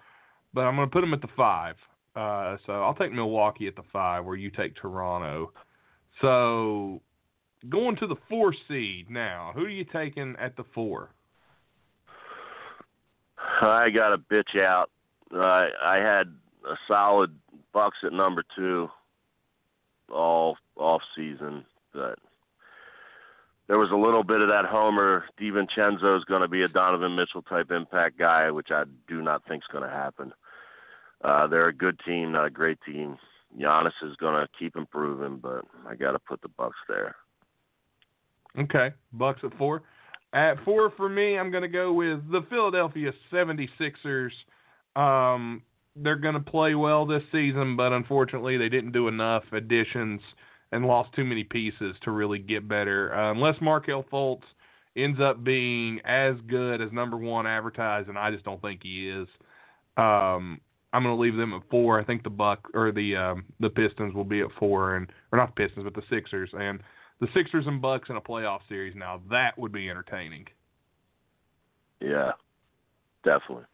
but 0.55 0.63
I'm 0.63 0.77
gonna 0.77 0.89
put 0.89 1.03
them 1.03 1.15
at 1.15 1.21
the 1.21 1.29
five. 1.37 1.77
Uh, 2.15 2.57
so 2.67 2.73
I'll 2.83 2.95
take 2.95 3.13
Milwaukee 3.13 3.67
at 3.67 3.77
the 3.77 3.83
five, 3.93 4.25
where 4.25 4.37
you 4.37 4.51
take 4.51 4.75
Toronto. 4.77 5.53
So 6.23 7.03
going 7.69 7.97
to 7.97 8.07
the 8.07 8.17
four 8.29 8.55
seed 8.69 9.11
now. 9.11 9.53
Who 9.55 9.65
are 9.65 9.69
you 9.69 9.85
taking 9.85 10.35
at 10.41 10.57
the 10.57 10.65
four? 10.75 11.11
I 13.61 13.91
got 13.91 14.15
a 14.15 14.19
bitch 14.19 14.59
out. 14.59 14.91
I 15.33 15.69
I 15.83 15.97
had 15.97 16.29
a 16.69 16.77
solid 16.89 17.35
Bucks 17.73 17.99
at 18.05 18.13
number 18.13 18.43
two 18.57 18.89
all 20.11 20.57
off 20.77 21.03
season, 21.15 21.65
but 21.93 22.19
there 23.69 23.79
was 23.79 23.91
a 23.91 23.97
little 23.97 24.23
bit 24.23 24.41
of 24.41 24.49
that 24.49 24.65
Homer 24.67 25.25
DiVincenzo 25.41 26.17
is 26.17 26.25
going 26.25 26.43
to 26.43 26.49
be 26.49 26.63
a 26.63 26.69
Donovan 26.69 27.17
Mitchell 27.17 27.43
type 27.43 27.71
impact 27.71 28.19
guy, 28.19 28.51
which 28.51 28.69
I 28.71 28.85
do 29.09 29.23
not 29.23 29.43
think 29.49 29.63
is 29.63 29.73
going 29.73 29.85
to 29.85 29.91
happen. 29.91 30.33
Uh, 31.25 31.47
they're 31.47 31.69
a 31.69 31.75
good 31.75 31.99
team, 32.07 32.33
not 32.33 32.47
a 32.47 32.51
great 32.51 32.79
team. 32.87 33.17
Giannis 33.59 33.93
is 34.03 34.17
going 34.17 34.35
to 34.35 34.49
keep 34.59 34.77
improving, 34.77 35.39
but 35.39 35.65
I 35.89 35.95
got 35.95 36.13
to 36.13 36.19
put 36.19 36.43
the 36.43 36.49
Bucks 36.49 36.77
there. 36.89 37.17
Okay, 38.59 38.95
Bucks 39.13 39.41
at 39.43 39.57
four. 39.59 39.83
At 40.33 40.63
four 40.65 40.91
for 40.97 41.09
me, 41.09 41.39
I'm 41.39 41.51
going 41.51 41.63
to 41.63 41.69
go 41.69 41.93
with 41.93 42.21
the 42.31 42.43
Philadelphia 42.49 43.13
76ers. 43.33 44.31
Um, 44.95 45.63
they're 45.97 46.17
going 46.17 46.35
to 46.35 46.41
play 46.41 46.75
well 46.75 47.07
this 47.07 47.23
season, 47.33 47.77
but 47.77 47.93
unfortunately, 47.93 48.57
they 48.57 48.69
didn't 48.69 48.93
do 48.93 49.09
enough 49.09 49.45
additions 49.53 50.21
and 50.73 50.85
lost 50.85 51.13
too 51.15 51.25
many 51.25 51.45
pieces 51.45 51.97
to 52.03 52.11
really 52.11 52.39
get 52.39 52.69
better. 52.69 53.15
Uh, 53.15 53.33
unless 53.33 53.57
Markelle 53.61 54.05
Fultz 54.13 54.43
ends 54.97 55.21
up 55.21 55.45
being 55.45 56.01
as 56.05 56.35
good 56.49 56.81
as 56.81 56.91
number 56.93 57.17
one 57.17 57.47
advertised, 57.47 58.09
and 58.09 58.19
I 58.19 58.31
just 58.31 58.45
don't 58.45 58.61
think 58.63 58.81
he 58.83 59.09
is. 59.09 59.29
Um, 59.97 60.61
I'm 60.93 61.03
going 61.03 61.15
to 61.15 61.21
leave 61.21 61.37
them 61.37 61.53
at 61.53 61.63
four. 61.71 62.01
I 62.01 62.05
think 62.05 62.23
the 62.23 62.31
Buck 62.31 62.69
or 62.75 62.93
the 62.93 63.17
um, 63.17 63.45
the 63.61 63.69
Pistons 63.69 64.15
will 64.15 64.25
be 64.25 64.41
at 64.41 64.49
four, 64.59 64.97
and 64.97 65.07
or 65.33 65.39
not 65.39 65.55
the 65.55 65.67
Pistons, 65.67 65.85
but 65.85 65.95
the 65.95 66.07
Sixers 66.09 66.51
and 66.53 66.81
the 67.21 67.29
Sixers 67.35 67.67
and 67.67 67.83
Bucks 67.83 68.09
in 68.09 68.17
a 68.17 68.21
playoff 68.21 68.61
series. 68.69 68.95
Now 68.97 69.21
that 69.31 69.59
would 69.59 69.73
be 69.73 69.91
entertaining. 69.91 70.47
Yeah, 72.01 72.33
definitely. 73.25 73.65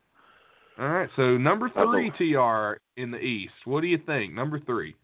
All 0.78 0.88
right, 0.88 1.10
so 1.16 1.36
number 1.36 1.68
three, 1.68 2.10
TR 2.16 2.80
in 2.96 3.10
the 3.10 3.18
East. 3.18 3.52
What 3.66 3.82
do 3.82 3.88
you 3.88 3.98
think? 3.98 4.32
Number 4.32 4.58
three. 4.58 4.96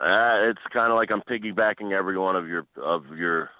Uh, 0.00 0.50
it's 0.50 0.60
kind 0.72 0.92
of 0.92 0.96
like 0.96 1.10
I'm 1.10 1.22
piggybacking 1.22 1.92
every 1.92 2.18
one 2.18 2.36
of 2.36 2.46
your 2.46 2.66
of 2.82 3.04
your 3.16 3.50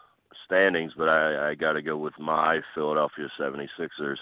standings, 0.44 0.92
but 0.96 1.08
I, 1.08 1.50
I 1.50 1.54
got 1.54 1.72
to 1.72 1.82
go 1.82 1.96
with 1.96 2.18
my 2.18 2.60
Philadelphia 2.74 3.28
76ers. 3.38 4.16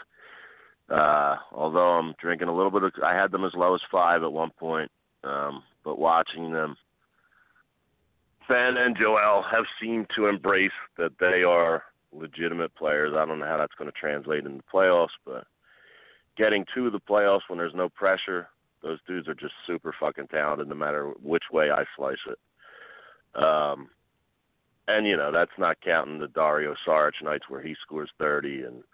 Uh, 0.90 1.36
although 1.52 1.98
I'm 1.98 2.14
drinking 2.20 2.48
a 2.48 2.54
little 2.54 2.70
bit 2.70 2.82
of, 2.82 2.92
I 3.02 3.14
had 3.14 3.30
them 3.30 3.44
as 3.44 3.54
low 3.54 3.74
as 3.74 3.80
five 3.90 4.22
at 4.22 4.32
one 4.32 4.50
point, 4.58 4.90
um, 5.24 5.62
but 5.82 5.98
watching 5.98 6.52
them, 6.52 6.76
Ben 8.48 8.76
and 8.76 8.96
Joel 8.96 9.42
have 9.50 9.64
seemed 9.80 10.06
to 10.14 10.26
embrace 10.26 10.70
that 10.98 11.12
they 11.18 11.42
are 11.42 11.84
legitimate 12.12 12.74
players. 12.74 13.14
I 13.16 13.24
don't 13.24 13.38
know 13.38 13.46
how 13.46 13.56
that's 13.56 13.74
going 13.78 13.90
to 13.90 13.98
translate 13.98 14.44
into 14.44 14.62
playoffs, 14.72 15.08
but 15.24 15.46
getting 16.36 16.64
to 16.74 16.90
the 16.90 17.00
playoffs 17.00 17.48
when 17.48 17.58
there's 17.58 17.74
no 17.74 17.88
pressure, 17.88 18.48
those 18.84 18.98
dudes 19.06 19.26
are 19.26 19.34
just 19.34 19.54
super 19.66 19.94
fucking 19.98 20.28
talented 20.28 20.68
no 20.68 20.74
matter 20.74 21.12
which 21.22 21.44
way 21.50 21.70
I 21.70 21.84
slice 21.96 22.16
it. 22.28 23.42
Um, 23.42 23.88
and 24.86 25.06
you 25.06 25.16
know 25.16 25.32
that's 25.32 25.58
not 25.58 25.80
counting 25.80 26.20
the 26.20 26.28
Dario 26.28 26.74
Saric 26.86 27.22
nights 27.22 27.46
where 27.48 27.62
he 27.62 27.74
scores 27.82 28.10
30 28.18 28.62
and 28.64 28.84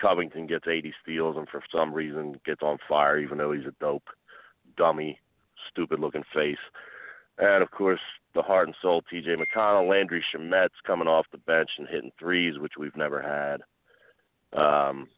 Covington 0.00 0.46
gets 0.46 0.66
80 0.66 0.94
steals 1.02 1.36
and 1.36 1.48
for 1.48 1.62
some 1.72 1.92
reason 1.92 2.40
gets 2.44 2.62
on 2.62 2.78
fire 2.88 3.18
even 3.18 3.38
though 3.38 3.52
he's 3.52 3.66
a 3.66 3.74
dope, 3.78 4.08
dummy, 4.76 5.20
stupid 5.70 6.00
looking 6.00 6.24
face. 6.34 6.56
And 7.38 7.62
of 7.62 7.70
course, 7.70 8.00
the 8.34 8.42
heart 8.42 8.68
and 8.68 8.76
soul 8.80 9.02
T.J. 9.10 9.36
McConnell, 9.36 9.88
Landry 9.88 10.24
Shamet's 10.32 10.80
coming 10.86 11.08
off 11.08 11.26
the 11.30 11.38
bench 11.38 11.70
and 11.78 11.88
hitting 11.88 12.12
threes, 12.18 12.58
which 12.58 12.72
we've 12.78 12.96
never 12.96 13.20
had. 13.20 13.60
Um, 14.58 15.08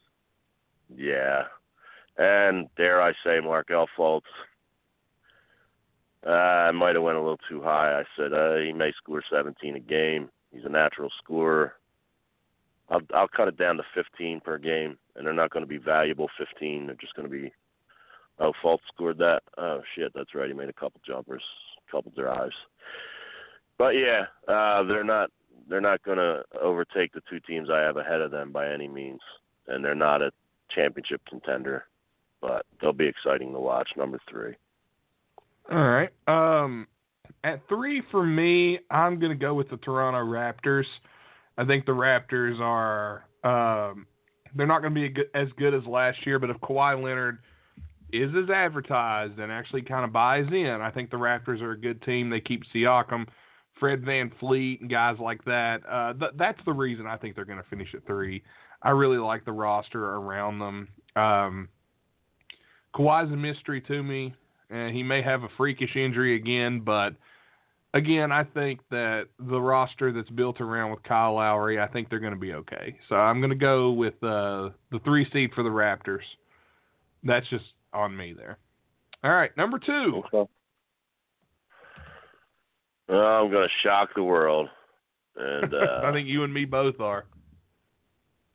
yeah, 0.95 1.43
and 2.17 2.67
dare 2.75 3.01
I 3.01 3.13
say, 3.23 3.39
Markelle 3.39 3.87
Fultz. 3.97 4.21
Uh, 6.25 6.31
I 6.31 6.71
might 6.71 6.95
have 6.95 7.03
went 7.03 7.17
a 7.17 7.21
little 7.21 7.39
too 7.49 7.61
high. 7.61 7.99
I 7.99 8.03
said 8.17 8.33
uh, 8.33 8.57
he 8.57 8.73
may 8.73 8.91
score 8.97 9.23
17 9.31 9.75
a 9.75 9.79
game. 9.79 10.29
He's 10.51 10.65
a 10.65 10.69
natural 10.69 11.09
scorer. 11.23 11.73
I'll 12.89 13.01
I'll 13.13 13.27
cut 13.27 13.47
it 13.47 13.57
down 13.57 13.77
to 13.77 13.83
15 13.93 14.41
per 14.41 14.57
game, 14.57 14.97
and 15.15 15.25
they're 15.25 15.33
not 15.33 15.51
going 15.51 15.63
to 15.63 15.69
be 15.69 15.77
valuable 15.77 16.29
15. 16.37 16.87
They're 16.87 16.95
just 16.95 17.15
going 17.15 17.29
to 17.29 17.31
be. 17.31 17.51
Oh, 18.39 18.53
Fultz 18.63 18.79
scored 18.93 19.17
that. 19.19 19.43
Oh 19.57 19.81
shit, 19.95 20.11
that's 20.15 20.33
right. 20.33 20.47
He 20.47 20.53
made 20.53 20.69
a 20.69 20.73
couple 20.73 21.01
jumpers, 21.05 21.43
couple 21.91 22.11
drives. 22.15 22.55
But 23.77 23.89
yeah, 23.89 24.25
uh, 24.47 24.83
they're 24.83 25.03
not 25.03 25.29
they're 25.69 25.81
not 25.81 26.03
going 26.03 26.17
to 26.17 26.43
overtake 26.59 27.13
the 27.13 27.21
two 27.29 27.39
teams 27.41 27.69
I 27.69 27.81
have 27.81 27.97
ahead 27.97 28.21
of 28.21 28.31
them 28.31 28.51
by 28.51 28.71
any 28.71 28.87
means, 28.87 29.21
and 29.67 29.83
they're 29.83 29.95
not 29.95 30.21
a 30.21 30.31
championship 30.73 31.21
contender 31.29 31.85
but 32.41 32.65
they'll 32.81 32.93
be 32.93 33.07
exciting 33.07 33.51
to 33.53 33.59
watch. 33.59 33.89
Number 33.97 34.19
three. 34.29 34.55
All 35.71 35.77
right. 35.77 36.09
Um, 36.27 36.87
at 37.43 37.61
three 37.67 38.01
for 38.11 38.25
me, 38.25 38.79
I'm 38.89 39.19
going 39.19 39.31
to 39.31 39.37
go 39.37 39.53
with 39.53 39.69
the 39.69 39.77
Toronto 39.77 40.19
Raptors. 40.19 40.85
I 41.57 41.65
think 41.65 41.85
the 41.85 41.91
Raptors 41.91 42.59
are 42.59 43.23
um, 43.43 44.05
they're 44.55 44.67
not 44.67 44.81
going 44.81 44.93
to 44.93 45.09
be 45.09 45.21
as 45.33 45.47
good 45.57 45.73
as 45.73 45.85
last 45.85 46.25
year, 46.25 46.39
but 46.39 46.49
if 46.49 46.57
Kawhi 46.57 47.01
Leonard 47.01 47.39
is 48.11 48.31
as 48.41 48.49
advertised 48.49 49.39
and 49.39 49.51
actually 49.51 49.81
kind 49.81 50.05
of 50.05 50.13
buys 50.13 50.47
in, 50.51 50.79
I 50.81 50.91
think 50.91 51.11
the 51.11 51.17
Raptors 51.17 51.61
are 51.61 51.71
a 51.71 51.79
good 51.79 52.01
team. 52.03 52.29
They 52.29 52.39
keep 52.39 52.63
Siakam, 52.73 53.27
Fred 53.79 54.01
VanVleet, 54.03 54.81
and 54.81 54.89
guys 54.89 55.17
like 55.19 55.43
that. 55.45 55.81
Uh, 55.89 56.13
th- 56.13 56.31
that's 56.37 56.59
the 56.65 56.73
reason 56.73 57.05
I 57.05 57.17
think 57.17 57.35
they're 57.35 57.45
going 57.45 57.61
to 57.61 57.69
finish 57.69 57.89
at 57.93 58.05
three. 58.05 58.43
I 58.81 58.91
really 58.91 59.17
like 59.17 59.43
the 59.43 59.51
roster 59.51 60.15
around 60.15 60.59
them. 60.59 60.87
Um, 61.15 61.69
Kawhi's 62.95 63.31
a 63.31 63.35
mystery 63.35 63.81
to 63.81 64.03
me, 64.03 64.33
and 64.69 64.95
he 64.95 65.03
may 65.03 65.21
have 65.21 65.43
a 65.43 65.49
freakish 65.57 65.95
injury 65.95 66.35
again, 66.35 66.81
but 66.81 67.13
again, 67.93 68.31
I 68.31 68.43
think 68.43 68.81
that 68.91 69.25
the 69.39 69.59
roster 69.59 70.11
that's 70.11 70.29
built 70.29 70.61
around 70.61 70.91
with 70.91 71.03
Kyle 71.03 71.35
Lowry, 71.35 71.79
I 71.79 71.87
think 71.87 72.09
they're 72.09 72.19
going 72.19 72.33
to 72.33 72.39
be 72.39 72.53
okay. 72.53 72.97
So 73.09 73.15
I'm 73.15 73.39
going 73.39 73.49
to 73.49 73.55
go 73.55 73.91
with 73.91 74.15
uh, 74.23 74.69
the 74.91 74.99
three 75.03 75.27
seed 75.31 75.51
for 75.53 75.63
the 75.63 75.69
Raptors. 75.69 76.25
That's 77.23 77.47
just 77.49 77.65
on 77.93 78.15
me 78.15 78.33
there. 78.33 78.57
All 79.23 79.31
right, 79.31 79.55
number 79.57 79.79
two. 79.79 80.23
Okay. 80.33 80.51
Well, 83.09 83.19
I'm 83.19 83.51
going 83.51 83.67
to 83.67 83.87
shock 83.87 84.09
the 84.15 84.23
world, 84.23 84.69
and 85.35 85.73
uh, 85.73 86.01
I 86.03 86.11
think 86.11 86.27
you 86.27 86.43
and 86.43 86.53
me 86.53 86.65
both 86.65 86.99
are. 86.99 87.25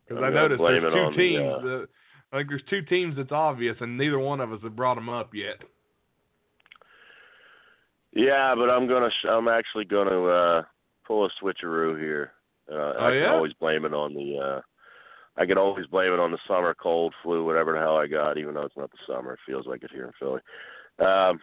Because 0.06 0.22
I 0.22 0.30
noticed 0.30 0.60
there's 0.60 0.92
two 0.92 1.16
teams. 1.16 1.62
The, 1.62 1.82
uh, 1.82 1.86
I 2.32 2.38
think 2.38 2.48
there's 2.48 2.62
two 2.70 2.82
teams 2.82 3.16
that's 3.16 3.32
obvious, 3.32 3.76
and 3.80 3.98
neither 3.98 4.18
one 4.18 4.40
of 4.40 4.52
us 4.52 4.60
have 4.62 4.74
brought 4.74 4.94
them 4.94 5.10
up 5.10 5.34
yet. 5.34 5.56
Yeah, 8.14 8.54
but 8.56 8.70
I'm 8.70 8.86
gonna. 8.86 9.10
I'm 9.28 9.48
actually 9.48 9.84
gonna 9.84 10.24
uh, 10.24 10.62
pull 11.06 11.26
a 11.26 11.30
switcheroo 11.42 11.98
here. 11.98 12.32
Uh, 12.70 12.74
oh, 12.74 12.96
I 13.00 13.12
yeah? 13.12 13.24
can 13.24 13.34
always 13.34 13.52
blame 13.54 13.84
it 13.84 13.94
on 13.94 14.14
the. 14.14 14.38
Uh, 14.38 14.60
I 15.36 15.46
can 15.46 15.58
always 15.58 15.86
blame 15.86 16.12
it 16.12 16.20
on 16.20 16.30
the 16.30 16.38
summer 16.46 16.74
cold, 16.74 17.14
flu, 17.22 17.44
whatever 17.44 17.72
the 17.72 17.78
hell 17.78 17.96
I 17.96 18.06
got, 18.06 18.36
even 18.36 18.54
though 18.54 18.62
it's 18.62 18.76
not 18.76 18.90
the 18.90 18.98
summer. 19.06 19.32
It 19.34 19.38
feels 19.46 19.66
like 19.66 19.82
it 19.82 19.90
here 19.92 20.04
in 20.04 20.12
Philly. 20.18 20.40
Um, 20.98 21.40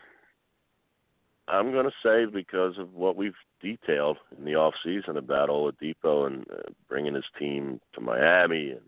I'm 1.48 1.72
gonna 1.72 1.92
say 2.04 2.26
because 2.26 2.78
of 2.78 2.94
what 2.94 3.16
we've 3.16 3.34
detailed 3.62 4.18
in 4.38 4.46
the 4.46 4.56
off 4.56 4.76
season 4.84 5.18
about 5.18 5.50
Oladipo 5.50 6.28
and 6.28 6.46
uh, 6.52 6.72
bringing 6.88 7.16
his 7.16 7.26
team 7.38 7.80
to 7.94 8.02
Miami 8.02 8.72
and 8.72 8.82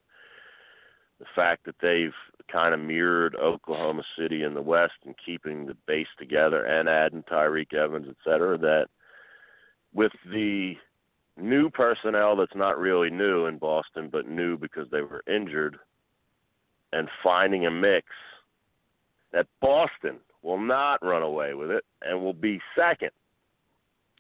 the 1.22 1.28
fact 1.36 1.66
that 1.66 1.76
they've 1.84 2.16
kind 2.52 2.74
of 2.74 2.80
mirrored 2.80 3.36
Oklahoma 3.36 4.02
City 4.18 4.42
in 4.42 4.56
the 4.56 4.62
West 4.62 4.94
and 5.06 5.14
keeping 5.24 5.68
the 5.68 5.78
base 5.86 6.08
together 6.18 6.66
and 6.66 6.90
adding 6.90 7.24
Tyreke 7.32 7.76
Evans, 7.76 8.08
et 8.10 8.16
cetera, 8.26 8.58
that 8.58 8.88
with 9.94 10.12
the 10.32 10.74
new 11.38 11.70
personnel 11.70 12.36
that's 12.36 12.56
not 12.56 12.80
really 12.80 13.12
new 13.12 13.46
in 13.46 13.60
Boston, 13.60 14.10
but 14.12 14.28
new 14.28 14.58
because 14.58 14.88
they 14.92 15.02
were 15.02 15.24
injured, 15.32 15.78
and 16.92 17.08
finding 17.24 17.68
a 17.68 17.72
mix, 17.72 18.08
that 19.32 19.46
Boston 19.62 20.18
will 20.42 20.60
not 20.60 21.06
run 21.06 21.22
away 21.22 21.54
with 21.54 21.70
it 21.70 21.86
and 22.02 22.20
will 22.20 22.34
be 22.34 22.60
second. 22.76 23.12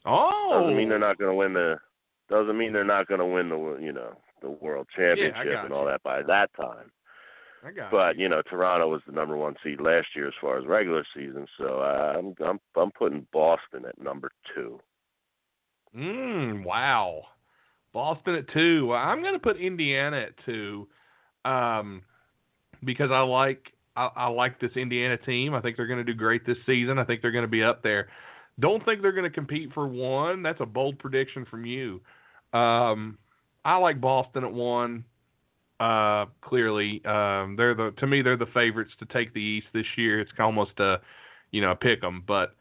Oh, 0.05 0.59
doesn't 0.61 0.77
mean 0.77 0.87
they're 0.87 0.97
oh! 0.97 1.07
not 1.07 1.17
going 1.17 1.31
to 1.31 1.35
win 1.35 1.53
the. 1.53 1.77
Doesn't 2.29 2.57
mean 2.57 2.71
they're 2.71 2.83
not 2.83 3.07
going 3.07 3.19
to 3.19 3.25
win 3.25 3.49
the. 3.49 3.77
You 3.81 3.91
know, 3.91 4.15
the 4.41 4.49
world 4.49 4.87
championship 4.95 5.45
yeah, 5.45 5.65
and 5.65 5.73
all 5.73 5.85
that 5.85 6.03
by 6.03 6.21
that 6.23 6.49
time. 6.55 6.91
I 7.63 7.71
got 7.71 7.91
but 7.91 8.17
you. 8.17 8.23
you 8.23 8.29
know, 8.29 8.41
Toronto 8.49 8.89
was 8.89 9.01
the 9.05 9.11
number 9.11 9.37
one 9.37 9.55
seed 9.63 9.79
last 9.79 10.07
year 10.15 10.27
as 10.27 10.33
far 10.41 10.57
as 10.57 10.65
regular 10.65 11.05
season, 11.15 11.45
so 11.57 11.79
uh, 11.79 12.15
I'm 12.17 12.35
I'm 12.45 12.59
I'm 12.75 12.91
putting 12.91 13.27
Boston 13.31 13.85
at 13.87 14.01
number 14.01 14.31
two. 14.55 14.79
Mm, 15.95 16.63
wow, 16.63 17.23
Boston 17.93 18.35
at 18.35 18.51
two. 18.51 18.87
Well, 18.87 18.97
I'm 18.97 19.21
going 19.21 19.33
to 19.33 19.39
put 19.39 19.57
Indiana 19.57 20.17
at 20.17 20.45
two, 20.45 20.87
um, 21.45 22.01
because 22.83 23.11
I 23.11 23.19
like 23.21 23.71
I, 23.95 24.09
I 24.15 24.27
like 24.27 24.59
this 24.59 24.71
Indiana 24.75 25.17
team. 25.17 25.53
I 25.53 25.61
think 25.61 25.77
they're 25.77 25.87
going 25.87 26.03
to 26.03 26.11
do 26.11 26.17
great 26.17 26.45
this 26.45 26.57
season. 26.65 26.97
I 26.97 27.03
think 27.03 27.21
they're 27.21 27.31
going 27.31 27.43
to 27.43 27.49
be 27.49 27.63
up 27.63 27.83
there. 27.83 28.07
Don't 28.59 28.83
think 28.85 29.01
they're 29.01 29.11
going 29.11 29.29
to 29.29 29.35
compete 29.35 29.71
for 29.73 29.87
one. 29.87 30.43
That's 30.43 30.61
a 30.61 30.65
bold 30.65 30.99
prediction 30.99 31.45
from 31.49 31.65
you. 31.65 32.01
Um, 32.53 33.17
I 33.63 33.77
like 33.77 34.01
Boston 34.01 34.43
at 34.43 34.51
one. 34.51 35.03
Uh, 35.79 36.25
clearly, 36.41 37.03
um, 37.05 37.55
they're 37.57 37.73
the 37.73 37.91
to 37.97 38.07
me 38.07 38.21
they're 38.21 38.37
the 38.37 38.45
favorites 38.53 38.91
to 38.99 39.05
take 39.05 39.33
the 39.33 39.41
East 39.41 39.67
this 39.73 39.85
year. 39.97 40.19
It's 40.19 40.31
almost 40.39 40.79
a, 40.79 41.01
you 41.51 41.61
know, 41.61 41.73
pick 41.75 42.03
'em. 42.03 42.23
But 42.27 42.55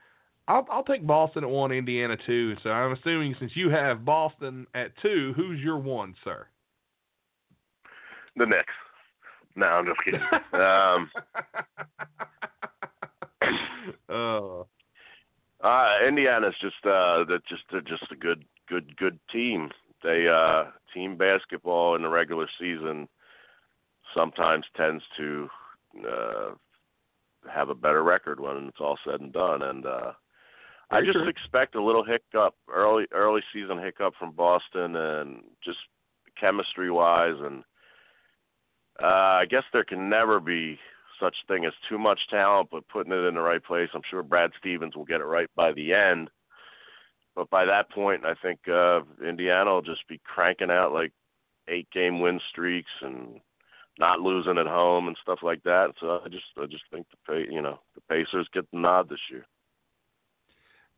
I'll 0.49 0.67
I'll 0.71 0.85
take 0.85 1.07
Boston 1.07 1.45
at 1.45 1.51
one, 1.51 1.71
Indiana 1.71 2.17
two. 2.27 2.57
So 2.63 2.71
I'm 2.71 2.93
assuming 2.93 3.37
since 3.39 3.53
you 3.55 3.69
have 3.71 4.05
Boston 4.05 4.67
at 4.75 4.93
two, 5.03 5.35
who's 5.37 5.61
your 5.61 5.79
one, 5.79 6.15
sir? 6.25 6.47
The 8.37 8.47
Knicks. 8.47 8.73
No, 9.55 9.67
I'm 9.67 9.87
just 9.87 10.01
kidding. 10.05 10.21
um, 10.55 11.11
oh. 14.09 14.67
Uh, 15.63 15.99
Indiana's 16.09 16.55
just 16.63 16.87
uh, 16.87 17.25
they're 17.29 17.39
just 17.49 17.65
they're 17.71 17.83
just 17.83 18.11
a 18.11 18.17
good 18.17 18.45
good 18.67 18.97
good 18.97 19.19
team. 19.31 19.71
They 20.03 20.27
uh, 20.27 20.71
team 20.93 21.17
basketball 21.17 21.97
in 21.97 22.03
the 22.03 22.09
regular 22.09 22.49
season 22.59 23.09
sometimes 24.15 24.65
tends 24.77 25.03
to 25.17 25.49
uh, 26.09 26.51
have 27.53 27.69
a 27.69 27.75
better 27.75 28.03
record 28.03 28.41
when 28.41 28.69
it's 28.69 28.81
all 28.81 28.99
said 29.05 29.21
and 29.21 29.33
done. 29.33 29.63
And 29.63 29.87
uh, 29.87 30.13
I 30.91 31.03
just 31.03 31.29
expect 31.29 31.75
a 31.75 31.83
little 31.83 32.05
hiccup, 32.05 32.55
early 32.73 33.07
early 33.13 33.43
season 33.53 33.79
hiccup 33.79 34.15
from 34.19 34.33
Boston, 34.33 34.97
and 34.97 35.43
just 35.65 35.79
chemistry 36.39 36.91
wise, 36.91 37.37
and 37.39 37.63
uh, 39.03 39.07
I 39.41 39.47
guess 39.49 39.63
there 39.73 39.85
can 39.85 40.09
never 40.09 40.41
be 40.41 40.79
such 41.21 41.37
thing 41.47 41.65
as 41.65 41.73
too 41.89 41.99
much 41.99 42.19
talent, 42.31 42.69
but 42.73 42.89
putting 42.89 43.13
it 43.13 43.27
in 43.27 43.35
the 43.35 43.41
right 43.41 43.63
place. 43.63 43.91
I'm 43.95 44.03
sure 44.11 44.23
Brad 44.23 44.51
Stevens 44.59 44.97
will 44.97 45.05
get 45.05 45.21
it 45.21 45.25
right 45.25 45.49
by 45.55 45.73
the 45.73 45.93
end. 45.93 46.31
But 47.41 47.49
by 47.49 47.65
that 47.65 47.91
point, 47.91 48.27
I 48.27 48.35
think 48.35 48.61
uh, 48.69 49.01
Indiana 49.27 49.73
will 49.73 49.81
just 49.81 50.07
be 50.09 50.21
cranking 50.23 50.71
out 50.71 50.93
like 50.93 51.13
eight 51.69 51.89
game 51.91 52.21
win 52.21 52.39
streaks 52.51 52.91
and 53.01 53.41
not 53.99 54.21
losing 54.21 54.59
at 54.59 54.67
home 54.67 55.09
and 55.09 55.17
stuff 55.23 55.39
like 55.43 55.63
that. 55.63 55.93
So 56.01 56.21
I 56.23 56.29
just 56.29 56.45
I 56.61 56.67
just 56.67 56.85
think 56.93 57.07
the 57.27 57.47
you 57.51 57.63
know 57.63 57.81
the 57.95 58.03
Pacers 58.11 58.47
get 58.53 58.71
the 58.71 58.79
nod 58.79 59.09
this 59.09 59.21
year. 59.31 59.47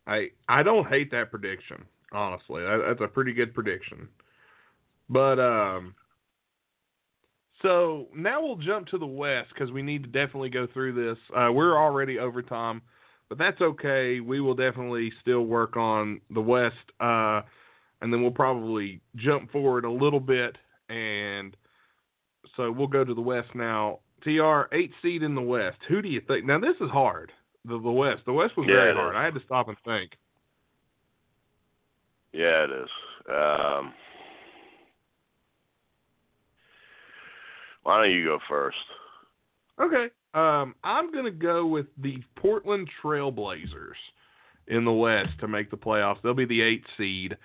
I 0.04 0.30
I 0.48 0.64
don't 0.64 0.88
hate 0.88 1.12
that 1.12 1.30
prediction 1.30 1.84
honestly. 2.12 2.62
That, 2.62 2.82
that's 2.86 3.00
a 3.00 3.08
pretty 3.08 3.32
good 3.32 3.54
prediction. 3.54 4.08
But 5.08 5.38
um, 5.38 5.94
so 7.60 8.08
now 8.14 8.42
we'll 8.42 8.56
jump 8.56 8.88
to 8.88 8.98
the 8.98 9.06
West 9.06 9.50
because 9.54 9.70
we 9.70 9.82
need 9.82 10.02
to 10.02 10.08
definitely 10.08 10.50
go 10.50 10.66
through 10.66 10.94
this. 10.94 11.18
Uh, 11.34 11.52
we're 11.52 11.76
already 11.76 12.18
over 12.18 12.42
time, 12.42 12.82
but 13.32 13.38
that's 13.38 13.62
okay. 13.62 14.20
We 14.20 14.42
will 14.42 14.54
definitely 14.54 15.10
still 15.22 15.46
work 15.46 15.78
on 15.78 16.20
the 16.28 16.42
West, 16.42 16.76
uh, 17.00 17.40
and 18.02 18.12
then 18.12 18.20
we'll 18.20 18.30
probably 18.30 19.00
jump 19.16 19.50
forward 19.50 19.86
a 19.86 19.90
little 19.90 20.20
bit. 20.20 20.58
And 20.90 21.56
so 22.58 22.70
we'll 22.70 22.88
go 22.88 23.04
to 23.04 23.14
the 23.14 23.22
West 23.22 23.48
now. 23.54 24.00
TR 24.22 24.64
eight 24.72 24.90
seed 25.00 25.22
in 25.22 25.34
the 25.34 25.40
West. 25.40 25.78
Who 25.88 26.02
do 26.02 26.10
you 26.10 26.20
think? 26.20 26.44
Now 26.44 26.60
this 26.60 26.76
is 26.78 26.90
hard. 26.90 27.32
The 27.64 27.80
the 27.80 27.90
West. 27.90 28.20
The 28.26 28.34
West 28.34 28.54
was 28.54 28.66
Yeah, 28.68 28.74
very 28.74 28.94
hard. 28.94 29.16
I 29.16 29.24
had 29.24 29.32
to 29.32 29.40
stop 29.46 29.68
and 29.68 29.78
think. 29.82 30.10
Yeah, 32.34 32.64
it 32.64 32.70
is. 32.70 32.90
Um, 33.30 33.94
why 37.82 38.02
don't 38.02 38.12
you 38.12 38.26
go 38.26 38.40
first? 38.46 38.76
Okay. 39.80 40.08
Um, 40.34 40.74
I'm 40.82 41.12
going 41.12 41.24
to 41.24 41.30
go 41.30 41.66
with 41.66 41.86
the 41.98 42.18
Portland 42.36 42.88
Trailblazers 43.02 43.96
in 44.68 44.84
the 44.84 44.92
West 44.92 45.30
to 45.40 45.48
make 45.48 45.70
the 45.70 45.76
playoffs. 45.76 46.22
They'll 46.22 46.34
be 46.34 46.46
the 46.46 46.62
eighth 46.62 46.86
seed. 46.96 47.36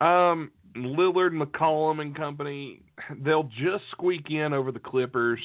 Um, 0.00 0.50
Lillard, 0.76 1.32
McCollum, 1.32 2.00
and 2.00 2.14
company, 2.14 2.82
they'll 3.22 3.44
just 3.58 3.84
squeak 3.92 4.30
in 4.30 4.52
over 4.52 4.72
the 4.72 4.80
Clippers. 4.80 5.40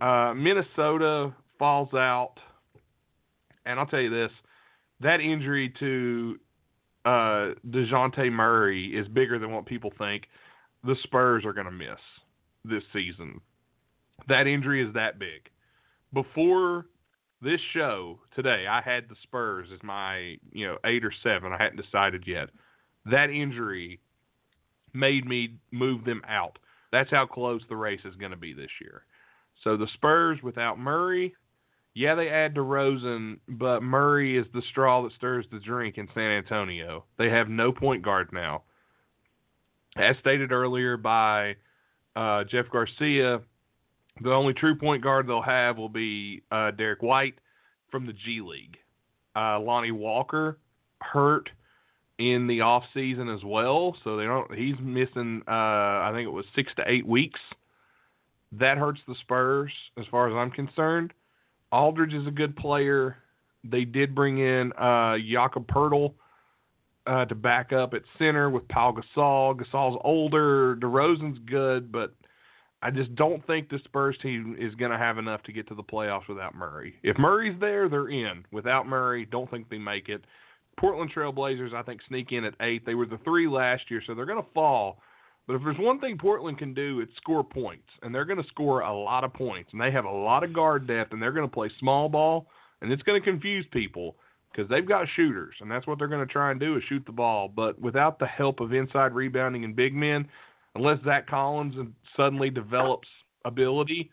Uh, 0.00 0.32
Minnesota 0.34 1.32
falls 1.58 1.92
out. 1.94 2.34
And 3.64 3.78
I'll 3.78 3.86
tell 3.86 4.00
you 4.00 4.10
this 4.10 4.30
that 5.00 5.20
injury 5.20 5.72
to 5.78 6.38
uh, 7.04 7.54
Dejounte 7.68 8.32
Murray 8.32 8.96
is 8.96 9.06
bigger 9.08 9.38
than 9.38 9.52
what 9.52 9.66
people 9.66 9.92
think. 9.98 10.24
The 10.84 10.96
Spurs 11.02 11.44
are 11.44 11.52
going 11.52 11.66
to 11.66 11.72
miss 11.72 11.98
this 12.64 12.82
season. 12.92 13.40
That 14.28 14.46
injury 14.46 14.86
is 14.86 14.94
that 14.94 15.18
big. 15.18 15.50
Before 16.16 16.86
this 17.42 17.60
show 17.74 18.18
today, 18.34 18.64
I 18.66 18.80
had 18.80 19.06
the 19.10 19.16
Spurs 19.22 19.68
as 19.70 19.82
my, 19.82 20.38
you 20.50 20.66
know, 20.66 20.78
eight 20.86 21.04
or 21.04 21.12
seven. 21.22 21.52
I 21.52 21.62
hadn't 21.62 21.76
decided 21.76 22.24
yet. 22.26 22.48
That 23.04 23.28
injury 23.28 24.00
made 24.94 25.26
me 25.26 25.58
move 25.72 26.06
them 26.06 26.22
out. 26.26 26.58
That's 26.90 27.10
how 27.10 27.26
close 27.26 27.60
the 27.68 27.76
race 27.76 28.00
is 28.06 28.14
going 28.14 28.30
to 28.30 28.36
be 28.38 28.54
this 28.54 28.70
year. 28.80 29.02
So 29.62 29.76
the 29.76 29.88
Spurs 29.92 30.38
without 30.42 30.78
Murray, 30.78 31.34
yeah, 31.92 32.14
they 32.14 32.30
add 32.30 32.54
DeRozan, 32.54 33.38
but 33.46 33.82
Murray 33.82 34.38
is 34.38 34.46
the 34.54 34.62
straw 34.70 35.02
that 35.02 35.12
stirs 35.12 35.44
the 35.52 35.58
drink 35.58 35.98
in 35.98 36.08
San 36.14 36.30
Antonio. 36.30 37.04
They 37.18 37.28
have 37.28 37.50
no 37.50 37.72
point 37.72 38.02
guard 38.02 38.30
now. 38.32 38.62
As 39.96 40.16
stated 40.20 40.50
earlier 40.50 40.96
by 40.96 41.56
uh, 42.16 42.44
Jeff 42.44 42.70
Garcia, 42.72 43.42
the 44.20 44.32
only 44.32 44.54
true 44.54 44.74
point 44.74 45.02
guard 45.02 45.26
they'll 45.26 45.42
have 45.42 45.76
will 45.76 45.88
be 45.88 46.42
uh, 46.50 46.70
Derrick 46.72 47.02
White 47.02 47.34
from 47.90 48.06
the 48.06 48.12
G 48.12 48.40
League. 48.40 48.76
Uh, 49.34 49.60
Lonnie 49.60 49.92
Walker 49.92 50.58
hurt 51.00 51.50
in 52.18 52.46
the 52.46 52.62
off 52.62 52.84
season 52.94 53.28
as 53.28 53.44
well, 53.44 53.96
so 54.02 54.16
they 54.16 54.24
don't. 54.24 54.52
He's 54.54 54.76
missing. 54.80 55.42
Uh, 55.46 55.50
I 55.50 56.10
think 56.14 56.26
it 56.26 56.32
was 56.32 56.46
six 56.54 56.72
to 56.76 56.84
eight 56.86 57.06
weeks. 57.06 57.40
That 58.52 58.78
hurts 58.78 59.00
the 59.06 59.14
Spurs 59.20 59.72
as 59.98 60.06
far 60.10 60.28
as 60.28 60.34
I'm 60.34 60.50
concerned. 60.50 61.12
Aldridge 61.72 62.14
is 62.14 62.26
a 62.26 62.30
good 62.30 62.56
player. 62.56 63.16
They 63.64 63.84
did 63.84 64.14
bring 64.14 64.38
in 64.38 64.72
uh, 64.74 65.16
Jakob 65.18 65.66
Poeltl 65.66 66.14
uh, 67.06 67.24
to 67.26 67.34
back 67.34 67.72
up 67.72 67.92
at 67.92 68.02
center 68.18 68.48
with 68.48 68.66
Paul 68.68 68.94
Gasol. 68.94 69.56
Gasol's 69.56 70.00
older. 70.04 70.76
DeRozan's 70.76 71.38
good, 71.46 71.92
but 71.92 72.14
I 72.86 72.90
just 72.92 73.12
don't 73.16 73.44
think 73.48 73.68
the 73.68 73.80
Spurs 73.84 74.16
team 74.22 74.54
is 74.56 74.72
going 74.76 74.92
to 74.92 74.96
have 74.96 75.18
enough 75.18 75.42
to 75.42 75.52
get 75.52 75.66
to 75.68 75.74
the 75.74 75.82
playoffs 75.82 76.28
without 76.28 76.54
Murray. 76.54 76.94
If 77.02 77.18
Murray's 77.18 77.58
there, 77.58 77.88
they're 77.88 78.10
in. 78.10 78.44
Without 78.52 78.86
Murray, 78.86 79.26
don't 79.28 79.50
think 79.50 79.68
they 79.68 79.76
make 79.76 80.08
it. 80.08 80.22
Portland 80.78 81.10
Trailblazers, 81.12 81.74
I 81.74 81.82
think, 81.82 82.00
sneak 82.06 82.30
in 82.30 82.44
at 82.44 82.54
eight. 82.60 82.86
They 82.86 82.94
were 82.94 83.06
the 83.06 83.18
three 83.24 83.48
last 83.48 83.90
year, 83.90 84.00
so 84.06 84.14
they're 84.14 84.24
going 84.24 84.40
to 84.40 84.48
fall. 84.54 85.00
But 85.48 85.54
if 85.54 85.62
there's 85.64 85.80
one 85.80 85.98
thing 85.98 86.16
Portland 86.16 86.58
can 86.58 86.74
do, 86.74 87.00
it's 87.00 87.10
score 87.16 87.42
points, 87.42 87.88
and 88.02 88.14
they're 88.14 88.24
going 88.24 88.40
to 88.40 88.48
score 88.50 88.82
a 88.82 88.96
lot 88.96 89.24
of 89.24 89.34
points. 89.34 89.70
And 89.72 89.80
they 89.80 89.90
have 89.90 90.04
a 90.04 90.08
lot 90.10 90.44
of 90.44 90.52
guard 90.52 90.86
depth, 90.86 91.12
and 91.12 91.20
they're 91.20 91.32
going 91.32 91.48
to 91.48 91.52
play 91.52 91.68
small 91.80 92.08
ball, 92.08 92.46
and 92.82 92.92
it's 92.92 93.02
going 93.02 93.20
to 93.20 93.24
confuse 93.28 93.66
people 93.72 94.14
because 94.52 94.70
they've 94.70 94.86
got 94.86 95.08
shooters, 95.16 95.56
and 95.60 95.68
that's 95.68 95.88
what 95.88 95.98
they're 95.98 96.06
going 96.06 96.24
to 96.24 96.32
try 96.32 96.52
and 96.52 96.60
do 96.60 96.76
is 96.76 96.84
shoot 96.88 97.02
the 97.04 97.10
ball. 97.10 97.48
But 97.48 97.80
without 97.80 98.20
the 98.20 98.26
help 98.26 98.60
of 98.60 98.72
inside 98.72 99.12
rebounding 99.12 99.64
and 99.64 99.74
big 99.74 99.92
men, 99.92 100.28
unless 100.76 101.02
Zach 101.04 101.26
Collins 101.26 101.74
suddenly 102.16 102.50
develops 102.50 103.08
ability, 103.44 104.10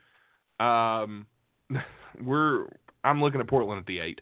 um, 0.59 1.25
we're 2.23 2.67
I'm 3.03 3.21
looking 3.21 3.41
at 3.41 3.47
Portland 3.47 3.79
at 3.79 3.85
the 3.85 3.99
eight. 3.99 4.21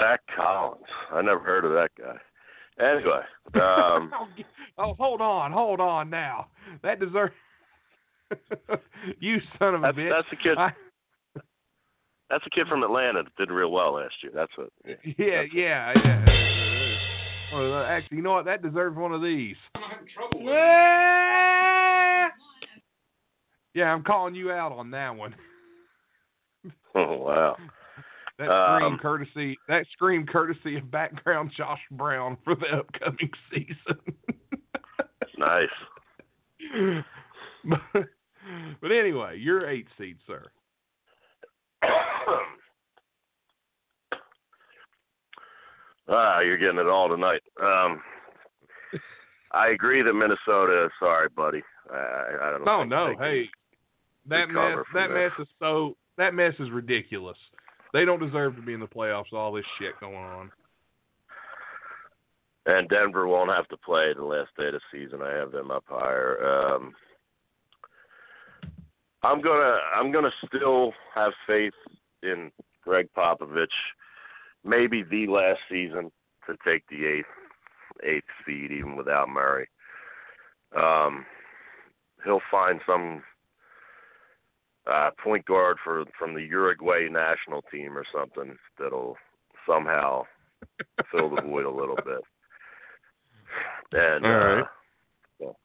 Zach 0.00 0.20
Collins. 0.36 0.84
I 1.12 1.22
never 1.22 1.40
heard 1.40 1.64
of 1.64 1.72
that 1.72 1.90
guy. 1.96 2.16
Anyway, 2.84 3.20
um, 3.62 4.10
oh, 4.78 4.94
hold 4.98 5.20
on, 5.20 5.52
hold 5.52 5.80
on 5.80 6.10
now. 6.10 6.48
That 6.82 6.98
deserves. 7.00 7.32
you 9.20 9.38
son 9.58 9.74
of 9.76 9.82
a 9.84 9.86
that's, 9.86 9.96
bitch. 9.98 10.10
that's 10.10 10.28
a 10.32 10.36
kid. 10.42 10.58
I- 10.58 10.72
That's 12.30 12.44
a 12.46 12.50
kid 12.50 12.66
from 12.68 12.82
Atlanta 12.82 13.22
that 13.22 13.36
did 13.36 13.50
real 13.52 13.70
well 13.70 13.92
last 13.94 14.14
year. 14.22 14.32
That's 14.34 14.50
what. 14.56 14.70
Yeah. 14.84 14.94
yeah, 15.18 15.42
yeah, 15.54 15.92
yeah. 16.04 16.53
Well, 17.94 18.02
actually, 18.02 18.16
you 18.16 18.22
know 18.24 18.32
what? 18.32 18.44
That 18.46 18.60
deserves 18.60 18.96
one 18.96 19.12
of 19.12 19.22
these. 19.22 19.54
I'm 19.76 19.82
having 19.82 20.46
Yeah, 20.46 22.28
yeah, 23.72 23.92
I'm 23.92 24.02
calling 24.02 24.34
you 24.34 24.50
out 24.50 24.72
on 24.72 24.90
that 24.90 25.14
one. 25.14 25.34
Oh 26.96 27.16
wow. 27.16 27.56
That 28.38 28.46
scream 28.46 28.92
Um, 28.92 28.98
courtesy. 28.98 29.58
That 29.66 29.84
scream 29.92 30.24
courtesy 30.26 30.76
of 30.76 30.90
background 30.92 31.50
Josh 31.56 31.80
Brown 31.90 32.38
for 32.44 32.54
the 32.54 32.68
upcoming 32.68 33.30
season. 33.52 33.98
Nice. 35.36 35.68
but, 37.64 37.80
but 38.80 38.92
anyway, 38.92 39.38
you're 39.38 39.68
eight 39.68 39.88
seed, 39.98 40.16
sir. 40.26 40.46
ah, 46.08 46.40
you're 46.40 46.58
getting 46.58 46.78
it 46.78 46.86
all 46.86 47.08
tonight. 47.08 47.42
Um, 47.62 48.00
I 49.52 49.68
agree 49.68 50.02
that 50.02 50.12
Minnesota. 50.12 50.88
Sorry, 50.98 51.28
buddy. 51.34 51.62
I, 51.92 51.96
I 52.42 52.50
don't. 52.50 52.64
No, 52.64 52.80
think 52.80 52.90
no. 52.90 53.14
Hey, 53.18 53.48
that 54.28 54.48
mess. 54.48 54.84
That 54.94 55.08
this. 55.08 55.32
mess 55.38 55.46
is 55.46 55.48
so. 55.58 55.96
That 56.16 56.34
mess 56.34 56.54
is 56.58 56.70
ridiculous. 56.70 57.38
They 57.92 58.04
don't 58.04 58.24
deserve 58.24 58.56
to 58.56 58.62
be 58.62 58.74
in 58.74 58.80
the 58.80 58.86
playoffs. 58.86 59.26
with 59.32 59.38
All 59.38 59.52
this 59.52 59.64
shit 59.78 59.98
going 60.00 60.16
on. 60.16 60.50
And 62.66 62.88
Denver 62.88 63.28
won't 63.28 63.50
have 63.50 63.68
to 63.68 63.76
play 63.76 64.12
the 64.14 64.24
last 64.24 64.50
day 64.58 64.68
of 64.68 64.72
the 64.72 64.80
season. 64.90 65.20
I 65.22 65.32
have 65.32 65.52
them 65.52 65.70
up 65.70 65.84
higher. 65.86 66.72
Um, 66.74 66.94
I'm 69.22 69.40
gonna 69.40 69.78
I'm 69.94 70.12
gonna 70.12 70.32
still 70.46 70.92
have 71.14 71.32
faith 71.46 71.72
in 72.22 72.50
Gregg 72.82 73.08
Popovich. 73.16 73.66
Maybe 74.64 75.02
the 75.02 75.26
last 75.26 75.60
season 75.70 76.10
to 76.46 76.56
take 76.66 76.84
the 76.88 77.04
eighth 77.06 77.26
eighth 78.02 78.24
seed 78.46 78.72
even 78.72 78.96
without 78.96 79.28
Murray. 79.28 79.68
Um, 80.76 81.24
he'll 82.24 82.40
find 82.50 82.80
some 82.86 83.22
uh, 84.90 85.10
point 85.22 85.44
guard 85.44 85.76
for 85.84 86.04
from 86.18 86.34
the 86.34 86.42
Uruguay 86.42 87.08
national 87.10 87.62
team 87.70 87.96
or 87.96 88.04
something 88.12 88.56
that'll 88.78 89.16
somehow 89.68 90.24
fill 91.12 91.34
the 91.34 91.42
void 91.42 91.66
a 91.66 91.70
little 91.70 91.96
bit. 91.96 92.20
And 93.92 94.26
All 94.26 94.32
right. 94.32 94.60
uh, 94.62 94.66
well, 95.38 95.56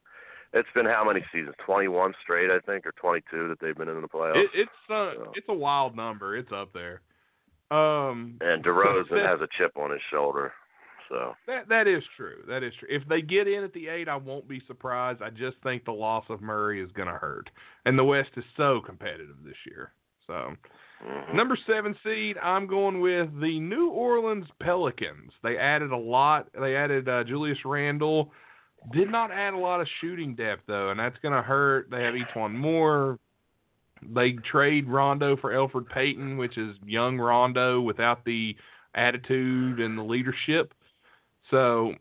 it's 0.54 0.70
been 0.76 0.86
how 0.86 1.04
many 1.06 1.24
seasons? 1.34 1.56
Twenty-one 1.66 2.14
straight, 2.22 2.52
I 2.52 2.60
think, 2.60 2.86
or 2.86 2.92
twenty-two 2.94 3.48
that 3.50 3.60
they've 3.60 3.76
been 3.76 3.90
in 3.90 4.02
the 4.02 4.08
playoffs. 4.08 4.44
It, 4.44 4.50
it's 4.54 4.70
uh, 4.90 5.14
So- 5.16 5.32
it's 5.36 5.48
a 5.50 5.54
wild 5.54 5.96
number. 5.96 6.38
It's 6.38 6.52
up 6.54 6.72
there. 6.74 7.02
Um, 7.72 8.38
and 8.42 8.64
DeRozan 8.64 9.10
That- 9.10 9.26
has 9.26 9.42
a 9.42 9.48
chip 9.58 9.78
on 9.78 9.92
his 9.92 10.02
shoulder. 10.12 10.54
So 11.10 11.36
That 11.48 11.68
that 11.70 11.88
is 11.88 12.04
true. 12.16 12.44
That 12.48 12.62
is 12.64 12.72
true. 12.80 12.88
If 12.92 13.08
they 13.08 13.22
get 13.22 13.48
in 13.48 13.64
at 13.64 13.74
the 13.74 13.88
eight, 13.88 14.08
I 14.08 14.16
won't 14.16 14.48
be 14.48 14.62
surprised. 14.68 15.24
I 15.24 15.32
just 15.32 15.58
think 15.64 15.84
the 15.86 15.92
loss 15.92 16.26
of 16.30 16.40
Murray 16.40 16.84
is 16.84 16.92
going 16.92 17.08
to 17.08 17.16
hurt, 17.16 17.50
and 17.86 17.98
the 17.98 18.04
West 18.04 18.30
is 18.38 18.44
so 18.56 18.80
competitive 18.86 19.36
this 19.44 19.56
year. 19.66 19.92
So, 20.28 20.54
mhm. 21.04 21.34
number 21.34 21.58
seven 21.66 21.96
seed, 22.04 22.38
I'm 22.38 22.68
going 22.68 23.02
with 23.02 23.28
the 23.42 23.60
New 23.60 23.90
Orleans 23.90 24.46
Pelicans. 24.62 25.32
They 25.42 25.58
added 25.58 25.92
a 25.92 25.98
lot. 25.98 26.48
They 26.60 26.76
added 26.76 27.10
uh, 27.10 27.24
Julius 27.24 27.58
Randle. 27.66 28.32
Did 28.94 29.10
not 29.12 29.32
add 29.32 29.56
a 29.56 29.58
lot 29.58 29.82
of 29.82 29.88
shooting 30.02 30.36
depth 30.36 30.62
though, 30.68 30.92
and 30.92 31.00
that's 31.00 31.18
going 31.24 31.34
to 31.34 31.42
hurt. 31.42 31.90
They 31.90 32.04
have 32.04 32.16
each 32.16 32.34
one 32.36 32.56
more. 32.56 33.18
They 34.02 34.34
trade 34.34 34.88
Rondo 34.88 35.36
for 35.38 35.52
Elfrid 35.52 35.90
Payton, 35.90 36.38
which 36.38 36.58
is 36.58 36.76
young 36.86 37.18
Rondo 37.18 37.82
without 37.82 38.24
the 38.26 38.56
attitude 38.96 39.80
and 39.80 39.98
the 39.98 40.04
leadership. 40.04 40.74
So 41.52 41.94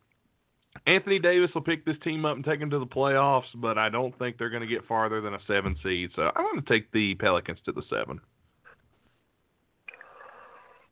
Anthony 0.86 1.18
Davis 1.18 1.50
will 1.54 1.62
pick 1.62 1.84
this 1.84 1.96
team 2.04 2.24
up 2.24 2.36
and 2.36 2.44
take 2.44 2.60
them 2.60 2.70
to 2.70 2.78
the 2.78 2.86
playoffs, 2.86 3.48
but 3.56 3.78
I 3.78 3.88
don't 3.88 4.16
think 4.18 4.38
they're 4.38 4.50
going 4.50 4.62
to 4.62 4.68
get 4.68 4.86
farther 4.86 5.20
than 5.20 5.34
a 5.34 5.40
seven 5.46 5.76
seed. 5.82 6.10
So 6.14 6.30
I'm 6.34 6.44
going 6.44 6.62
to 6.62 6.68
take 6.68 6.90
the 6.92 7.14
Pelicans 7.16 7.58
to 7.64 7.72
the 7.72 7.82
seven. 7.90 8.20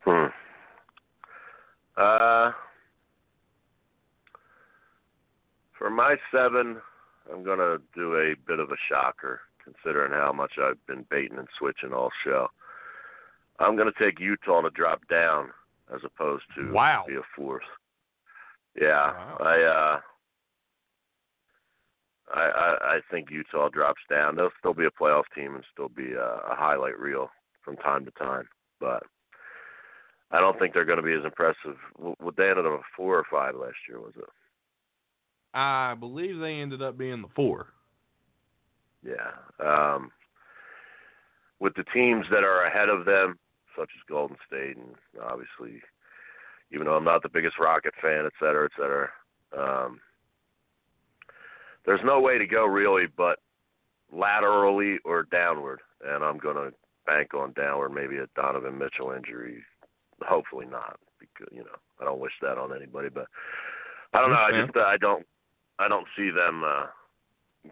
Hmm. 0.04 0.26
Uh, 1.96 2.52
for 5.78 5.90
my 5.90 6.16
seven, 6.30 6.76
I'm 7.32 7.42
gonna 7.42 7.78
do 7.94 8.16
a 8.16 8.34
bit 8.46 8.60
of 8.60 8.70
a 8.70 8.76
shocker, 8.88 9.40
considering 9.66 10.12
how 10.12 10.32
much 10.32 10.52
I've 10.62 10.84
been 10.86 11.04
baiting 11.10 11.38
and 11.38 11.48
switching 11.58 11.92
all 11.92 12.10
show. 12.24 12.48
I'm 13.58 13.76
gonna 13.76 13.90
take 13.98 14.20
Utah 14.20 14.62
to 14.62 14.70
drop 14.70 15.06
down 15.08 15.50
as 15.94 16.00
opposed 16.04 16.44
to 16.56 16.72
Wow. 16.72 17.04
be 17.06 17.16
a 17.16 17.22
fourth. 17.34 17.62
Yeah, 18.80 19.12
Wow. 19.12 19.36
I 19.40 19.62
uh, 19.62 20.00
I, 22.34 22.40
I 22.42 22.76
I 22.96 23.00
think 23.10 23.30
Utah 23.30 23.68
drops 23.68 24.02
down. 24.10 24.36
They'll 24.36 24.50
still 24.58 24.74
be 24.74 24.86
a 24.86 24.90
playoff 24.90 25.24
team 25.34 25.54
and 25.54 25.64
still 25.72 25.88
be 25.88 26.12
a, 26.12 26.24
a 26.50 26.54
highlight 26.56 26.98
reel 26.98 27.30
from 27.62 27.76
time 27.76 28.04
to 28.04 28.10
time, 28.12 28.48
but 28.80 29.02
I 30.30 30.40
don't 30.40 30.58
think 30.58 30.74
they're 30.74 30.84
going 30.84 30.98
to 30.98 31.02
be 31.04 31.12
as 31.14 31.24
impressive. 31.24 31.76
W- 31.96 32.16
Would 32.20 32.36
they 32.36 32.50
ended 32.50 32.66
up 32.66 32.72
a 32.72 32.82
four 32.96 33.16
or 33.16 33.24
five 33.30 33.54
last 33.54 33.76
year? 33.88 34.00
Was 34.00 34.12
it? 34.16 34.24
I 35.54 35.94
believe 35.98 36.38
they 36.38 36.54
ended 36.54 36.82
up 36.82 36.98
being 36.98 37.22
the 37.22 37.28
four. 37.34 37.68
Yeah. 39.06 39.30
Um, 39.64 40.10
with 41.60 41.74
the 41.74 41.84
teams 41.94 42.26
that 42.30 42.44
are 42.44 42.64
ahead 42.64 42.88
of 42.88 43.04
them, 43.04 43.38
such 43.78 43.90
as 43.94 44.08
Golden 44.08 44.36
State, 44.46 44.76
and 44.76 44.94
obviously, 45.22 45.80
even 46.72 46.86
though 46.86 46.96
I'm 46.96 47.04
not 47.04 47.22
the 47.22 47.28
biggest 47.28 47.58
Rocket 47.58 47.94
fan, 48.02 48.26
et 48.26 48.32
cetera, 48.40 48.66
et 48.66 48.72
cetera, 48.76 49.08
um, 49.56 50.00
there's 51.84 52.00
no 52.04 52.20
way 52.20 52.38
to 52.38 52.46
go 52.46 52.66
really 52.66 53.04
but 53.16 53.38
laterally 54.12 54.98
or 55.04 55.24
downward, 55.30 55.80
and 56.04 56.24
I'm 56.24 56.38
going 56.38 56.56
to 56.56 56.72
bank 57.06 57.34
on 57.34 57.52
downward, 57.52 57.90
maybe 57.90 58.16
a 58.16 58.26
Donovan 58.34 58.78
Mitchell 58.78 59.12
injury. 59.12 59.62
Hopefully 60.22 60.66
not, 60.66 60.98
because 61.20 61.52
you 61.52 61.60
know 61.60 61.76
I 62.00 62.04
don't 62.04 62.20
wish 62.20 62.32
that 62.42 62.58
on 62.58 62.74
anybody, 62.74 63.08
but 63.10 63.26
I 64.12 64.20
don't 64.20 64.30
know. 64.30 64.36
I 64.36 64.50
just 64.64 64.76
uh, 64.76 64.80
I 64.80 64.96
don't 64.96 65.26
I 65.78 65.88
don't 65.88 66.06
see 66.16 66.30
them. 66.30 66.64
uh 66.64 66.86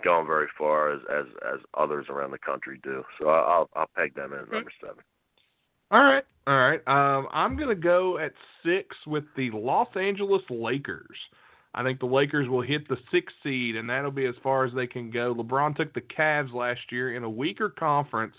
going 0.02 0.26
very 0.26 0.48
far 0.56 0.92
as 0.92 1.00
as 1.10 1.26
as 1.54 1.60
others 1.74 2.06
around 2.08 2.30
the 2.30 2.38
country 2.38 2.80
do. 2.82 3.02
So 3.20 3.28
I'll 3.28 3.68
I'll 3.74 3.90
peg 3.96 4.14
them 4.14 4.32
in 4.32 4.40
at 4.40 4.50
number 4.50 4.72
seven. 4.80 5.02
All 5.90 6.02
right, 6.02 6.24
all 6.46 6.58
right. 6.58 6.80
Um, 6.88 7.28
I'm 7.32 7.56
gonna 7.56 7.74
go 7.74 8.18
at 8.18 8.32
six 8.64 8.96
with 9.06 9.24
the 9.36 9.50
Los 9.50 9.88
Angeles 9.96 10.42
Lakers. 10.50 11.16
I 11.74 11.82
think 11.82 11.98
the 11.98 12.06
Lakers 12.06 12.48
will 12.48 12.62
hit 12.62 12.88
the 12.88 12.96
sixth 13.10 13.34
seed, 13.42 13.76
and 13.76 13.90
that'll 13.90 14.12
be 14.12 14.26
as 14.26 14.36
far 14.42 14.64
as 14.64 14.72
they 14.74 14.86
can 14.86 15.10
go. 15.10 15.34
LeBron 15.34 15.76
took 15.76 15.92
the 15.92 16.00
Cavs 16.00 16.54
last 16.54 16.80
year 16.90 17.16
in 17.16 17.24
a 17.24 17.30
weaker 17.30 17.68
conference 17.68 18.36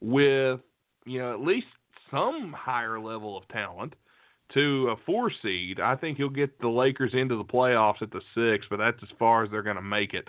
with, 0.00 0.60
you 1.06 1.20
know, 1.20 1.32
at 1.32 1.40
least 1.40 1.68
some 2.10 2.52
higher 2.52 2.98
level 2.98 3.38
of 3.38 3.46
talent 3.48 3.94
to 4.54 4.88
a 4.88 4.96
four 5.06 5.30
seed. 5.42 5.78
I 5.80 5.94
think 5.94 6.18
he'll 6.18 6.28
get 6.28 6.60
the 6.60 6.68
Lakers 6.68 7.12
into 7.14 7.36
the 7.36 7.44
playoffs 7.44 8.02
at 8.02 8.10
the 8.10 8.20
six, 8.34 8.66
but 8.68 8.78
that's 8.78 9.02
as 9.02 9.08
far 9.18 9.44
as 9.44 9.50
they're 9.50 9.62
going 9.62 9.76
to 9.76 9.82
make 9.82 10.12
it. 10.12 10.28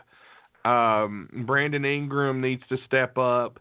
Um, 0.65 1.29
Brandon 1.45 1.85
Ingram 1.85 2.41
needs 2.41 2.63
to 2.69 2.77
step 2.85 3.17
up. 3.17 3.59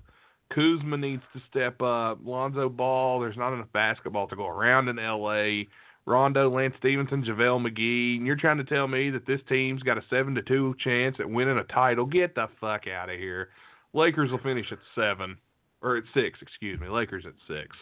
Kuzma 0.54 0.96
needs 0.96 1.22
to 1.34 1.42
step 1.50 1.80
up. 1.82 2.18
Lonzo 2.24 2.68
Ball, 2.68 3.20
there's 3.20 3.36
not 3.36 3.52
enough 3.52 3.72
basketball 3.72 4.26
to 4.28 4.36
go 4.36 4.46
around 4.48 4.88
in 4.88 4.96
LA. 4.96 5.64
Rondo, 6.06 6.50
Lance 6.50 6.74
Stephenson, 6.78 7.24
JaVale 7.24 7.66
McGee. 7.66 8.18
And 8.18 8.26
you're 8.26 8.36
trying 8.36 8.58
to 8.58 8.64
tell 8.64 8.86
me 8.88 9.10
that 9.10 9.26
this 9.26 9.40
team's 9.48 9.82
got 9.82 9.98
a 9.98 10.04
seven 10.10 10.34
to 10.34 10.42
two 10.42 10.74
chance 10.82 11.16
at 11.18 11.28
winning 11.28 11.58
a 11.58 11.64
title. 11.64 12.06
Get 12.06 12.34
the 12.34 12.46
fuck 12.60 12.86
out 12.86 13.10
of 13.10 13.18
here. 13.18 13.50
Lakers 13.94 14.30
will 14.30 14.38
finish 14.38 14.70
at 14.70 14.78
seven. 14.94 15.36
Or 15.82 15.98
at 15.98 16.04
six, 16.14 16.38
excuse 16.40 16.80
me. 16.80 16.88
Lakers 16.88 17.24
at 17.26 17.34
six. 17.46 17.76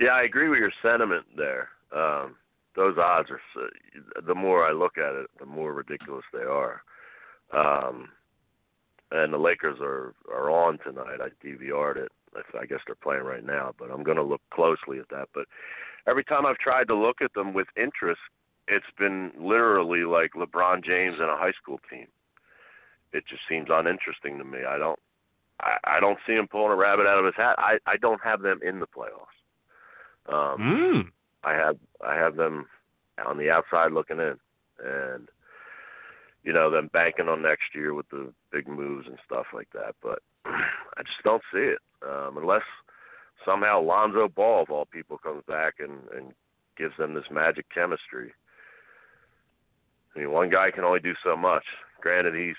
Yeah, 0.00 0.10
I 0.10 0.22
agree 0.22 0.48
with 0.48 0.60
your 0.60 0.72
sentiment 0.82 1.24
there. 1.36 1.68
Um, 1.92 2.36
those 2.78 2.96
odds 2.96 3.28
are 3.30 3.40
the 4.24 4.34
more 4.34 4.64
I 4.64 4.70
look 4.70 4.96
at 4.98 5.14
it, 5.14 5.26
the 5.40 5.46
more 5.46 5.72
ridiculous 5.72 6.24
they 6.32 6.44
are. 6.44 6.82
Um, 7.52 8.08
and 9.10 9.32
the 9.32 9.38
Lakers 9.38 9.78
are 9.80 10.14
are 10.32 10.48
on 10.50 10.78
tonight. 10.78 11.18
I 11.20 11.28
DVR'd 11.44 11.96
it. 11.96 12.12
I- 12.36 12.66
guess 12.66 12.80
they're 12.86 12.94
playing 12.94 13.24
right 13.24 13.44
now, 13.44 13.74
but 13.78 13.90
I'm 13.90 14.04
going 14.04 14.18
to 14.18 14.22
look 14.22 14.42
closely 14.52 14.98
at 15.00 15.08
that. 15.08 15.28
But 15.34 15.46
every 16.06 16.22
time 16.22 16.46
I've 16.46 16.58
tried 16.58 16.86
to 16.88 16.94
look 16.94 17.20
at 17.20 17.32
them 17.34 17.52
with 17.52 17.66
interest, 17.76 18.20
it's 18.68 18.92
been 18.98 19.32
literally 19.38 20.04
like 20.04 20.32
LeBron 20.34 20.84
James 20.84 21.16
and 21.18 21.30
a 21.30 21.36
high 21.36 21.52
school 21.60 21.80
team. 21.90 22.06
It 23.12 23.24
just 23.26 23.42
seems 23.48 23.68
uninteresting 23.70 24.38
to 24.38 24.44
me. 24.44 24.58
I 24.68 24.78
don't 24.78 24.98
I, 25.60 25.78
I 25.84 26.00
don't 26.00 26.18
see 26.26 26.34
him 26.34 26.46
pulling 26.46 26.70
a 26.72 26.76
rabbit 26.76 27.06
out 27.06 27.18
of 27.18 27.24
his 27.24 27.34
hat. 27.34 27.56
I 27.58 27.78
I 27.86 27.96
don't 27.96 28.22
have 28.22 28.42
them 28.42 28.60
in 28.62 28.78
the 28.78 28.86
playoffs. 28.86 29.38
Um, 30.32 30.60
Mm. 30.60 31.12
I 31.44 31.54
have 31.54 31.76
I 32.06 32.14
have 32.16 32.36
them 32.36 32.66
on 33.24 33.38
the 33.38 33.50
outside 33.50 33.92
looking 33.92 34.18
in, 34.18 34.36
and 34.84 35.28
you 36.42 36.52
know 36.52 36.70
them 36.70 36.90
banking 36.92 37.28
on 37.28 37.42
next 37.42 37.74
year 37.74 37.94
with 37.94 38.08
the 38.10 38.32
big 38.52 38.68
moves 38.68 39.06
and 39.06 39.18
stuff 39.24 39.46
like 39.54 39.68
that. 39.72 39.94
But 40.02 40.20
I 40.44 41.02
just 41.02 41.22
don't 41.24 41.42
see 41.52 41.60
it 41.60 41.78
um, 42.02 42.38
unless 42.38 42.62
somehow 43.44 43.80
Lonzo 43.80 44.28
Ball 44.28 44.62
of 44.62 44.70
all 44.70 44.86
people 44.86 45.18
comes 45.18 45.42
back 45.46 45.74
and 45.78 46.00
and 46.16 46.32
gives 46.76 46.96
them 46.96 47.14
this 47.14 47.30
magic 47.30 47.66
chemistry. 47.74 48.32
I 50.14 50.20
mean, 50.20 50.32
one 50.32 50.50
guy 50.50 50.70
can 50.70 50.84
only 50.84 51.00
do 51.00 51.14
so 51.22 51.36
much. 51.36 51.64
Granted, 52.00 52.34
he's 52.34 52.56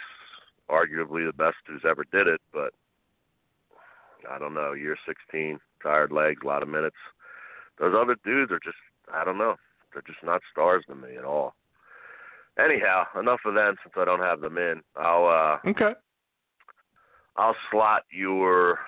arguably 0.69 1.26
the 1.26 1.34
best 1.35 1.57
who's 1.65 1.81
ever 1.89 2.06
did 2.11 2.27
it, 2.27 2.41
but 2.53 2.73
I 4.30 4.38
don't 4.38 4.53
know. 4.53 4.73
Year 4.73 4.97
16, 5.07 5.60
tired 5.81 6.11
legs, 6.11 6.41
a 6.43 6.47
lot 6.47 6.64
of 6.64 6.69
minutes 6.69 6.95
those 7.80 7.95
other 7.97 8.18
dudes 8.23 8.51
are 8.51 8.60
just 8.64 8.77
I 9.14 9.23
don't 9.23 9.38
know. 9.38 9.56
They're 9.93 10.03
just 10.06 10.23
not 10.23 10.41
stars 10.51 10.84
to 10.88 10.95
me 10.95 11.18
at 11.18 11.26
all. 11.26 11.56
Anyhow, 12.64 13.06
enough 13.19 13.39
of 13.45 13.56
them 13.56 13.76
since 13.84 13.93
I 13.97 14.06
don't 14.06 14.19
have 14.19 14.41
them 14.41 14.57
in. 14.57 14.81
I'll 14.95 15.26
uh 15.27 15.69
Okay. 15.69 15.93
I'll 17.38 17.56
slot 17.72 18.03
your 18.11 18.80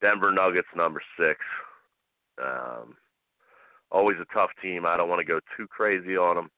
Denver 0.00 0.32
Nuggets 0.32 0.68
number 0.76 1.00
six. 1.18 1.40
Um 2.42 2.96
always 3.90 4.16
a 4.20 4.34
tough 4.34 4.50
team. 4.60 4.84
I 4.84 4.96
don't 4.96 5.08
want 5.08 5.20
to 5.20 5.24
go 5.24 5.40
too 5.56 5.66
crazy 5.68 6.16
on 6.16 6.36
them 6.36 6.50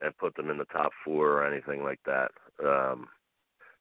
and 0.00 0.16
put 0.16 0.36
them 0.36 0.50
in 0.50 0.58
the 0.58 0.64
top 0.66 0.92
four 1.04 1.32
or 1.32 1.46
anything 1.46 1.82
like 1.82 2.00
that. 2.06 2.30
Um 2.64 3.08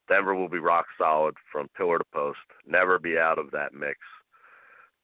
Denver 0.10 0.34
will 0.34 0.50
be 0.50 0.60
rock 0.60 0.86
solid 0.98 1.36
from 1.52 1.70
pillar 1.78 2.00
to 2.00 2.06
post. 2.14 2.40
Never 2.66 2.98
be 2.98 3.18
out 3.18 3.38
of 3.38 3.52
that 3.52 3.74
mix 3.74 4.00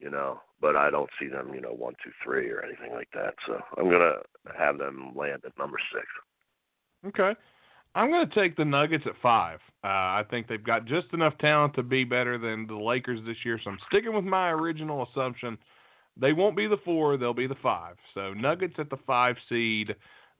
you 0.04 0.10
know, 0.10 0.42
but 0.60 0.76
I 0.76 0.90
don't 0.90 1.10
see 1.20 1.28
them, 1.28 1.54
you 1.54 1.62
know, 1.62 1.72
one, 1.72 1.94
two, 2.04 2.12
three 2.24 2.50
or 2.50 2.62
anything 2.62 2.92
like 2.92 3.10
that. 3.14 3.36
So 3.48 3.60
I'm 3.78 3.90
gonna 3.90 4.18
have 4.58 4.78
them 4.78 5.14
land 5.16 5.44
at 5.46 5.58
number 5.58 5.78
six. 5.94 6.06
Okay. 7.08 7.40
I'm 7.96 8.10
to 8.12 8.36
take 8.36 8.58
the 8.58 8.66
Nuggets 8.66 9.04
at 9.06 9.14
five. 9.22 9.60
Uh, 9.84 9.88
I 9.88 10.24
think 10.30 10.48
they've 10.48 10.64
got 10.64 10.86
just 10.86 11.08
enough 11.14 11.38
talent 11.38 11.76
to 11.76 11.84
be 11.84 12.04
better 12.04 12.40
than 12.40 12.66
the 12.66 12.76
Lakers 12.76 13.20
this 13.26 13.38
year. 13.46 13.60
So 13.64 13.70
I'm 13.70 13.78
sticking 13.88 14.16
with 14.16 14.26
my 14.26 14.50
original 14.50 15.08
assumption. 15.12 15.58
They 16.18 16.34
won't 16.34 16.58
be 16.58 16.68
the 16.68 16.78
four; 16.84 17.18
they'll 17.18 17.34
be 17.34 17.48
the 17.48 17.56
five. 17.62 17.96
So 18.14 18.34
Nuggets 18.34 18.76
at 18.78 18.90
the 18.90 18.98
five 19.06 19.36
seed 19.48 19.96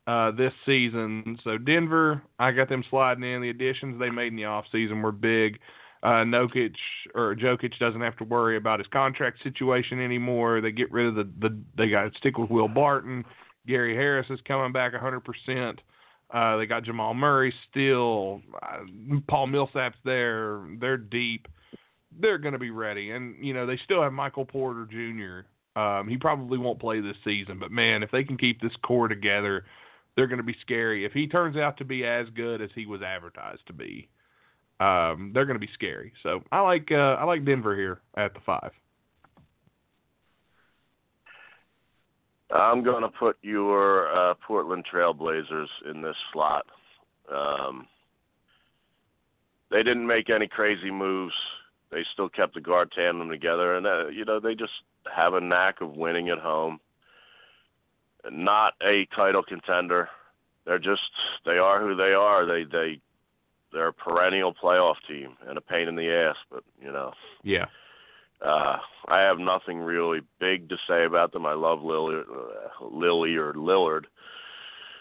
uh, 0.08 0.32
this 0.32 0.54
season. 0.66 1.38
So 1.44 1.58
Denver, 1.58 2.22
I 2.40 2.52
got 2.52 2.70
them 2.70 2.84
sliding 2.90 3.24
in. 3.24 3.42
The 3.42 3.50
additions 3.50 4.00
they 4.00 4.10
made 4.10 4.28
in 4.28 4.36
the 4.36 4.46
off 4.46 4.66
season 4.72 5.02
were 5.02 5.12
big. 5.12 5.60
Uh, 6.04 6.26
Nokic 6.26 6.76
or 7.16 7.34
Jokic 7.34 7.80
doesn't 7.80 8.02
have 8.02 8.18
to 8.18 8.26
worry 8.26 8.58
about 8.58 8.80
his 8.80 8.88
contract 8.88 9.42
situation 9.42 10.04
anymore. 10.04 10.60
They 10.60 10.72
get 10.72 10.92
rid 10.92 11.08
of 11.08 11.16
the, 11.16 11.30
the 11.40 11.58
they 11.78 11.90
got 11.90 12.12
to 12.12 12.18
stick 12.18 12.38
with 12.38 12.50
Will 12.50 12.68
Barton. 12.68 13.24
Gary 13.66 13.96
Harris 13.96 14.28
is 14.30 14.40
coming 14.46 14.74
back 14.74 14.92
100%. 14.94 15.78
Uh, 16.34 16.58
they 16.58 16.66
got 16.66 16.84
Jamal 16.84 17.14
Murray 17.14 17.54
still. 17.70 18.42
Uh, 18.62 18.80
Paul 19.30 19.48
Millsap's 19.48 19.98
there. 20.04 20.62
They're 20.80 20.98
deep. 20.98 21.48
They're 22.20 22.38
going 22.38 22.54
to 22.54 22.60
be 22.60 22.72
ready. 22.72 23.12
And, 23.12 23.44
you 23.44 23.54
know, 23.54 23.66
they 23.66 23.80
still 23.86 24.02
have 24.02 24.12
Michael 24.12 24.46
Porter 24.46 24.86
Jr. 24.86 25.80
Um, 25.80 26.10
he 26.10 26.18
probably 26.18 26.58
won't 26.58 26.80
play 26.80 27.00
this 27.00 27.16
season, 27.24 27.60
but 27.60 27.72
man, 27.72 28.04
if 28.04 28.12
they 28.12 28.24
can 28.24 28.38
keep 28.38 28.62
this 28.62 28.76
core 28.86 29.08
together, 29.08 29.66
they're 30.16 30.28
going 30.28 30.38
to 30.38 30.44
be 30.44 30.56
scary. 30.62 31.06
If 31.06 31.14
he 31.14 31.28
turns 31.28 31.56
out 31.56 31.78
to 31.78 31.86
be 31.86 32.06
as 32.06 32.28
good 32.36 32.62
as 32.62 32.70
he 32.76 32.86
was 32.86 33.02
advertised 33.02 33.66
to 33.68 33.74
be, 33.74 34.10
um, 34.80 35.32
they're 35.34 35.46
going 35.46 35.60
to 35.60 35.66
be 35.66 35.72
scary. 35.74 36.12
So 36.24 36.44
I 36.52 36.62
like 36.62 36.92
uh, 36.92 37.16
I 37.20 37.24
like 37.24 37.46
Denver 37.46 37.76
here 37.76 38.02
at 38.18 38.34
the 38.34 38.40
five. 38.46 38.72
I'm 42.52 42.84
going 42.84 43.02
to 43.02 43.10
put 43.10 43.38
your 43.42 44.14
uh, 44.16 44.36
Portland 44.46 44.86
Trailblazers 44.92 45.68
in 45.90 46.02
this 46.02 46.16
slot. 46.32 46.66
Um, 47.34 47.88
they 49.72 49.82
didn't 49.82 50.06
make 50.06 50.30
any 50.30 50.48
crazy 50.48 50.92
moves. 50.92 51.34
They 51.92 52.06
still 52.14 52.30
kept 52.30 52.54
the 52.54 52.62
guard 52.62 52.92
tandem 52.92 53.30
together, 53.30 53.76
and 53.76 53.88
uh, 53.88 54.08
you 54.08 54.26
know 54.26 54.40
they 54.40 54.56
just 54.56 54.72
have 55.14 55.34
a 55.34 55.42
knack 55.42 55.82
of 55.82 55.96
winning 55.96 56.30
at 56.30 56.40
home. 56.40 56.80
Not 58.32 58.74
a 58.82 59.08
title 59.16 59.44
contender. 59.44 60.10
They're 60.66 60.80
just 60.80 61.02
they 61.46 61.58
are 61.58 61.82
who 61.82 61.96
they 61.96 62.14
are. 62.14 62.46
They 62.46 62.64
they 62.64 63.00
they're 63.74 63.88
a 63.88 63.94
perennial 63.94 64.54
playoff 64.54 64.96
team 65.08 65.36
and 65.48 65.58
a 65.58 65.62
pain 65.62 65.88
in 65.88 65.96
the 65.96 66.10
ass, 66.10 66.38
but 66.50 66.64
you 66.82 66.92
know. 66.92 67.12
Yeah. 67.44 67.66
Uh, 68.42 68.78
I 69.08 69.22
have 69.22 69.40
nothing 69.40 69.80
really 69.80 70.20
big 70.40 70.70
to 70.70 70.76
say 70.88 71.06
about 71.06 71.32
them. 71.32 71.46
I 71.46 71.54
love 71.54 71.82
Lily, 71.82 72.18
uh, 72.18 72.86
Lily 72.86 73.36
or 73.36 73.54
Lillard. 73.54 74.04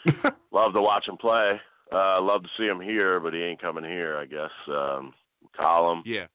love 0.52 0.72
to 0.72 0.80
watch 0.80 1.08
him 1.08 1.16
play. 1.16 1.60
Uh, 1.92 2.20
love 2.22 2.42
to 2.42 2.48
see 2.56 2.66
him 2.66 2.80
here, 2.80 3.20
but 3.20 3.34
he 3.34 3.42
ain't 3.42 3.60
coming 3.60 3.84
here. 3.84 4.16
I 4.16 4.26
guess. 4.26 4.50
Um, 4.68 5.12
Column. 5.56 6.02
Yeah. 6.06 6.26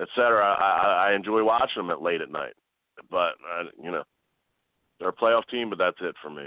Etc. 0.00 0.42
I, 0.42 1.10
I 1.10 1.14
enjoy 1.14 1.44
watching 1.44 1.82
them 1.82 1.90
at 1.90 2.02
late 2.02 2.20
at 2.20 2.30
night, 2.30 2.54
but 3.10 3.34
uh, 3.54 3.64
you 3.80 3.90
know, 3.90 4.02
they're 4.98 5.10
a 5.10 5.12
playoff 5.12 5.46
team, 5.48 5.68
but 5.68 5.78
that's 5.78 5.98
it 6.00 6.14
for 6.22 6.30
me. 6.30 6.46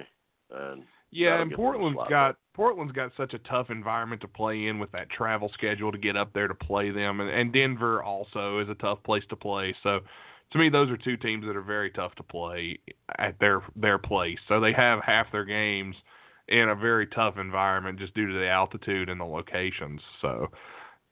And 0.51 0.83
yeah, 1.15 1.41
and 1.41 1.51
Portland's 1.51 1.99
got 2.09 2.35
Portland's 2.53 2.91
got 2.91 3.11
such 3.15 3.33
a 3.33 3.39
tough 3.39 3.69
environment 3.69 4.21
to 4.21 4.27
play 4.27 4.67
in 4.67 4.79
with 4.79 4.91
that 4.91 5.09
travel 5.09 5.49
schedule 5.53 5.91
to 5.91 5.97
get 5.97 6.17
up 6.17 6.33
there 6.33 6.47
to 6.47 6.53
play 6.53 6.91
them, 6.91 7.21
and, 7.21 7.29
and 7.29 7.53
Denver 7.53 8.03
also 8.03 8.59
is 8.59 8.69
a 8.69 8.75
tough 8.75 9.01
place 9.03 9.23
to 9.29 9.35
play. 9.35 9.73
So, 9.81 10.01
to 10.51 10.57
me, 10.57 10.69
those 10.69 10.89
are 10.89 10.97
two 10.97 11.17
teams 11.17 11.45
that 11.45 11.55
are 11.55 11.61
very 11.61 11.89
tough 11.91 12.15
to 12.15 12.23
play 12.23 12.79
at 13.17 13.39
their 13.39 13.61
their 13.75 13.97
place. 13.97 14.39
So 14.47 14.59
they 14.59 14.73
have 14.73 15.01
half 15.03 15.31
their 15.31 15.45
games 15.45 15.95
in 16.49 16.69
a 16.69 16.75
very 16.75 17.07
tough 17.07 17.37
environment 17.37 17.97
just 17.97 18.13
due 18.13 18.27
to 18.27 18.33
the 18.33 18.47
altitude 18.47 19.09
and 19.09 19.19
the 19.19 19.25
locations. 19.25 20.01
So, 20.21 20.51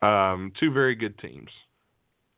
um, 0.05 0.51
two 0.59 0.71
very 0.71 0.95
good 0.95 1.17
teams. 1.19 1.49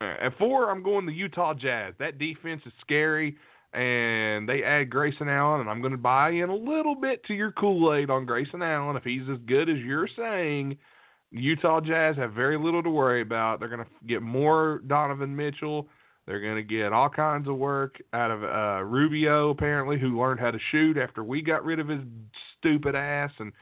At 0.00 0.38
four, 0.38 0.70
I'm 0.70 0.82
going 0.82 1.06
the 1.06 1.12
Utah 1.12 1.54
Jazz. 1.54 1.94
That 1.98 2.18
defense 2.18 2.62
is 2.64 2.72
scary 2.80 3.36
and 3.76 4.48
they 4.48 4.62
add 4.62 4.88
Grayson 4.88 5.28
Allen, 5.28 5.60
and 5.60 5.68
I'm 5.68 5.82
going 5.82 5.92
to 5.92 5.98
buy 5.98 6.30
in 6.30 6.48
a 6.48 6.56
little 6.56 6.94
bit 6.94 7.22
to 7.24 7.34
your 7.34 7.52
Kool 7.52 7.92
Aid 7.92 8.08
on 8.08 8.24
Grayson 8.24 8.62
Allen. 8.62 8.96
If 8.96 9.04
he's 9.04 9.28
as 9.30 9.38
good 9.46 9.68
as 9.68 9.76
you're 9.78 10.08
saying, 10.16 10.78
Utah 11.30 11.82
Jazz 11.82 12.16
have 12.16 12.32
very 12.32 12.58
little 12.58 12.82
to 12.82 12.88
worry 12.88 13.20
about. 13.20 13.60
They're 13.60 13.68
going 13.68 13.84
to 13.84 14.06
get 14.06 14.22
more 14.22 14.80
Donovan 14.86 15.36
Mitchell. 15.36 15.88
They're 16.26 16.40
going 16.40 16.56
to 16.56 16.62
get 16.62 16.94
all 16.94 17.10
kinds 17.10 17.48
of 17.48 17.56
work 17.56 17.96
out 18.14 18.30
of 18.30 18.42
uh, 18.42 18.82
Rubio, 18.82 19.50
apparently, 19.50 19.98
who 19.98 20.18
learned 20.18 20.40
how 20.40 20.52
to 20.52 20.58
shoot 20.70 20.96
after 20.96 21.22
we 21.22 21.42
got 21.42 21.62
rid 21.62 21.78
of 21.78 21.86
his 21.86 22.00
stupid 22.58 22.94
ass, 22.94 23.30
and 23.38 23.52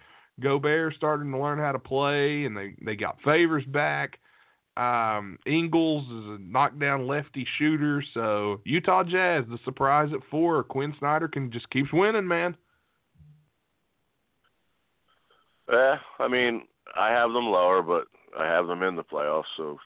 Gobert 0.40 0.94
starting 0.94 1.32
to 1.32 1.38
learn 1.38 1.58
how 1.58 1.72
to 1.72 1.78
play, 1.80 2.44
and 2.44 2.56
they 2.56 2.74
they 2.84 2.94
got 2.94 3.18
Favors 3.24 3.64
back. 3.66 4.20
Um, 4.76 5.38
Ingles 5.46 6.04
is 6.06 6.30
a 6.30 6.38
knockdown 6.40 7.06
lefty 7.06 7.46
shooter, 7.58 8.02
so 8.12 8.60
Utah 8.64 9.04
Jazz, 9.04 9.44
the 9.48 9.58
surprise 9.64 10.10
at 10.12 10.20
four. 10.30 10.64
Quin 10.64 10.94
Snyder 10.98 11.28
can 11.28 11.52
just 11.52 11.70
keeps 11.70 11.92
winning, 11.92 12.26
man. 12.26 12.56
Yeah, 15.70 15.96
I 16.18 16.28
mean, 16.28 16.62
I 16.98 17.10
have 17.10 17.32
them 17.32 17.46
lower, 17.46 17.82
but 17.82 18.08
I 18.38 18.46
have 18.46 18.66
them 18.66 18.82
in 18.82 18.96
the 18.96 19.04
playoffs. 19.04 19.44
So 19.56 19.78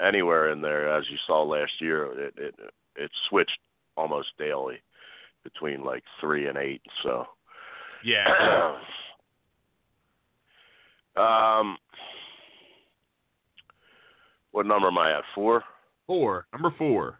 anywhere 0.00 0.50
in 0.50 0.60
there, 0.60 0.94
as 0.94 1.04
you 1.10 1.16
saw 1.26 1.42
last 1.42 1.72
year, 1.80 2.12
it 2.18 2.34
it 2.36 2.54
it 2.96 3.10
switched 3.28 3.58
almost 3.96 4.28
daily 4.38 4.76
between 5.42 5.84
like 5.84 6.04
three 6.20 6.48
and 6.48 6.58
eight. 6.58 6.82
So 7.02 7.24
yeah. 8.04 8.76
um 11.16 11.78
what 14.54 14.66
number 14.66 14.86
am 14.86 14.98
I 14.98 15.18
at? 15.18 15.24
Four. 15.34 15.64
Four. 16.06 16.46
Number 16.52 16.72
four. 16.78 17.18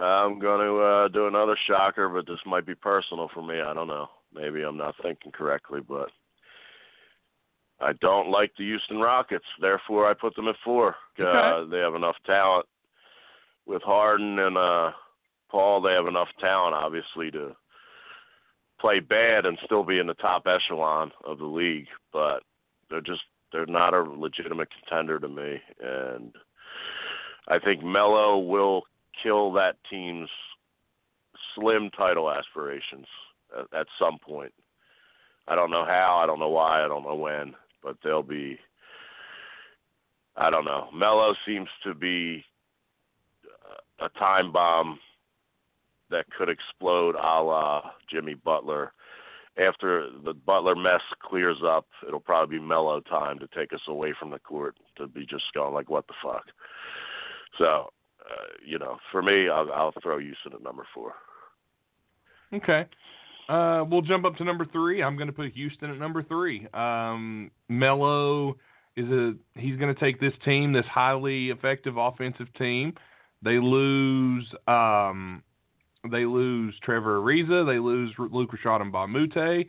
I'm 0.00 0.38
going 0.38 0.66
to 0.66 0.78
uh, 0.78 1.08
do 1.08 1.26
another 1.26 1.58
shocker, 1.66 2.08
but 2.08 2.26
this 2.26 2.40
might 2.46 2.64
be 2.64 2.74
personal 2.74 3.28
for 3.34 3.42
me. 3.42 3.60
I 3.60 3.74
don't 3.74 3.86
know. 3.86 4.08
Maybe 4.32 4.62
I'm 4.62 4.78
not 4.78 4.94
thinking 5.02 5.30
correctly, 5.30 5.80
but 5.86 6.08
I 7.80 7.92
don't 8.00 8.30
like 8.30 8.52
the 8.56 8.64
Houston 8.64 8.98
Rockets. 8.98 9.44
Therefore, 9.60 10.08
I 10.08 10.14
put 10.14 10.34
them 10.36 10.48
at 10.48 10.54
four. 10.64 10.96
Okay. 11.20 11.28
Uh, 11.28 11.68
they 11.68 11.80
have 11.80 11.94
enough 11.94 12.16
talent 12.24 12.64
with 13.66 13.82
Harden 13.82 14.38
and 14.38 14.56
uh, 14.56 14.92
Paul. 15.50 15.82
They 15.82 15.92
have 15.92 16.06
enough 16.06 16.28
talent, 16.40 16.76
obviously, 16.76 17.30
to 17.32 17.54
play 18.80 19.00
bad 19.00 19.44
and 19.44 19.58
still 19.66 19.84
be 19.84 19.98
in 19.98 20.06
the 20.06 20.14
top 20.14 20.46
echelon 20.46 21.12
of 21.26 21.36
the 21.36 21.44
league. 21.44 21.88
But 22.10 22.42
they're 22.88 23.02
just 23.02 23.20
they're 23.52 23.66
not 23.66 23.94
a 23.94 24.02
legitimate 24.02 24.68
contender 24.70 25.18
to 25.18 25.28
me, 25.28 25.60
and 25.82 26.32
I 27.48 27.58
think 27.58 27.82
Melo 27.82 28.38
will 28.38 28.82
kill 29.22 29.52
that 29.52 29.76
team's 29.90 30.28
slim 31.54 31.90
title 31.90 32.30
aspirations 32.30 33.06
at, 33.58 33.80
at 33.80 33.86
some 33.98 34.18
point. 34.18 34.52
I 35.46 35.54
don't 35.54 35.70
know 35.70 35.84
how, 35.84 36.20
I 36.22 36.26
don't 36.26 36.38
know 36.38 36.50
why, 36.50 36.84
I 36.84 36.88
don't 36.88 37.04
know 37.04 37.14
when, 37.14 37.54
but 37.82 37.96
they'll 38.04 38.22
be. 38.22 38.58
I 40.36 40.50
don't 40.50 40.64
know. 40.64 40.88
Melo 40.94 41.34
seems 41.44 41.68
to 41.82 41.94
be 41.94 42.44
a 44.00 44.08
time 44.10 44.52
bomb 44.52 45.00
that 46.10 46.26
could 46.36 46.48
explode, 46.48 47.16
a 47.16 47.42
la 47.42 47.90
Jimmy 48.10 48.34
Butler 48.34 48.92
after 49.58 50.08
the 50.24 50.34
Butler 50.34 50.76
mess 50.76 51.00
clears 51.22 51.58
up, 51.66 51.86
it'll 52.06 52.20
probably 52.20 52.58
be 52.58 52.64
Melo 52.64 53.00
time 53.00 53.38
to 53.38 53.48
take 53.48 53.72
us 53.72 53.80
away 53.88 54.14
from 54.18 54.30
the 54.30 54.38
court 54.38 54.76
to 54.96 55.06
be 55.06 55.26
just 55.26 55.44
going 55.54 55.74
like, 55.74 55.90
what 55.90 56.06
the 56.06 56.14
fuck. 56.22 56.44
So, 57.58 57.90
uh, 58.20 58.46
you 58.64 58.78
know, 58.78 58.98
for 59.10 59.22
me, 59.22 59.48
I'll, 59.48 59.70
I'll 59.72 59.92
throw 60.02 60.18
Houston 60.18 60.52
at 60.52 60.62
number 60.62 60.86
four. 60.94 61.14
Okay. 62.52 62.86
Uh, 63.48 63.84
we'll 63.88 64.02
jump 64.02 64.24
up 64.24 64.36
to 64.36 64.44
number 64.44 64.66
three. 64.66 65.02
I'm 65.02 65.16
going 65.16 65.28
to 65.28 65.32
put 65.32 65.52
Houston 65.52 65.90
at 65.90 65.98
number 65.98 66.22
three. 66.22 66.66
Um, 66.74 67.50
Melo 67.68 68.56
is 68.96 69.06
a 69.08 69.34
he's 69.54 69.78
going 69.78 69.94
to 69.94 70.00
take 70.00 70.20
this 70.20 70.34
team, 70.44 70.72
this 70.72 70.84
highly 70.86 71.50
effective 71.50 71.96
offensive 71.96 72.52
team. 72.58 72.94
They 73.42 73.58
lose 73.58 74.46
um, 74.66 75.42
they 76.10 76.24
lose 76.24 76.74
Trevor 76.82 77.20
Ariza. 77.20 77.66
They 77.66 77.78
lose 77.78 78.12
Luc 78.18 78.52
Richard 78.52 78.80
Mbah 78.80 79.66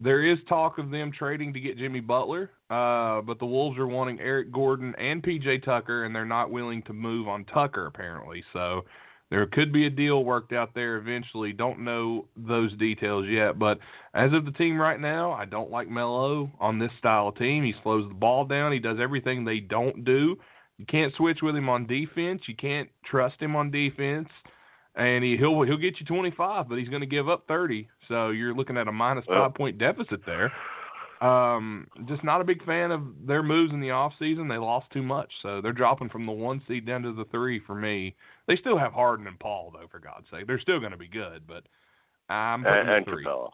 There 0.00 0.22
is 0.22 0.38
talk 0.48 0.78
of 0.78 0.90
them 0.90 1.10
trading 1.12 1.52
to 1.52 1.60
get 1.60 1.78
Jimmy 1.78 2.00
Butler, 2.00 2.50
uh, 2.70 3.20
but 3.22 3.38
the 3.38 3.46
Wolves 3.46 3.78
are 3.78 3.86
wanting 3.86 4.20
Eric 4.20 4.52
Gordon 4.52 4.94
and 4.96 5.22
PJ 5.22 5.64
Tucker, 5.64 6.04
and 6.04 6.14
they're 6.14 6.24
not 6.24 6.50
willing 6.50 6.82
to 6.82 6.92
move 6.92 7.26
on 7.26 7.44
Tucker 7.46 7.86
apparently. 7.86 8.44
So 8.52 8.84
there 9.30 9.44
could 9.46 9.72
be 9.72 9.86
a 9.86 9.90
deal 9.90 10.24
worked 10.24 10.52
out 10.52 10.72
there 10.72 10.98
eventually. 10.98 11.52
Don't 11.52 11.80
know 11.80 12.26
those 12.36 12.72
details 12.76 13.26
yet, 13.28 13.58
but 13.58 13.78
as 14.14 14.32
of 14.32 14.44
the 14.44 14.52
team 14.52 14.80
right 14.80 15.00
now, 15.00 15.32
I 15.32 15.46
don't 15.46 15.70
like 15.70 15.90
Melo 15.90 16.48
on 16.60 16.78
this 16.78 16.92
style 16.98 17.28
of 17.28 17.36
team. 17.36 17.64
He 17.64 17.74
slows 17.82 18.08
the 18.08 18.14
ball 18.14 18.44
down. 18.44 18.70
He 18.70 18.78
does 18.78 18.98
everything 19.00 19.44
they 19.44 19.58
don't 19.58 20.04
do. 20.04 20.36
You 20.78 20.86
can't 20.86 21.14
switch 21.16 21.40
with 21.42 21.56
him 21.56 21.68
on 21.68 21.86
defense. 21.86 22.42
You 22.46 22.54
can't 22.54 22.88
trust 23.04 23.40
him 23.40 23.56
on 23.56 23.72
defense 23.72 24.28
and 24.96 25.22
he, 25.22 25.36
he'll 25.36 25.62
he'll 25.62 25.76
get 25.76 26.00
you 26.00 26.06
25, 26.06 26.68
but 26.68 26.78
he's 26.78 26.88
going 26.88 27.00
to 27.00 27.06
give 27.06 27.28
up 27.28 27.44
30. 27.46 27.88
So 28.08 28.30
you're 28.30 28.54
looking 28.54 28.76
at 28.76 28.88
a 28.88 28.92
minus 28.92 29.24
five 29.26 29.54
point 29.54 29.78
deficit 29.78 30.20
there. 30.24 30.52
Um, 31.20 31.86
just 32.06 32.22
not 32.24 32.42
a 32.42 32.44
big 32.44 32.64
fan 32.64 32.90
of 32.90 33.02
their 33.26 33.42
moves 33.42 33.72
in 33.72 33.80
the 33.80 33.90
off 33.90 34.12
season. 34.18 34.48
They 34.48 34.58
lost 34.58 34.90
too 34.92 35.02
much, 35.02 35.30
so 35.42 35.60
they're 35.62 35.72
dropping 35.72 36.10
from 36.10 36.26
the 36.26 36.32
one 36.32 36.60
seed 36.68 36.86
down 36.86 37.02
to 37.02 37.12
the 37.12 37.24
three 37.26 37.60
for 37.66 37.74
me. 37.74 38.14
They 38.46 38.56
still 38.56 38.78
have 38.78 38.92
Harden 38.92 39.26
and 39.26 39.38
Paul 39.38 39.72
though, 39.72 39.88
for 39.90 39.98
God's 39.98 40.26
sake. 40.30 40.46
They're 40.46 40.60
still 40.60 40.78
going 40.78 40.92
to 40.92 40.98
be 40.98 41.08
good, 41.08 41.46
but 41.46 41.64
I'm 42.28 42.64
putting 42.64 42.80
and, 42.80 42.90
and 42.90 43.06
three. 43.06 43.24
Capela. 43.24 43.50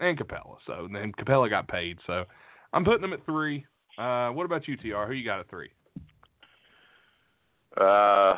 And 0.00 0.18
Capela. 0.18 0.56
So 0.66 0.88
then 0.92 1.12
Capela 1.12 1.48
got 1.48 1.68
paid, 1.68 1.98
so 2.06 2.24
I'm 2.72 2.84
putting 2.84 3.02
them 3.02 3.12
at 3.12 3.24
three. 3.24 3.64
Uh, 3.98 4.30
what 4.30 4.44
about 4.44 4.68
you, 4.68 4.76
Tr? 4.76 5.06
Who 5.06 5.12
you 5.12 5.24
got 5.24 5.40
at 5.40 5.48
three? 5.48 5.70
Uh, 7.76 8.36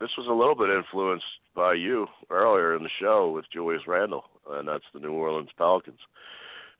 this 0.00 0.10
was 0.16 0.26
a 0.26 0.32
little 0.32 0.54
bit 0.54 0.70
influenced 0.70 1.24
by 1.54 1.74
you 1.74 2.06
earlier 2.30 2.74
in 2.74 2.82
the 2.82 2.88
show 3.00 3.30
with 3.30 3.44
Julius 3.52 3.82
Randle, 3.86 4.24
and 4.50 4.66
that's 4.66 4.84
the 4.94 5.00
New 5.00 5.12
Orleans 5.12 5.50
Pelicans. 5.56 6.00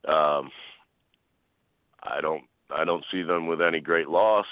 Um, 0.08 0.50
I 2.02 2.20
don't 2.22 2.44
I 2.74 2.84
don't 2.84 3.04
see 3.12 3.22
them 3.22 3.46
with 3.46 3.60
any 3.60 3.80
great 3.80 4.08
loss, 4.08 4.46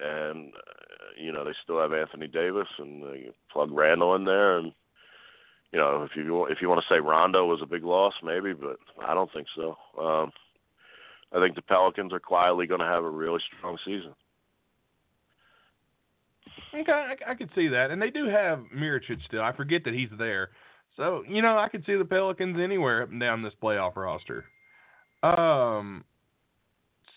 and 0.00 0.52
uh, 0.54 1.20
you 1.20 1.32
know 1.32 1.44
they 1.44 1.52
still 1.62 1.80
have 1.80 1.94
Anthony 1.94 2.26
Davis, 2.26 2.68
and 2.78 3.02
they 3.02 3.30
plug 3.50 3.70
Randle 3.72 4.14
in 4.16 4.24
there, 4.24 4.58
and 4.58 4.72
you 5.72 5.78
know 5.78 6.02
if 6.02 6.10
you 6.14 6.44
if 6.46 6.58
you 6.60 6.68
want 6.68 6.82
to 6.86 6.94
say 6.94 7.00
Rondo 7.00 7.46
was 7.46 7.60
a 7.62 7.66
big 7.66 7.84
loss, 7.84 8.14
maybe, 8.22 8.52
but 8.52 8.76
I 9.02 9.14
don't 9.14 9.32
think 9.32 9.46
so. 9.56 9.76
Um, 9.98 10.30
I 11.32 11.40
think 11.40 11.54
the 11.54 11.62
Pelicans 11.62 12.12
are 12.12 12.20
quietly 12.20 12.66
going 12.66 12.80
to 12.80 12.86
have 12.86 13.04
a 13.04 13.10
really 13.10 13.40
strong 13.56 13.78
season. 13.84 14.14
Okay, 16.74 16.92
I, 16.92 17.32
I 17.32 17.34
could 17.34 17.50
see 17.54 17.68
that, 17.68 17.90
and 17.90 18.00
they 18.00 18.10
do 18.10 18.28
have 18.28 18.60
Mirotic 18.74 19.24
still. 19.26 19.42
I 19.42 19.52
forget 19.52 19.82
that 19.84 19.94
he's 19.94 20.08
there, 20.18 20.50
so 20.96 21.24
you 21.28 21.42
know 21.42 21.58
I 21.58 21.68
could 21.68 21.84
see 21.84 21.96
the 21.96 22.04
Pelicans 22.04 22.58
anywhere 22.62 23.02
up 23.02 23.10
and 23.10 23.20
down 23.20 23.42
this 23.42 23.54
playoff 23.62 23.96
roster. 23.96 24.44
Um, 25.22 26.04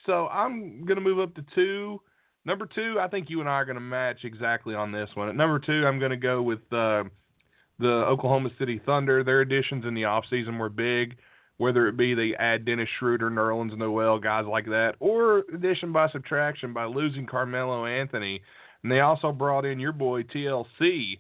so 0.06 0.27
I'm 0.27 0.85
gonna 0.85 1.01
move 1.01 1.19
up 1.19 1.35
to 1.35 1.45
two. 1.53 2.01
Number 2.45 2.67
two, 2.73 2.98
I 2.99 3.07
think 3.07 3.30
you 3.30 3.40
and 3.40 3.49
I 3.49 3.53
are 3.53 3.65
gonna 3.65 3.80
match 3.80 4.19
exactly 4.23 4.75
on 4.75 4.91
this 4.91 5.09
one. 5.14 5.30
At 5.30 5.35
number 5.35 5.59
two, 5.59 5.85
I'm 5.85 5.99
gonna 5.99 6.17
go 6.17 6.41
with 6.41 6.61
uh, 6.72 7.03
the 7.80 8.06
Oklahoma 8.07 8.49
City 8.57 8.82
Thunder. 8.85 9.23
Their 9.23 9.41
additions 9.41 9.85
in 9.85 9.93
the 9.93 10.03
offseason 10.03 10.57
were 10.57 10.69
big, 10.69 11.15
whether 11.57 11.88
it 11.88 11.95
be 11.95 12.14
they 12.14 12.35
add 12.35 12.65
Dennis 12.65 12.90
Schroeder, 12.99 13.30
Nerlens 13.30 13.77
Noel, 13.77 14.19
guys 14.19 14.45
like 14.45 14.65
that, 14.65 14.95
or 14.99 15.43
addition 15.53 15.93
by 15.93 16.09
subtraction 16.09 16.73
by 16.73 16.85
losing 16.85 17.25
Carmelo 17.25 17.85
Anthony. 17.85 18.41
And 18.84 18.92
they 18.92 19.00
also 19.00 19.32
brought 19.32 19.66
in 19.66 19.80
your 19.80 19.94
boy 19.94 20.24
TLC 20.24 21.20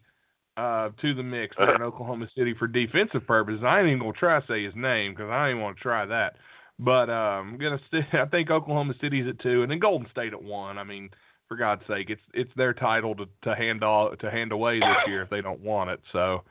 uh, 0.57 0.89
to 1.01 1.13
the 1.13 1.23
mix 1.23 1.55
there 1.57 1.75
in 1.75 1.81
Oklahoma 1.81 2.27
City 2.37 2.53
for 2.57 2.67
defensive 2.67 3.25
purposes. 3.25 3.63
I 3.65 3.79
ain't 3.79 3.87
even 3.87 3.99
gonna 3.99 4.13
try 4.13 4.39
to 4.39 4.47
say 4.47 4.63
his 4.63 4.75
name 4.75 5.13
because 5.13 5.29
I 5.29 5.49
ain't 5.49 5.59
want 5.59 5.77
to 5.77 5.81
try 5.83 6.05
that. 6.05 6.35
But 6.79 7.09
um, 7.09 7.53
I'm 7.53 7.57
gonna. 7.57 7.79
St- 7.91 8.05
I 8.13 8.25
think 8.25 8.49
Oklahoma 8.51 8.93
City's 9.01 9.27
at 9.27 9.39
two, 9.39 9.63
and 9.63 9.71
then 9.71 9.79
Golden 9.79 10.07
State 10.11 10.33
at 10.33 10.43
one. 10.43 10.77
I 10.77 10.83
mean, 10.83 11.09
for 11.47 11.57
God's 11.57 11.83
sake, 11.87 12.09
it's 12.09 12.21
it's 12.33 12.51
their 12.55 12.73
title 12.73 13.15
to 13.15 13.25
to 13.43 13.55
hand 13.55 13.83
all, 13.83 14.15
to 14.15 14.31
hand 14.31 14.51
away 14.51 14.79
this 14.79 15.07
year 15.07 15.21
if 15.21 15.29
they 15.29 15.41
don't 15.41 15.61
want 15.61 15.89
it. 15.89 16.01
So 16.11 16.43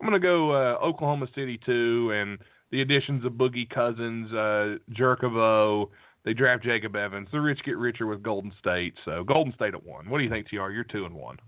I'm 0.00 0.06
gonna 0.06 0.18
go 0.18 0.52
uh, 0.52 0.78
Oklahoma 0.82 1.26
City 1.34 1.58
two, 1.64 2.12
and 2.14 2.38
the 2.70 2.82
additions 2.82 3.24
of 3.24 3.32
Boogie 3.32 3.68
Cousins, 3.68 4.32
uh, 4.32 4.76
Jerebko. 4.92 5.88
They 6.24 6.34
draft 6.34 6.64
Jacob 6.64 6.96
Evans. 6.96 7.28
The 7.32 7.40
rich 7.40 7.60
get 7.64 7.76
richer 7.76 8.06
with 8.06 8.22
Golden 8.22 8.52
State. 8.58 8.94
So 9.04 9.24
Golden 9.24 9.54
State 9.54 9.74
at 9.74 9.84
one. 9.84 10.08
What 10.08 10.18
do 10.18 10.24
you 10.24 10.30
think, 10.30 10.48
Tr? 10.48 10.70
You're 10.70 10.84
two 10.84 11.06
and 11.06 11.14
one. 11.14 11.38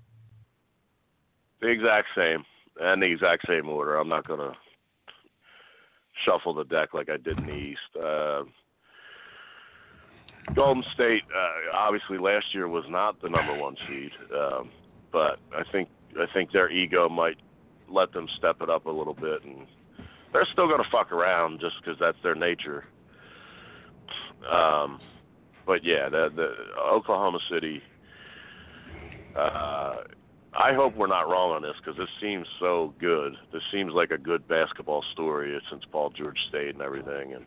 The 1.61 1.69
exact 1.69 2.09
same, 2.17 2.45
and 2.81 3.03
the 3.03 3.07
exact 3.07 3.47
same 3.47 3.69
order. 3.69 3.97
I'm 3.97 4.09
not 4.09 4.27
gonna 4.27 4.53
shuffle 6.25 6.55
the 6.55 6.65
deck 6.65 6.95
like 6.95 7.09
I 7.09 7.17
did 7.17 7.39
in 7.39 7.47
the 7.47 7.55
East. 7.55 7.97
Uh, 8.03 8.43
Golden 10.55 10.83
State, 10.95 11.23
uh, 11.35 11.77
obviously, 11.77 12.19
last 12.19 12.47
year 12.53 12.67
was 12.67 12.85
not 12.89 13.21
the 13.23 13.29
number 13.29 13.57
one 13.57 13.77
seed, 13.87 14.11
um, 14.35 14.71
but 15.13 15.39
I 15.55 15.63
think 15.71 15.89
I 16.19 16.27
think 16.33 16.53
their 16.53 16.71
ego 16.71 17.09
might 17.09 17.37
let 17.89 18.13
them 18.13 18.27
step 18.39 18.57
it 18.61 18.69
up 18.69 18.87
a 18.87 18.91
little 18.91 19.15
bit, 19.15 19.45
and 19.45 19.67
they're 20.33 20.49
still 20.53 20.67
going 20.67 20.83
to 20.83 20.91
fuck 20.91 21.13
around 21.13 21.61
just 21.61 21.77
because 21.81 21.99
that's 22.01 22.19
their 22.23 22.35
nature. 22.35 22.85
Um, 24.51 25.01
but 25.67 25.85
yeah, 25.85 26.09
the, 26.09 26.31
the 26.35 26.55
Oklahoma 26.81 27.39
City. 27.51 27.83
Uh, 29.37 30.03
I 30.55 30.75
hope 30.75 30.95
we're 30.97 31.07
not 31.07 31.31
wrong 31.31 31.53
on 31.53 31.63
this 31.63 31.73
because 31.79 31.97
this 31.97 32.09
seems 32.21 32.47
so 32.61 32.93
good. 33.01 33.35
This 33.53 33.63
seems 33.73 33.95
like 33.95 34.11
a 34.11 34.19
good 34.19 34.47
basketball 34.49 35.03
story 35.13 35.59
since 35.71 35.83
Paul 35.91 36.11
George 36.11 36.39
stayed 36.49 36.75
and 36.75 36.83
everything, 36.83 37.33
and 37.33 37.47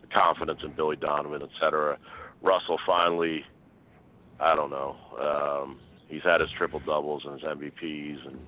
the 0.00 0.06
confidence 0.06 0.60
in 0.64 0.72
Billy 0.72 0.96
Donovan, 0.96 1.42
et 1.42 1.50
cetera. 1.60 1.98
Russell 2.40 2.78
finally, 2.86 3.44
I 4.40 4.54
don't 4.54 4.70
know. 4.70 4.96
Um, 5.20 5.78
he's 6.08 6.22
had 6.22 6.40
his 6.40 6.50
triple 6.56 6.80
doubles 6.80 7.24
and 7.26 7.34
his 7.34 7.42
MVPs, 7.42 8.26
and 8.26 8.38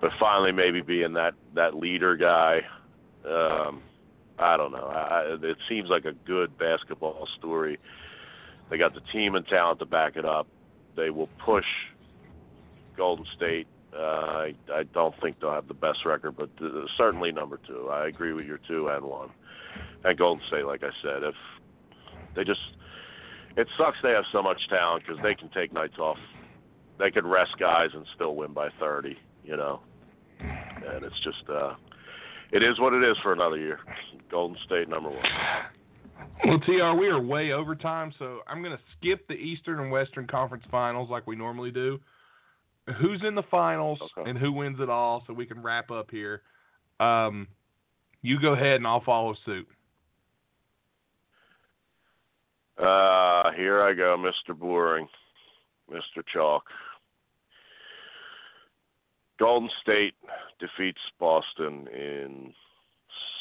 but 0.00 0.10
finally 0.18 0.52
maybe 0.52 0.80
being 0.80 1.12
that 1.12 1.34
that 1.54 1.76
leader 1.76 2.16
guy. 2.16 2.60
Um, 3.24 3.82
I 4.38 4.56
don't 4.56 4.72
know. 4.72 4.86
I, 4.86 5.36
it 5.42 5.58
seems 5.68 5.88
like 5.88 6.04
a 6.04 6.12
good 6.12 6.58
basketball 6.58 7.28
story. 7.38 7.78
They 8.70 8.78
got 8.78 8.94
the 8.94 9.00
team 9.12 9.34
and 9.34 9.46
talent 9.46 9.78
to 9.80 9.86
back 9.86 10.16
it 10.16 10.24
up. 10.24 10.46
They 10.96 11.10
will 11.10 11.28
push 11.44 11.66
Golden 12.96 13.26
State. 13.36 13.66
Uh, 13.96 14.00
I 14.00 14.54
I 14.72 14.82
don't 14.92 15.14
think 15.20 15.38
they'll 15.40 15.52
have 15.52 15.68
the 15.68 15.74
best 15.74 16.04
record, 16.04 16.36
but 16.36 16.50
uh, 16.60 16.86
certainly 16.96 17.30
number 17.30 17.60
two. 17.66 17.88
I 17.90 18.08
agree 18.08 18.32
with 18.32 18.46
your 18.46 18.58
two 18.66 18.88
and 18.88 19.04
one. 19.04 19.30
And 20.04 20.18
Golden 20.18 20.44
State, 20.48 20.66
like 20.66 20.82
I 20.82 20.90
said, 21.02 21.22
if 21.22 21.34
they 22.34 22.44
just, 22.44 22.60
it 23.56 23.68
sucks 23.78 23.96
they 24.02 24.10
have 24.10 24.24
so 24.32 24.42
much 24.42 24.68
talent 24.68 25.04
because 25.06 25.22
they 25.22 25.34
can 25.34 25.48
take 25.50 25.72
nights 25.72 25.98
off. 25.98 26.18
They 26.98 27.10
could 27.10 27.24
rest 27.24 27.52
guys 27.58 27.90
and 27.94 28.04
still 28.14 28.36
win 28.36 28.52
by 28.52 28.68
30, 28.78 29.16
you 29.44 29.56
know. 29.56 29.80
And 30.40 31.04
it's 31.04 31.18
just, 31.22 31.48
uh, 31.48 31.74
it 32.54 32.62
is 32.62 32.78
what 32.80 32.94
it 32.94 33.02
is 33.02 33.16
for 33.22 33.32
another 33.32 33.58
year. 33.58 33.80
Golden 34.30 34.56
State 34.64 34.88
number 34.88 35.10
one. 35.10 35.22
Well, 36.46 36.58
TR, 36.60 36.96
we 36.98 37.08
are 37.08 37.20
way 37.20 37.52
over 37.52 37.74
time, 37.74 38.12
so 38.18 38.40
I'm 38.46 38.62
going 38.62 38.76
to 38.76 38.82
skip 38.96 39.26
the 39.28 39.34
Eastern 39.34 39.80
and 39.80 39.90
Western 39.90 40.26
Conference 40.26 40.64
Finals 40.70 41.10
like 41.10 41.26
we 41.26 41.36
normally 41.36 41.70
do. 41.70 42.00
Who's 43.00 43.22
in 43.26 43.34
the 43.34 43.42
finals 43.50 43.98
Okay. 44.16 44.28
and 44.28 44.38
who 44.38 44.52
wins 44.52 44.78
it 44.80 44.88
all, 44.88 45.24
so 45.26 45.32
we 45.32 45.46
can 45.46 45.62
wrap 45.62 45.90
up 45.90 46.10
here. 46.10 46.42
Um, 47.00 47.48
you 48.22 48.40
go 48.40 48.52
ahead 48.52 48.76
and 48.76 48.86
I'll 48.86 49.02
follow 49.04 49.34
suit. 49.44 49.66
Uh, 52.78 53.52
here 53.52 53.82
I 53.82 53.94
go, 53.94 54.16
Mr. 54.18 54.58
Boring, 54.58 55.08
Mr. 55.90 56.22
Chalk. 56.32 56.64
Golden 59.38 59.70
State 59.82 60.14
defeats 60.60 61.00
Boston 61.18 61.88
in 61.88 62.52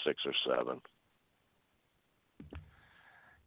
six 0.05 0.22
or 0.25 0.33
seven. 0.47 0.81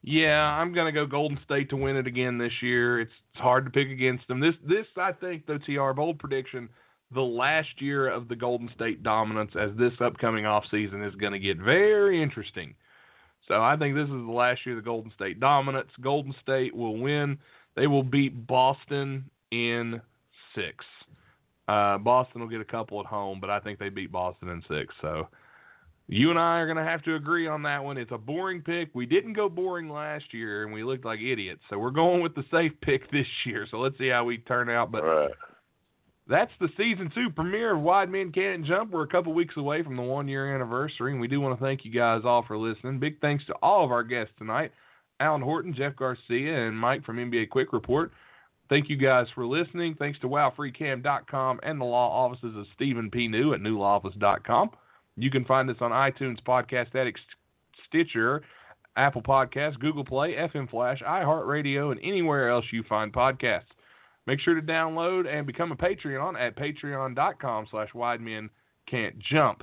Yeah, 0.03 0.41
I'm 0.41 0.73
gonna 0.73 0.93
go 0.93 1.05
Golden 1.05 1.39
State 1.45 1.69
to 1.71 1.77
win 1.77 1.97
it 1.97 2.07
again 2.07 2.39
this 2.39 2.53
year. 2.63 3.01
It's, 3.01 3.13
it's 3.33 3.41
hard 3.41 3.65
to 3.65 3.71
pick 3.73 3.89
against 3.89 4.29
them. 4.29 4.39
This 4.39 4.55
this 4.67 4.87
I 4.97 5.13
think 5.13 5.47
though, 5.47 5.59
TR 5.59 5.93
bold 5.93 6.21
prediction, 6.21 6.69
the 7.13 7.21
last 7.21 7.81
year 7.81 8.09
of 8.09 8.29
the 8.29 8.37
Golden 8.37 8.71
State 8.75 9.03
dominance 9.03 9.51
as 9.61 9.71
this 9.77 9.93
upcoming 10.01 10.47
off 10.47 10.65
season 10.71 11.03
is 11.03 11.15
gonna 11.17 11.41
get 11.41 11.59
very 11.59 12.23
interesting. 12.23 12.75
So 13.49 13.63
I 13.63 13.77
think 13.77 13.97
this 13.97 14.05
is 14.05 14.11
the 14.11 14.33
last 14.33 14.61
year 14.65 14.77
of 14.77 14.85
the 14.85 14.89
Golden 14.89 15.13
State 15.13 15.41
dominance. 15.41 15.91
Golden 16.01 16.35
State 16.41 16.75
will 16.75 16.97
win. 16.97 17.39
They 17.75 17.89
will 17.89 18.03
beat 18.05 18.47
Boston 18.47 19.29
in 19.51 20.01
six. 20.55 20.85
Uh, 21.69 21.99
Boston 21.99 22.41
will 22.41 22.49
get 22.49 22.61
a 22.61 22.65
couple 22.65 23.01
at 23.01 23.07
home, 23.07 23.41
but 23.41 23.51
I 23.51 23.59
think 23.61 23.79
they 23.79 23.89
beat 23.89 24.13
Boston 24.13 24.49
in 24.51 24.63
six. 24.69 24.95
So 25.03 25.29
you 26.09 26.31
and 26.31 26.39
I 26.39 26.61
are 26.61 26.67
going 26.67 26.77
to 26.77 26.85
have 26.89 27.03
to 27.05 27.17
agree 27.17 27.49
on 27.49 27.63
that 27.65 27.83
one. 27.83 27.99
It's 27.99 28.13
a 28.13 28.19
boring 28.19 28.63
pick. 28.63 28.91
We 28.95 29.07
didn't 29.07 29.33
go 29.33 29.49
boring 29.49 29.89
last 29.89 30.33
year, 30.33 30.63
and 30.65 30.73
we 30.73 30.85
looked 30.85 31.05
like 31.05 31.19
idiots. 31.21 31.63
So 31.69 31.79
we're 31.79 31.91
going 31.91 32.23
with 32.23 32.35
the 32.37 32.45
safe 32.51 32.73
pick 32.83 33.11
this 33.13 33.27
year. 33.45 33.67
So 33.71 33.79
let's 33.79 33.99
see 33.99 34.09
how 34.09 34.25
we 34.25 34.39
turn 34.39 34.71
out. 34.71 34.93
But 34.93 35.03
Right. 35.03 35.31
that's 36.29 36.53
the 36.61 36.69
season 36.77 37.11
two 37.13 37.31
premiere 37.31 37.75
of 37.75 37.81
Wide 37.83 38.11
Men 38.11 38.31
Can't 38.31 38.65
Jump. 38.65 38.93
We're 38.93 39.03
a 39.03 39.09
couple 39.09 39.33
weeks 39.35 39.57
away 39.57 39.83
from 39.83 39.97
the 39.97 40.03
one 40.03 40.29
year 40.29 40.55
anniversary, 40.55 41.11
and 41.11 41.21
we 41.21 41.27
do 41.29 41.41
want 41.41 41.59
to 41.59 41.65
thank 41.65 41.85
you 41.85 41.91
guys 41.91 42.23
all 42.25 42.45
for 42.47 42.57
listening. 42.57 43.01
Big 43.01 43.21
thanks 43.21 43.45
to 43.47 43.55
all 43.63 43.85
of 43.85 43.91
our 43.91 44.05
guests 44.05 44.35
tonight 44.39 44.71
Alan 45.19 45.43
Horton, 45.43 45.75
Jeff 45.75 45.97
Garcia, 45.97 46.69
and 46.69 46.79
Mike 46.79 47.05
from 47.05 47.17
NBA 47.17 47.49
Quick 47.49 47.73
Report. 47.73 48.13
Thank 48.69 48.89
you 48.89 48.97
guys 48.97 49.27
for 49.35 49.47
listening. 49.47 49.95
Thanks 49.99 50.19
to 50.21 50.29
WowFreeCam.com 50.29 51.61
and 51.63 51.81
the 51.81 51.85
law 51.85 52.25
offices 52.25 52.57
of 52.57 52.67
Stephen 52.75 53.11
P. 53.11 53.29
New 53.29 53.55
at 53.55 53.61
newlawoffice.com. 53.61 54.71
You 55.17 55.31
can 55.31 55.45
find 55.45 55.71
us 55.71 55.77
on 55.81 55.93
iTunes, 55.93 56.43
Podcast 56.43 56.95
Addict, 56.95 57.21
Stitcher, 57.87 58.43
Apple 58.97 59.23
Podcasts, 59.23 59.79
Google 59.79 60.05
Play, 60.05 60.35
FM 60.35 60.69
Flash, 60.69 61.01
iHeartRadio, 61.07 61.93
and 61.93 62.01
anywhere 62.03 62.49
else 62.51 62.65
you 62.73 62.83
find 62.89 63.13
podcasts. 63.13 63.63
Make 64.27 64.41
sure 64.41 64.55
to 64.55 64.63
download 64.63 65.27
and 65.33 65.47
become 65.47 65.71
a 65.71 65.77
Patreon 65.77 66.39
at 66.39 66.57
patreon.com 66.57 67.67
slash 67.71 67.95
wide 67.95 68.21
can't 68.91 69.19
jump. 69.19 69.63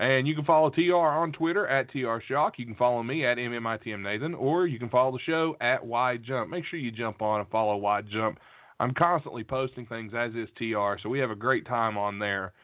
And 0.00 0.26
you 0.26 0.34
can 0.34 0.46
follow 0.46 0.70
TR 0.70 0.94
on 0.94 1.30
Twitter 1.30 1.68
at 1.68 1.90
TR 1.92 2.16
Shock. 2.26 2.58
You 2.58 2.64
can 2.64 2.74
follow 2.74 3.02
me 3.02 3.26
at 3.26 3.36
MMITM 3.36 4.00
Nathan, 4.00 4.34
or 4.34 4.66
you 4.66 4.78
can 4.78 4.88
follow 4.88 5.12
the 5.12 5.22
show 5.26 5.58
at 5.60 5.84
Wide 5.84 6.24
Jump. 6.24 6.48
Make 6.48 6.64
sure 6.64 6.78
you 6.78 6.90
jump 6.90 7.20
on 7.20 7.40
and 7.40 7.50
follow 7.50 7.76
Wide 7.76 8.06
Jump. 8.10 8.38
I'm 8.80 8.94
constantly 8.94 9.44
posting 9.44 9.84
things 9.84 10.12
as 10.16 10.32
is 10.32 10.48
TR, 10.56 10.96
so 11.02 11.10
we 11.10 11.18
have 11.18 11.30
a 11.30 11.34
great 11.34 11.66
time 11.66 11.98
on 11.98 12.18
there 12.18 12.54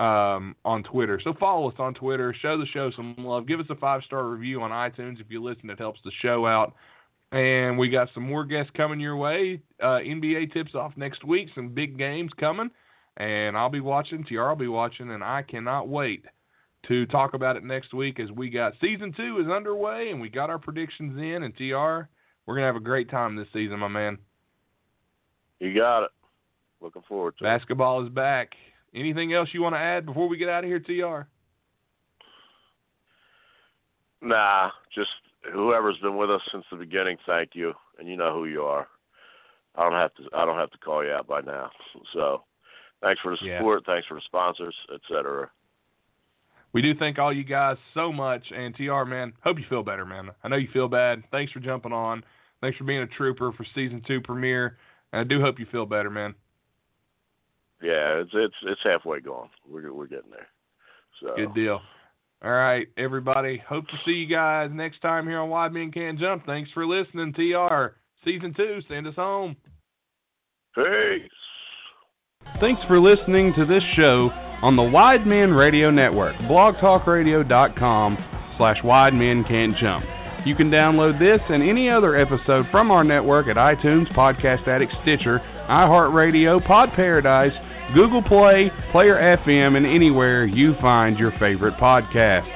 um, 0.00 0.56
on 0.64 0.82
Twitter. 0.82 1.20
So 1.22 1.34
follow 1.38 1.68
us 1.68 1.74
on 1.78 1.92
Twitter. 1.92 2.34
Show 2.40 2.56
the 2.56 2.64
show 2.72 2.90
some 2.96 3.14
love. 3.18 3.46
Give 3.46 3.60
us 3.60 3.66
a 3.68 3.74
five 3.74 4.00
star 4.06 4.26
review 4.26 4.62
on 4.62 4.70
iTunes 4.70 5.20
if 5.20 5.26
you 5.28 5.44
listen. 5.44 5.68
It 5.68 5.78
helps 5.78 6.00
the 6.06 6.12
show 6.22 6.46
out. 6.46 6.74
And 7.32 7.78
we 7.78 7.90
got 7.90 8.08
some 8.14 8.22
more 8.22 8.46
guests 8.46 8.72
coming 8.74 8.98
your 8.98 9.18
way. 9.18 9.60
Uh, 9.82 9.98
NBA 9.98 10.54
tips 10.54 10.74
off 10.74 10.92
next 10.96 11.22
week. 11.22 11.50
Some 11.54 11.68
big 11.68 11.98
games 11.98 12.32
coming. 12.40 12.70
And 13.18 13.58
I'll 13.58 13.68
be 13.68 13.80
watching. 13.80 14.24
TR 14.24 14.48
will 14.48 14.56
be 14.56 14.68
watching. 14.68 15.10
And 15.10 15.22
I 15.22 15.42
cannot 15.42 15.88
wait 15.88 16.24
to 16.86 17.06
talk 17.06 17.34
about 17.34 17.56
it 17.56 17.64
next 17.64 17.92
week 17.92 18.20
as 18.20 18.30
we 18.30 18.50
got 18.50 18.72
season 18.80 19.12
two 19.16 19.40
is 19.40 19.50
underway 19.50 20.10
and 20.10 20.20
we 20.20 20.28
got 20.28 20.50
our 20.50 20.58
predictions 20.58 21.18
in. 21.18 21.42
And 21.42 21.56
TR, 21.56 22.08
we're 22.46 22.54
going 22.54 22.62
to 22.62 22.66
have 22.66 22.76
a 22.76 22.80
great 22.80 23.10
time 23.10 23.36
this 23.36 23.48
season, 23.52 23.78
my 23.78 23.88
man. 23.88 24.18
You 25.60 25.74
got 25.74 26.04
it. 26.04 26.10
Looking 26.80 27.02
forward 27.08 27.34
to 27.38 27.44
Basketball 27.44 28.04
is 28.04 28.10
back. 28.10 28.52
Anything 28.94 29.34
else 29.34 29.48
you 29.52 29.62
want 29.62 29.74
to 29.74 29.80
add 29.80 30.06
before 30.06 30.28
we 30.28 30.36
get 30.36 30.48
out 30.48 30.64
of 30.64 30.70
here, 30.70 30.78
TR? 30.78 31.28
Nah, 34.24 34.70
just 34.94 35.10
whoever's 35.52 35.98
been 35.98 36.16
with 36.16 36.30
us 36.30 36.40
since 36.52 36.64
the 36.70 36.76
beginning, 36.76 37.16
thank 37.26 37.50
you, 37.54 37.74
and 37.98 38.08
you 38.08 38.16
know 38.16 38.32
who 38.32 38.46
you 38.46 38.62
are. 38.62 38.88
I 39.76 39.82
don't 39.82 39.92
have 39.92 40.14
to. 40.14 40.22
I 40.34 40.44
don't 40.44 40.58
have 40.58 40.70
to 40.70 40.78
call 40.78 41.04
you 41.04 41.12
out 41.12 41.28
by 41.28 41.40
now. 41.40 41.70
So, 42.12 42.42
thanks 43.00 43.20
for 43.20 43.32
the 43.32 43.36
support. 43.36 43.84
Yeah. 43.86 43.94
Thanks 43.94 44.08
for 44.08 44.14
the 44.14 44.22
sponsors, 44.24 44.74
etc. 44.92 45.50
We 46.72 46.82
do 46.82 46.94
thank 46.94 47.18
all 47.18 47.32
you 47.32 47.44
guys 47.44 47.76
so 47.94 48.12
much, 48.12 48.42
and 48.54 48.74
TR 48.74 49.04
man, 49.04 49.32
hope 49.42 49.58
you 49.58 49.64
feel 49.68 49.82
better, 49.82 50.04
man. 50.04 50.30
I 50.44 50.48
know 50.48 50.56
you 50.56 50.68
feel 50.72 50.88
bad. 50.88 51.22
Thanks 51.30 51.52
for 51.52 51.60
jumping 51.60 51.92
on. 51.92 52.22
Thanks 52.60 52.76
for 52.76 52.84
being 52.84 53.00
a 53.02 53.06
trooper 53.06 53.52
for 53.52 53.66
season 53.74 54.02
two 54.06 54.20
premiere. 54.20 54.76
And 55.12 55.20
I 55.20 55.24
do 55.24 55.40
hope 55.40 55.58
you 55.58 55.66
feel 55.72 55.86
better, 55.86 56.10
man. 56.10 56.34
Yeah, 57.82 58.20
it's 58.20 58.30
it's 58.34 58.54
it's 58.64 58.80
halfway 58.84 59.20
gone. 59.20 59.48
We're 59.68 59.92
we're 59.92 60.06
getting 60.06 60.30
there. 60.30 60.48
So 61.20 61.34
Good 61.36 61.54
deal. 61.54 61.80
All 62.44 62.52
right, 62.52 62.86
everybody. 62.96 63.62
Hope 63.68 63.86
to 63.88 63.96
see 64.04 64.12
you 64.12 64.26
guys 64.26 64.70
next 64.72 65.00
time 65.00 65.26
here 65.26 65.40
on 65.40 65.48
Wide 65.48 65.72
Men 65.72 65.90
Can't 65.90 66.18
Jump. 66.18 66.44
Thanks 66.46 66.70
for 66.72 66.86
listening, 66.86 67.32
TR. 67.32 67.96
Season 68.24 68.52
two, 68.54 68.80
send 68.88 69.06
us 69.06 69.14
home. 69.14 69.56
Peace. 70.74 71.30
Thanks 72.60 72.80
for 72.86 73.00
listening 73.00 73.52
to 73.54 73.64
this 73.64 73.82
show 73.96 74.30
on 74.62 74.76
the 74.76 74.82
Wide 74.82 75.26
Men 75.26 75.52
Radio 75.52 75.90
Network, 75.90 76.36
blogtalkradio.com 76.36 78.18
slash 78.56 78.82
Wide 78.82 79.14
Men 79.14 79.44
Can't 79.44 79.76
Jump. 79.76 80.04
You 80.44 80.54
can 80.54 80.70
download 80.70 81.18
this 81.18 81.40
and 81.48 81.62
any 81.62 81.90
other 81.90 82.16
episode 82.16 82.66
from 82.70 82.90
our 82.90 83.04
network 83.04 83.48
at 83.48 83.56
iTunes, 83.56 84.12
Podcast 84.14 84.66
Addict, 84.68 84.92
Stitcher, 85.02 85.40
iHeartRadio, 85.68 86.64
Pod 86.66 86.90
Paradise, 86.94 87.52
Google 87.94 88.22
Play, 88.22 88.70
Player 88.92 89.38
FM, 89.44 89.76
and 89.76 89.86
anywhere 89.86 90.44
you 90.46 90.74
find 90.80 91.18
your 91.18 91.32
favorite 91.38 91.74
podcast. 91.74 92.54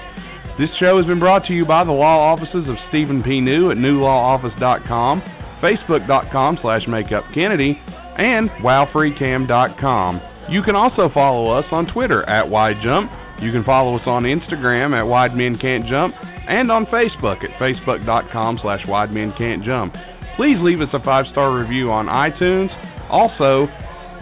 This 0.58 0.70
show 0.78 0.96
has 0.98 1.06
been 1.06 1.18
brought 1.18 1.46
to 1.46 1.54
you 1.54 1.64
by 1.64 1.84
the 1.84 1.92
law 1.92 2.32
offices 2.32 2.68
of 2.68 2.76
Stephen 2.88 3.22
P. 3.22 3.40
New 3.40 3.70
at 3.70 3.78
newlawoffice.com, 3.78 5.22
facebook.com 5.62 6.58
slash 6.60 6.82
makeupkennedy, 6.84 7.74
and 8.18 8.50
wowfreecam.com. 8.62 10.31
You 10.48 10.62
can 10.62 10.76
also 10.76 11.08
follow 11.12 11.50
us 11.50 11.64
on 11.70 11.86
Twitter 11.86 12.28
at 12.28 12.46
WideJump. 12.46 13.42
You 13.42 13.52
can 13.52 13.64
follow 13.64 13.96
us 13.96 14.02
on 14.06 14.24
Instagram 14.24 14.96
at 14.96 15.02
Wide 15.02 15.34
Men 15.34 15.58
Can't 15.58 15.86
Jump 15.86 16.14
and 16.48 16.70
on 16.70 16.86
Facebook 16.86 17.42
at 17.44 17.50
facebook.com 17.60 18.58
slash 18.62 18.86
Wide 18.86 19.12
Men 19.12 19.32
Can't 19.38 19.64
Jump. 19.64 19.94
Please 20.36 20.56
leave 20.60 20.80
us 20.80 20.88
a 20.92 21.02
five-star 21.02 21.56
review 21.56 21.90
on 21.90 22.06
iTunes. 22.06 22.70
Also, 23.10 23.66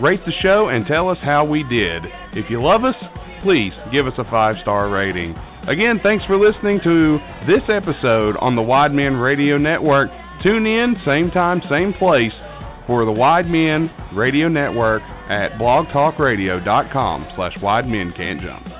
rate 0.00 0.20
the 0.26 0.32
show 0.40 0.68
and 0.68 0.86
tell 0.86 1.08
us 1.08 1.18
how 1.22 1.44
we 1.44 1.62
did. 1.64 2.04
If 2.32 2.50
you 2.50 2.62
love 2.62 2.84
us, 2.84 2.96
please 3.42 3.72
give 3.92 4.06
us 4.06 4.14
a 4.18 4.24
five-star 4.24 4.88
rating. 4.88 5.34
Again, 5.68 6.00
thanks 6.02 6.24
for 6.24 6.38
listening 6.38 6.80
to 6.84 7.18
this 7.46 7.62
episode 7.68 8.36
on 8.40 8.56
the 8.56 8.62
Wide 8.62 8.92
Men 8.92 9.16
Radio 9.16 9.58
Network. 9.58 10.10
Tune 10.42 10.66
in, 10.66 10.96
same 11.04 11.30
time, 11.30 11.60
same 11.68 11.92
place, 11.92 12.32
for 12.86 13.04
the 13.04 13.12
Wide 13.12 13.46
Men 13.46 13.90
Radio 14.14 14.48
Network 14.48 15.02
at 15.30 15.52
blogtalkradio.com 15.52 17.28
slash 17.36 17.56
Wide 17.62 17.86
Men 17.86 18.12
Can't 18.16 18.40
Jump. 18.40 18.79